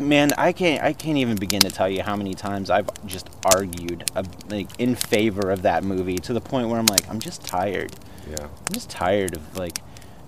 man, 0.00 0.32
I 0.36 0.52
can't, 0.52 0.82
I 0.82 0.92
can't 0.92 1.16
even 1.18 1.36
begin 1.36 1.60
to 1.62 1.70
tell 1.70 1.88
you 1.88 2.02
how 2.02 2.16
many 2.16 2.34
times 2.34 2.68
I've 2.70 2.88
just 3.06 3.28
argued, 3.44 4.10
uh, 4.16 4.24
like, 4.48 4.68
in 4.78 4.94
favor 4.94 5.50
of 5.50 5.62
that 5.62 5.84
movie 5.84 6.16
to 6.18 6.32
the 6.32 6.40
point 6.40 6.68
where 6.68 6.78
I'm 6.78 6.86
like, 6.86 7.08
I'm 7.08 7.20
just 7.20 7.44
tired. 7.44 7.94
Yeah. 8.28 8.44
I'm 8.44 8.72
just 8.72 8.90
tired 8.90 9.36
of 9.36 9.56
like, 9.56 9.78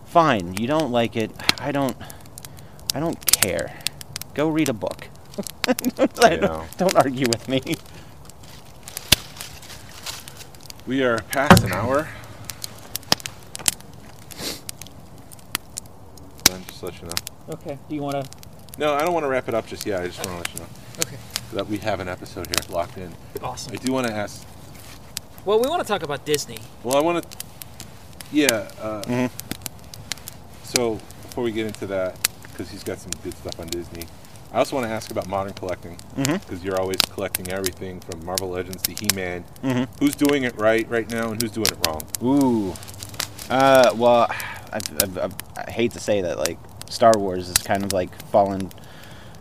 fine, 0.07 0.55
you 0.55 0.67
don't 0.67 0.91
like 0.93 1.17
it. 1.17 1.31
I 1.59 1.73
don't, 1.73 1.97
I 2.95 3.01
don't 3.01 3.25
care. 3.27 3.79
Go 4.35 4.49
read 4.49 4.69
a 4.69 4.73
book. 4.73 5.09
I 5.69 6.31
Yeah. 6.33 6.37
don't, 6.37 6.77
don't 6.79 6.95
argue 6.97 7.27
with 7.29 7.49
me. 7.49 7.63
We 10.87 11.03
are 11.05 11.19
past 11.31 11.63
an 11.65 11.73
hour. 11.73 12.09
Then 16.45 16.65
just 16.67 16.83
let 16.83 17.01
you 17.01 17.07
know. 17.09 17.15
Okay. 17.51 17.79
Do 17.89 17.95
you 17.95 18.03
want 18.03 18.25
to? 18.25 18.31
No, 18.79 18.95
I 18.95 19.03
don't 19.03 19.13
want 19.13 19.25
to 19.25 19.29
wrap 19.29 19.49
it 19.49 19.55
up 19.55 19.67
just 19.67 19.87
yet. 19.87 20.03
I 20.03 20.07
just 20.07 20.19
want 20.27 20.31
to 20.31 20.37
let 20.37 20.55
you 20.55 20.61
know 20.61 20.67
Okay. 21.07 21.17
that 21.55 21.67
we 21.69 21.79
have 21.79 22.01
an 22.01 22.09
episode 22.09 22.47
here 22.47 22.75
locked 22.75 22.97
in. 22.99 23.13
Awesome. 23.43 23.73
I 23.73 23.77
do 23.77 23.93
want 23.93 24.07
to 24.07 24.13
ask. 24.13 24.45
Well, 25.45 25.61
we 25.61 25.69
want 25.69 25.83
to 25.83 25.89
talk 25.89 26.03
about 26.03 26.25
Disney. 26.25 26.59
Well, 26.83 26.97
I 26.97 27.01
want 27.01 27.31
to. 27.31 27.39
Yeah. 28.33 28.69
Uh, 28.81 29.03
Mhm. 29.03 29.31
So 30.65 30.95
before 31.23 31.45
we 31.45 31.53
get 31.53 31.67
into 31.67 31.87
that, 31.89 32.17
because 32.43 32.71
he's 32.71 32.85
got 32.85 32.99
some 32.99 33.11
good 33.23 33.37
stuff 33.37 33.59
on 33.61 33.67
Disney, 33.69 34.05
I 34.53 34.59
also 34.59 34.75
want 34.77 34.89
to 34.89 34.93
ask 34.93 35.11
about 35.11 35.29
modern 35.29 35.53
collecting 35.53 35.97
because 36.17 36.65
you're 36.65 36.79
always 36.81 36.97
collecting 37.03 37.49
everything 37.53 38.01
from 38.01 38.25
Marvel 38.25 38.49
Legends 38.51 38.83
to 38.83 38.93
He-Man. 38.93 39.45
Mhm. 39.63 39.89
Who's 40.01 40.17
doing 40.17 40.43
it 40.43 40.57
right 40.59 40.89
right 40.91 41.09
now, 41.11 41.31
and 41.31 41.41
who's 41.41 41.53
doing 41.53 41.67
it 41.69 41.87
wrong? 41.87 42.03
Ooh. 42.23 42.75
Uh, 43.49 43.93
well, 43.97 44.27
I, 44.29 44.37
I, 44.73 44.81
I, 45.23 45.29
I 45.67 45.71
hate 45.71 45.93
to 45.93 46.01
say 46.01 46.21
that, 46.23 46.39
like, 46.39 46.59
Star 46.89 47.13
Wars 47.17 47.49
is 47.49 47.59
kind 47.59 47.85
of 47.85 47.93
like 47.93 48.11
fallen 48.31 48.71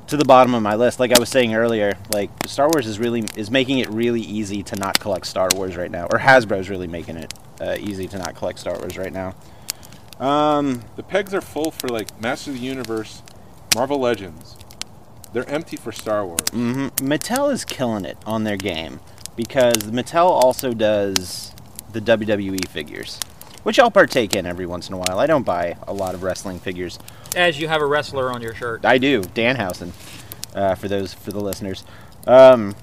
to 0.07 0.17
the 0.17 0.25
bottom 0.25 0.53
of 0.53 0.61
my 0.61 0.75
list. 0.75 0.99
Like 0.99 1.11
I 1.11 1.19
was 1.19 1.29
saying 1.29 1.55
earlier, 1.55 1.93
like 2.13 2.29
Star 2.45 2.67
Wars 2.71 2.85
is 2.85 2.99
really 2.99 3.23
is 3.35 3.49
making 3.49 3.79
it 3.79 3.89
really 3.89 4.21
easy 4.21 4.61
to 4.63 4.75
not 4.75 4.99
collect 4.99 5.25
Star 5.25 5.49
Wars 5.55 5.75
right 5.75 5.89
now, 5.91 6.05
or 6.11 6.19
Hasbro's 6.19 6.69
really 6.69 6.87
making 6.87 7.17
it 7.17 7.33
uh, 7.59 7.75
easy 7.79 8.07
to 8.07 8.17
not 8.19 8.35
collect 8.35 8.59
Star 8.59 8.77
Wars 8.77 8.97
right 8.97 9.11
now. 9.13 9.33
Um, 10.19 10.83
The 10.95 11.03
pegs 11.03 11.33
are 11.33 11.41
full 11.41 11.71
for 11.71 11.87
like 11.87 12.19
Master 12.21 12.51
of 12.51 12.57
the 12.59 12.63
Universe, 12.63 13.21
Marvel 13.75 13.99
Legends. 13.99 14.55
They're 15.33 15.47
empty 15.49 15.77
for 15.77 15.91
Star 15.91 16.25
Wars. 16.25 16.49
hmm 16.51 16.87
Mattel 16.97 17.51
is 17.51 17.63
killing 17.65 18.05
it 18.05 18.17
on 18.25 18.43
their 18.43 18.57
game 18.57 18.99
because 19.35 19.83
Mattel 19.83 20.25
also 20.29 20.73
does 20.73 21.53
the 21.93 22.01
WWE 22.01 22.67
figures, 22.67 23.19
which 23.63 23.79
I'll 23.79 23.91
partake 23.91 24.35
in 24.35 24.45
every 24.45 24.65
once 24.65 24.87
in 24.89 24.93
a 24.95 24.97
while. 24.97 25.19
I 25.19 25.27
don't 25.27 25.45
buy 25.45 25.77
a 25.87 25.93
lot 25.93 26.13
of 26.15 26.23
wrestling 26.23 26.59
figures. 26.59 26.97
As 27.35 27.59
you 27.59 27.67
have 27.67 27.81
a 27.81 27.85
wrestler 27.85 28.31
on 28.31 28.41
your 28.41 28.55
shirt. 28.55 28.83
I 28.85 28.97
do, 28.97 29.21
Danhausen, 29.21 29.91
uh, 30.55 30.75
for 30.75 30.87
those 30.87 31.13
for 31.13 31.31
the 31.31 31.39
listeners. 31.39 31.83
Um, 32.27 32.75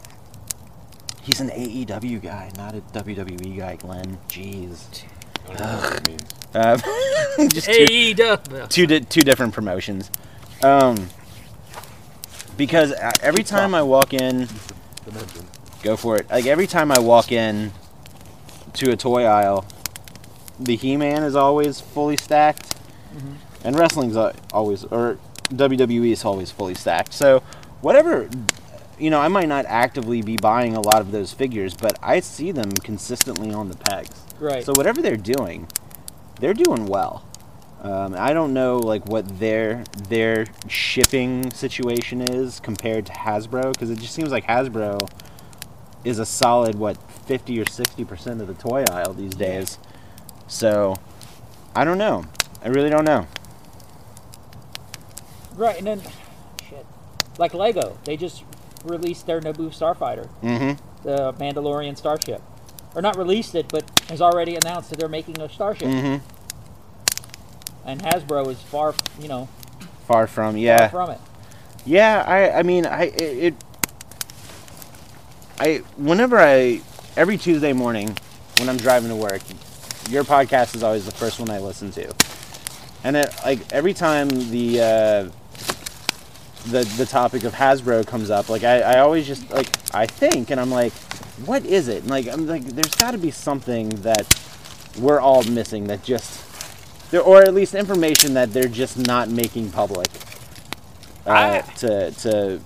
he's 1.22 1.40
an 1.40 1.50
AEW 1.50 2.22
guy, 2.22 2.50
not 2.56 2.74
a 2.74 2.80
WWE 2.80 3.56
guy, 3.58 3.76
Glenn. 3.76 4.18
Jeez, 4.28 5.04
I 5.48 5.54
don't 5.54 5.60
know 5.60 5.76
what 5.78 6.04
that 6.04 6.08
means. 6.08 6.22
uh, 6.54 7.48
just 7.52 7.66
two, 7.66 7.84
AEW. 7.86 8.68
two 8.68 8.86
di- 8.86 9.00
two 9.00 9.22
different 9.22 9.52
promotions. 9.52 10.10
Um, 10.62 11.08
because 12.56 12.92
uh, 12.92 13.12
every 13.22 13.42
time 13.42 13.74
I 13.74 13.82
walk 13.82 14.14
in, 14.14 14.48
go 15.82 15.96
for 15.96 16.16
it. 16.16 16.28
Like 16.30 16.46
every 16.46 16.66
time 16.66 16.90
I 16.90 16.98
walk 16.98 17.32
in 17.32 17.72
to 18.74 18.90
a 18.92 18.96
toy 18.96 19.24
aisle, 19.24 19.66
the 20.58 20.76
He-Man 20.76 21.22
is 21.22 21.36
always 21.36 21.80
fully 21.80 22.16
stacked, 22.16 22.74
and 23.64 23.78
wrestling's 23.78 24.16
always 24.52 24.84
or 24.84 25.18
WWE 25.50 26.12
is 26.12 26.24
always 26.24 26.50
fully 26.50 26.74
stacked. 26.74 27.12
So 27.12 27.40
whatever, 27.80 28.28
you 28.98 29.10
know, 29.10 29.20
I 29.20 29.28
might 29.28 29.48
not 29.48 29.64
actively 29.66 30.22
be 30.22 30.36
buying 30.36 30.76
a 30.76 30.80
lot 30.80 31.00
of 31.00 31.12
those 31.12 31.32
figures, 31.32 31.74
but 31.74 31.98
I 32.02 32.20
see 32.20 32.52
them 32.52 32.72
consistently 32.72 33.52
on 33.52 33.68
the 33.68 33.76
pegs. 33.76 34.22
Right. 34.40 34.64
So 34.64 34.72
whatever 34.74 35.00
they're 35.02 35.16
doing, 35.16 35.68
they're 36.40 36.54
doing 36.54 36.86
well. 36.86 37.25
Um, 37.86 38.16
I 38.18 38.32
don't 38.32 38.52
know 38.52 38.78
like 38.78 39.06
what 39.06 39.38
their 39.38 39.84
their 40.08 40.46
shipping 40.66 41.52
situation 41.52 42.20
is 42.20 42.58
compared 42.58 43.06
to 43.06 43.12
Hasbro 43.12 43.72
because 43.72 43.90
it 43.90 44.00
just 44.00 44.12
seems 44.12 44.32
like 44.32 44.44
Hasbro 44.46 45.08
is 46.04 46.18
a 46.18 46.26
solid 46.26 46.74
what 46.74 46.96
fifty 47.26 47.60
or 47.60 47.66
sixty 47.68 48.04
percent 48.04 48.40
of 48.40 48.48
the 48.48 48.54
toy 48.54 48.82
aisle 48.90 49.12
these 49.14 49.34
days. 49.34 49.78
So 50.48 50.96
I 51.76 51.84
don't 51.84 51.98
know. 51.98 52.24
I 52.64 52.68
really 52.68 52.90
don't 52.90 53.04
know. 53.04 53.28
Right, 55.54 55.78
and 55.78 55.86
then 55.86 56.02
shit. 56.68 56.84
Like 57.38 57.54
Lego, 57.54 57.98
they 58.04 58.16
just 58.16 58.42
released 58.84 59.26
their 59.26 59.40
Naboo 59.40 59.68
Starfighter, 59.70 60.28
Mm-hmm. 60.42 61.06
the 61.06 61.32
Mandalorian 61.34 61.96
starship. 61.96 62.42
Or 62.96 63.02
not 63.02 63.16
released 63.16 63.54
it, 63.54 63.68
but 63.68 63.84
has 64.08 64.20
already 64.20 64.56
announced 64.56 64.90
that 64.90 64.98
they're 64.98 65.08
making 65.08 65.40
a 65.40 65.48
starship. 65.48 65.88
Mm-hmm. 65.88 66.35
And 67.86 68.02
Hasbro 68.02 68.48
is 68.48 68.60
far, 68.60 68.94
you 69.20 69.28
know, 69.28 69.48
Far 70.06 70.26
from 70.26 70.56
yeah. 70.56 70.88
far 70.88 71.06
from 71.06 71.14
it. 71.14 71.20
Yeah, 71.84 72.22
I 72.26 72.58
I 72.58 72.62
mean 72.62 72.84
I 72.86 73.04
it, 73.04 73.22
it 73.22 73.54
I 75.58 75.76
whenever 75.96 76.38
I 76.38 76.80
every 77.16 77.38
Tuesday 77.38 77.72
morning 77.72 78.16
when 78.58 78.68
I'm 78.68 78.76
driving 78.76 79.08
to 79.08 79.16
work, 79.16 79.42
your 80.10 80.24
podcast 80.24 80.74
is 80.76 80.82
always 80.82 81.06
the 81.06 81.12
first 81.12 81.38
one 81.40 81.50
I 81.50 81.58
listen 81.58 81.90
to. 81.92 82.12
And 83.04 83.16
it 83.16 83.34
like 83.44 83.72
every 83.72 83.94
time 83.94 84.28
the 84.28 84.80
uh 84.80 85.30
the 86.66 86.84
the 86.98 87.06
topic 87.06 87.44
of 87.44 87.52
Hasbro 87.52 88.06
comes 88.06 88.30
up, 88.30 88.48
like 88.48 88.64
I, 88.64 88.80
I 88.80 88.98
always 88.98 89.26
just 89.26 89.48
like 89.50 89.68
I 89.94 90.06
think 90.06 90.50
and 90.50 90.60
I'm 90.60 90.70
like, 90.70 90.92
what 91.46 91.64
is 91.64 91.88
it? 91.88 92.02
And 92.02 92.10
like 92.10 92.28
I'm 92.28 92.46
like 92.46 92.64
there's 92.64 92.94
gotta 92.94 93.18
be 93.18 93.30
something 93.30 93.88
that 94.02 94.26
we're 94.98 95.20
all 95.20 95.42
missing 95.44 95.84
that 95.88 96.02
just 96.02 96.45
or 97.20 97.42
at 97.42 97.54
least 97.54 97.74
information 97.74 98.34
that 98.34 98.52
they're 98.52 98.68
just 98.68 98.98
not 98.98 99.28
making 99.28 99.70
public 99.70 100.08
uh, 101.26 101.30
I- 101.30 101.70
to 101.78 102.10
to 102.12 102.60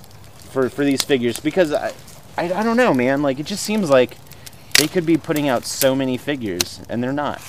for 0.51 0.69
for 0.69 0.85
these 0.85 1.03
figures 1.03 1.39
because 1.41 1.73
I, 1.73 1.93
I 2.37 2.53
I 2.53 2.63
don't 2.63 2.77
know, 2.77 2.93
man. 2.95 3.23
Like 3.23 3.39
it 3.41 3.47
just 3.47 3.63
seems 3.63 3.89
like 3.91 4.17
they 4.79 4.87
could 4.89 5.05
be 5.07 5.17
putting 5.17 5.49
out 5.49 5.65
so 5.65 5.95
many 5.95 6.17
figures 6.17 6.81
and 6.89 7.03
they're 7.03 7.13
not. 7.13 7.41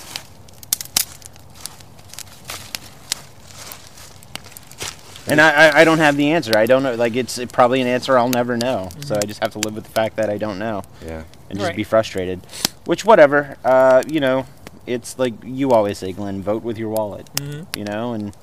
And 5.28 5.40
I, 5.40 5.80
I, 5.80 5.84
don't 5.84 5.98
have 5.98 6.16
the 6.16 6.32
answer. 6.32 6.52
I 6.58 6.66
don't 6.66 6.82
know. 6.82 6.94
Like 6.96 7.14
it's 7.14 7.42
probably 7.52 7.80
an 7.80 7.86
answer 7.86 8.18
I'll 8.18 8.28
never 8.28 8.56
know. 8.56 8.88
So 9.06 9.14
I 9.16 9.20
just 9.24 9.40
have 9.40 9.52
to 9.52 9.60
live 9.60 9.74
with 9.74 9.84
the 9.84 9.90
fact 9.90 10.16
that 10.16 10.28
I 10.28 10.36
don't 10.36 10.58
know 10.58 10.82
Yeah. 11.04 11.22
and 11.48 11.58
just 11.58 11.68
Right. 11.68 11.76
be 11.76 11.84
frustrated. 11.84 12.40
Which 12.86 13.04
whatever. 13.04 13.56
Uh, 13.64 14.02
you 14.08 14.18
know, 14.20 14.46
it's 14.86 15.18
like 15.18 15.34
you 15.44 15.70
always 15.70 15.98
say, 15.98 16.12
Glenn. 16.12 16.42
Vote 16.42 16.62
with 16.62 16.78
your 16.78 16.88
wallet 16.90 17.26
Mm-hmm. 17.36 17.78
you 17.78 17.84
know 17.84 18.12
and 18.14 18.36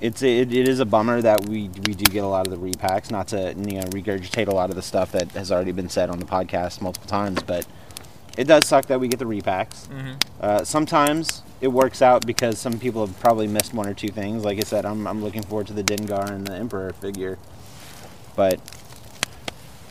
it's 0.00 0.22
it, 0.22 0.52
it 0.54 0.68
is 0.68 0.78
a 0.80 0.84
bummer 0.84 1.20
that 1.20 1.46
we 1.48 1.68
we 1.86 1.92
do 1.94 2.04
get 2.04 2.22
a 2.22 2.26
lot 2.26 2.46
of 2.46 2.52
the 2.52 2.58
repacks 2.70 3.10
not 3.10 3.28
to 3.28 3.48
you 3.56 3.80
know 3.80 3.86
regurgitate 3.90 4.46
a 4.46 4.54
lot 4.54 4.70
of 4.70 4.76
the 4.76 4.82
stuff 4.82 5.10
that 5.12 5.32
has 5.32 5.50
already 5.50 5.72
been 5.72 5.88
said 5.88 6.08
on 6.08 6.18
the 6.20 6.24
podcast 6.24 6.80
multiple 6.80 7.08
times 7.08 7.42
but 7.42 7.66
it 8.36 8.44
does 8.46 8.64
suck 8.68 8.86
that 8.86 9.00
we 9.00 9.08
get 9.08 9.18
the 9.18 9.24
repacks 9.24 9.88
Mm-hmm. 9.88 10.12
uh, 10.40 10.64
sometimes 10.64 11.42
it 11.60 11.68
works 11.68 12.00
out 12.00 12.24
because 12.24 12.58
some 12.60 12.78
people 12.78 13.04
have 13.04 13.18
probably 13.18 13.48
missed 13.48 13.74
one 13.74 13.88
or 13.88 13.94
two 13.94 14.08
things 14.08 14.44
like 14.44 14.58
i 14.58 14.62
said 14.62 14.86
i'm, 14.86 15.04
I'm 15.06 15.22
looking 15.24 15.42
forward 15.42 15.66
to 15.66 15.72
the 15.72 15.82
dengar 15.82 16.30
and 16.30 16.46
the 16.46 16.54
emperor 16.54 16.92
figure 16.92 17.36
but 18.36 18.60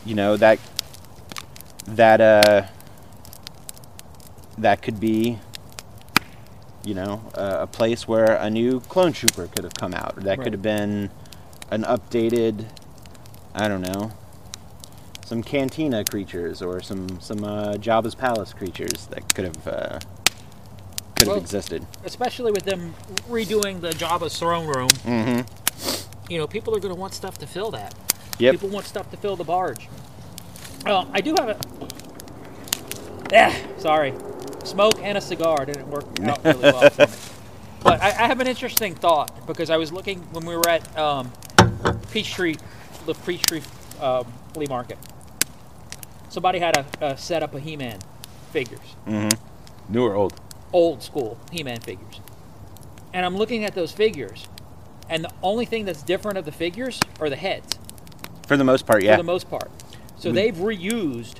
you 0.06 0.14
know 0.14 0.38
that 0.38 0.58
that 1.86 2.20
uh 2.22 2.62
that 4.58 4.82
could 4.82 5.00
be 5.00 5.38
you 6.84 6.94
know, 6.94 7.20
uh, 7.34 7.58
a 7.60 7.66
place 7.66 8.08
where 8.08 8.36
a 8.36 8.48
new 8.48 8.80
clone 8.80 9.12
trooper 9.12 9.46
could 9.48 9.62
have 9.64 9.74
come 9.74 9.92
out. 9.92 10.16
That 10.16 10.38
Right. 10.38 10.44
could 10.44 10.52
have 10.54 10.62
been 10.62 11.10
an 11.70 11.82
updated, 11.82 12.64
I 13.54 13.68
don't 13.68 13.82
know, 13.82 14.12
some 15.26 15.42
Cantina 15.42 16.02
creatures 16.04 16.62
or 16.62 16.80
some 16.80 17.20
some 17.20 17.44
uh, 17.44 17.74
Jabba's 17.74 18.14
palace 18.14 18.54
creatures 18.54 19.06
that 19.10 19.34
could 19.34 19.44
have 19.44 19.68
uh, 19.68 19.98
could 21.16 21.26
have 21.26 21.28
Well- 21.28 21.36
existed. 21.36 21.84
Especially 22.04 22.52
with 22.52 22.64
them 22.64 22.94
redoing 23.28 23.82
the 23.82 23.90
Jabba's 23.90 24.38
throne 24.38 24.66
room. 24.66 24.88
Mm-hmm. 25.04 26.32
You 26.32 26.38
know, 26.38 26.46
people 26.46 26.74
are 26.74 26.80
going 26.80 26.94
to 26.94 26.98
want 27.00 27.12
stuff 27.12 27.36
to 27.38 27.46
fill 27.46 27.70
that. 27.72 27.94
Yep. 28.38 28.52
People 28.54 28.68
want 28.70 28.86
stuff 28.86 29.10
to 29.10 29.16
fill 29.18 29.36
the 29.36 29.44
barge. 29.44 29.88
Well, 30.86 31.06
I 31.12 31.20
do 31.20 31.34
have 31.38 31.48
a. 31.50 31.58
Yeah, 33.30 33.54
sorry. 33.78 34.14
Smoke 34.68 34.98
and 35.02 35.18
a 35.18 35.20
cigar 35.20 35.64
didn't 35.66 35.88
work 35.88 36.04
out 36.22 36.44
really 36.44 36.60
well 36.60 36.90
for 36.90 37.06
me. 37.06 37.12
But 37.80 38.02
I, 38.02 38.08
I 38.08 38.26
have 38.26 38.40
an 38.40 38.48
interesting 38.48 38.96
thought 38.96 39.46
because 39.46 39.70
I 39.70 39.76
was 39.76 39.92
looking 39.92 40.18
when 40.32 40.44
we 40.44 40.56
were 40.56 40.68
at 40.68 40.98
um, 40.98 41.30
Peachtree, 42.10 42.56
the 43.06 43.14
Peachtree 43.14 43.62
um, 44.00 44.26
flea 44.52 44.66
market. 44.68 44.98
Somebody 46.28 46.58
had 46.58 46.76
a, 46.76 46.86
a 47.00 47.16
set 47.16 47.44
up 47.44 47.54
of 47.54 47.62
He-Man 47.62 48.00
figures, 48.52 48.96
Mm-hmm. 49.06 49.92
New 49.94 50.04
or 50.04 50.14
old? 50.16 50.40
old 50.72 51.04
school 51.04 51.38
He-Man 51.52 51.78
figures, 51.80 52.20
and 53.14 53.24
I'm 53.24 53.36
looking 53.36 53.64
at 53.64 53.76
those 53.76 53.92
figures, 53.92 54.48
and 55.08 55.22
the 55.22 55.30
only 55.40 55.64
thing 55.64 55.84
that's 55.84 56.02
different 56.02 56.36
of 56.36 56.44
the 56.44 56.52
figures 56.52 56.98
are 57.20 57.30
the 57.30 57.36
heads 57.36 57.78
For 58.48 58.56
the 58.56 58.64
most 58.64 58.86
part, 58.86 59.04
yeah. 59.04 59.14
for 59.14 59.22
the 59.22 59.26
most 59.26 59.48
part. 59.48 59.70
So 60.16 60.30
We- 60.30 60.34
they've 60.34 60.56
reused 60.56 61.36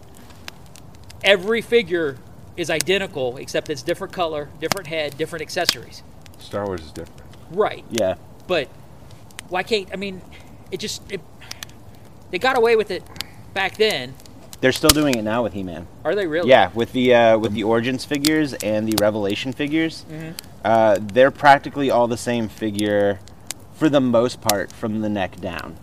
every 1.24 1.60
figure 1.62 2.16
is 2.58 2.68
identical 2.70 3.36
except 3.38 3.70
it's 3.70 3.82
different 3.82 4.12
color, 4.12 4.50
different 4.60 4.88
head, 4.88 5.16
different 5.16 5.42
accessories. 5.42 6.02
Star 6.38 6.66
Wars 6.66 6.82
is 6.82 6.92
different. 6.92 7.22
Right. 7.50 7.84
yeah. 7.90 8.16
But 8.46 8.68
why 9.48 9.62
can't 9.62 9.88
I 9.92 9.96
mean 9.96 10.20
it 10.70 10.80
just 10.80 11.10
it, 11.10 11.20
they 12.30 12.38
got 12.38 12.58
away 12.58 12.76
with 12.76 12.90
it 12.90 13.02
back 13.54 13.76
then. 13.76 14.14
They're 14.60 14.72
still 14.72 14.90
doing 14.90 15.14
it 15.14 15.22
now 15.22 15.44
with 15.44 15.52
He-Man. 15.52 15.86
Are 16.04 16.16
they 16.16 16.26
really? 16.26 16.50
Yeah, 16.50 16.70
with 16.74 16.92
the 16.92 17.14
uh, 17.14 17.38
with 17.38 17.52
the 17.52 17.62
Origins 17.62 18.04
figures 18.04 18.54
and 18.54 18.88
the 18.88 18.96
Revelation 19.00 19.52
figures, 19.52 20.04
Mhm. 20.10 20.34
uh, 20.64 20.98
they're 21.00 21.30
practically 21.30 21.90
all 21.92 22.08
the 22.08 22.16
same 22.16 22.48
figure, 22.48 23.20
for 23.74 23.88
the 23.88 24.00
most 24.00 24.40
part, 24.40 24.72
from 24.72 25.00
the 25.00 25.08
neck 25.08 25.40
down. 25.40 25.76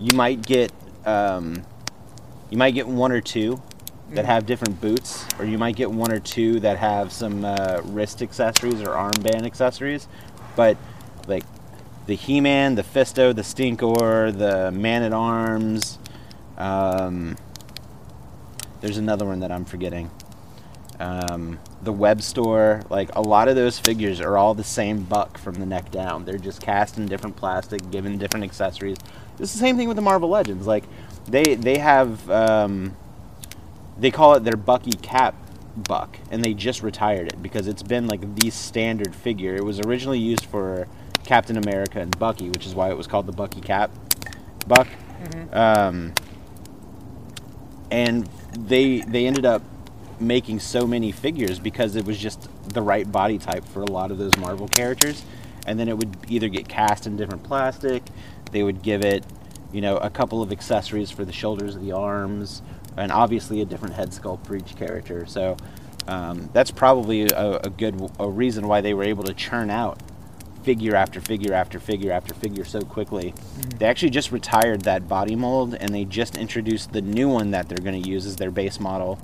You 0.00 0.16
might 0.16 0.42
get 0.42 0.72
um, 1.06 1.62
you 2.50 2.58
might 2.58 2.72
get 2.72 2.88
one 2.88 3.12
or 3.12 3.20
two 3.20 3.62
that 4.10 4.24
have 4.24 4.46
different 4.46 4.80
boots, 4.80 5.26
or 5.38 5.44
you 5.44 5.58
might 5.58 5.76
get 5.76 5.90
one 5.90 6.12
or 6.12 6.20
two 6.20 6.60
that 6.60 6.78
have 6.78 7.12
some 7.12 7.44
uh, 7.44 7.80
wrist 7.84 8.22
accessories 8.22 8.80
or 8.80 8.88
armband 8.88 9.44
accessories, 9.44 10.06
but 10.54 10.76
like 11.26 11.44
the 12.06 12.14
He-Man, 12.14 12.76
the 12.76 12.82
Fisto, 12.84 13.34
the 13.34 13.42
Stinkor, 13.42 14.36
the 14.36 14.70
Man 14.70 15.02
at 15.02 15.12
Arms. 15.12 15.98
Um, 16.56 17.36
there's 18.80 18.96
another 18.96 19.24
one 19.24 19.40
that 19.40 19.50
I'm 19.50 19.64
forgetting. 19.64 20.10
Um, 21.00 21.58
the 21.82 21.92
Webstor, 21.92 22.88
like 22.90 23.10
a 23.14 23.20
lot 23.20 23.48
of 23.48 23.56
those 23.56 23.78
figures 23.78 24.20
are 24.20 24.38
all 24.38 24.54
the 24.54 24.64
same 24.64 25.02
buck 25.02 25.36
from 25.36 25.54
the 25.56 25.66
neck 25.66 25.90
down. 25.90 26.24
They're 26.24 26.38
just 26.38 26.62
cast 26.62 26.96
in 26.96 27.06
different 27.06 27.36
plastic, 27.36 27.90
given 27.90 28.16
different 28.18 28.44
accessories. 28.44 28.96
It's 29.38 29.52
the 29.52 29.58
same 29.58 29.76
thing 29.76 29.88
with 29.88 29.96
the 29.96 30.02
Marvel 30.02 30.28
Legends. 30.28 30.66
Like 30.66 30.84
they 31.26 31.56
they 31.56 31.78
have 31.78 32.30
um, 32.30 32.96
they 33.98 34.10
call 34.10 34.34
it 34.34 34.44
their 34.44 34.56
Bucky 34.56 34.92
Cap 34.92 35.34
buck, 35.76 36.18
and 36.30 36.44
they 36.44 36.54
just 36.54 36.82
retired 36.82 37.28
it 37.28 37.42
because 37.42 37.66
it's 37.66 37.82
been 37.82 38.06
like 38.06 38.36
the 38.36 38.50
standard 38.50 39.14
figure. 39.14 39.54
It 39.54 39.64
was 39.64 39.80
originally 39.80 40.18
used 40.18 40.44
for 40.44 40.88
Captain 41.24 41.56
America 41.56 42.00
and 42.00 42.16
Bucky, 42.18 42.48
which 42.48 42.66
is 42.66 42.74
why 42.74 42.90
it 42.90 42.96
was 42.96 43.06
called 43.06 43.26
the 43.26 43.32
Bucky 43.32 43.60
Cap 43.60 43.90
buck. 44.66 44.88
Um, 45.52 46.14
and 47.90 48.28
they 48.58 49.00
they 49.00 49.26
ended 49.26 49.44
up 49.44 49.62
making 50.18 50.60
so 50.60 50.86
many 50.86 51.12
figures 51.12 51.58
because 51.58 51.94
it 51.94 52.04
was 52.04 52.18
just 52.18 52.48
the 52.72 52.80
right 52.82 53.10
body 53.10 53.38
type 53.38 53.64
for 53.64 53.82
a 53.82 53.90
lot 53.90 54.10
of 54.10 54.18
those 54.18 54.36
Marvel 54.38 54.68
characters. 54.68 55.24
And 55.66 55.78
then 55.78 55.88
it 55.88 55.96
would 55.98 56.16
either 56.28 56.48
get 56.48 56.68
cast 56.68 57.06
in 57.06 57.16
different 57.16 57.42
plastic, 57.42 58.02
they 58.52 58.62
would 58.62 58.82
give 58.82 59.04
it, 59.04 59.24
you 59.72 59.80
know, 59.80 59.96
a 59.96 60.08
couple 60.08 60.42
of 60.42 60.52
accessories 60.52 61.10
for 61.10 61.24
the 61.24 61.32
shoulders 61.32 61.76
the 61.76 61.92
arms, 61.92 62.62
and 62.96 63.12
obviously 63.12 63.60
a 63.60 63.64
different 63.64 63.94
head 63.94 64.10
sculpt 64.10 64.46
for 64.46 64.56
each 64.56 64.76
character. 64.76 65.26
So 65.26 65.56
um, 66.08 66.48
that's 66.52 66.70
probably 66.70 67.22
a, 67.22 67.58
a 67.58 67.70
good 67.70 68.10
a 68.18 68.28
reason 68.28 68.68
why 68.68 68.80
they 68.80 68.94
were 68.94 69.04
able 69.04 69.24
to 69.24 69.34
churn 69.34 69.70
out 69.70 70.00
figure 70.62 70.96
after 70.96 71.20
figure 71.20 71.54
after 71.54 71.78
figure 71.78 72.10
after 72.10 72.34
figure 72.34 72.64
so 72.64 72.80
quickly. 72.80 73.32
They 73.78 73.86
actually 73.86 74.10
just 74.10 74.32
retired 74.32 74.82
that 74.82 75.08
body 75.08 75.36
mold 75.36 75.74
and 75.74 75.94
they 75.94 76.04
just 76.04 76.36
introduced 76.36 76.92
the 76.92 77.02
new 77.02 77.28
one 77.28 77.52
that 77.52 77.68
they're 77.68 77.78
going 77.78 78.02
to 78.02 78.08
use 78.08 78.26
as 78.26 78.34
their 78.36 78.50
base 78.50 78.80
model 78.80 79.20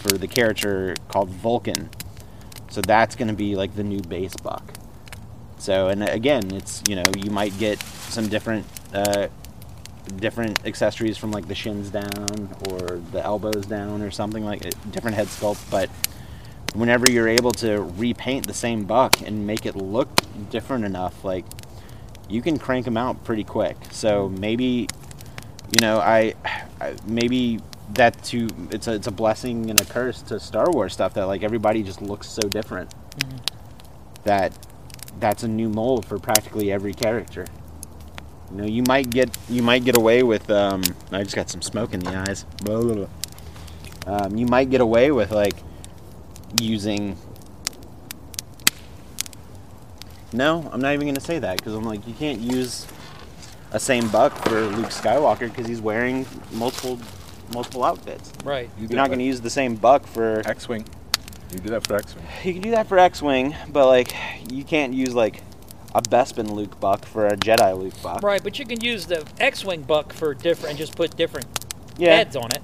for 0.00 0.18
the 0.18 0.28
character 0.28 0.94
called 1.08 1.30
Vulcan. 1.30 1.88
So 2.68 2.82
that's 2.82 3.16
going 3.16 3.28
to 3.28 3.34
be 3.34 3.56
like 3.56 3.74
the 3.74 3.84
new 3.84 4.00
base 4.00 4.36
buck. 4.36 4.74
So 5.58 5.88
and 5.88 6.06
again, 6.06 6.52
it's 6.52 6.82
you 6.88 6.96
know 6.96 7.04
you 7.16 7.30
might 7.30 7.56
get 7.58 7.80
some 7.80 8.28
different 8.28 8.66
uh, 8.92 9.28
different 10.16 10.64
accessories 10.66 11.16
from 11.16 11.30
like 11.30 11.48
the 11.48 11.54
shins 11.54 11.90
down 11.90 12.54
or 12.68 13.00
the 13.12 13.22
elbows 13.22 13.66
down 13.66 14.02
or 14.02 14.10
something 14.10 14.44
like 14.44 14.64
it, 14.64 14.74
different 14.92 15.16
head 15.16 15.26
sculpt, 15.28 15.70
but 15.70 15.88
whenever 16.74 17.10
you're 17.10 17.28
able 17.28 17.52
to 17.52 17.82
repaint 17.96 18.46
the 18.46 18.54
same 18.54 18.84
buck 18.84 19.20
and 19.20 19.46
make 19.46 19.66
it 19.66 19.76
look 19.76 20.08
different 20.50 20.84
enough, 20.84 21.24
like 21.24 21.44
you 22.28 22.42
can 22.42 22.58
crank 22.58 22.84
them 22.84 22.96
out 22.96 23.24
pretty 23.24 23.44
quick. 23.44 23.76
So 23.90 24.28
maybe, 24.28 24.88
you 25.72 25.80
know, 25.80 25.98
I, 25.98 26.34
I 26.80 26.94
maybe 27.06 27.60
that 27.94 28.22
too. 28.22 28.48
It's 28.70 28.88
a 28.88 28.94
it's 28.94 29.06
a 29.06 29.10
blessing 29.12 29.70
and 29.70 29.80
a 29.80 29.84
curse 29.84 30.22
to 30.22 30.40
Star 30.40 30.70
Wars 30.70 30.92
stuff 30.94 31.14
that 31.14 31.26
like 31.26 31.42
everybody 31.42 31.82
just 31.82 32.00
looks 32.00 32.28
so 32.28 32.48
different. 32.48 32.90
Mm-hmm. 33.18 33.36
That 34.24 34.66
that's 35.20 35.42
a 35.42 35.48
new 35.48 35.68
mold 35.68 36.06
for 36.06 36.18
practically 36.18 36.72
every 36.72 36.94
character. 36.94 37.46
You 38.50 38.56
know, 38.56 38.64
you 38.64 38.82
might 38.86 39.08
get 39.10 39.36
you 39.48 39.62
might 39.62 39.84
get 39.84 39.96
away 39.96 40.22
with. 40.22 40.50
Um, 40.50 40.82
I 41.10 41.22
just 41.22 41.34
got 41.34 41.48
some 41.48 41.62
smoke 41.62 41.94
in 41.94 42.00
the 42.00 42.14
eyes. 42.14 42.44
Blah, 42.64 42.80
blah, 42.82 42.94
blah. 42.94 43.08
Um, 44.06 44.36
you 44.36 44.46
might 44.46 44.70
get 44.70 44.80
away 44.80 45.10
with 45.10 45.30
like 45.30 45.54
using. 46.60 47.16
No, 50.32 50.68
I'm 50.72 50.80
not 50.80 50.94
even 50.94 51.06
gonna 51.06 51.20
say 51.20 51.38
that 51.38 51.58
because 51.58 51.74
I'm 51.74 51.84
like 51.84 52.06
you 52.06 52.14
can't 52.14 52.40
use 52.40 52.86
a 53.72 53.80
same 53.80 54.08
buck 54.08 54.34
for 54.44 54.60
Luke 54.60 54.90
Skywalker 54.90 55.40
because 55.40 55.66
he's 55.66 55.80
wearing 55.80 56.26
multiple 56.52 56.98
multiple 57.52 57.84
outfits. 57.84 58.32
Right. 58.44 58.70
You 58.78 58.88
You're 58.88 58.96
not 58.96 59.10
gonna 59.10 59.22
use 59.22 59.40
the 59.40 59.50
same 59.50 59.76
buck 59.76 60.06
for. 60.06 60.42
X-wing. 60.46 60.86
You 61.52 61.58
do 61.58 61.70
that 61.70 61.86
for 61.86 61.96
X-wing. 61.96 62.24
You 62.44 62.52
can 62.54 62.62
do 62.62 62.70
that 62.70 62.86
for 62.86 62.98
X-wing, 62.98 63.54
but 63.70 63.86
like 63.86 64.14
you 64.50 64.64
can't 64.64 64.94
use 64.94 65.14
like 65.14 65.42
a 65.94 66.02
Bespin 66.02 66.50
Luke 66.50 66.80
buck 66.80 67.04
for 67.04 67.26
a 67.26 67.36
Jedi 67.36 67.78
Luke 67.78 67.94
buck. 68.02 68.22
Right, 68.22 68.42
but 68.42 68.58
you 68.58 68.64
can 68.64 68.80
use 68.80 69.06
the 69.06 69.26
X-wing 69.38 69.82
buck 69.82 70.12
for 70.12 70.34
different 70.34 70.70
and 70.70 70.78
just 70.78 70.96
put 70.96 71.16
different 71.16 71.46
Yeah. 71.98 72.16
heads 72.16 72.36
on 72.36 72.50
it. 72.52 72.62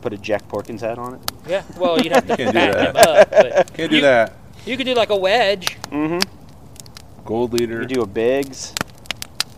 Put 0.00 0.12
a 0.12 0.16
Jek 0.16 0.42
Porkins 0.48 0.80
head 0.80 0.98
on 0.98 1.14
it. 1.14 1.32
Yeah. 1.48 1.62
Well, 1.78 2.00
you'd 2.00 2.12
have 2.12 2.26
to 2.26 2.36
Can't 2.36 2.52
do 2.52 2.58
that. 2.58 2.88
him 2.90 2.96
up. 2.96 3.30
But 3.30 3.72
Can't 3.74 3.90
do 3.90 3.96
you, 3.96 4.02
that. 4.02 4.34
You 4.66 4.76
could 4.76 4.84
do 4.86 4.94
like 4.94 5.10
a 5.10 5.16
wedge. 5.16 5.78
Mm-hmm. 5.90 7.24
Gold 7.24 7.52
leader. 7.54 7.80
You 7.82 7.86
do 7.88 8.02
a 8.02 8.06
Biggs. 8.06 8.74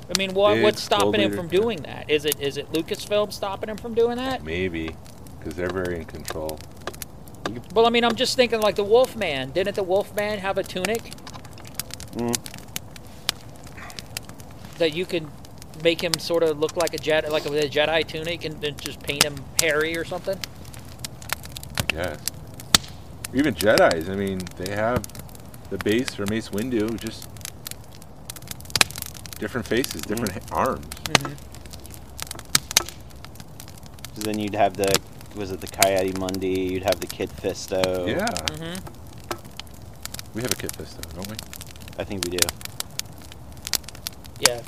I 0.08 0.16
mean, 0.18 0.34
what, 0.34 0.54
Big 0.54 0.62
what's 0.62 0.82
stopping 0.82 1.20
him 1.20 1.32
from 1.34 1.48
doing 1.48 1.78
that? 1.82 2.08
Is 2.08 2.24
it 2.24 2.40
is 2.40 2.56
it 2.58 2.72
Lucasfilm 2.72 3.32
stopping 3.32 3.68
him 3.68 3.76
from 3.76 3.92
doing 3.94 4.16
that? 4.18 4.44
Maybe, 4.44 4.94
because 5.38 5.54
they're 5.54 5.68
very 5.68 5.96
in 5.96 6.04
control. 6.04 6.60
Well, 7.74 7.86
I 7.86 7.90
mean, 7.90 8.04
I'm 8.04 8.14
just 8.14 8.36
thinking 8.36 8.60
like 8.60 8.76
the 8.76 8.84
Wolfman. 8.84 9.50
Didn't 9.50 9.74
the 9.74 9.82
Wolfman 9.82 10.38
have 10.38 10.58
a 10.58 10.62
tunic 10.62 11.12
Mm. 12.16 12.34
that 14.78 14.94
you 14.94 15.04
could 15.06 15.26
make 15.84 16.02
him 16.02 16.12
sort 16.18 16.42
of 16.42 16.58
look 16.58 16.76
like 16.76 16.94
a 16.94 16.98
Jedi, 16.98 17.28
like 17.30 17.44
a, 17.46 17.50
Jedi 17.50 18.06
tunic, 18.06 18.44
and 18.44 18.60
then 18.60 18.76
just 18.78 19.00
paint 19.02 19.22
him 19.24 19.36
hairy 19.60 19.96
or 19.96 20.04
something? 20.04 20.38
I 21.78 21.82
guess. 21.84 22.18
Even 23.34 23.54
Jedi's. 23.54 24.08
I 24.08 24.14
mean, 24.16 24.40
they 24.56 24.72
have 24.74 25.02
the 25.70 25.78
base 25.78 26.14
for 26.14 26.24
Mace 26.26 26.48
Windu, 26.50 26.98
just 26.98 27.28
different 29.38 29.66
faces, 29.66 30.00
different 30.02 30.32
Mm-hmm. 30.32 30.54
ha- 30.54 30.60
arms. 30.60 30.86
So 34.14 34.22
then 34.22 34.38
you'd 34.38 34.54
have 34.54 34.76
the 34.76 34.88
was 35.36 35.50
it 35.50 35.60
the 35.60 35.66
Ki-Adi-Mundi? 35.66 36.48
You'd 36.48 36.84
have 36.84 36.98
the 37.00 37.06
Kit 37.06 37.28
Fisto. 37.28 38.08
Yeah. 38.08 38.24
Mm-hmm. 38.24 38.78
We 40.34 40.40
have 40.40 40.50
a 40.50 40.54
Kit 40.54 40.72
Fisto, 40.72 41.02
don't 41.14 41.28
we? 41.28 41.36
I 41.98 42.04
think 42.04 42.24
we 42.24 42.30
do. 42.36 42.46
Yeah. 44.40 44.60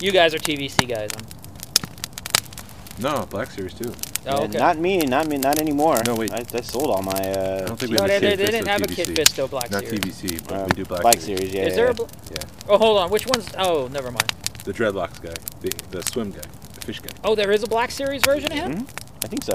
You 0.00 0.10
guys 0.12 0.34
are 0.34 0.38
TVC 0.38 0.88
guys. 0.88 1.10
I'm, 1.16 3.02
No, 3.02 3.26
Black 3.26 3.50
Series 3.50 3.74
too. 3.74 3.92
oh, 3.92 3.94
Yeah, 4.24 4.34
okay. 4.44 4.58
Not 4.58 4.78
me. 4.78 4.98
Not 4.98 5.28
me. 5.28 5.38
Not 5.38 5.60
anymore. 5.60 6.00
No, 6.06 6.14
wait. 6.16 6.32
I, 6.32 6.42
I 6.52 6.60
sold 6.60 6.90
all 6.90 7.02
my. 7.02 7.12
Uh, 7.12 7.62
I 7.62 7.66
don't 7.66 7.78
think 7.78 7.92
we 7.92 7.96
no, 7.98 8.02
have 8.04 8.08
they, 8.08 8.16
a 8.16 8.20
they, 8.20 8.28
Kit 8.30 8.38
they 8.38 8.46
didn't 8.46 8.66
Fisto 8.66 8.70
have 8.70 8.82
a 8.82 8.86
TVC. 8.86 8.96
Kit 8.96 9.08
Fisto 9.28 9.50
Black 9.50 9.70
Not 9.70 9.84
Series. 9.84 10.00
TVC, 10.00 10.48
but 10.48 10.54
uh, 10.54 10.64
we 10.68 10.74
do 10.74 10.84
Black, 10.84 11.20
Series. 11.20 11.52
Yeah. 11.54 11.62
Is 11.66 11.74
there 11.76 11.84
yeah. 11.86 11.90
a 11.90 11.94
bl- 11.94 12.04
Yeah, 12.32 12.38
Oh, 12.68 12.78
hold 12.78 12.98
on. 12.98 13.10
Which 13.10 13.26
one's? 13.26 13.48
Oh, 13.58 13.88
never 13.92 14.10
mind. 14.10 14.32
the 14.64 14.72
dreadlocks 14.72 15.20
guy, 15.22 15.34
the 15.60 15.70
the 15.90 16.02
swim 16.10 16.30
guy, 16.32 16.40
the 16.74 16.80
fish 16.82 17.00
guy. 17.00 17.10
Oh, 17.24 17.34
there 17.34 17.50
is 17.52 17.62
a 17.62 17.66
Black 17.66 17.90
Series 17.90 18.22
version 18.24 18.50
of 18.52 18.58
him. 18.58 18.72
Mhm. 18.86 19.24
I 19.24 19.26
think 19.28 19.44
so. 19.44 19.52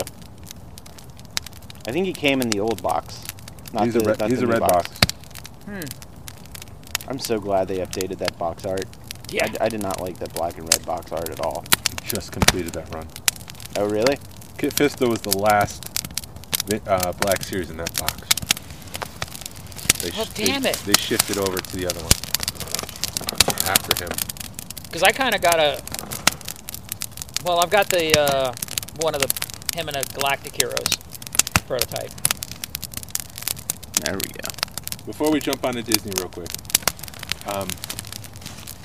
I 1.87 1.91
think 1.91 2.05
he 2.07 2.13
came 2.13 2.41
in 2.41 2.49
the 2.49 2.59
old 2.59 2.81
box. 2.81 3.23
Not 3.73 3.85
he's 3.85 3.93
the, 3.93 4.01
a 4.01 4.03
red, 4.05 4.19
not 4.19 4.29
he's 4.29 4.39
the 4.39 4.45
a 4.45 4.47
new 4.47 4.53
red 4.53 4.61
box. 4.61 4.89
Hmm. 5.65 5.81
I'm 7.07 7.19
so 7.19 7.39
glad 7.39 7.67
they 7.67 7.77
updated 7.77 8.17
that 8.19 8.37
box 8.37 8.65
art. 8.65 8.85
Yeah. 9.29 9.45
I 9.45 9.47
d- 9.47 9.57
I, 9.61 9.69
did 9.69 9.81
not 9.81 10.01
like 10.01 10.17
that 10.19 10.33
black 10.33 10.57
and 10.57 10.67
red 10.67 10.85
box 10.85 11.11
art 11.11 11.29
at 11.29 11.39
all. 11.39 11.63
Just 12.03 12.31
completed 12.31 12.73
that 12.73 12.93
run. 12.93 13.07
Oh, 13.77 13.87
really? 13.89 14.17
Kit 14.57 14.73
Fisto 14.73 15.09
was 15.09 15.21
the 15.21 15.37
last 15.37 15.83
uh, 16.87 17.11
Black 17.13 17.43
Series 17.43 17.69
in 17.69 17.77
that 17.77 17.93
box. 17.99 18.21
They 20.01 20.11
Oh, 20.19 20.23
they- 20.35 20.45
damn 20.45 20.65
it. 20.65 20.75
They 20.85 20.93
shifted 20.93 21.37
over 21.37 21.57
to 21.57 21.75
the 21.75 21.87
other 21.87 21.99
one 21.99 22.11
after 23.69 24.03
him. 24.03 24.11
Because 24.83 25.03
I 25.03 25.11
kind 25.11 25.35
of 25.35 25.41
got 25.41 25.59
a. 25.59 25.81
Well, 27.43 27.59
I've 27.59 27.69
got 27.69 27.89
the 27.89 28.17
uh, 28.17 28.53
one 29.01 29.13
of 29.15 29.21
the 29.21 29.27
him 29.77 29.87
and 29.89 29.97
a 29.97 30.03
Galactic 30.13 30.55
Heroes 30.55 30.97
prototype. 31.67 32.11
There 34.03 34.13
we 34.15 34.27
go. 34.29 34.47
Before 35.05 35.31
we 35.31 35.39
jump 35.39 35.65
on 35.65 35.73
to 35.73 35.83
Disney 35.83 36.11
real 36.17 36.29
quick, 36.29 36.47
um, 37.47 37.67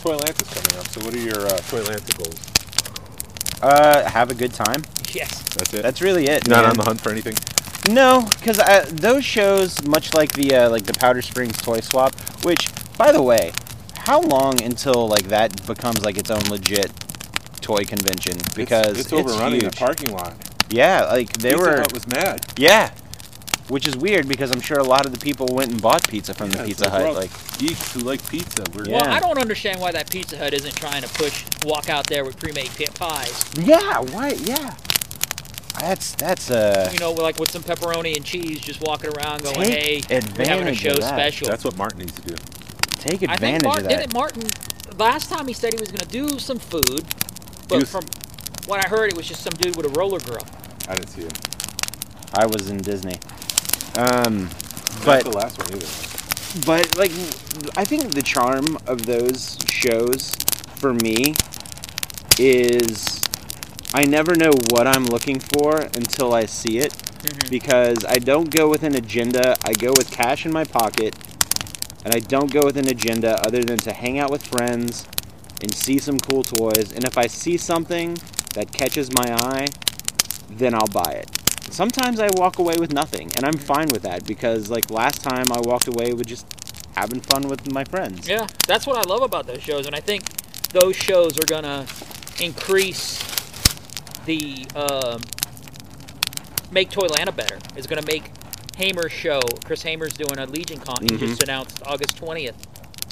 Toylanta's 0.03 0.49
coming 0.49 0.79
up. 0.81 0.89
So 0.89 1.05
what 1.05 1.15
are 1.15 1.19
your 1.19 1.47
uh, 1.47 1.59
Toylanta 1.69 2.17
goals? 2.19 3.63
Uh, 3.63 4.09
have 4.09 4.31
a 4.31 4.35
good 4.35 4.53
time. 4.53 4.83
Yes. 5.13 5.43
That's 5.55 5.75
it. 5.75 5.83
That's 5.83 6.01
really 6.01 6.27
it. 6.27 6.49
Not 6.49 6.63
man. 6.63 6.71
on 6.71 6.77
the 6.77 6.85
hunt 6.85 7.01
for 7.01 7.11
anything. 7.11 7.35
No, 7.93 8.27
because 8.39 8.59
those 8.91 9.25
shows, 9.25 9.83
much 9.87 10.15
like 10.15 10.33
the 10.33 10.55
uh, 10.55 10.71
like 10.71 10.85
the 10.85 10.93
Powder 10.93 11.23
Springs 11.23 11.57
Toy 11.57 11.81
Swap, 11.81 12.15
which, 12.45 12.69
by 12.99 13.11
the 13.11 13.23
way, 13.23 13.53
how 13.97 14.21
long 14.21 14.63
until 14.63 15.09
like 15.09 15.25
that 15.29 15.67
becomes 15.67 16.05
like 16.05 16.19
its 16.19 16.31
own 16.31 16.43
legit 16.51 16.93
toy 17.61 17.85
convention? 17.85 18.37
Because 18.55 18.99
it's, 18.99 19.01
it's 19.01 19.13
overrunning 19.13 19.63
huge. 19.63 19.73
the 19.73 19.77
parking 19.79 20.13
lot. 20.13 20.35
Yeah, 20.69 21.05
like 21.05 21.33
they 21.35 21.53
Pizza 21.53 21.65
were. 21.65 21.77
Hut 21.79 21.93
was 21.93 22.07
mad. 22.07 22.47
Yeah, 22.57 22.91
which 23.71 23.87
is 23.87 23.97
weird 23.97 24.29
because 24.29 24.51
I'm 24.51 24.61
sure 24.61 24.79
a 24.79 24.85
lot 24.85 25.07
of 25.07 25.13
the 25.13 25.19
people 25.19 25.47
went 25.53 25.71
and 25.71 25.81
bought 25.81 26.07
pizza 26.09 26.35
from 26.35 26.51
Yeah, 26.51 26.59
the 26.59 26.65
Pizza 26.65 26.85
like, 26.89 26.93
Hut. 26.93 27.15
Like, 27.15 27.59
geeks 27.59 27.93
who 27.95 28.01
like 28.01 28.29
pizza. 28.29 28.65
We're 28.75 28.87
Yeah. 28.87 29.01
Well, 29.03 29.11
I 29.11 29.21
don't 29.21 29.39
understand 29.39 29.81
why 29.81 29.93
that 29.93 30.11
Pizza 30.11 30.37
Hut 30.37 30.53
isn't 30.53 30.75
trying 30.77 31.03
to 31.03 31.09
push 31.09 31.45
walk 31.65 31.89
out 31.89 32.07
there 32.07 32.25
with 32.25 32.37
pre-made 32.39 32.71
pi- 32.77 32.87
pies. 32.95 33.45
yeah, 33.63 34.01
why? 34.01 34.31
Yeah, 34.33 34.75
that's 35.79 36.15
that's 36.17 36.51
uh. 36.51 36.91
You 36.93 36.99
know, 36.99 37.13
like 37.13 37.39
with 37.39 37.51
some 37.51 37.63
pepperoni 37.63 38.17
and 38.17 38.25
cheese, 38.25 38.61
just 38.61 38.81
walking 38.83 39.11
around 39.17 39.43
going, 39.43 39.57
Take 39.57 40.05
"Hey, 40.11 40.21
we're 40.37 40.47
having 40.47 40.69
a 40.69 40.75
show 40.75 40.95
that. 40.95 41.03
special." 41.09 41.49
That's 41.49 41.65
what 41.65 41.77
Martin 41.77 42.01
needs 42.01 42.13
to 42.13 42.23
do. 42.23 42.35
Take 42.99 43.23
advantage 43.23 43.31
I 43.31 43.37
think 43.37 43.57
advantage 43.57 43.65
Martin 43.65 43.85
of 43.85 43.91
that. 43.91 43.99
didn't 44.01 44.15
Martin 44.15 44.43
last 44.99 45.31
time 45.31 45.47
he 45.47 45.55
said 45.55 45.73
he 45.73 45.79
was 45.81 45.91
going 45.91 46.01
to 46.01 46.09
do 46.09 46.39
some 46.39 46.59
food, 46.59 47.05
but 47.69 47.81
was- 47.81 47.91
from 47.91 48.05
what 48.67 48.85
I 48.85 48.89
heard, 48.89 49.11
it 49.11 49.17
was 49.17 49.27
just 49.27 49.43
some 49.43 49.53
dude 49.55 49.77
with 49.77 49.87
a 49.87 49.99
roller 49.99 50.19
grill. 50.21 50.47
I 50.89 50.95
didn't 50.95 51.09
see 51.09 51.23
him. 51.23 51.31
I 52.35 52.47
was 52.47 52.69
in 52.71 52.79
Disney. 52.79 53.19
Um, 53.97 54.49
but 55.05 55.25
the 55.25 55.31
last 55.31 55.59
one 55.59 55.75
either. 55.75 56.67
but 56.67 56.97
like 56.97 57.11
I 57.77 57.85
think 57.85 58.13
the 58.13 58.23
charm 58.23 58.79
of 58.87 59.07
those 59.07 59.59
shows 59.67 60.35
for 60.77 60.95
me 60.95 61.35
is 62.39 63.21
I 63.93 64.05
never 64.05 64.35
know 64.35 64.53
what 64.71 64.87
I'm 64.87 65.05
looking 65.05 65.41
for 65.41 65.81
until 65.81 66.33
I 66.33 66.47
see 66.47 66.79
it 66.79 66.95
because 67.51 68.05
I 68.05 68.19
don't 68.19 68.51
go 68.51 68.69
with 68.69 68.83
an 68.85 68.95
agenda. 68.95 69.57
I 69.65 69.73
go 69.75 69.93
with 69.93 70.11
cash 70.11 70.47
in 70.47 70.53
my 70.53 70.65
pocket 70.65 71.15
and 72.05 72.15
I 72.15 72.21
don't 72.21 72.51
go 72.53 72.65
with 72.65 72.77
an 72.77 72.89
agenda 72.89 73.43
other 73.45 73.63
than 73.63 73.79
to 73.79 73.93
hang 73.93 74.19
out 74.19 74.31
with 74.31 74.47
friends 74.47 75.07
and 75.61 75.75
see 75.75 75.99
some 75.99 76.19
cool 76.19 76.43
toys 76.43 76.93
and 76.93 77.05
if 77.05 77.19
I 77.19 77.27
see 77.27 77.57
something 77.57 78.17
that 78.55 78.73
catches 78.73 79.13
my 79.13 79.35
eye 79.35 79.67
then 80.49 80.75
I'll 80.75 80.87
buy 80.87 81.13
it. 81.13 81.40
Sometimes 81.71 82.21
I 82.21 82.29
walk 82.35 82.59
away 82.59 82.77
with 82.79 82.93
nothing, 82.93 83.31
and 83.37 83.45
I'm 83.45 83.57
fine 83.57 83.89
with 83.93 84.03
that 84.03 84.25
because, 84.27 84.71
like 84.71 84.91
last 84.91 85.23
time, 85.23 85.53
I 85.53 85.61
walked 85.61 85.89
away 85.89 86.13
with 86.13 86.27
just 86.27 86.47
having 86.97 87.21
fun 87.21 87.49
with 87.49 87.73
my 87.73 87.85
friends. 87.85 88.29
Yeah, 88.29 88.47
that's 88.67 88.87
what 88.87 88.97
I 88.97 89.09
love 89.09 89.23
about 89.23 89.47
those 89.47 89.63
shows, 89.63 89.87
and 89.87 89.95
I 89.95 90.01
think 90.01 90.25
those 90.73 90.97
shows 90.97 91.39
are 91.39 91.47
gonna 91.47 91.87
increase 92.41 93.19
the 94.25 94.67
um, 94.75 95.21
make 96.71 96.91
Toylanta 96.91 97.35
better. 97.35 97.59
It's 97.77 97.87
gonna 97.87 98.07
make 98.07 98.31
Hamer's 98.77 99.13
show. 99.13 99.41
Chris 99.65 99.83
Hamer's 99.83 100.15
doing 100.15 100.39
a 100.39 100.47
Legion 100.47 100.79
Con. 100.79 101.03
He 101.03 101.17
just 101.17 101.43
announced 101.43 101.83
August 101.87 102.17
twentieth. 102.17 102.57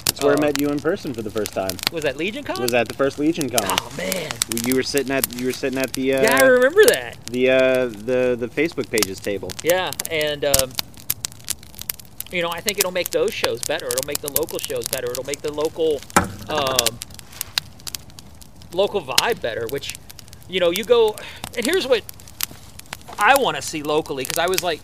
That's 0.09 0.23
where 0.23 0.35
I 0.35 0.41
met 0.41 0.59
you 0.59 0.69
in 0.69 0.79
person 0.79 1.13
for 1.13 1.21
the 1.21 1.29
first 1.29 1.53
time. 1.53 1.77
Was 1.91 2.03
that 2.03 2.17
Legion 2.17 2.43
Con? 2.43 2.59
Was 2.59 2.71
that 2.71 2.87
the 2.87 2.95
first 2.95 3.19
Legion 3.19 3.47
Con. 3.47 3.61
Oh 3.63 3.93
man, 3.95 4.31
You 4.65 4.75
were 4.75 4.81
sitting 4.81 5.11
at 5.11 5.39
you 5.39 5.45
were 5.45 5.51
sitting 5.51 5.77
at 5.77 5.93
the 5.93 6.15
uh, 6.15 6.23
yeah, 6.23 6.39
I 6.41 6.45
remember 6.47 6.83
that. 6.85 7.23
the 7.27 7.51
uh, 7.51 7.85
the 7.85 8.35
the 8.39 8.47
Facebook 8.47 8.89
pages 8.89 9.19
table. 9.19 9.51
Yeah, 9.61 9.91
and 10.09 10.45
um, 10.45 10.71
you 12.31 12.41
know, 12.41 12.49
I 12.49 12.59
think 12.59 12.79
it'll 12.79 12.91
make 12.91 13.11
those 13.11 13.33
shows 13.33 13.61
better. 13.61 13.85
It'll 13.85 14.07
make 14.07 14.19
the 14.19 14.31
local 14.31 14.57
shows 14.57 14.87
better. 14.87 15.11
It'll 15.11 15.25
make 15.25 15.41
the 15.41 15.53
local 15.53 16.01
um, 16.49 16.97
local 18.73 19.01
vibe 19.01 19.41
better. 19.41 19.67
Which, 19.69 19.95
you 20.47 20.59
know, 20.59 20.71
you 20.71 20.83
go 20.85 21.15
and 21.55 21.63
here's 21.65 21.87
what 21.87 22.03
I 23.19 23.39
want 23.39 23.57
to 23.57 23.61
see 23.61 23.83
locally 23.83 24.23
because 24.23 24.39
I 24.39 24.47
was 24.47 24.63
like, 24.63 24.81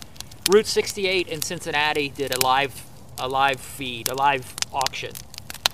Route 0.52 0.68
68 0.68 1.27
in 1.27 1.41
Cincinnati 1.41 2.10
did 2.10 2.31
a 2.31 2.39
live 2.39 2.85
a 3.17 3.27
live 3.27 3.59
feed, 3.59 4.09
a 4.09 4.13
live 4.13 4.55
auction, 4.73 5.13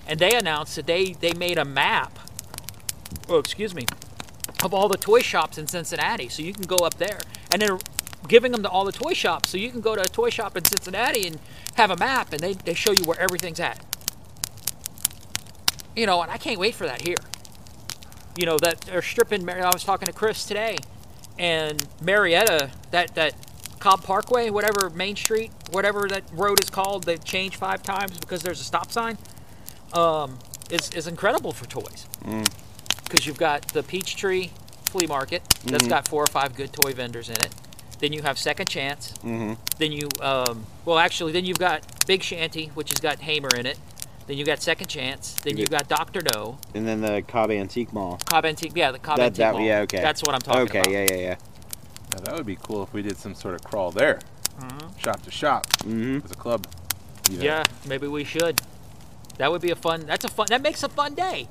and 0.07 0.19
they 0.19 0.33
announced 0.33 0.75
that 0.75 0.87
they 0.87 1.13
they 1.13 1.33
made 1.33 1.57
a 1.57 1.65
map. 1.65 2.19
Oh, 3.27 3.39
excuse 3.39 3.73
me, 3.73 3.85
of 4.63 4.73
all 4.73 4.87
the 4.87 4.97
toy 4.97 5.21
shops 5.21 5.57
in 5.57 5.67
Cincinnati, 5.67 6.29
so 6.29 6.41
you 6.41 6.53
can 6.53 6.63
go 6.63 6.77
up 6.77 6.95
there, 6.95 7.19
and 7.51 7.61
then 7.61 7.79
giving 8.27 8.51
them 8.51 8.63
to 8.63 8.69
all 8.69 8.85
the 8.85 8.91
toy 8.91 9.13
shops, 9.13 9.49
so 9.49 9.57
you 9.57 9.69
can 9.71 9.81
go 9.81 9.95
to 9.95 10.01
a 10.01 10.07
toy 10.07 10.29
shop 10.29 10.55
in 10.55 10.63
Cincinnati 10.63 11.27
and 11.27 11.39
have 11.75 11.91
a 11.91 11.97
map, 11.97 12.31
and 12.31 12.39
they, 12.39 12.53
they 12.53 12.73
show 12.73 12.91
you 12.91 13.03
where 13.03 13.19
everything's 13.19 13.59
at. 13.59 13.83
You 15.95 16.05
know, 16.05 16.21
and 16.21 16.31
I 16.31 16.37
can't 16.37 16.59
wait 16.59 16.75
for 16.75 16.85
that 16.85 17.01
here. 17.01 17.17
You 18.37 18.45
know 18.45 18.57
that 18.59 18.81
they're 18.81 19.01
stripping. 19.01 19.47
I 19.49 19.69
was 19.73 19.83
talking 19.83 20.05
to 20.05 20.13
Chris 20.13 20.45
today, 20.45 20.77
and 21.37 21.85
Marietta, 22.01 22.71
that 22.91 23.15
that 23.15 23.33
Cobb 23.81 24.03
Parkway, 24.03 24.49
whatever 24.51 24.89
Main 24.91 25.15
Street, 25.15 25.51
whatever 25.71 26.07
that 26.07 26.23
road 26.33 26.63
is 26.63 26.69
called, 26.69 27.03
they 27.03 27.17
changed 27.17 27.55
five 27.55 27.81
times 27.81 28.17
because 28.19 28.43
there's 28.43 28.61
a 28.61 28.63
stop 28.63 28.91
sign. 28.91 29.17
Um, 29.91 30.37
is 30.69 30.89
is 30.91 31.07
incredible 31.07 31.51
for 31.51 31.65
toys 31.65 32.07
because 33.03 33.27
you've 33.27 33.37
got 33.37 33.67
the 33.73 33.83
Peachtree 33.83 34.51
Flea 34.85 35.05
Market 35.07 35.43
that's 35.65 35.87
got 35.87 36.07
four 36.07 36.23
or 36.23 36.27
five 36.27 36.55
good 36.55 36.71
toy 36.71 36.93
vendors 36.93 37.27
in 37.27 37.35
it. 37.35 37.49
Then 37.99 38.13
you 38.13 38.21
have 38.21 38.37
Second 38.37 38.69
Chance. 38.69 39.13
Mm-hmm. 39.17 39.53
Then 39.77 39.91
you, 39.91 40.07
um, 40.21 40.65
well, 40.85 40.97
actually, 40.97 41.33
then 41.33 41.45
you've 41.45 41.59
got 41.59 41.83
Big 42.07 42.23
Shanty, 42.23 42.67
which 42.73 42.89
has 42.89 42.99
got 42.99 43.19
Hamer 43.19 43.49
in 43.57 43.65
it. 43.65 43.77
Then 44.27 44.37
you 44.37 44.45
got 44.45 44.61
Second 44.61 44.87
Chance. 44.87 45.35
Then 45.43 45.57
you've 45.57 45.69
got 45.69 45.87
Doctor 45.87 46.21
No, 46.33 46.57
And 46.73 46.87
then 46.87 47.01
the 47.01 47.21
Cobb 47.21 47.51
Antique 47.51 47.93
Mall. 47.93 48.19
Cobb 48.25 48.45
Antique. 48.45 48.71
Yeah, 48.75 48.91
the 48.91 48.99
Cobb 48.99 49.17
that 49.17 49.25
Antique 49.25 49.37
that 49.37 49.53
Mall. 49.53 49.61
yeah 49.61 49.79
okay. 49.81 50.01
That's 50.01 50.21
what 50.23 50.33
I'm 50.33 50.41
talking 50.41 50.61
okay, 50.61 50.79
about. 50.79 50.87
Okay, 50.87 51.05
yeah 51.05 51.15
yeah 51.15 51.27
yeah. 51.29 51.35
Now, 52.13 52.19
that 52.25 52.35
would 52.35 52.45
be 52.45 52.57
cool 52.61 52.83
if 52.83 52.93
we 52.93 53.01
did 53.01 53.17
some 53.17 53.33
sort 53.35 53.55
of 53.55 53.63
crawl 53.63 53.91
there, 53.91 54.19
shop 54.97 55.21
to 55.23 55.31
shop, 55.31 55.67
Mm-hmm. 55.83 56.25
as 56.25 56.31
a 56.31 56.35
club. 56.35 56.67
event. 57.27 57.41
Yeah, 57.43 57.63
maybe 57.87 58.07
we 58.07 58.23
should. 58.23 58.61
That 59.37 59.51
would 59.51 59.61
be 59.61 59.71
a 59.71 59.75
fun. 59.75 60.05
That's 60.05 60.25
a 60.25 60.27
fun. 60.27 60.47
That 60.49 60.61
makes 60.61 60.83
a 60.83 60.89
fun 60.89 61.15
day, 61.15 61.47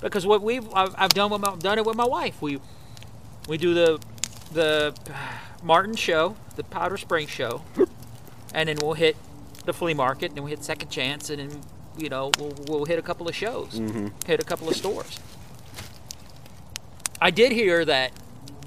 because 0.00 0.24
what 0.26 0.40
we've 0.42 0.66
I've, 0.72 0.94
I've 0.96 1.12
done 1.14 1.30
with 1.30 1.40
my, 1.40 1.56
done 1.56 1.78
it 1.78 1.84
with 1.84 1.96
my 1.96 2.06
wife. 2.06 2.40
We 2.40 2.60
we 3.48 3.58
do 3.58 3.74
the 3.74 3.98
the 4.52 4.94
Martin 5.62 5.96
show, 5.96 6.36
the 6.56 6.64
Powder 6.64 6.96
Spring 6.96 7.26
show, 7.26 7.62
and 8.54 8.68
then 8.68 8.76
we'll 8.80 8.94
hit 8.94 9.16
the 9.66 9.72
flea 9.72 9.94
market, 9.94 10.26
and 10.26 10.36
then 10.36 10.44
we 10.44 10.50
hit 10.50 10.62
Second 10.64 10.88
Chance, 10.90 11.28
and 11.30 11.40
then 11.50 11.60
you 11.98 12.08
know 12.08 12.30
we'll 12.38 12.54
we'll 12.68 12.84
hit 12.86 12.98
a 12.98 13.02
couple 13.02 13.28
of 13.28 13.34
shows, 13.34 13.78
Mm-hmm. 13.80 14.08
hit 14.26 14.40
a 14.40 14.44
couple 14.44 14.68
of 14.68 14.76
stores. 14.76 15.18
I 17.20 17.30
did 17.30 17.52
hear 17.52 17.84
that 17.84 18.12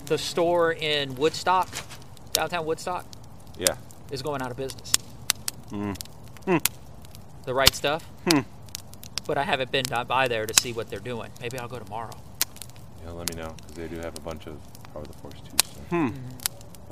the 0.07 0.17
store 0.17 0.71
in 0.73 1.15
Woodstock, 1.15 1.69
downtown 2.34 2.65
Woodstock, 2.65 3.05
Yeah. 3.57 3.75
is 4.11 4.21
going 4.21 4.41
out 4.41 4.51
of 4.51 4.57
business. 4.57 4.93
Mm. 5.69 5.95
The 7.45 7.53
right 7.53 7.73
stuff. 7.75 8.03
Hmm. 8.29 8.39
But 9.25 9.38
I 9.38 9.43
haven't 9.43 9.71
been 9.71 9.84
by 10.07 10.27
there 10.27 10.45
to 10.45 10.53
see 10.53 10.71
what 10.73 10.89
they're 10.89 10.99
doing. 10.99 11.31
Maybe 11.41 11.57
I'll 11.59 11.67
go 11.67 11.79
tomorrow. 11.79 12.11
Yeah, 13.03 13.11
let 13.11 13.34
me 13.34 13.41
know 13.41 13.53
because 13.57 13.73
they 13.73 13.88
do 13.88 13.97
have 13.97 14.17
a 14.17 14.21
bunch 14.21 14.47
of 14.47 14.57
Power 14.93 15.01
of 15.01 15.07
the 15.09 15.17
Force 15.17 15.35
too. 15.41 15.65
So 15.65 15.79
Hmm. 15.89 16.09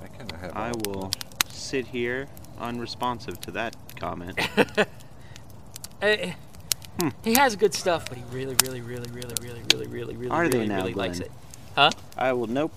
I 0.03 0.07
kind 0.07 0.31
of 0.31 0.39
have. 0.41 0.55
I 0.55 0.69
a 0.69 0.73
will 0.85 1.01
bunch. 1.03 1.15
sit 1.49 1.87
here 1.87 2.27
unresponsive 2.59 3.39
to 3.41 3.51
that 3.51 3.75
comment. 3.99 4.37
Eh, 6.01 6.33
Hmm. 6.99 7.09
He 7.23 7.33
has 7.33 7.55
good 7.57 7.73
stuff, 7.73 8.07
but 8.07 8.17
he 8.17 8.23
really, 8.31 8.55
really, 8.63 8.79
really, 8.81 9.09
really, 9.11 9.33
really, 9.41 9.61
really, 9.73 9.87
really, 9.87 10.15
really, 10.15 10.29
Are 10.29 10.47
they 10.47 10.59
really, 10.59 10.69
now, 10.69 10.77
really 10.77 10.93
likes 10.93 11.17
Glenn? 11.19 11.29
it. 11.29 11.35
Huh? 11.75 11.89
I 12.17 12.31
will 12.33 12.47
nope. 12.47 12.71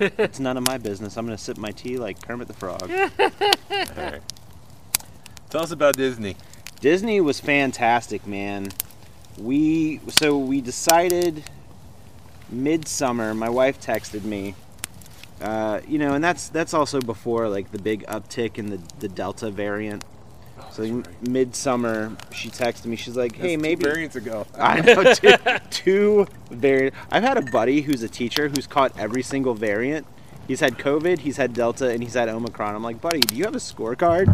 It's 0.00 0.40
none 0.40 0.56
of 0.56 0.66
my 0.66 0.78
business. 0.78 1.16
I'm 1.16 1.26
gonna 1.26 1.38
sip 1.38 1.58
my 1.58 1.70
tea 1.70 1.98
like 1.98 2.20
Kermit 2.26 2.48
the 2.48 2.54
Frog. 2.54 2.90
Right. 3.96 4.22
Tell 5.50 5.62
us 5.62 5.70
about 5.70 5.96
Disney. 5.96 6.36
Disney 6.80 7.20
was 7.20 7.40
fantastic, 7.40 8.26
man. 8.26 8.68
We 9.38 10.00
so 10.08 10.38
we 10.38 10.60
decided 10.60 11.44
midsummer. 12.48 13.34
My 13.34 13.48
wife 13.48 13.80
texted 13.80 14.24
me. 14.24 14.54
Uh, 15.40 15.80
you 15.86 15.98
know, 15.98 16.14
and 16.14 16.24
that's 16.24 16.48
that's 16.48 16.74
also 16.74 17.00
before 17.00 17.48
like 17.48 17.70
the 17.72 17.78
big 17.78 18.06
uptick 18.06 18.58
in 18.58 18.70
the 18.70 18.80
the 18.98 19.08
Delta 19.08 19.50
variant. 19.50 20.04
So 20.76 20.82
right. 20.82 21.22
midsummer, 21.26 22.14
she 22.32 22.50
texted 22.50 22.84
me. 22.84 22.96
She's 22.96 23.16
like, 23.16 23.34
"Hey, 23.34 23.56
That's 23.56 23.62
two 23.62 23.62
maybe 23.62 23.84
variants 23.84 24.14
ago. 24.14 24.46
I 24.58 24.82
know 24.82 25.14
two, 25.14 25.32
two 25.70 26.26
variant. 26.50 26.94
I've 27.10 27.22
had 27.22 27.38
a 27.38 27.50
buddy 27.50 27.80
who's 27.80 28.02
a 28.02 28.10
teacher 28.10 28.48
who's 28.50 28.66
caught 28.66 28.92
every 28.98 29.22
single 29.22 29.54
variant. 29.54 30.06
He's 30.46 30.60
had 30.60 30.76
COVID, 30.76 31.20
he's 31.20 31.38
had 31.38 31.54
Delta, 31.54 31.88
and 31.88 32.02
he's 32.02 32.12
had 32.12 32.28
Omicron. 32.28 32.74
I'm 32.74 32.82
like, 32.82 33.00
buddy, 33.00 33.20
do 33.20 33.34
you 33.34 33.44
have 33.44 33.54
a 33.54 33.58
scorecard? 33.58 34.26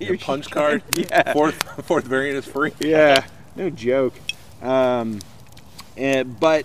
Your 0.00 0.18
punch 0.18 0.52
card. 0.52 0.84
Yeah. 0.96 1.32
Fourth 1.32 1.84
fourth 1.84 2.04
variant 2.04 2.38
is 2.38 2.46
free. 2.46 2.70
yeah, 2.78 3.26
no 3.56 3.70
joke. 3.70 4.14
Um, 4.62 5.18
eh, 5.96 6.22
but 6.22 6.64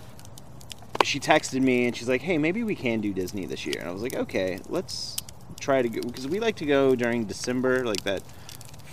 she 1.03 1.19
texted 1.19 1.61
me 1.61 1.87
and 1.87 1.97
she's 1.97 2.07
like, 2.07 2.21
"Hey, 2.21 2.37
maybe 2.37 2.63
we 2.63 2.75
can 2.75 3.01
do 3.01 3.13
Disney 3.13 3.47
this 3.47 3.65
year." 3.65 3.77
And 3.79 3.89
I 3.89 3.91
was 3.91 4.03
like, 4.03 4.15
"Okay, 4.15 4.59
let's 4.69 5.17
try 5.59 5.81
to 5.81 5.89
go 5.89 6.01
because 6.01 6.27
we 6.27 6.39
like 6.39 6.57
to 6.57 6.67
go 6.67 6.95
during 6.95 7.25
December, 7.25 7.83
like 7.83 8.03
that 8.03 8.21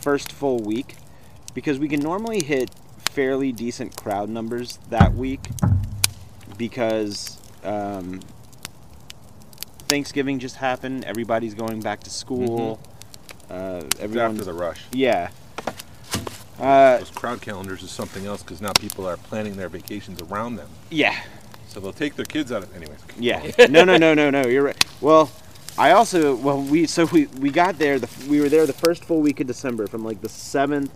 first 0.07 0.31
full 0.31 0.59
week, 0.61 0.95
because 1.53 1.81
we 1.81 1.89
can 1.89 1.99
normally 1.99 2.41
hit 2.45 2.71
fairly 3.11 3.51
decent 3.51 3.97
crowd 3.97 4.29
numbers 4.29 4.79
that 4.91 5.13
week 5.15 5.41
because." 6.57 7.39
Um, 7.65 8.21
Thanksgiving 9.89 10.39
just 10.41 10.57
happened. 10.57 11.05
Everybody's 11.05 11.55
going 11.55 11.81
back 11.81 12.01
to 12.05 12.11
school. 12.11 12.81
Uh, 13.49 13.83
It's 13.85 14.01
everyone's 14.01 14.41
after 14.41 14.45
the 14.53 14.53
rush. 14.53 14.81
yeah. 14.93 15.31
Uh, 16.59 16.99
Those 16.99 17.11
crowd 17.11 17.41
calendars 17.41 17.83
is 17.85 17.91
something 17.91 18.27
else 18.27 18.43
because 18.43 18.61
now 18.61 18.73
people 18.81 19.07
are 19.07 19.17
planning 19.17 19.57
their 19.57 19.69
vacations 19.69 20.21
around 20.23 20.57
them. 20.57 20.69
yeah. 20.91 21.17
So 21.69 21.81
they'll 21.81 21.93
take 21.93 22.17
their 22.17 22.25
kids 22.25 22.51
out 22.51 22.63
of. 22.65 22.75
Anyways. 22.75 22.99
Yeah. 23.19 23.43
No, 23.69 23.85
no, 23.85 23.97
no, 23.97 24.15
no, 24.15 24.31
no. 24.31 24.47
You're 24.47 24.63
right. 24.65 24.85
Well, 25.01 25.31
I 25.79 25.91
also 25.93 26.35
well 26.37 26.61
we 26.61 26.87
so 26.87 27.05
we 27.07 27.27
we 27.27 27.51
got 27.51 27.79
there 27.79 27.99
the 27.99 28.09
we 28.29 28.41
were 28.41 28.49
there 28.49 28.67
the 28.67 28.73
first 28.73 29.05
full 29.05 29.21
week 29.21 29.41
of 29.41 29.47
December 29.47 29.87
from 29.87 30.05
like 30.05 30.23
the 30.23 30.29
seventh, 30.29 30.91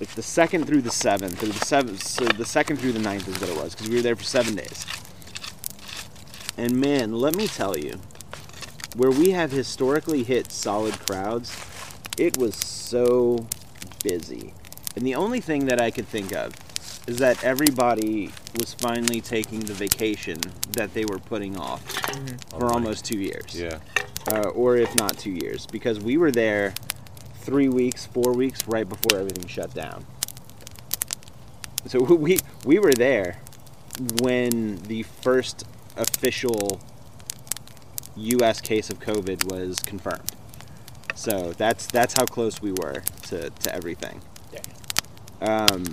like 0.00 0.10
the 0.10 0.22
second 0.22 0.66
through 0.66 0.82
the 0.82 0.90
seventh 0.90 1.40
or 1.42 1.46
the 1.46 1.64
seventh. 1.64 2.02
So 2.02 2.24
the 2.24 2.44
second 2.44 2.78
through 2.78 2.92
the 2.92 2.98
ninth 2.98 3.28
is 3.28 3.40
what 3.40 3.50
it 3.50 3.56
was 3.56 3.74
because 3.74 3.88
we 3.88 3.96
were 3.96 4.02
there 4.02 4.16
for 4.16 4.24
seven 4.24 4.56
days. 4.56 4.84
And 6.56 6.80
man, 6.80 7.12
let 7.12 7.36
me 7.36 7.46
tell 7.46 7.78
you, 7.78 8.00
where 8.96 9.10
we 9.10 9.30
have 9.30 9.52
historically 9.52 10.24
hit 10.24 10.50
solid 10.50 10.98
crowds, 11.06 11.56
it 12.18 12.36
was 12.36 12.56
so 12.56 13.46
busy. 14.02 14.54
And 14.96 15.06
the 15.06 15.14
only 15.14 15.40
thing 15.40 15.66
that 15.66 15.80
I 15.80 15.90
could 15.90 16.06
think 16.06 16.32
of 16.32 16.52
is 17.06 17.18
that 17.18 17.42
everybody 17.42 18.30
was 18.58 18.74
finally 18.74 19.20
taking 19.20 19.60
the 19.60 19.74
vacation 19.74 20.40
that 20.72 20.94
they 20.94 21.04
were 21.04 21.18
putting 21.18 21.58
off 21.58 21.82
for 22.50 22.72
almost 22.72 23.04
two 23.04 23.18
years. 23.18 23.58
Yeah. 23.58 23.78
Uh, 24.30 24.48
or 24.50 24.76
if 24.76 24.94
not 24.94 25.18
two 25.18 25.32
years, 25.32 25.66
because 25.66 25.98
we 25.98 26.16
were 26.16 26.30
there 26.30 26.74
three 27.40 27.68
weeks, 27.68 28.06
four 28.06 28.32
weeks 28.32 28.68
right 28.68 28.88
before 28.88 29.18
everything 29.18 29.46
shut 29.48 29.74
down. 29.74 30.06
So 31.86 32.00
we 32.14 32.38
we 32.64 32.78
were 32.78 32.92
there 32.92 33.40
when 34.20 34.76
the 34.82 35.02
first 35.02 35.64
official 35.96 36.80
U.S. 38.16 38.60
case 38.60 38.90
of 38.90 39.00
COVID 39.00 39.50
was 39.50 39.80
confirmed. 39.80 40.32
So 41.14 41.52
that's 41.52 41.86
that's 41.86 42.14
how 42.14 42.26
close 42.26 42.62
we 42.62 42.72
were 42.72 43.02
to, 43.24 43.50
to 43.50 43.74
everything. 43.74 44.22
Um, 45.40 45.84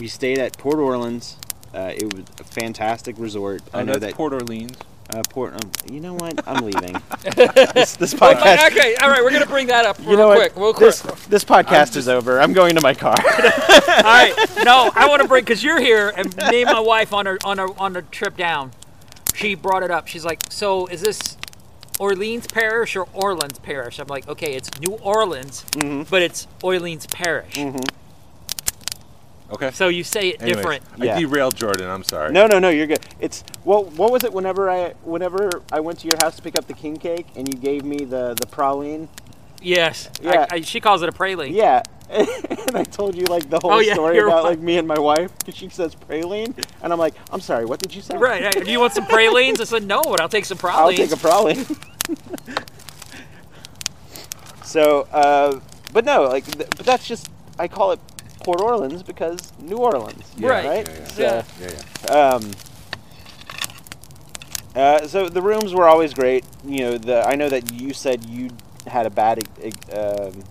we 0.00 0.08
stayed 0.08 0.38
at 0.38 0.56
Port 0.58 0.76
Orleans. 0.78 1.36
Uh, 1.74 1.92
it 1.94 2.12
was 2.14 2.24
a 2.40 2.44
fantastic 2.44 3.16
resort. 3.18 3.62
I 3.72 3.82
know 3.82 3.94
that's 3.96 4.14
Port 4.14 4.32
Orleans. 4.32 4.76
uh, 5.12 5.22
Port. 5.30 5.54
Um, 5.54 5.70
you 5.90 6.00
know 6.00 6.14
what? 6.14 6.40
I'm 6.46 6.64
leaving. 6.64 6.92
this, 7.74 7.96
this 7.96 8.14
podcast. 8.14 8.66
okay, 8.70 8.94
all 9.02 9.08
right, 9.10 9.22
we're 9.24 9.32
gonna 9.32 9.44
bring 9.46 9.66
that 9.68 9.84
up 9.84 9.98
real 10.00 10.10
You 10.10 10.16
know 10.16 10.34
quick, 10.34 10.56
what? 10.56 10.62
real 10.62 10.72
quick. 10.74 10.86
This, 10.86 11.26
this 11.26 11.44
podcast 11.44 11.96
is 11.96 12.08
over. 12.08 12.40
I'm 12.40 12.52
going 12.52 12.74
to 12.76 12.80
my 12.80 12.94
car. 12.94 13.14
All 13.18 14.02
right, 14.02 14.34
no, 14.64 14.90
I 14.94 15.06
want 15.08 15.22
to 15.22 15.28
bring 15.28 15.42
because 15.44 15.62
you're 15.62 15.80
here, 15.80 16.12
and 16.16 16.34
me 16.50 16.62
and 16.62 16.70
my 16.72 16.80
wife 16.80 17.12
on 17.12 17.26
her 17.26 17.38
on 17.44 17.58
her 17.58 17.68
on 17.78 17.94
her 17.94 18.02
trip 18.02 18.36
down, 18.36 18.70
she 19.34 19.54
brought 19.54 19.82
it 19.82 19.90
up. 19.90 20.06
She's 20.08 20.24
like, 20.24 20.40
"So 20.50 20.86
is 20.86 21.00
this 21.02 21.36
Orleans 22.00 22.46
Parish 22.46 22.94
or 22.96 23.06
Orleans 23.12 23.58
Parish?" 23.58 23.98
I'm 23.98 24.06
like, 24.08 24.28
"Okay, 24.28 24.54
it's 24.54 24.70
New 24.80 24.94
Orleans, 25.02 25.64
Mm-hmm. 25.72 26.04
but 26.10 26.22
it's 26.22 26.46
Orleans 26.62 27.06
Parish." 27.06 27.54
Okay. 29.54 29.70
So 29.70 29.88
you 29.88 30.04
say 30.04 30.30
it 30.30 30.42
Anyways, 30.42 30.56
different. 30.56 30.82
I 31.00 31.04
Yeah. 31.04 31.18
derailed 31.18 31.54
Jordan. 31.56 31.88
I'm 31.88 32.04
sorry. 32.04 32.32
no, 32.32 32.46
no, 32.46 32.58
no. 32.58 32.68
You're 32.68 32.86
good. 32.86 33.00
It's 33.20 33.44
well. 33.64 33.84
What 33.84 34.10
was 34.12 34.24
it? 34.24 34.32
Whenever 34.32 34.68
I 34.70 34.94
whenever 35.04 35.48
I 35.72 35.80
went 35.80 36.00
to 36.00 36.08
your 36.08 36.16
house 36.22 36.36
to 36.36 36.42
pick 36.42 36.58
up 36.58 36.66
the 36.66 36.74
king 36.74 36.96
cake, 36.96 37.26
and 37.36 37.52
you 37.52 37.58
gave 37.58 37.84
me 37.84 37.98
the 38.04 38.34
the 38.40 38.46
praline. 38.46 39.08
Yes, 39.62 40.10
Yeah. 40.20 40.46
I, 40.50 40.56
I, 40.56 40.60
she 40.60 40.78
calls 40.78 41.02
it 41.02 41.08
a 41.08 41.12
praline. 41.12 41.52
Yeah. 41.54 41.82
and 42.10 42.76
I 42.76 42.84
told 42.84 43.14
you 43.16 43.24
like 43.24 43.48
the 43.48 43.58
whole 43.58 43.72
Oh, 43.72 43.78
yeah, 43.78 43.94
story 43.94 44.18
about 44.18 44.44
right. 44.44 44.50
like 44.50 44.58
me 44.58 44.76
and 44.76 44.86
my 44.86 44.98
wife 44.98 45.30
because 45.38 45.54
she 45.56 45.70
says 45.70 45.94
praline, 45.94 46.52
and 46.82 46.92
I'm 46.92 46.98
like, 46.98 47.14
I'm 47.32 47.40
sorry. 47.40 47.64
What 47.64 47.80
did 47.80 47.94
you 47.94 48.02
say? 48.02 48.14
Right. 48.18 48.42
right. 48.44 48.62
Do 48.64 48.70
you 48.70 48.78
want 48.78 48.92
some 48.92 49.06
pralines? 49.06 49.58
I 49.60 49.64
said 49.64 49.84
no, 49.84 50.02
but 50.02 50.20
I'll 50.20 50.28
take 50.28 50.44
some 50.44 50.58
pralines. 50.58 51.00
I'll 51.00 51.06
take 51.06 51.12
a 51.12 51.20
praline. 51.22 52.64
so, 54.64 55.08
uh, 55.12 55.60
but 55.94 56.04
no, 56.04 56.24
like, 56.24 56.44
th- 56.44 56.68
but 56.76 56.84
that's 56.84 57.06
just 57.08 57.30
I 57.58 57.68
call 57.68 57.92
it 57.92 58.00
Port 58.44 58.60
Orleans 58.60 59.02
because 59.02 59.52
New 59.58 59.76
Orleans, 59.78 60.30
Yeah, 60.36 60.48
Right. 60.50 60.66
Right. 60.66 60.88
Yeah, 60.88 60.94
yeah. 61.00 61.06
So, 61.08 61.22
Yeah. 61.22 61.44
Yeah, 61.60 61.70
yeah. 62.08 62.34
um, 62.34 62.50
uh, 64.76 65.06
so 65.06 65.28
the 65.28 65.40
rooms 65.42 65.72
were 65.72 65.86
always 65.88 66.12
great. 66.14 66.44
You 66.64 66.78
know, 66.80 66.98
the 66.98 67.26
I 67.26 67.34
know 67.36 67.48
that 67.48 67.72
you 67.72 67.92
said 67.92 68.24
you 68.24 68.50
had 68.86 69.06
a 69.06 69.10
bad 69.10 69.42
um, 69.92 70.44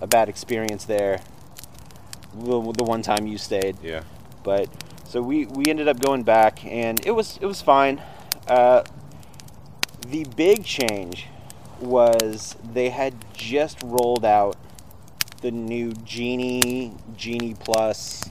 a 0.00 0.06
bad 0.06 0.28
experience 0.28 0.84
there. 0.84 1.20
The, 2.34 2.60
the 2.72 2.84
one 2.84 3.02
time 3.02 3.26
you 3.26 3.38
stayed, 3.38 3.76
Yeah. 3.82 4.02
but 4.42 4.68
so 5.04 5.22
we 5.22 5.46
we 5.46 5.64
ended 5.68 5.88
up 5.88 6.00
going 6.00 6.22
back, 6.22 6.64
and 6.66 7.04
it 7.06 7.12
was 7.12 7.38
it 7.40 7.46
was 7.46 7.62
fine. 7.62 8.02
Uh, 8.48 8.82
the 10.06 10.24
big 10.36 10.64
change 10.64 11.26
was 11.80 12.56
they 12.72 12.90
had 12.90 13.14
just 13.34 13.78
rolled 13.82 14.24
out 14.24 14.56
the 15.40 15.50
new 15.50 15.92
Genie, 15.92 16.92
Genie 17.16 17.54
Plus, 17.54 18.22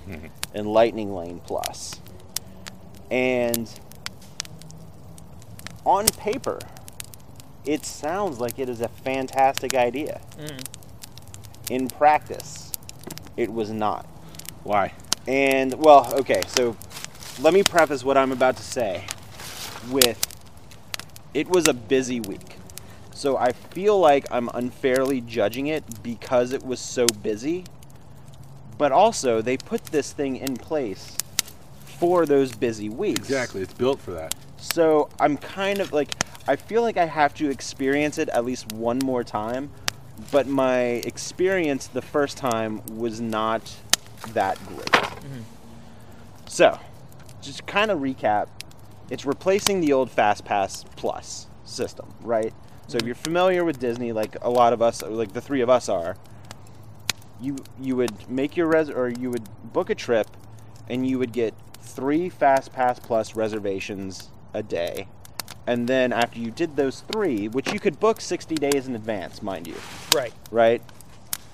and 0.53 0.67
Lightning 0.67 1.13
Lane 1.13 1.41
Plus. 1.45 1.99
And 3.11 3.69
on 5.85 6.07
paper, 6.07 6.59
it 7.65 7.85
sounds 7.85 8.39
like 8.39 8.59
it 8.59 8.69
is 8.69 8.81
a 8.81 8.87
fantastic 8.87 9.75
idea. 9.75 10.21
Mm. 10.37 10.65
In 11.69 11.87
practice, 11.87 12.71
it 13.37 13.51
was 13.51 13.71
not. 13.71 14.05
Why? 14.63 14.93
And 15.27 15.73
well, 15.75 16.11
okay, 16.19 16.41
so 16.47 16.75
let 17.39 17.53
me 17.53 17.63
preface 17.63 18.03
what 18.03 18.17
I'm 18.17 18.31
about 18.31 18.57
to 18.57 18.63
say 18.63 19.05
with 19.89 20.21
it 21.33 21.49
was 21.49 21.67
a 21.67 21.73
busy 21.73 22.19
week. 22.19 22.54
So 23.15 23.37
I 23.37 23.53
feel 23.53 23.97
like 23.97 24.25
I'm 24.29 24.49
unfairly 24.53 25.21
judging 25.21 25.67
it 25.67 26.03
because 26.03 26.51
it 26.51 26.63
was 26.65 26.81
so 26.81 27.07
busy. 27.07 27.63
But 28.77 28.91
also, 28.91 29.41
they 29.41 29.55
put 29.55 29.85
this 29.85 30.11
thing 30.11 30.35
in 30.35 30.57
place 30.57 31.15
for 31.85 32.25
those 32.25 32.53
busy 32.53 32.89
weeks. 32.89 33.19
Exactly. 33.19 33.61
It's 33.61 33.73
built 33.73 34.01
for 34.01 34.11
that. 34.11 34.35
So 34.57 35.07
I'm 35.17 35.37
kind 35.37 35.79
of 35.79 35.93
like 35.93 36.13
I 36.45 36.57
feel 36.57 36.81
like 36.81 36.97
I 36.97 37.05
have 37.05 37.33
to 37.35 37.49
experience 37.49 38.17
it 38.17 38.27
at 38.29 38.43
least 38.43 38.71
one 38.73 38.99
more 38.99 39.23
time, 39.23 39.71
but 40.29 40.45
my 40.45 40.79
experience 41.05 41.87
the 41.87 42.01
first 42.01 42.37
time 42.37 42.81
was 42.97 43.21
not 43.21 43.75
that 44.33 44.63
great. 44.67 44.91
Mm-hmm. 44.91 45.41
So, 46.47 46.79
just 47.41 47.65
kind 47.65 47.89
of 47.91 47.99
recap, 47.99 48.49
it's 49.09 49.25
replacing 49.25 49.79
the 49.79 49.93
old 49.93 50.13
FastPass 50.13 50.85
Plus 50.97 51.47
system, 51.63 52.13
right? 52.21 52.53
So 52.87 52.97
if 52.97 53.05
you're 53.05 53.15
familiar 53.15 53.63
with 53.65 53.79
Disney, 53.79 54.11
like 54.11 54.37
a 54.41 54.49
lot 54.49 54.73
of 54.73 54.81
us, 54.81 55.01
like 55.01 55.33
the 55.33 55.41
three 55.41 55.61
of 55.61 55.69
us 55.69 55.89
are, 55.89 56.17
you 57.41 57.57
you 57.81 57.95
would 57.95 58.29
make 58.29 58.55
your 58.55 58.67
res 58.67 58.89
or 58.89 59.09
you 59.09 59.29
would 59.29 59.47
book 59.73 59.89
a 59.89 59.95
trip, 59.95 60.27
and 60.89 61.07
you 61.07 61.19
would 61.19 61.31
get 61.31 61.53
three 61.81 62.29
Fast 62.29 62.71
Pass 62.73 62.99
Plus 62.99 63.35
reservations 63.35 64.29
a 64.53 64.63
day, 64.63 65.07
and 65.67 65.87
then 65.87 66.13
after 66.13 66.39
you 66.39 66.51
did 66.51 66.75
those 66.75 67.01
three, 67.01 67.47
which 67.47 67.73
you 67.73 67.79
could 67.79 67.99
book 67.99 68.21
60 68.21 68.55
days 68.55 68.87
in 68.87 68.95
advance, 68.95 69.41
mind 69.41 69.67
you, 69.67 69.75
Right. 70.15 70.33
right? 70.51 70.81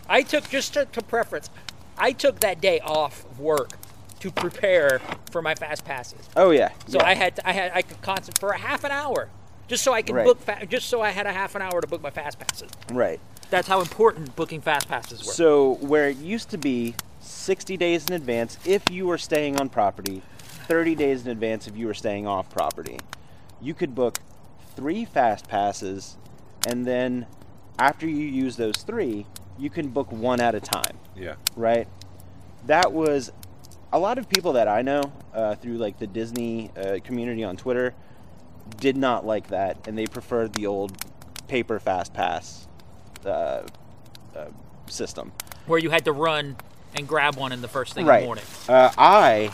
I 0.08 0.22
took 0.24 0.50
just 0.50 0.74
to, 0.74 0.86
to 0.86 1.02
preference. 1.02 1.50
I 1.98 2.12
took 2.12 2.42
that 2.42 2.60
day 2.62 2.80
off 2.82 3.24
of 3.26 3.40
work 3.40 3.72
to 4.20 4.32
prepare 4.32 5.00
for 5.32 5.42
my 5.42 5.56
fast 5.56 5.84
passes. 5.86 6.30
Oh 6.36 6.52
yeah. 6.52 6.72
So 6.88 7.00
yeah. 7.00 7.06
I 7.08 7.14
had 7.16 7.36
to, 7.38 7.48
I 7.48 7.54
had 7.54 7.72
I 7.74 7.82
could 7.82 8.02
concentrate 8.02 8.40
for 8.40 8.50
a 8.52 8.58
half 8.60 8.84
an 8.84 8.92
hour, 8.92 9.30
just 9.72 9.86
so 9.86 9.94
I 9.94 10.02
could 10.02 10.16
Right. 10.16 10.26
book 10.26 10.38
fa- 10.42 10.66
just 10.66 10.90
so 10.90 11.02
I 11.02 11.12
had 11.12 11.26
a 11.26 11.32
half 11.32 11.56
an 11.56 11.62
hour 11.62 11.80
to 11.80 11.88
book 11.88 12.02
my 12.02 12.10
fast 12.10 12.38
passes. 12.38 12.70
right. 12.92 13.22
That's 13.50 13.70
how 13.70 13.80
important 13.80 14.36
booking 14.36 14.60
fast 14.60 14.90
passes 14.90 15.26
were. 15.26 15.32
So 15.32 15.76
where 15.76 16.10
it 16.10 16.18
used 16.18 16.50
to 16.50 16.58
be 16.58 16.94
60 17.22 17.78
days 17.78 18.06
in 18.08 18.14
advance 18.14 18.58
if 18.66 18.90
you 18.92 19.06
were 19.08 19.18
staying 19.18 19.60
on 19.62 19.70
property, 19.70 20.22
30 20.68 20.94
days 20.96 21.26
in 21.26 21.32
advance 21.32 21.68
if 21.68 21.78
you 21.78 21.88
were 21.88 21.94
staying 21.94 22.28
off 22.28 22.50
property, 22.50 22.98
you 23.62 23.74
could 23.74 23.96
book 23.96 24.20
three 24.76 25.06
fast 25.06 25.48
passes, 25.48 26.18
and 26.68 26.86
then 26.86 27.26
after 27.80 28.06
you 28.08 28.26
use 28.26 28.58
those 28.58 28.76
three, 28.86 29.26
you 29.58 29.70
can 29.70 29.88
book 29.88 30.12
one 30.12 30.42
at 30.42 30.54
a 30.54 30.60
time, 30.60 30.98
Yeah. 31.16 31.36
right? 31.56 31.88
That 32.66 32.92
was 32.92 33.32
a 33.94 34.00
lot 34.00 34.18
of 34.18 34.28
people 34.28 34.52
that 34.54 34.68
I 34.68 34.82
know 34.82 35.14
uh, 35.34 35.56
through 35.56 35.78
like 35.78 35.98
the 36.00 36.08
Disney 36.08 36.72
uh, 36.78 37.00
community 37.04 37.44
on 37.46 37.56
Twitter 37.56 37.94
did 38.78 38.98
not 38.98 39.26
like 39.26 39.48
that, 39.48 39.88
and 39.88 39.98
they 39.98 40.08
preferred 40.08 40.54
the 40.54 40.68
old 40.68 40.94
paper 41.48 41.80
fast 41.80 42.14
pass 42.14 42.68
uh, 43.26 43.64
uh, 44.36 44.46
system. 44.88 45.32
where 45.66 45.80
you 45.80 45.90
had 45.90 46.06
to 46.06 46.12
run 46.12 46.56
and 46.96 47.08
grab 47.08 47.36
one 47.36 47.52
in 47.52 47.62
the 47.62 47.68
first 47.68 47.94
thing 47.94 48.08
in 48.08 48.14
the 48.14 48.26
morning. 48.26 48.44
Uh, 48.68 48.92
I 48.98 49.52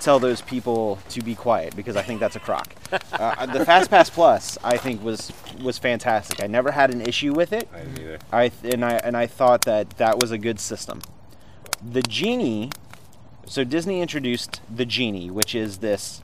tell 0.00 0.18
those 0.18 0.40
people 0.40 0.98
to 1.10 1.20
be 1.20 1.34
quiet 1.34 1.74
because 1.76 1.96
I 1.96 2.02
think 2.02 2.20
that's 2.20 2.36
a 2.36 2.40
crock. 2.40 2.74
uh, 2.92 3.46
the 3.46 3.64
FastPass 3.64 4.10
Plus, 4.10 4.58
I 4.62 4.76
think, 4.76 5.02
was 5.02 5.32
was 5.62 5.78
fantastic. 5.78 6.42
I 6.42 6.46
never 6.46 6.70
had 6.70 6.92
an 6.92 7.00
issue 7.00 7.32
with 7.32 7.52
it. 7.52 7.68
I 7.72 7.78
didn't 7.78 7.98
either. 7.98 8.18
I 8.32 8.48
th- 8.48 8.74
and 8.74 8.84
I 8.84 8.92
and 9.04 9.16
I 9.16 9.26
thought 9.26 9.62
that 9.62 9.90
that 9.98 10.18
was 10.18 10.30
a 10.30 10.38
good 10.38 10.60
system. 10.60 11.02
The 11.82 12.02
genie, 12.02 12.70
so 13.46 13.64
Disney 13.64 14.00
introduced 14.00 14.60
the 14.74 14.84
genie, 14.84 15.30
which 15.30 15.54
is 15.54 15.78
this. 15.78 16.22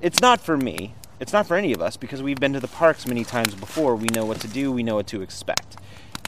It's 0.00 0.20
not 0.20 0.40
for 0.40 0.56
me. 0.56 0.94
It's 1.22 1.32
not 1.32 1.46
for 1.46 1.56
any 1.56 1.72
of 1.72 1.80
us 1.80 1.96
because 1.96 2.20
we've 2.20 2.40
been 2.40 2.52
to 2.54 2.58
the 2.58 2.66
parks 2.66 3.06
many 3.06 3.22
times 3.22 3.54
before. 3.54 3.94
We 3.94 4.08
know 4.08 4.24
what 4.24 4.40
to 4.40 4.48
do. 4.48 4.72
We 4.72 4.82
know 4.82 4.96
what 4.96 5.06
to 5.06 5.22
expect. 5.22 5.76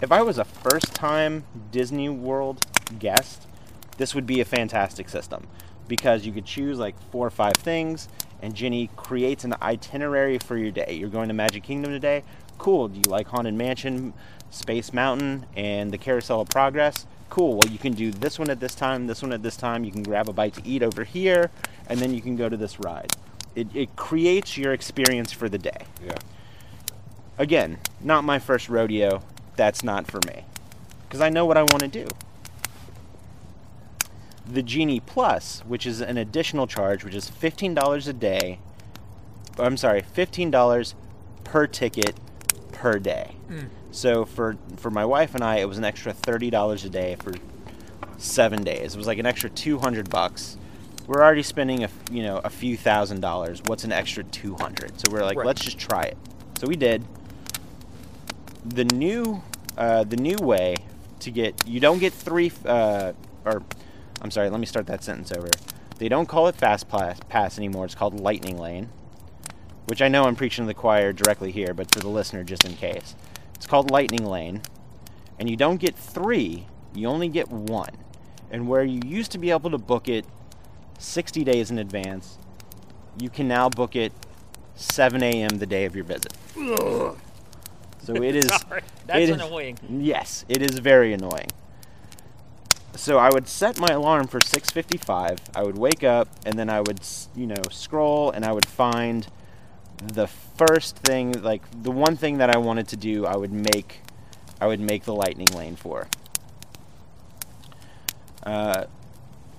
If 0.00 0.12
I 0.12 0.22
was 0.22 0.38
a 0.38 0.44
first-time 0.44 1.42
Disney 1.72 2.08
World 2.08 2.64
guest, 3.00 3.48
this 3.96 4.14
would 4.14 4.24
be 4.24 4.40
a 4.40 4.44
fantastic 4.44 5.08
system 5.08 5.48
because 5.88 6.24
you 6.24 6.30
could 6.30 6.44
choose 6.44 6.78
like 6.78 6.94
four 7.10 7.26
or 7.26 7.30
five 7.30 7.54
things, 7.54 8.08
and 8.40 8.54
Genie 8.54 8.88
creates 8.94 9.42
an 9.42 9.56
itinerary 9.60 10.38
for 10.38 10.56
your 10.56 10.70
day. 10.70 10.94
You're 10.94 11.08
going 11.08 11.26
to 11.26 11.34
Magic 11.34 11.64
Kingdom 11.64 11.90
today. 11.90 12.22
Cool. 12.58 12.86
Do 12.86 12.98
you 12.98 13.10
like 13.10 13.26
Haunted 13.26 13.54
Mansion, 13.54 14.14
Space 14.50 14.92
Mountain, 14.92 15.46
and 15.56 15.90
the 15.90 15.98
Carousel 15.98 16.42
of 16.42 16.50
Progress? 16.50 17.04
Cool. 17.30 17.56
Well, 17.56 17.68
you 17.68 17.78
can 17.78 17.94
do 17.94 18.12
this 18.12 18.38
one 18.38 18.48
at 18.48 18.60
this 18.60 18.76
time, 18.76 19.08
this 19.08 19.22
one 19.22 19.32
at 19.32 19.42
this 19.42 19.56
time. 19.56 19.82
You 19.82 19.90
can 19.90 20.04
grab 20.04 20.28
a 20.28 20.32
bite 20.32 20.54
to 20.54 20.64
eat 20.64 20.84
over 20.84 21.02
here, 21.02 21.50
and 21.88 21.98
then 21.98 22.14
you 22.14 22.22
can 22.22 22.36
go 22.36 22.48
to 22.48 22.56
this 22.56 22.78
ride. 22.78 23.10
It, 23.54 23.68
it 23.74 23.96
creates 23.96 24.56
your 24.58 24.72
experience 24.72 25.32
for 25.32 25.48
the 25.48 25.58
day. 25.58 25.86
Yeah. 26.04 26.16
Again, 27.38 27.78
not 28.00 28.24
my 28.24 28.38
first 28.38 28.68
rodeo. 28.68 29.22
That's 29.56 29.82
not 29.84 30.06
for 30.06 30.20
me. 30.26 30.44
because 31.08 31.20
I 31.20 31.28
know 31.28 31.46
what 31.46 31.56
I 31.56 31.62
want 31.62 31.80
to 31.80 31.88
do. 31.88 32.08
The 34.46 34.62
Genie 34.62 35.00
Plus, 35.00 35.60
which 35.66 35.86
is 35.86 36.00
an 36.00 36.18
additional 36.18 36.66
charge, 36.66 37.04
which 37.04 37.14
is 37.14 37.30
$15 37.30 38.08
a 38.08 38.12
day. 38.12 38.58
I'm 39.58 39.76
sorry, 39.76 40.02
$15 40.02 40.94
per 41.44 41.66
ticket 41.66 42.16
per 42.72 42.98
day. 42.98 43.36
Mm. 43.48 43.68
So 43.92 44.24
for 44.24 44.56
for 44.76 44.90
my 44.90 45.04
wife 45.04 45.34
and 45.34 45.44
I, 45.44 45.58
it 45.58 45.68
was 45.68 45.78
an 45.78 45.84
extra 45.84 46.12
$30 46.12 46.84
a 46.84 46.88
day 46.88 47.16
for 47.22 47.32
7 48.18 48.64
days. 48.64 48.94
It 48.94 48.98
was 48.98 49.06
like 49.06 49.18
an 49.18 49.26
extra 49.26 49.48
200 49.48 50.10
bucks. 50.10 50.58
We're 51.06 51.22
already 51.22 51.42
spending 51.42 51.84
a, 51.84 51.90
you 52.10 52.22
know, 52.22 52.40
a 52.44 52.50
few 52.50 52.76
thousand 52.76 53.20
dollars. 53.20 53.62
What's 53.66 53.84
an 53.84 53.92
extra 53.92 54.24
200? 54.24 55.00
So 55.00 55.10
we're 55.12 55.22
like, 55.22 55.36
Right. 55.36 55.46
let's 55.46 55.62
just 55.62 55.78
try 55.78 56.02
it. 56.04 56.16
So 56.58 56.66
we 56.66 56.76
did 56.76 57.04
the 58.64 58.84
new 58.84 59.42
uh, 59.76 60.04
the 60.04 60.16
new 60.16 60.36
way 60.36 60.74
to 61.20 61.30
get 61.30 61.66
you 61.66 61.80
don't 61.80 61.98
get 61.98 62.12
three 62.12 62.50
uh, 62.64 63.12
or 63.44 63.62
I'm 64.22 64.30
sorry 64.30 64.48
let 64.48 64.60
me 64.60 64.66
start 64.66 64.86
that 64.86 65.04
sentence 65.04 65.32
over 65.32 65.48
they 65.98 66.08
don't 66.08 66.26
call 66.26 66.48
it 66.48 66.56
fast 66.56 66.88
pass, 66.88 67.18
pass 67.28 67.58
anymore 67.58 67.84
it's 67.84 67.94
called 67.94 68.18
lightning 68.20 68.58
lane 68.58 68.88
which 69.86 70.00
I 70.00 70.08
know 70.08 70.24
I'm 70.24 70.36
preaching 70.36 70.64
to 70.64 70.66
the 70.66 70.74
choir 70.74 71.12
directly 71.12 71.50
here 71.52 71.74
but 71.74 71.92
for 71.92 72.00
the 72.00 72.08
listener 72.08 72.42
just 72.44 72.64
in 72.64 72.74
case 72.74 73.14
it's 73.54 73.66
called 73.66 73.90
lightning 73.90 74.24
lane 74.24 74.62
and 75.38 75.50
you 75.50 75.56
don't 75.56 75.78
get 75.78 75.94
three 75.94 76.66
you 76.94 77.08
only 77.08 77.28
get 77.28 77.50
one 77.50 77.90
and 78.50 78.68
where 78.68 78.84
you 78.84 79.00
used 79.04 79.32
to 79.32 79.38
be 79.38 79.50
able 79.50 79.70
to 79.70 79.78
book 79.78 80.08
it 80.08 80.24
60 80.98 81.44
days 81.44 81.70
in 81.70 81.78
advance 81.78 82.38
you 83.18 83.28
can 83.30 83.46
now 83.48 83.68
book 83.68 83.94
it 83.96 84.12
7 84.76 85.22
a.m. 85.22 85.58
the 85.58 85.66
day 85.66 85.84
of 85.84 85.94
your 85.94 86.04
visit 86.04 86.32
so 86.54 87.16
it 88.22 88.36
is 88.44 88.46
Sorry, 88.46 88.82
that's 89.06 89.18
it 89.18 89.28
is- 89.30 89.36
annoying. 89.36 89.78
Yes, 89.88 90.44
it 90.48 90.60
is 90.62 90.78
very 90.78 91.12
annoying. 91.14 91.48
So 92.96 93.18
I 93.18 93.28
would 93.30 93.48
set 93.48 93.78
my 93.80 93.88
alarm 93.88 94.26
for 94.28 94.38
6:55. 94.40 95.38
I 95.54 95.62
would 95.62 95.76
wake 95.78 96.04
up 96.04 96.28
and 96.46 96.58
then 96.58 96.68
I 96.70 96.80
would, 96.80 97.00
you 97.34 97.46
know, 97.46 97.62
scroll 97.70 98.30
and 98.30 98.44
I 98.44 98.52
would 98.52 98.66
find 98.66 99.26
the 100.02 100.26
first 100.28 100.96
thing 100.98 101.32
like 101.32 101.62
the 101.82 101.90
one 101.90 102.16
thing 102.16 102.38
that 102.38 102.50
I 102.54 102.58
wanted 102.58 102.86
to 102.88 102.96
do, 102.96 103.24
I 103.26 103.36
would 103.36 103.52
make 103.52 104.02
I 104.60 104.66
would 104.66 104.80
make 104.80 105.04
the 105.04 105.14
lightning 105.14 105.48
lane 105.48 105.74
for. 105.76 106.06
Uh, 108.44 108.84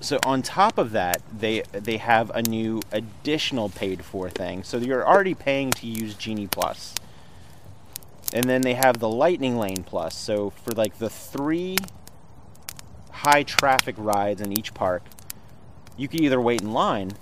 so 0.06 0.20
on 0.24 0.42
top 0.42 0.78
of 0.78 0.92
that, 0.92 1.22
they 1.38 1.64
they 1.72 1.98
have 1.98 2.30
a 2.32 2.42
new 2.42 2.82
additional 2.92 3.70
paid 3.70 4.06
for 4.06 4.30
thing. 4.30 4.64
So 4.64 4.78
you're 4.78 5.08
already 5.08 5.34
paying 5.34 5.72
to 5.72 5.88
use 5.88 6.16
Genie 6.16 6.48
Plus. 6.48 6.94
And 8.34 8.46
then 8.50 8.62
they 8.62 8.74
have 8.74 9.00
the 9.00 9.10
Lightning 9.10 9.58
Lane 9.58 9.84
Plus. 9.84 10.16
So 10.16 10.50
for 10.50 10.72
like 10.72 11.00
the 11.00 11.10
three 11.10 11.78
high 13.12 13.44
traffic 13.44 13.96
rides 13.98 14.42
in 14.42 14.52
each 14.52 14.74
park, 14.74 15.04
you 15.98 16.08
could 16.08 16.22
either 16.22 16.42
wait 16.42 16.62
in 16.62 16.74
line 16.74 17.14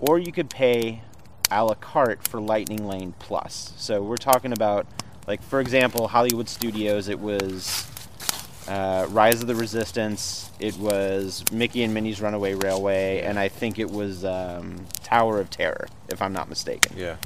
or 0.00 0.18
you 0.18 0.32
could 0.32 0.50
pay 0.50 1.02
a 1.50 1.64
la 1.64 1.74
carte 1.74 2.26
for 2.26 2.40
Lightning 2.40 2.86
Lane 2.86 3.14
Plus. 3.18 3.72
So 3.76 4.02
we're 4.02 4.16
talking 4.16 4.52
about, 4.52 4.86
like, 5.26 5.42
for 5.42 5.60
example, 5.60 6.08
Hollywood 6.08 6.48
Studios, 6.48 7.08
it 7.08 7.20
was 7.20 7.89
uh, 8.68 9.06
Rise 9.10 9.40
of 9.40 9.46
the 9.46 9.54
Resistance, 9.54 10.50
it 10.58 10.76
was 10.76 11.44
Mickey 11.52 11.82
and 11.82 11.92
Minnie's 11.94 12.20
Runaway 12.20 12.54
Railway, 12.54 13.20
and 13.20 13.38
I 13.38 13.48
think 13.48 13.78
it 13.78 13.90
was 13.90 14.24
um, 14.24 14.86
Tower 15.02 15.40
of 15.40 15.50
Terror, 15.50 15.88
if 16.08 16.22
I'm 16.22 16.32
not 16.32 16.48
mistaken. 16.48 16.96
Yeah. 16.96 17.16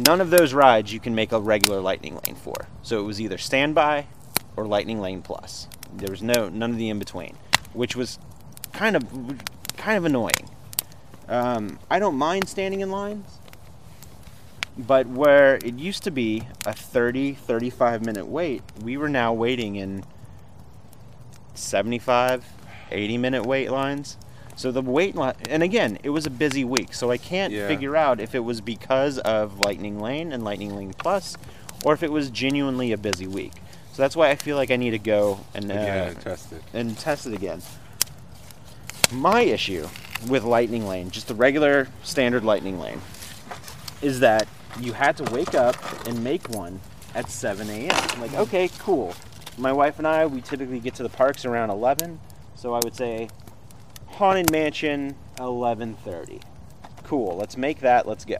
None 0.00 0.20
of 0.20 0.30
those 0.30 0.52
rides 0.52 0.92
you 0.92 1.00
can 1.00 1.14
make 1.14 1.32
a 1.32 1.40
regular 1.40 1.80
Lightning 1.80 2.18
Lane 2.26 2.34
for. 2.34 2.66
So 2.82 3.00
it 3.00 3.04
was 3.04 3.20
either 3.20 3.38
Standby 3.38 4.06
or 4.56 4.66
Lightning 4.66 5.00
Lane 5.00 5.22
Plus. 5.22 5.68
There 5.96 6.10
was 6.10 6.22
no 6.22 6.48
none 6.48 6.72
of 6.72 6.76
the 6.76 6.88
in 6.88 6.98
between, 6.98 7.36
which 7.72 7.94
was 7.94 8.18
kind 8.72 8.96
of 8.96 9.06
kind 9.76 9.96
of 9.96 10.04
annoying. 10.04 10.50
Um, 11.28 11.78
I 11.90 11.98
don't 11.98 12.16
mind 12.16 12.48
standing 12.48 12.80
in 12.80 12.90
lines, 12.90 13.38
but 14.76 15.06
where 15.06 15.56
it 15.56 15.78
used 15.78 16.02
to 16.04 16.10
be 16.10 16.42
a 16.66 16.72
30 16.72 17.34
35 17.34 18.04
minute 18.04 18.26
wait, 18.26 18.62
we 18.82 18.96
were 18.96 19.08
now 19.08 19.32
waiting 19.32 19.76
in 19.76 20.04
75 21.54 22.44
80 22.90 23.18
minute 23.18 23.44
wait 23.46 23.70
lines. 23.70 24.16
So 24.56 24.70
the 24.70 24.82
wait 24.82 25.16
line, 25.16 25.34
and 25.48 25.62
again, 25.64 25.98
it 26.04 26.10
was 26.10 26.26
a 26.26 26.30
busy 26.30 26.64
week, 26.64 26.94
so 26.94 27.10
I 27.10 27.16
can't 27.16 27.52
Yeah. 27.52 27.66
figure 27.66 27.96
out 27.96 28.20
if 28.20 28.34
it 28.36 28.40
was 28.40 28.60
because 28.60 29.18
of 29.18 29.58
Lightning 29.60 29.98
Lane 30.00 30.32
and 30.32 30.44
Lightning 30.44 30.76
Lane 30.76 30.92
Plus, 30.96 31.36
or 31.84 31.92
if 31.92 32.04
it 32.04 32.12
was 32.12 32.30
genuinely 32.30 32.92
a 32.92 32.96
busy 32.98 33.26
week. 33.26 33.52
So 33.92 34.02
that's 34.02 34.14
why 34.14 34.30
I 34.30 34.36
feel 34.36 34.56
like 34.56 34.70
I 34.70 34.76
need 34.76 34.90
to 34.92 34.98
go 34.98 35.40
and 35.54 35.70
uh, 35.72 36.14
test 36.14 36.52
it. 36.52 36.62
and 36.72 36.96
test 36.96 37.26
it 37.26 37.34
again. 37.34 37.62
My 39.12 39.42
issue 39.42 39.88
with 40.28 40.44
Lightning 40.44 40.86
Lane, 40.86 41.10
just 41.10 41.26
the 41.28 41.34
regular 41.34 41.88
standard 42.04 42.44
Lightning 42.44 42.78
Lane, 42.78 43.00
is 44.02 44.20
that 44.20 44.46
you 44.80 44.92
had 44.92 45.16
to 45.18 45.24
wake 45.32 45.54
up 45.54 45.76
and 46.06 46.22
make 46.22 46.48
one 46.50 46.80
at 47.14 47.30
7 47.30 47.68
a.m. 47.68 47.90
I'm 47.92 48.20
like, 48.20 48.34
okay, 48.34 48.68
cool. 48.78 49.14
My 49.56 49.72
wife 49.72 49.98
and 49.98 50.06
I, 50.06 50.26
we 50.26 50.40
typically 50.40 50.80
get 50.80 50.94
to 50.96 51.02
the 51.02 51.08
parks 51.08 51.44
around 51.44 51.70
11, 51.70 52.18
so 52.56 52.74
I 52.74 52.80
would 52.82 52.96
say 52.96 53.28
Haunted 54.06 54.50
Mansion 54.50 55.16
11:30. 55.38 56.40
Cool. 57.04 57.36
Let's 57.36 57.56
make 57.56 57.80
that. 57.80 58.06
Let's 58.06 58.24
go. 58.24 58.36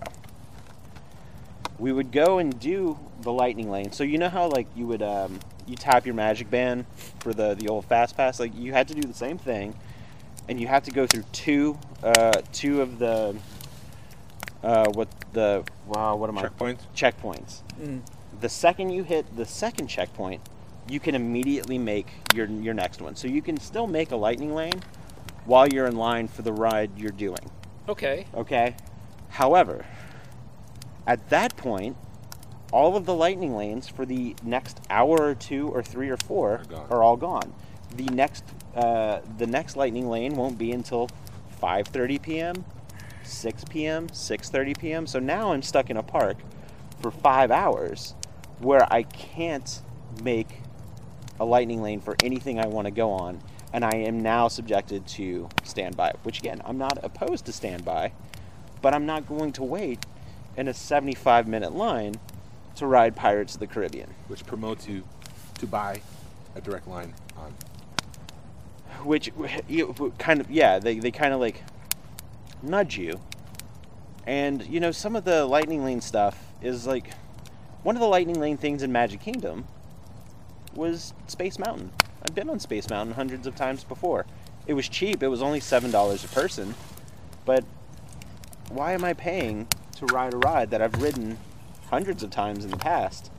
We 1.79 1.93
would 1.93 2.13
go 2.13 2.39
and 2.39 2.59
do 2.59 2.99
the 3.21 3.33
lightning 3.33 3.71
lane. 3.71 3.93
So 3.93 4.05
you 4.05 4.19
know 4.19 4.29
how 4.29 4.49
like 4.49 4.69
you 4.77 4.87
would 4.87 5.03
um, 5.03 5.41
you 5.67 5.77
tap 5.77 6.07
your 6.07 6.15
magic 6.15 6.51
band 6.51 6.87
for 7.19 7.35
the 7.35 7.55
the 7.55 7.69
old 7.69 7.85
fast 7.87 8.17
pass. 8.17 8.39
Like 8.39 8.55
you 8.55 8.73
had 8.73 8.89
to 8.89 8.95
do 8.95 9.03
the 9.03 9.15
same 9.15 9.39
thing, 9.39 9.75
and 10.49 10.61
you 10.61 10.69
have 10.69 10.85
to 10.85 10.91
go 10.91 11.07
through 11.07 11.25
two 11.33 11.79
uh, 12.03 12.43
two 12.53 12.81
of 12.81 12.99
the 12.99 13.37
uh, 14.65 14.91
what 14.93 15.09
the 15.33 15.65
wow 15.87 16.17
what 16.17 16.31
am 16.31 16.37
Checkpoints? 16.37 16.79
I 16.95 17.11
checkpoints. 17.11 17.63
Checkpoints. 17.79 18.01
The 18.41 18.49
second 18.49 18.91
you 18.91 19.05
hit 19.05 19.37
the 19.37 19.45
second 19.45 19.89
checkpoint, 19.89 20.41
you 20.89 20.99
can 21.01 21.15
immediately 21.15 21.79
make 21.79 22.09
your 22.35 22.47
your 22.47 22.75
next 22.75 23.01
one. 23.01 23.15
So 23.15 23.29
you 23.29 23.43
can 23.43 23.59
still 23.61 23.87
make 23.87 24.11
a 24.11 24.17
lightning 24.17 24.55
lane 24.55 24.83
while 25.45 25.69
you're 25.69 25.87
in 25.87 25.97
line 25.97 26.29
for 26.29 26.43
the 26.43 26.53
ride 26.53 26.91
you're 26.97 27.11
doing. 27.11 27.51
Okay. 27.89 28.27
Okay. 28.35 28.75
However, 29.29 29.85
at 31.07 31.29
that 31.29 31.57
point, 31.57 31.97
all 32.73 32.97
of 32.97 33.05
the 33.05 33.15
lightning 33.15 33.55
lanes 33.55 33.89
for 33.89 34.07
the 34.07 34.35
next 34.43 34.81
hour 34.89 35.21
or 35.21 35.35
two 35.35 35.69
or 35.69 35.83
three 35.83 36.09
or 36.09 36.17
four 36.17 36.55
Are 36.59 36.65
gone. 36.65 36.87
are 36.91 37.03
all 37.03 37.17
gone. 37.17 37.53
The 37.97 38.07
next 38.07 38.45
uh, 38.75 39.21
the 39.39 39.47
next 39.47 39.77
lightning 39.77 40.09
lane 40.09 40.35
won't 40.35 40.57
be 40.59 40.73
until 40.73 41.09
5:30 41.63 42.23
p.m., 42.23 42.65
6 43.27 43.65
p.m., 43.65 44.09
6:30 44.09 44.79
p.m. 44.79 45.07
So 45.07 45.19
now 45.19 45.53
I'm 45.53 45.63
stuck 45.63 45.91
in 45.91 45.97
a 45.97 46.03
park 46.03 46.37
for 47.01 47.11
five 47.11 47.51
hours 47.51 48.15
where 48.59 48.91
I 48.93 49.03
can't 49.03 49.83
make 50.23 50.61
a 51.41 51.45
lightning 51.45 51.83
lane 51.83 52.01
for 52.01 52.17
anything 52.23 52.59
I 52.59 52.67
want 52.67 52.87
to 52.87 52.91
go 52.91 53.11
on, 53.11 53.41
and 53.73 53.85
I 53.85 53.97
am 53.97 54.21
now 54.21 54.49
subjected 54.49 55.07
to 55.09 55.49
standby. 55.65 56.15
Which 56.23 56.39
again, 56.39 56.63
I'm 56.65 56.79
not 56.79 56.99
opposed 57.03 57.47
to 57.47 57.53
standby, 57.53 58.13
but 58.81 58.95
I'm 58.95 59.07
not 59.07 59.27
going 59.27 59.53
to 59.53 59.63
wait 59.63 60.05
in 60.57 60.69
a 60.69 60.75
75 60.75 61.49
minute 61.49 61.75
line 61.75 62.15
to 62.77 62.87
ride 62.87 63.17
Pirates 63.17 63.55
of 63.55 63.61
the 63.61 63.67
Caribbean. 63.67 64.15
Which 64.29 64.47
promotes 64.47 64.89
you 64.89 65.05
to 65.59 65.67
buy 65.67 66.01
a 66.55 66.61
direct 66.61 66.87
line 66.87 67.15
on. 67.37 67.55
Which 69.05 69.31
kind 70.19 70.41
of 70.41 70.51
yeah, 70.51 70.79
they 70.79 70.99
they 70.99 71.11
kind 71.11 71.35
of 71.35 71.41
like 71.41 71.63
nudge 72.65 72.99
you. 72.99 73.21
And 74.27 74.67
you 74.67 74.81
know, 74.81 74.91
some 74.91 75.17
of 75.17 75.25
the 75.25 75.45
lightning 75.45 75.85
lane 75.85 76.01
stuff 76.01 76.53
is 76.63 76.87
like 76.87 77.11
one 77.83 77.97
of 77.97 78.01
the 78.01 78.09
lightning 78.09 78.41
lane 78.41 78.57
things 78.57 78.83
in 78.83 78.91
Magic 78.91 79.21
Kingdom 79.21 79.67
was 80.75 81.13
Space 81.27 81.59
Mountain. 81.59 81.93
I've 82.23 82.35
been 82.35 82.49
on 82.49 82.59
Space 82.59 82.89
Mountain 82.89 83.15
hundreds 83.15 83.47
of 83.47 83.55
times 83.55 83.85
before. 83.85 84.25
It 84.67 84.75
was 84.75 84.89
cheap. 84.89 85.23
It 85.23 85.29
was 85.29 85.43
only 85.43 85.61
seven 85.61 85.91
dollars 85.91 86.25
a 86.25 86.29
person. 86.29 86.75
But 87.45 87.65
why 88.71 88.93
am 88.93 89.05
I 89.05 89.13
paying 89.13 89.69
to 89.97 90.07
ride 90.07 90.33
a 90.33 90.39
ride 90.39 90.71
that 90.71 90.81
I've 90.81 91.01
ridden 91.03 91.39
hundreds 91.91 92.23
of 92.23 92.31
times 92.31 92.65
in 92.65 92.71
the 92.71 92.79
past? 92.79 93.31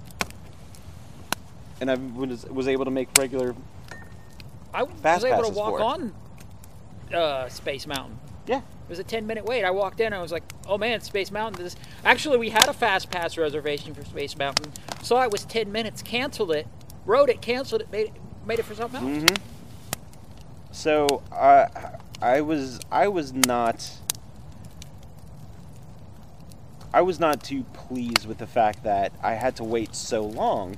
And 1.81 1.89
I 1.89 1.95
was, 1.95 2.45
was 2.45 2.67
able 2.67 2.85
to 2.85 2.91
make 2.91 3.09
regular. 3.17 3.55
I 4.73 4.83
was 4.83 5.23
able 5.23 5.43
to 5.43 5.49
walk 5.49 5.77
for 5.77 5.81
on 5.81 6.13
uh, 7.13 7.49
Space 7.49 7.87
Mountain. 7.87 8.19
Yeah. 8.45 8.61
It 8.85 8.89
was 8.89 8.99
a 8.99 9.03
10 9.03 9.25
minute 9.25 9.45
wait. 9.45 9.63
I 9.63 9.71
walked 9.71 9.99
in 9.99 10.13
I 10.13 10.21
was 10.21 10.31
like, 10.31 10.43
oh 10.67 10.77
man, 10.77 11.01
Space 11.01 11.31
Mountain. 11.31 11.63
This... 11.63 11.75
Actually, 12.03 12.37
we 12.37 12.49
had 12.51 12.67
a 12.69 12.73
fast 12.73 13.09
pass 13.09 13.35
reservation 13.35 13.95
for 13.95 14.05
Space 14.05 14.37
Mountain. 14.37 14.71
Saw 15.01 15.23
it 15.23 15.31
was 15.31 15.43
10 15.45 15.71
minutes, 15.71 16.03
canceled 16.03 16.51
it, 16.51 16.67
wrote 17.05 17.29
it, 17.29 17.41
canceled 17.41 17.81
it, 17.81 17.91
made 17.91 18.07
it, 18.07 18.13
made 18.45 18.59
it 18.59 18.65
for 18.65 18.75
something 18.75 19.01
else. 19.01 19.23
Mm-hmm. 19.23 19.35
So 20.71 21.23
uh, 21.31 21.67
I 22.21 22.41
was 22.41 22.79
I 22.91 23.07
was 23.07 23.33
not 23.33 23.91
I 26.93 27.01
was 27.01 27.19
not 27.19 27.43
too 27.43 27.63
pleased 27.73 28.27
with 28.27 28.37
the 28.37 28.47
fact 28.47 28.83
that 28.83 29.11
I 29.23 29.33
had 29.33 29.55
to 29.55 29.63
wait 29.63 29.95
so 29.95 30.23
long 30.23 30.77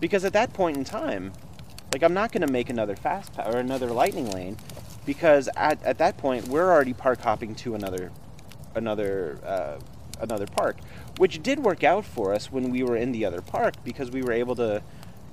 because 0.00 0.24
at 0.24 0.32
that 0.32 0.52
point 0.52 0.76
in 0.76 0.84
time, 0.84 1.32
like 1.92 2.02
I'm 2.02 2.14
not 2.14 2.32
going 2.32 2.46
to 2.46 2.52
make 2.52 2.70
another 2.70 2.96
fast 2.96 3.34
pa- 3.34 3.50
or 3.50 3.58
another 3.58 3.88
lightning 3.88 4.30
lane 4.30 4.56
because 5.06 5.48
at, 5.56 5.82
at 5.84 5.98
that 5.98 6.18
point 6.18 6.48
we're 6.48 6.70
already 6.70 6.92
park 6.92 7.20
hopping 7.20 7.54
to 7.54 7.74
another 7.74 8.10
another 8.74 9.38
uh, 9.44 9.78
another 10.20 10.46
park, 10.46 10.76
which 11.16 11.42
did 11.42 11.60
work 11.60 11.84
out 11.84 12.04
for 12.04 12.34
us 12.34 12.52
when 12.52 12.70
we 12.70 12.82
were 12.82 12.96
in 12.96 13.12
the 13.12 13.24
other 13.24 13.40
park 13.40 13.74
because 13.84 14.10
we 14.10 14.22
were 14.22 14.32
able 14.32 14.56
to 14.56 14.82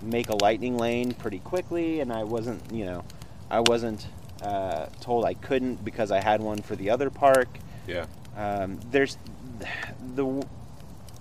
make 0.01 0.29
a 0.29 0.35
lightning 0.35 0.77
lane 0.77 1.13
pretty 1.13 1.39
quickly, 1.39 1.99
and 1.99 2.13
I 2.13 2.23
wasn't 2.23 2.71
you 2.71 2.85
know 2.85 3.03
I 3.49 3.59
wasn't 3.59 4.07
uh, 4.41 4.87
told 5.01 5.25
I 5.25 5.33
couldn't 5.33 5.83
because 5.83 6.11
I 6.11 6.21
had 6.21 6.41
one 6.41 6.61
for 6.61 6.75
the 6.75 6.89
other 6.89 7.09
park. 7.09 7.49
Yeah. 7.87 8.05
Um, 8.37 8.79
there's 8.91 9.17
the 10.15 10.45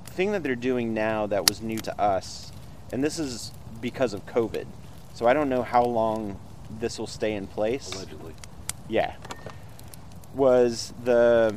thing 0.06 0.32
that 0.32 0.42
they're 0.42 0.54
doing 0.54 0.94
now 0.94 1.26
that 1.26 1.48
was 1.48 1.60
new 1.60 1.78
to 1.78 2.00
us, 2.00 2.52
and 2.92 3.02
this 3.02 3.18
is 3.18 3.52
because 3.80 4.12
of 4.12 4.26
COVID. 4.26 4.66
So 5.14 5.26
I 5.26 5.34
don't 5.34 5.48
know 5.48 5.62
how 5.62 5.84
long 5.84 6.38
this 6.80 6.98
will 6.98 7.06
stay 7.06 7.34
in 7.34 7.46
place. 7.46 7.92
Allegedly. 7.92 8.34
Yeah. 8.88 9.14
Was 10.34 10.92
the 11.04 11.54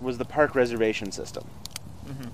was 0.00 0.18
the 0.18 0.24
park 0.24 0.54
reservation 0.54 1.12
system. 1.12 1.44
Mm-hmm. 2.06 2.28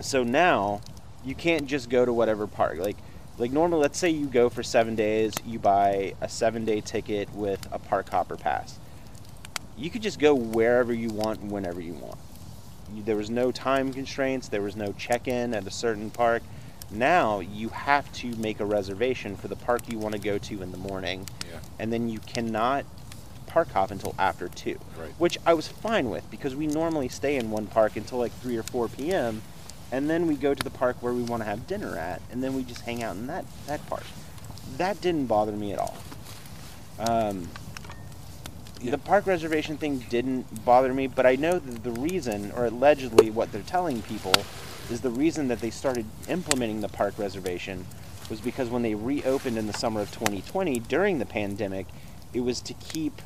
So 0.00 0.22
now 0.22 0.80
you 1.24 1.34
can't 1.34 1.66
just 1.66 1.90
go 1.90 2.04
to 2.04 2.12
whatever 2.12 2.46
park. 2.46 2.78
Like 2.78 2.96
like 3.38 3.50
normally 3.52 3.82
let's 3.82 3.98
say 3.98 4.10
you 4.10 4.26
go 4.26 4.48
for 4.48 4.62
7 4.62 4.94
days, 4.94 5.32
you 5.44 5.58
buy 5.58 6.14
a 6.20 6.26
7-day 6.26 6.82
ticket 6.82 7.32
with 7.34 7.66
a 7.72 7.78
park 7.78 8.08
hopper 8.08 8.36
pass. 8.36 8.78
You 9.76 9.90
could 9.90 10.02
just 10.02 10.18
go 10.18 10.34
wherever 10.34 10.92
you 10.92 11.08
want 11.08 11.42
whenever 11.42 11.80
you 11.80 11.94
want. 11.94 12.18
There 12.94 13.16
was 13.16 13.30
no 13.30 13.50
time 13.50 13.92
constraints, 13.92 14.48
there 14.48 14.60
was 14.60 14.76
no 14.76 14.92
check-in 14.92 15.54
at 15.54 15.66
a 15.66 15.70
certain 15.70 16.10
park. 16.10 16.42
Now 16.92 17.40
you 17.40 17.68
have 17.70 18.10
to 18.14 18.34
make 18.36 18.60
a 18.60 18.64
reservation 18.64 19.36
for 19.36 19.48
the 19.48 19.56
park 19.56 19.82
you 19.88 19.98
want 19.98 20.14
to 20.14 20.20
go 20.20 20.38
to 20.38 20.62
in 20.62 20.70
the 20.72 20.78
morning. 20.78 21.26
Yeah. 21.50 21.58
and 21.78 21.92
then 21.92 22.08
you 22.08 22.18
cannot 22.20 22.84
park 23.46 23.70
hop 23.72 23.90
until 23.90 24.14
after 24.18 24.48
2 24.48 24.78
Right. 24.98 25.10
which 25.18 25.36
i 25.44 25.52
was 25.52 25.68
fine 25.68 26.08
with 26.08 26.28
because 26.30 26.56
we 26.56 26.66
normally 26.66 27.08
stay 27.10 27.36
in 27.36 27.50
one 27.50 27.66
park 27.66 27.96
until 27.96 28.16
like 28.18 28.32
3 28.40 28.56
or 28.56 28.62
4 28.62 28.88
p.m 28.88 29.42
and 29.90 30.08
then 30.08 30.26
we 30.26 30.36
go 30.36 30.54
to 30.54 30.62
the 30.64 30.70
park 30.70 30.96
where 31.02 31.12
we 31.12 31.22
want 31.22 31.42
to 31.42 31.44
have 31.44 31.66
dinner 31.66 31.98
at 31.98 32.22
and 32.30 32.42
then 32.42 32.54
we 32.54 32.62
just 32.62 32.80
hang 32.82 33.02
out 33.02 33.14
in 33.14 33.26
that, 33.26 33.44
that 33.66 33.86
park. 33.88 34.04
That 34.78 35.02
didn't 35.02 35.26
bother 35.26 35.52
me 35.52 35.74
at 35.74 35.78
all. 35.78 35.96
Um, 36.98 37.48
the 38.82 38.96
park 38.96 39.26
reservation 39.26 39.76
thing 39.76 39.98
didn't 40.08 40.64
bother 40.64 40.92
me 40.94 41.06
but 41.06 41.24
i 41.26 41.36
know 41.36 41.58
that 41.58 41.84
the 41.84 41.92
reason 42.00 42.50
or 42.56 42.64
allegedly 42.66 43.30
what 43.30 43.52
they're 43.52 43.62
telling 43.62 44.00
people 44.02 44.32
is 44.92 45.00
the 45.00 45.10
reason 45.10 45.48
that 45.48 45.60
they 45.60 45.70
started 45.70 46.04
implementing 46.28 46.80
the 46.80 46.88
park 46.88 47.18
reservation 47.18 47.86
was 48.30 48.40
because 48.40 48.68
when 48.70 48.82
they 48.82 48.94
reopened 48.94 49.58
in 49.58 49.66
the 49.66 49.72
summer 49.72 50.00
of 50.00 50.10
2020 50.12 50.78
during 50.80 51.18
the 51.18 51.26
pandemic 51.26 51.86
it 52.32 52.40
was 52.40 52.60
to 52.60 52.74
keep 52.74 53.20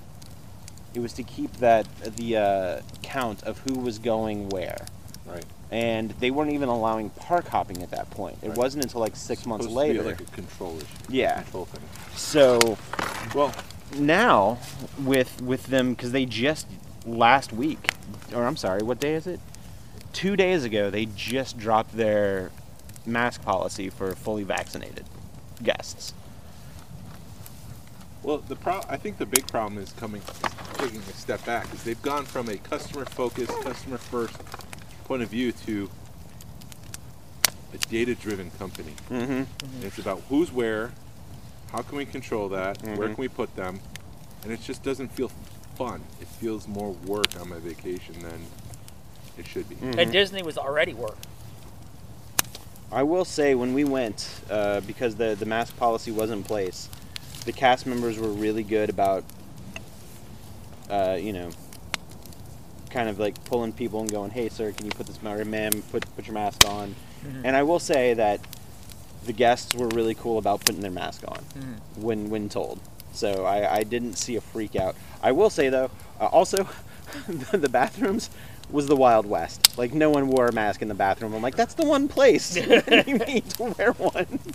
it 0.95 1.01
was 1.01 1.13
to 1.13 1.23
keep 1.23 1.53
that 1.59 1.87
the 2.17 2.37
uh, 2.37 2.81
count 3.03 3.43
of 3.45 3.59
who 3.61 3.79
was 3.79 3.99
going 3.99 4.49
where 4.49 4.87
Right. 5.27 5.45
and 5.73 6.11
they 6.21 6.31
weren't 6.31 6.53
even 6.53 6.69
allowing 6.69 7.11
park 7.11 7.49
hopping 7.49 7.83
at 7.83 7.91
that 7.91 8.09
point 8.11 8.39
it 8.43 8.49
Right. 8.51 8.59
wasn't 8.59 8.85
until 8.85 9.01
like 9.01 9.17
six 9.17 9.45
months 9.45 9.67
to 9.67 9.71
be 9.71 9.75
later 9.77 10.03
like 10.03 10.21
a 10.21 10.25
control 10.25 10.77
issue. 10.77 10.87
Yeah. 11.09 11.43
Control 11.43 11.65
thing. 11.67 11.83
so 12.15 12.79
Well, 13.35 13.53
now 13.97 14.59
with 15.03 15.43
with 15.43 15.67
them 15.67 15.91
because 15.95 16.13
they 16.13 16.25
just 16.27 16.67
last 17.05 17.53
week 17.53 17.91
or 18.35 18.45
i'm 18.45 18.57
sorry 18.57 18.83
what 18.83 18.99
day 18.99 19.15
is 19.15 19.27
it 19.29 19.39
two 20.17 20.35
days 20.35 20.65
ago 20.65 20.89
they 20.89 21.05
just 21.15 21.59
dropped 21.59 21.95
their 21.95 22.51
mask 23.05 23.43
policy 23.43 23.91
for 23.91 24.15
fully 24.15 24.43
vaccinated 24.45 25.05
guests 25.63 26.15
Well, 28.23 28.39
the 28.39 28.57
pro- 28.57 28.81
I 28.89 28.97
think 28.97 29.19
the 29.19 29.27
big 29.27 29.47
problem 29.47 29.77
is 29.81 29.93
coming, 29.93 30.23
is 30.23 30.51
taking 30.79 30.99
a 31.01 31.13
step 31.13 31.45
back, 31.45 31.73
is 31.75 31.85
they've 31.85 32.01
gone 32.03 32.25
from 32.25 32.49
a 32.49 32.57
customer-focused, 32.57 33.53
customer-first 33.63 34.37
point 35.05 35.23
of 35.23 35.29
view 35.29 35.53
to 35.67 35.89
a 37.75 37.79
data-driven 37.79 38.51
company. 38.59 38.95
mm-hmm 39.11 39.33
And 39.33 39.85
it's 39.85 39.99
about 39.99 40.23
who's 40.29 40.51
where, 40.51 40.91
how 41.71 41.83
can 41.83 41.99
we 41.99 42.07
control 42.07 42.49
that, 42.49 42.83
where 42.83 43.09
Mhm. 43.09 43.15
can 43.15 43.21
we 43.21 43.29
put 43.29 43.55
them, 43.55 43.79
and 44.43 44.51
it 44.51 44.61
just 44.63 44.83
doesn't 44.83 45.13
feel 45.13 45.31
fun. 45.77 46.01
It 46.21 46.27
feels 46.27 46.67
more 46.67 46.91
work 47.07 47.39
on 47.41 47.51
my 47.51 47.59
vacation 47.61 48.19
than 48.21 48.47
it 49.39 49.47
should 49.47 49.69
be. 49.69 49.77
Mm. 49.77 49.99
And 49.99 50.13
Disney 50.13 50.43
was 50.43 50.59
already 50.59 50.95
work. 50.95 51.17
I 52.93 53.03
will 53.03 53.25
say 53.25 53.55
when 53.55 53.75
we 53.75 53.85
went, 53.85 54.29
uh, 54.49 54.81
because 54.81 55.17
the 55.17 55.35
the 55.35 55.47
mask 55.47 55.77
policy 55.77 56.11
was 56.11 56.31
in 56.31 56.43
place, 56.43 56.89
the 57.45 57.53
cast 57.53 57.87
members 57.87 58.19
were 58.19 58.29
really 58.29 58.63
good 58.63 58.91
about, 58.91 59.25
uh, 60.89 61.19
you 61.21 61.33
know, 61.33 61.51
kind 62.91 63.09
of 63.09 63.19
like 63.19 63.43
pulling 63.45 63.73
people 63.73 64.01
and 64.01 64.11
going, 64.11 64.31
"Hey, 64.31 64.49
sir, 64.49 64.73
can 64.73 64.87
you 64.87 64.93
put 64.93 65.07
this 65.07 65.21
ma- 65.23 65.33
or 65.35 65.45
ma'am 65.45 65.83
put 65.91 66.05
put 66.15 66.27
your 66.27 66.35
mask 66.35 66.65
on?" 66.69 66.95
And 67.43 67.57
I 67.57 67.65
will 67.65 67.81
say 67.81 68.15
that 68.15 68.41
the 69.25 69.33
guests 69.33 69.75
were 69.75 69.89
really 69.89 70.15
cool 70.15 70.39
about 70.39 70.61
putting 70.65 70.81
their 70.81 70.93
mask 70.93 71.25
on 71.27 71.45
when 71.97 72.31
when 72.31 72.49
told. 72.49 72.81
So 73.13 73.45
I, 73.45 73.79
I 73.79 73.83
didn't 73.83 74.15
see 74.15 74.37
a 74.37 74.41
freak 74.41 74.77
out. 74.77 74.95
I 75.23 75.33
will 75.33 75.51
say 75.51 75.69
though, 75.71 75.91
uh, 76.21 76.27
also, 76.27 76.69
the, 77.29 77.59
the 77.59 77.69
bathrooms 77.69 78.31
was 78.71 78.87
the 78.87 78.97
Wild 78.97 79.27
West. 79.27 79.77
Like 79.79 79.93
no 79.95 80.11
one 80.11 80.29
wore 80.29 80.47
a 80.49 80.53
mask 80.53 80.83
in 80.83 80.89
the 80.89 80.95
bathroom. 80.95 81.35
I'm 81.35 81.43
like, 81.43 81.57
that's 81.57 81.75
the 81.75 81.85
one 81.87 82.09
place 82.09 82.57
you 83.07 83.19
need 83.19 83.49
to 83.51 83.75
wear 83.77 83.93
one. 83.93 84.39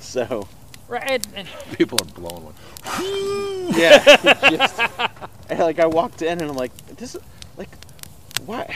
So 0.00 0.48
Right. 0.88 1.10
And, 1.10 1.26
and 1.36 1.48
People 1.76 1.98
are 2.00 2.06
blowing 2.06 2.44
one. 2.46 3.78
yeah, 3.78 3.98
just, 4.50 4.80
and, 5.50 5.58
like 5.58 5.78
I 5.78 5.86
walked 5.86 6.22
in 6.22 6.40
and 6.40 6.50
I'm 6.50 6.56
like, 6.56 6.74
this, 6.96 7.14
is 7.14 7.20
like, 7.58 7.68
why? 8.46 8.74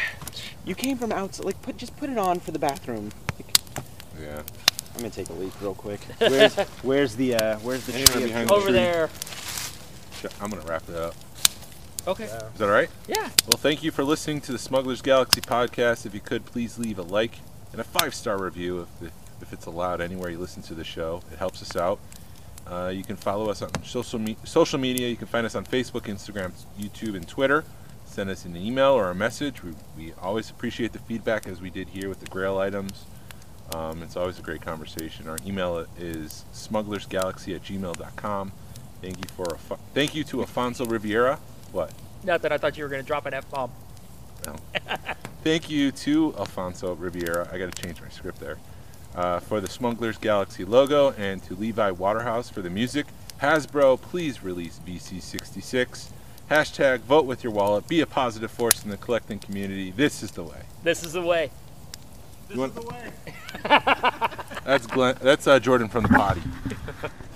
You 0.67 0.75
came 0.75 0.99
from 0.99 1.11
outside. 1.11 1.47
Like, 1.47 1.61
put 1.63 1.79
just 1.79 1.97
put 1.97 2.11
it 2.11 2.19
on 2.19 2.39
for 2.39 2.51
the 2.51 2.59
bathroom. 2.59 3.11
Like, 3.39 3.57
Yeah. 4.21 4.43
I'm 4.95 4.99
gonna 4.99 5.09
take 5.09 5.31
a 5.31 5.33
leak 5.33 5.59
real 5.63 5.75
quick. 5.75 6.01
Where's 6.19 6.55
where's 6.83 7.17
the 7.17 7.35
uh, 7.35 7.59
where's 7.61 7.87
the 7.87 7.93
Hang 7.93 8.05
tree? 8.09 8.25
behind 8.25 8.51
the 8.51 8.55
over 8.55 8.65
tree. 8.67 8.73
there. 8.75 9.09
I'm 10.39 10.51
gonna 10.51 10.67
wrap 10.67 10.87
it 10.91 10.95
up. 10.95 11.15
Okay. 12.07 12.25
Is 12.25 12.31
that 12.59 12.65
all 12.65 12.71
right? 12.71 12.91
Yeah. 13.07 13.29
Well, 13.47 13.57
thank 13.59 13.83
you 13.83 13.91
for 13.93 14.03
listening 14.03 14.41
to 14.43 14.53
the 14.53 14.59
Smugglers 14.59 15.03
Galaxy 15.03 15.41
podcast. 15.41 16.05
If 16.05 16.15
you 16.15 16.21
could, 16.21 16.45
please 16.45 16.79
leave 16.79 16.99
a 16.99 17.03
like 17.03 17.39
and 17.71 17.81
a 17.81 17.85
five 17.85 18.15
star 18.15 18.43
review 18.43 18.81
if, 19.01 19.07
if, 19.09 19.13
if 19.41 19.53
it's 19.53 19.67
allowed 19.67 20.01
anywhere 20.01 20.31
you 20.31 20.39
listen 20.39 20.63
to 20.65 20.75
the 20.75 20.85
show. 20.85 21.23
It 21.33 21.39
helps 21.39 21.63
us 21.63 21.77
out. 21.77 22.01
Uh, 22.67 22.93
you 22.95 23.05
can 23.05 23.17
follow 23.17 23.51
us 23.51 23.63
on 23.63 23.71
social, 23.85 24.19
me- 24.19 24.37
social 24.45 24.79
media. 24.79 25.09
You 25.09 25.17
can 25.17 25.27
find 25.29 25.47
us 25.47 25.55
on 25.55 25.65
Facebook, 25.65 26.03
Instagram, 26.03 26.53
YouTube, 26.79 27.15
and 27.15 27.27
Twitter. 27.27 27.65
Send 28.05 28.31
us 28.31 28.45
an 28.45 28.57
email 28.57 28.91
or 28.93 29.11
a 29.11 29.15
message. 29.15 29.63
We, 29.63 29.73
we 29.97 30.13
always 30.21 30.51
appreciate 30.51 30.93
the 30.93 30.99
feedback 31.01 31.47
as 31.47 31.61
we 31.61 31.71
did 31.71 31.89
here 31.89 32.09
with 32.09 32.21
the 32.21 32.27
Grail 32.27 32.59
items. 32.59 33.05
Um, 33.75 34.03
it's 34.03 34.17
always 34.17 34.39
a 34.39 34.43
great 34.43 34.61
conversation. 34.61 35.29
Our 35.29 35.39
email 35.47 35.87
is 35.99 36.45
smugglersgalaxy 36.53 37.55
at 37.55 37.63
gmail.com. 37.63 38.53
Thank 39.01 39.17
you 39.19 39.31
for 39.37 39.55
Af- 39.55 39.81
thank 39.95 40.15
you 40.15 40.25
to 40.25 40.39
Afonso 40.39 40.89
Riviera. 40.89 41.39
What? 41.73 41.91
Not 42.25 42.43
that 42.43 42.53
I 42.53 42.59
thought 42.59 42.77
you 42.77 42.85
were 42.85 42.91
going 42.91 43.03
to 43.03 43.07
drop 43.07 43.27
an 43.27 43.35
F 43.35 43.51
bomb. 43.51 43.73
No. 44.47 44.57
Thank 45.45 45.69
you 45.71 45.91
to 45.93 46.35
Alfonso 46.39 46.95
Riviera. 46.95 47.49
I 47.53 47.59
got 47.59 47.75
to 47.75 47.83
change 47.83 48.01
my 48.01 48.09
script 48.09 48.39
there. 48.39 48.59
Uh, 49.15 49.41
for 49.41 49.61
the 49.61 49.69
Smugglers 49.69 50.17
Galaxy 50.17 50.65
logo 50.65 51.13
and 51.19 51.43
to 51.45 51.55
Levi 51.55 51.91
Waterhouse 51.91 52.49
for 52.49 52.63
the 52.63 52.71
music. 52.71 53.07
Hasbro, 53.43 54.01
please 54.01 54.43
release 54.43 54.81
VC66. 54.87 56.09
Hashtag 56.51 57.01
vote 57.01 57.27
with 57.27 57.43
your 57.45 57.53
wallet. 57.53 57.89
Be 57.89 58.01
a 58.01 58.07
positive 58.07 58.51
force 58.51 58.85
in 58.85 58.91
the 58.91 58.97
collecting 58.97 59.39
community. 59.39 59.91
This 59.91 60.23
is 60.23 60.31
the 60.31 60.43
way. 60.45 60.63
This 60.83 61.03
is 61.05 61.13
the 61.13 61.21
way. 61.23 61.51
You 62.51 62.61
want- 62.61 62.75
That's 64.65 64.87
Glenn. 64.87 65.17
That's 65.21 65.47
uh, 65.47 65.59
Jordan 65.59 65.89
from 65.89 66.05
the 66.05 66.09
potty. 66.11 66.43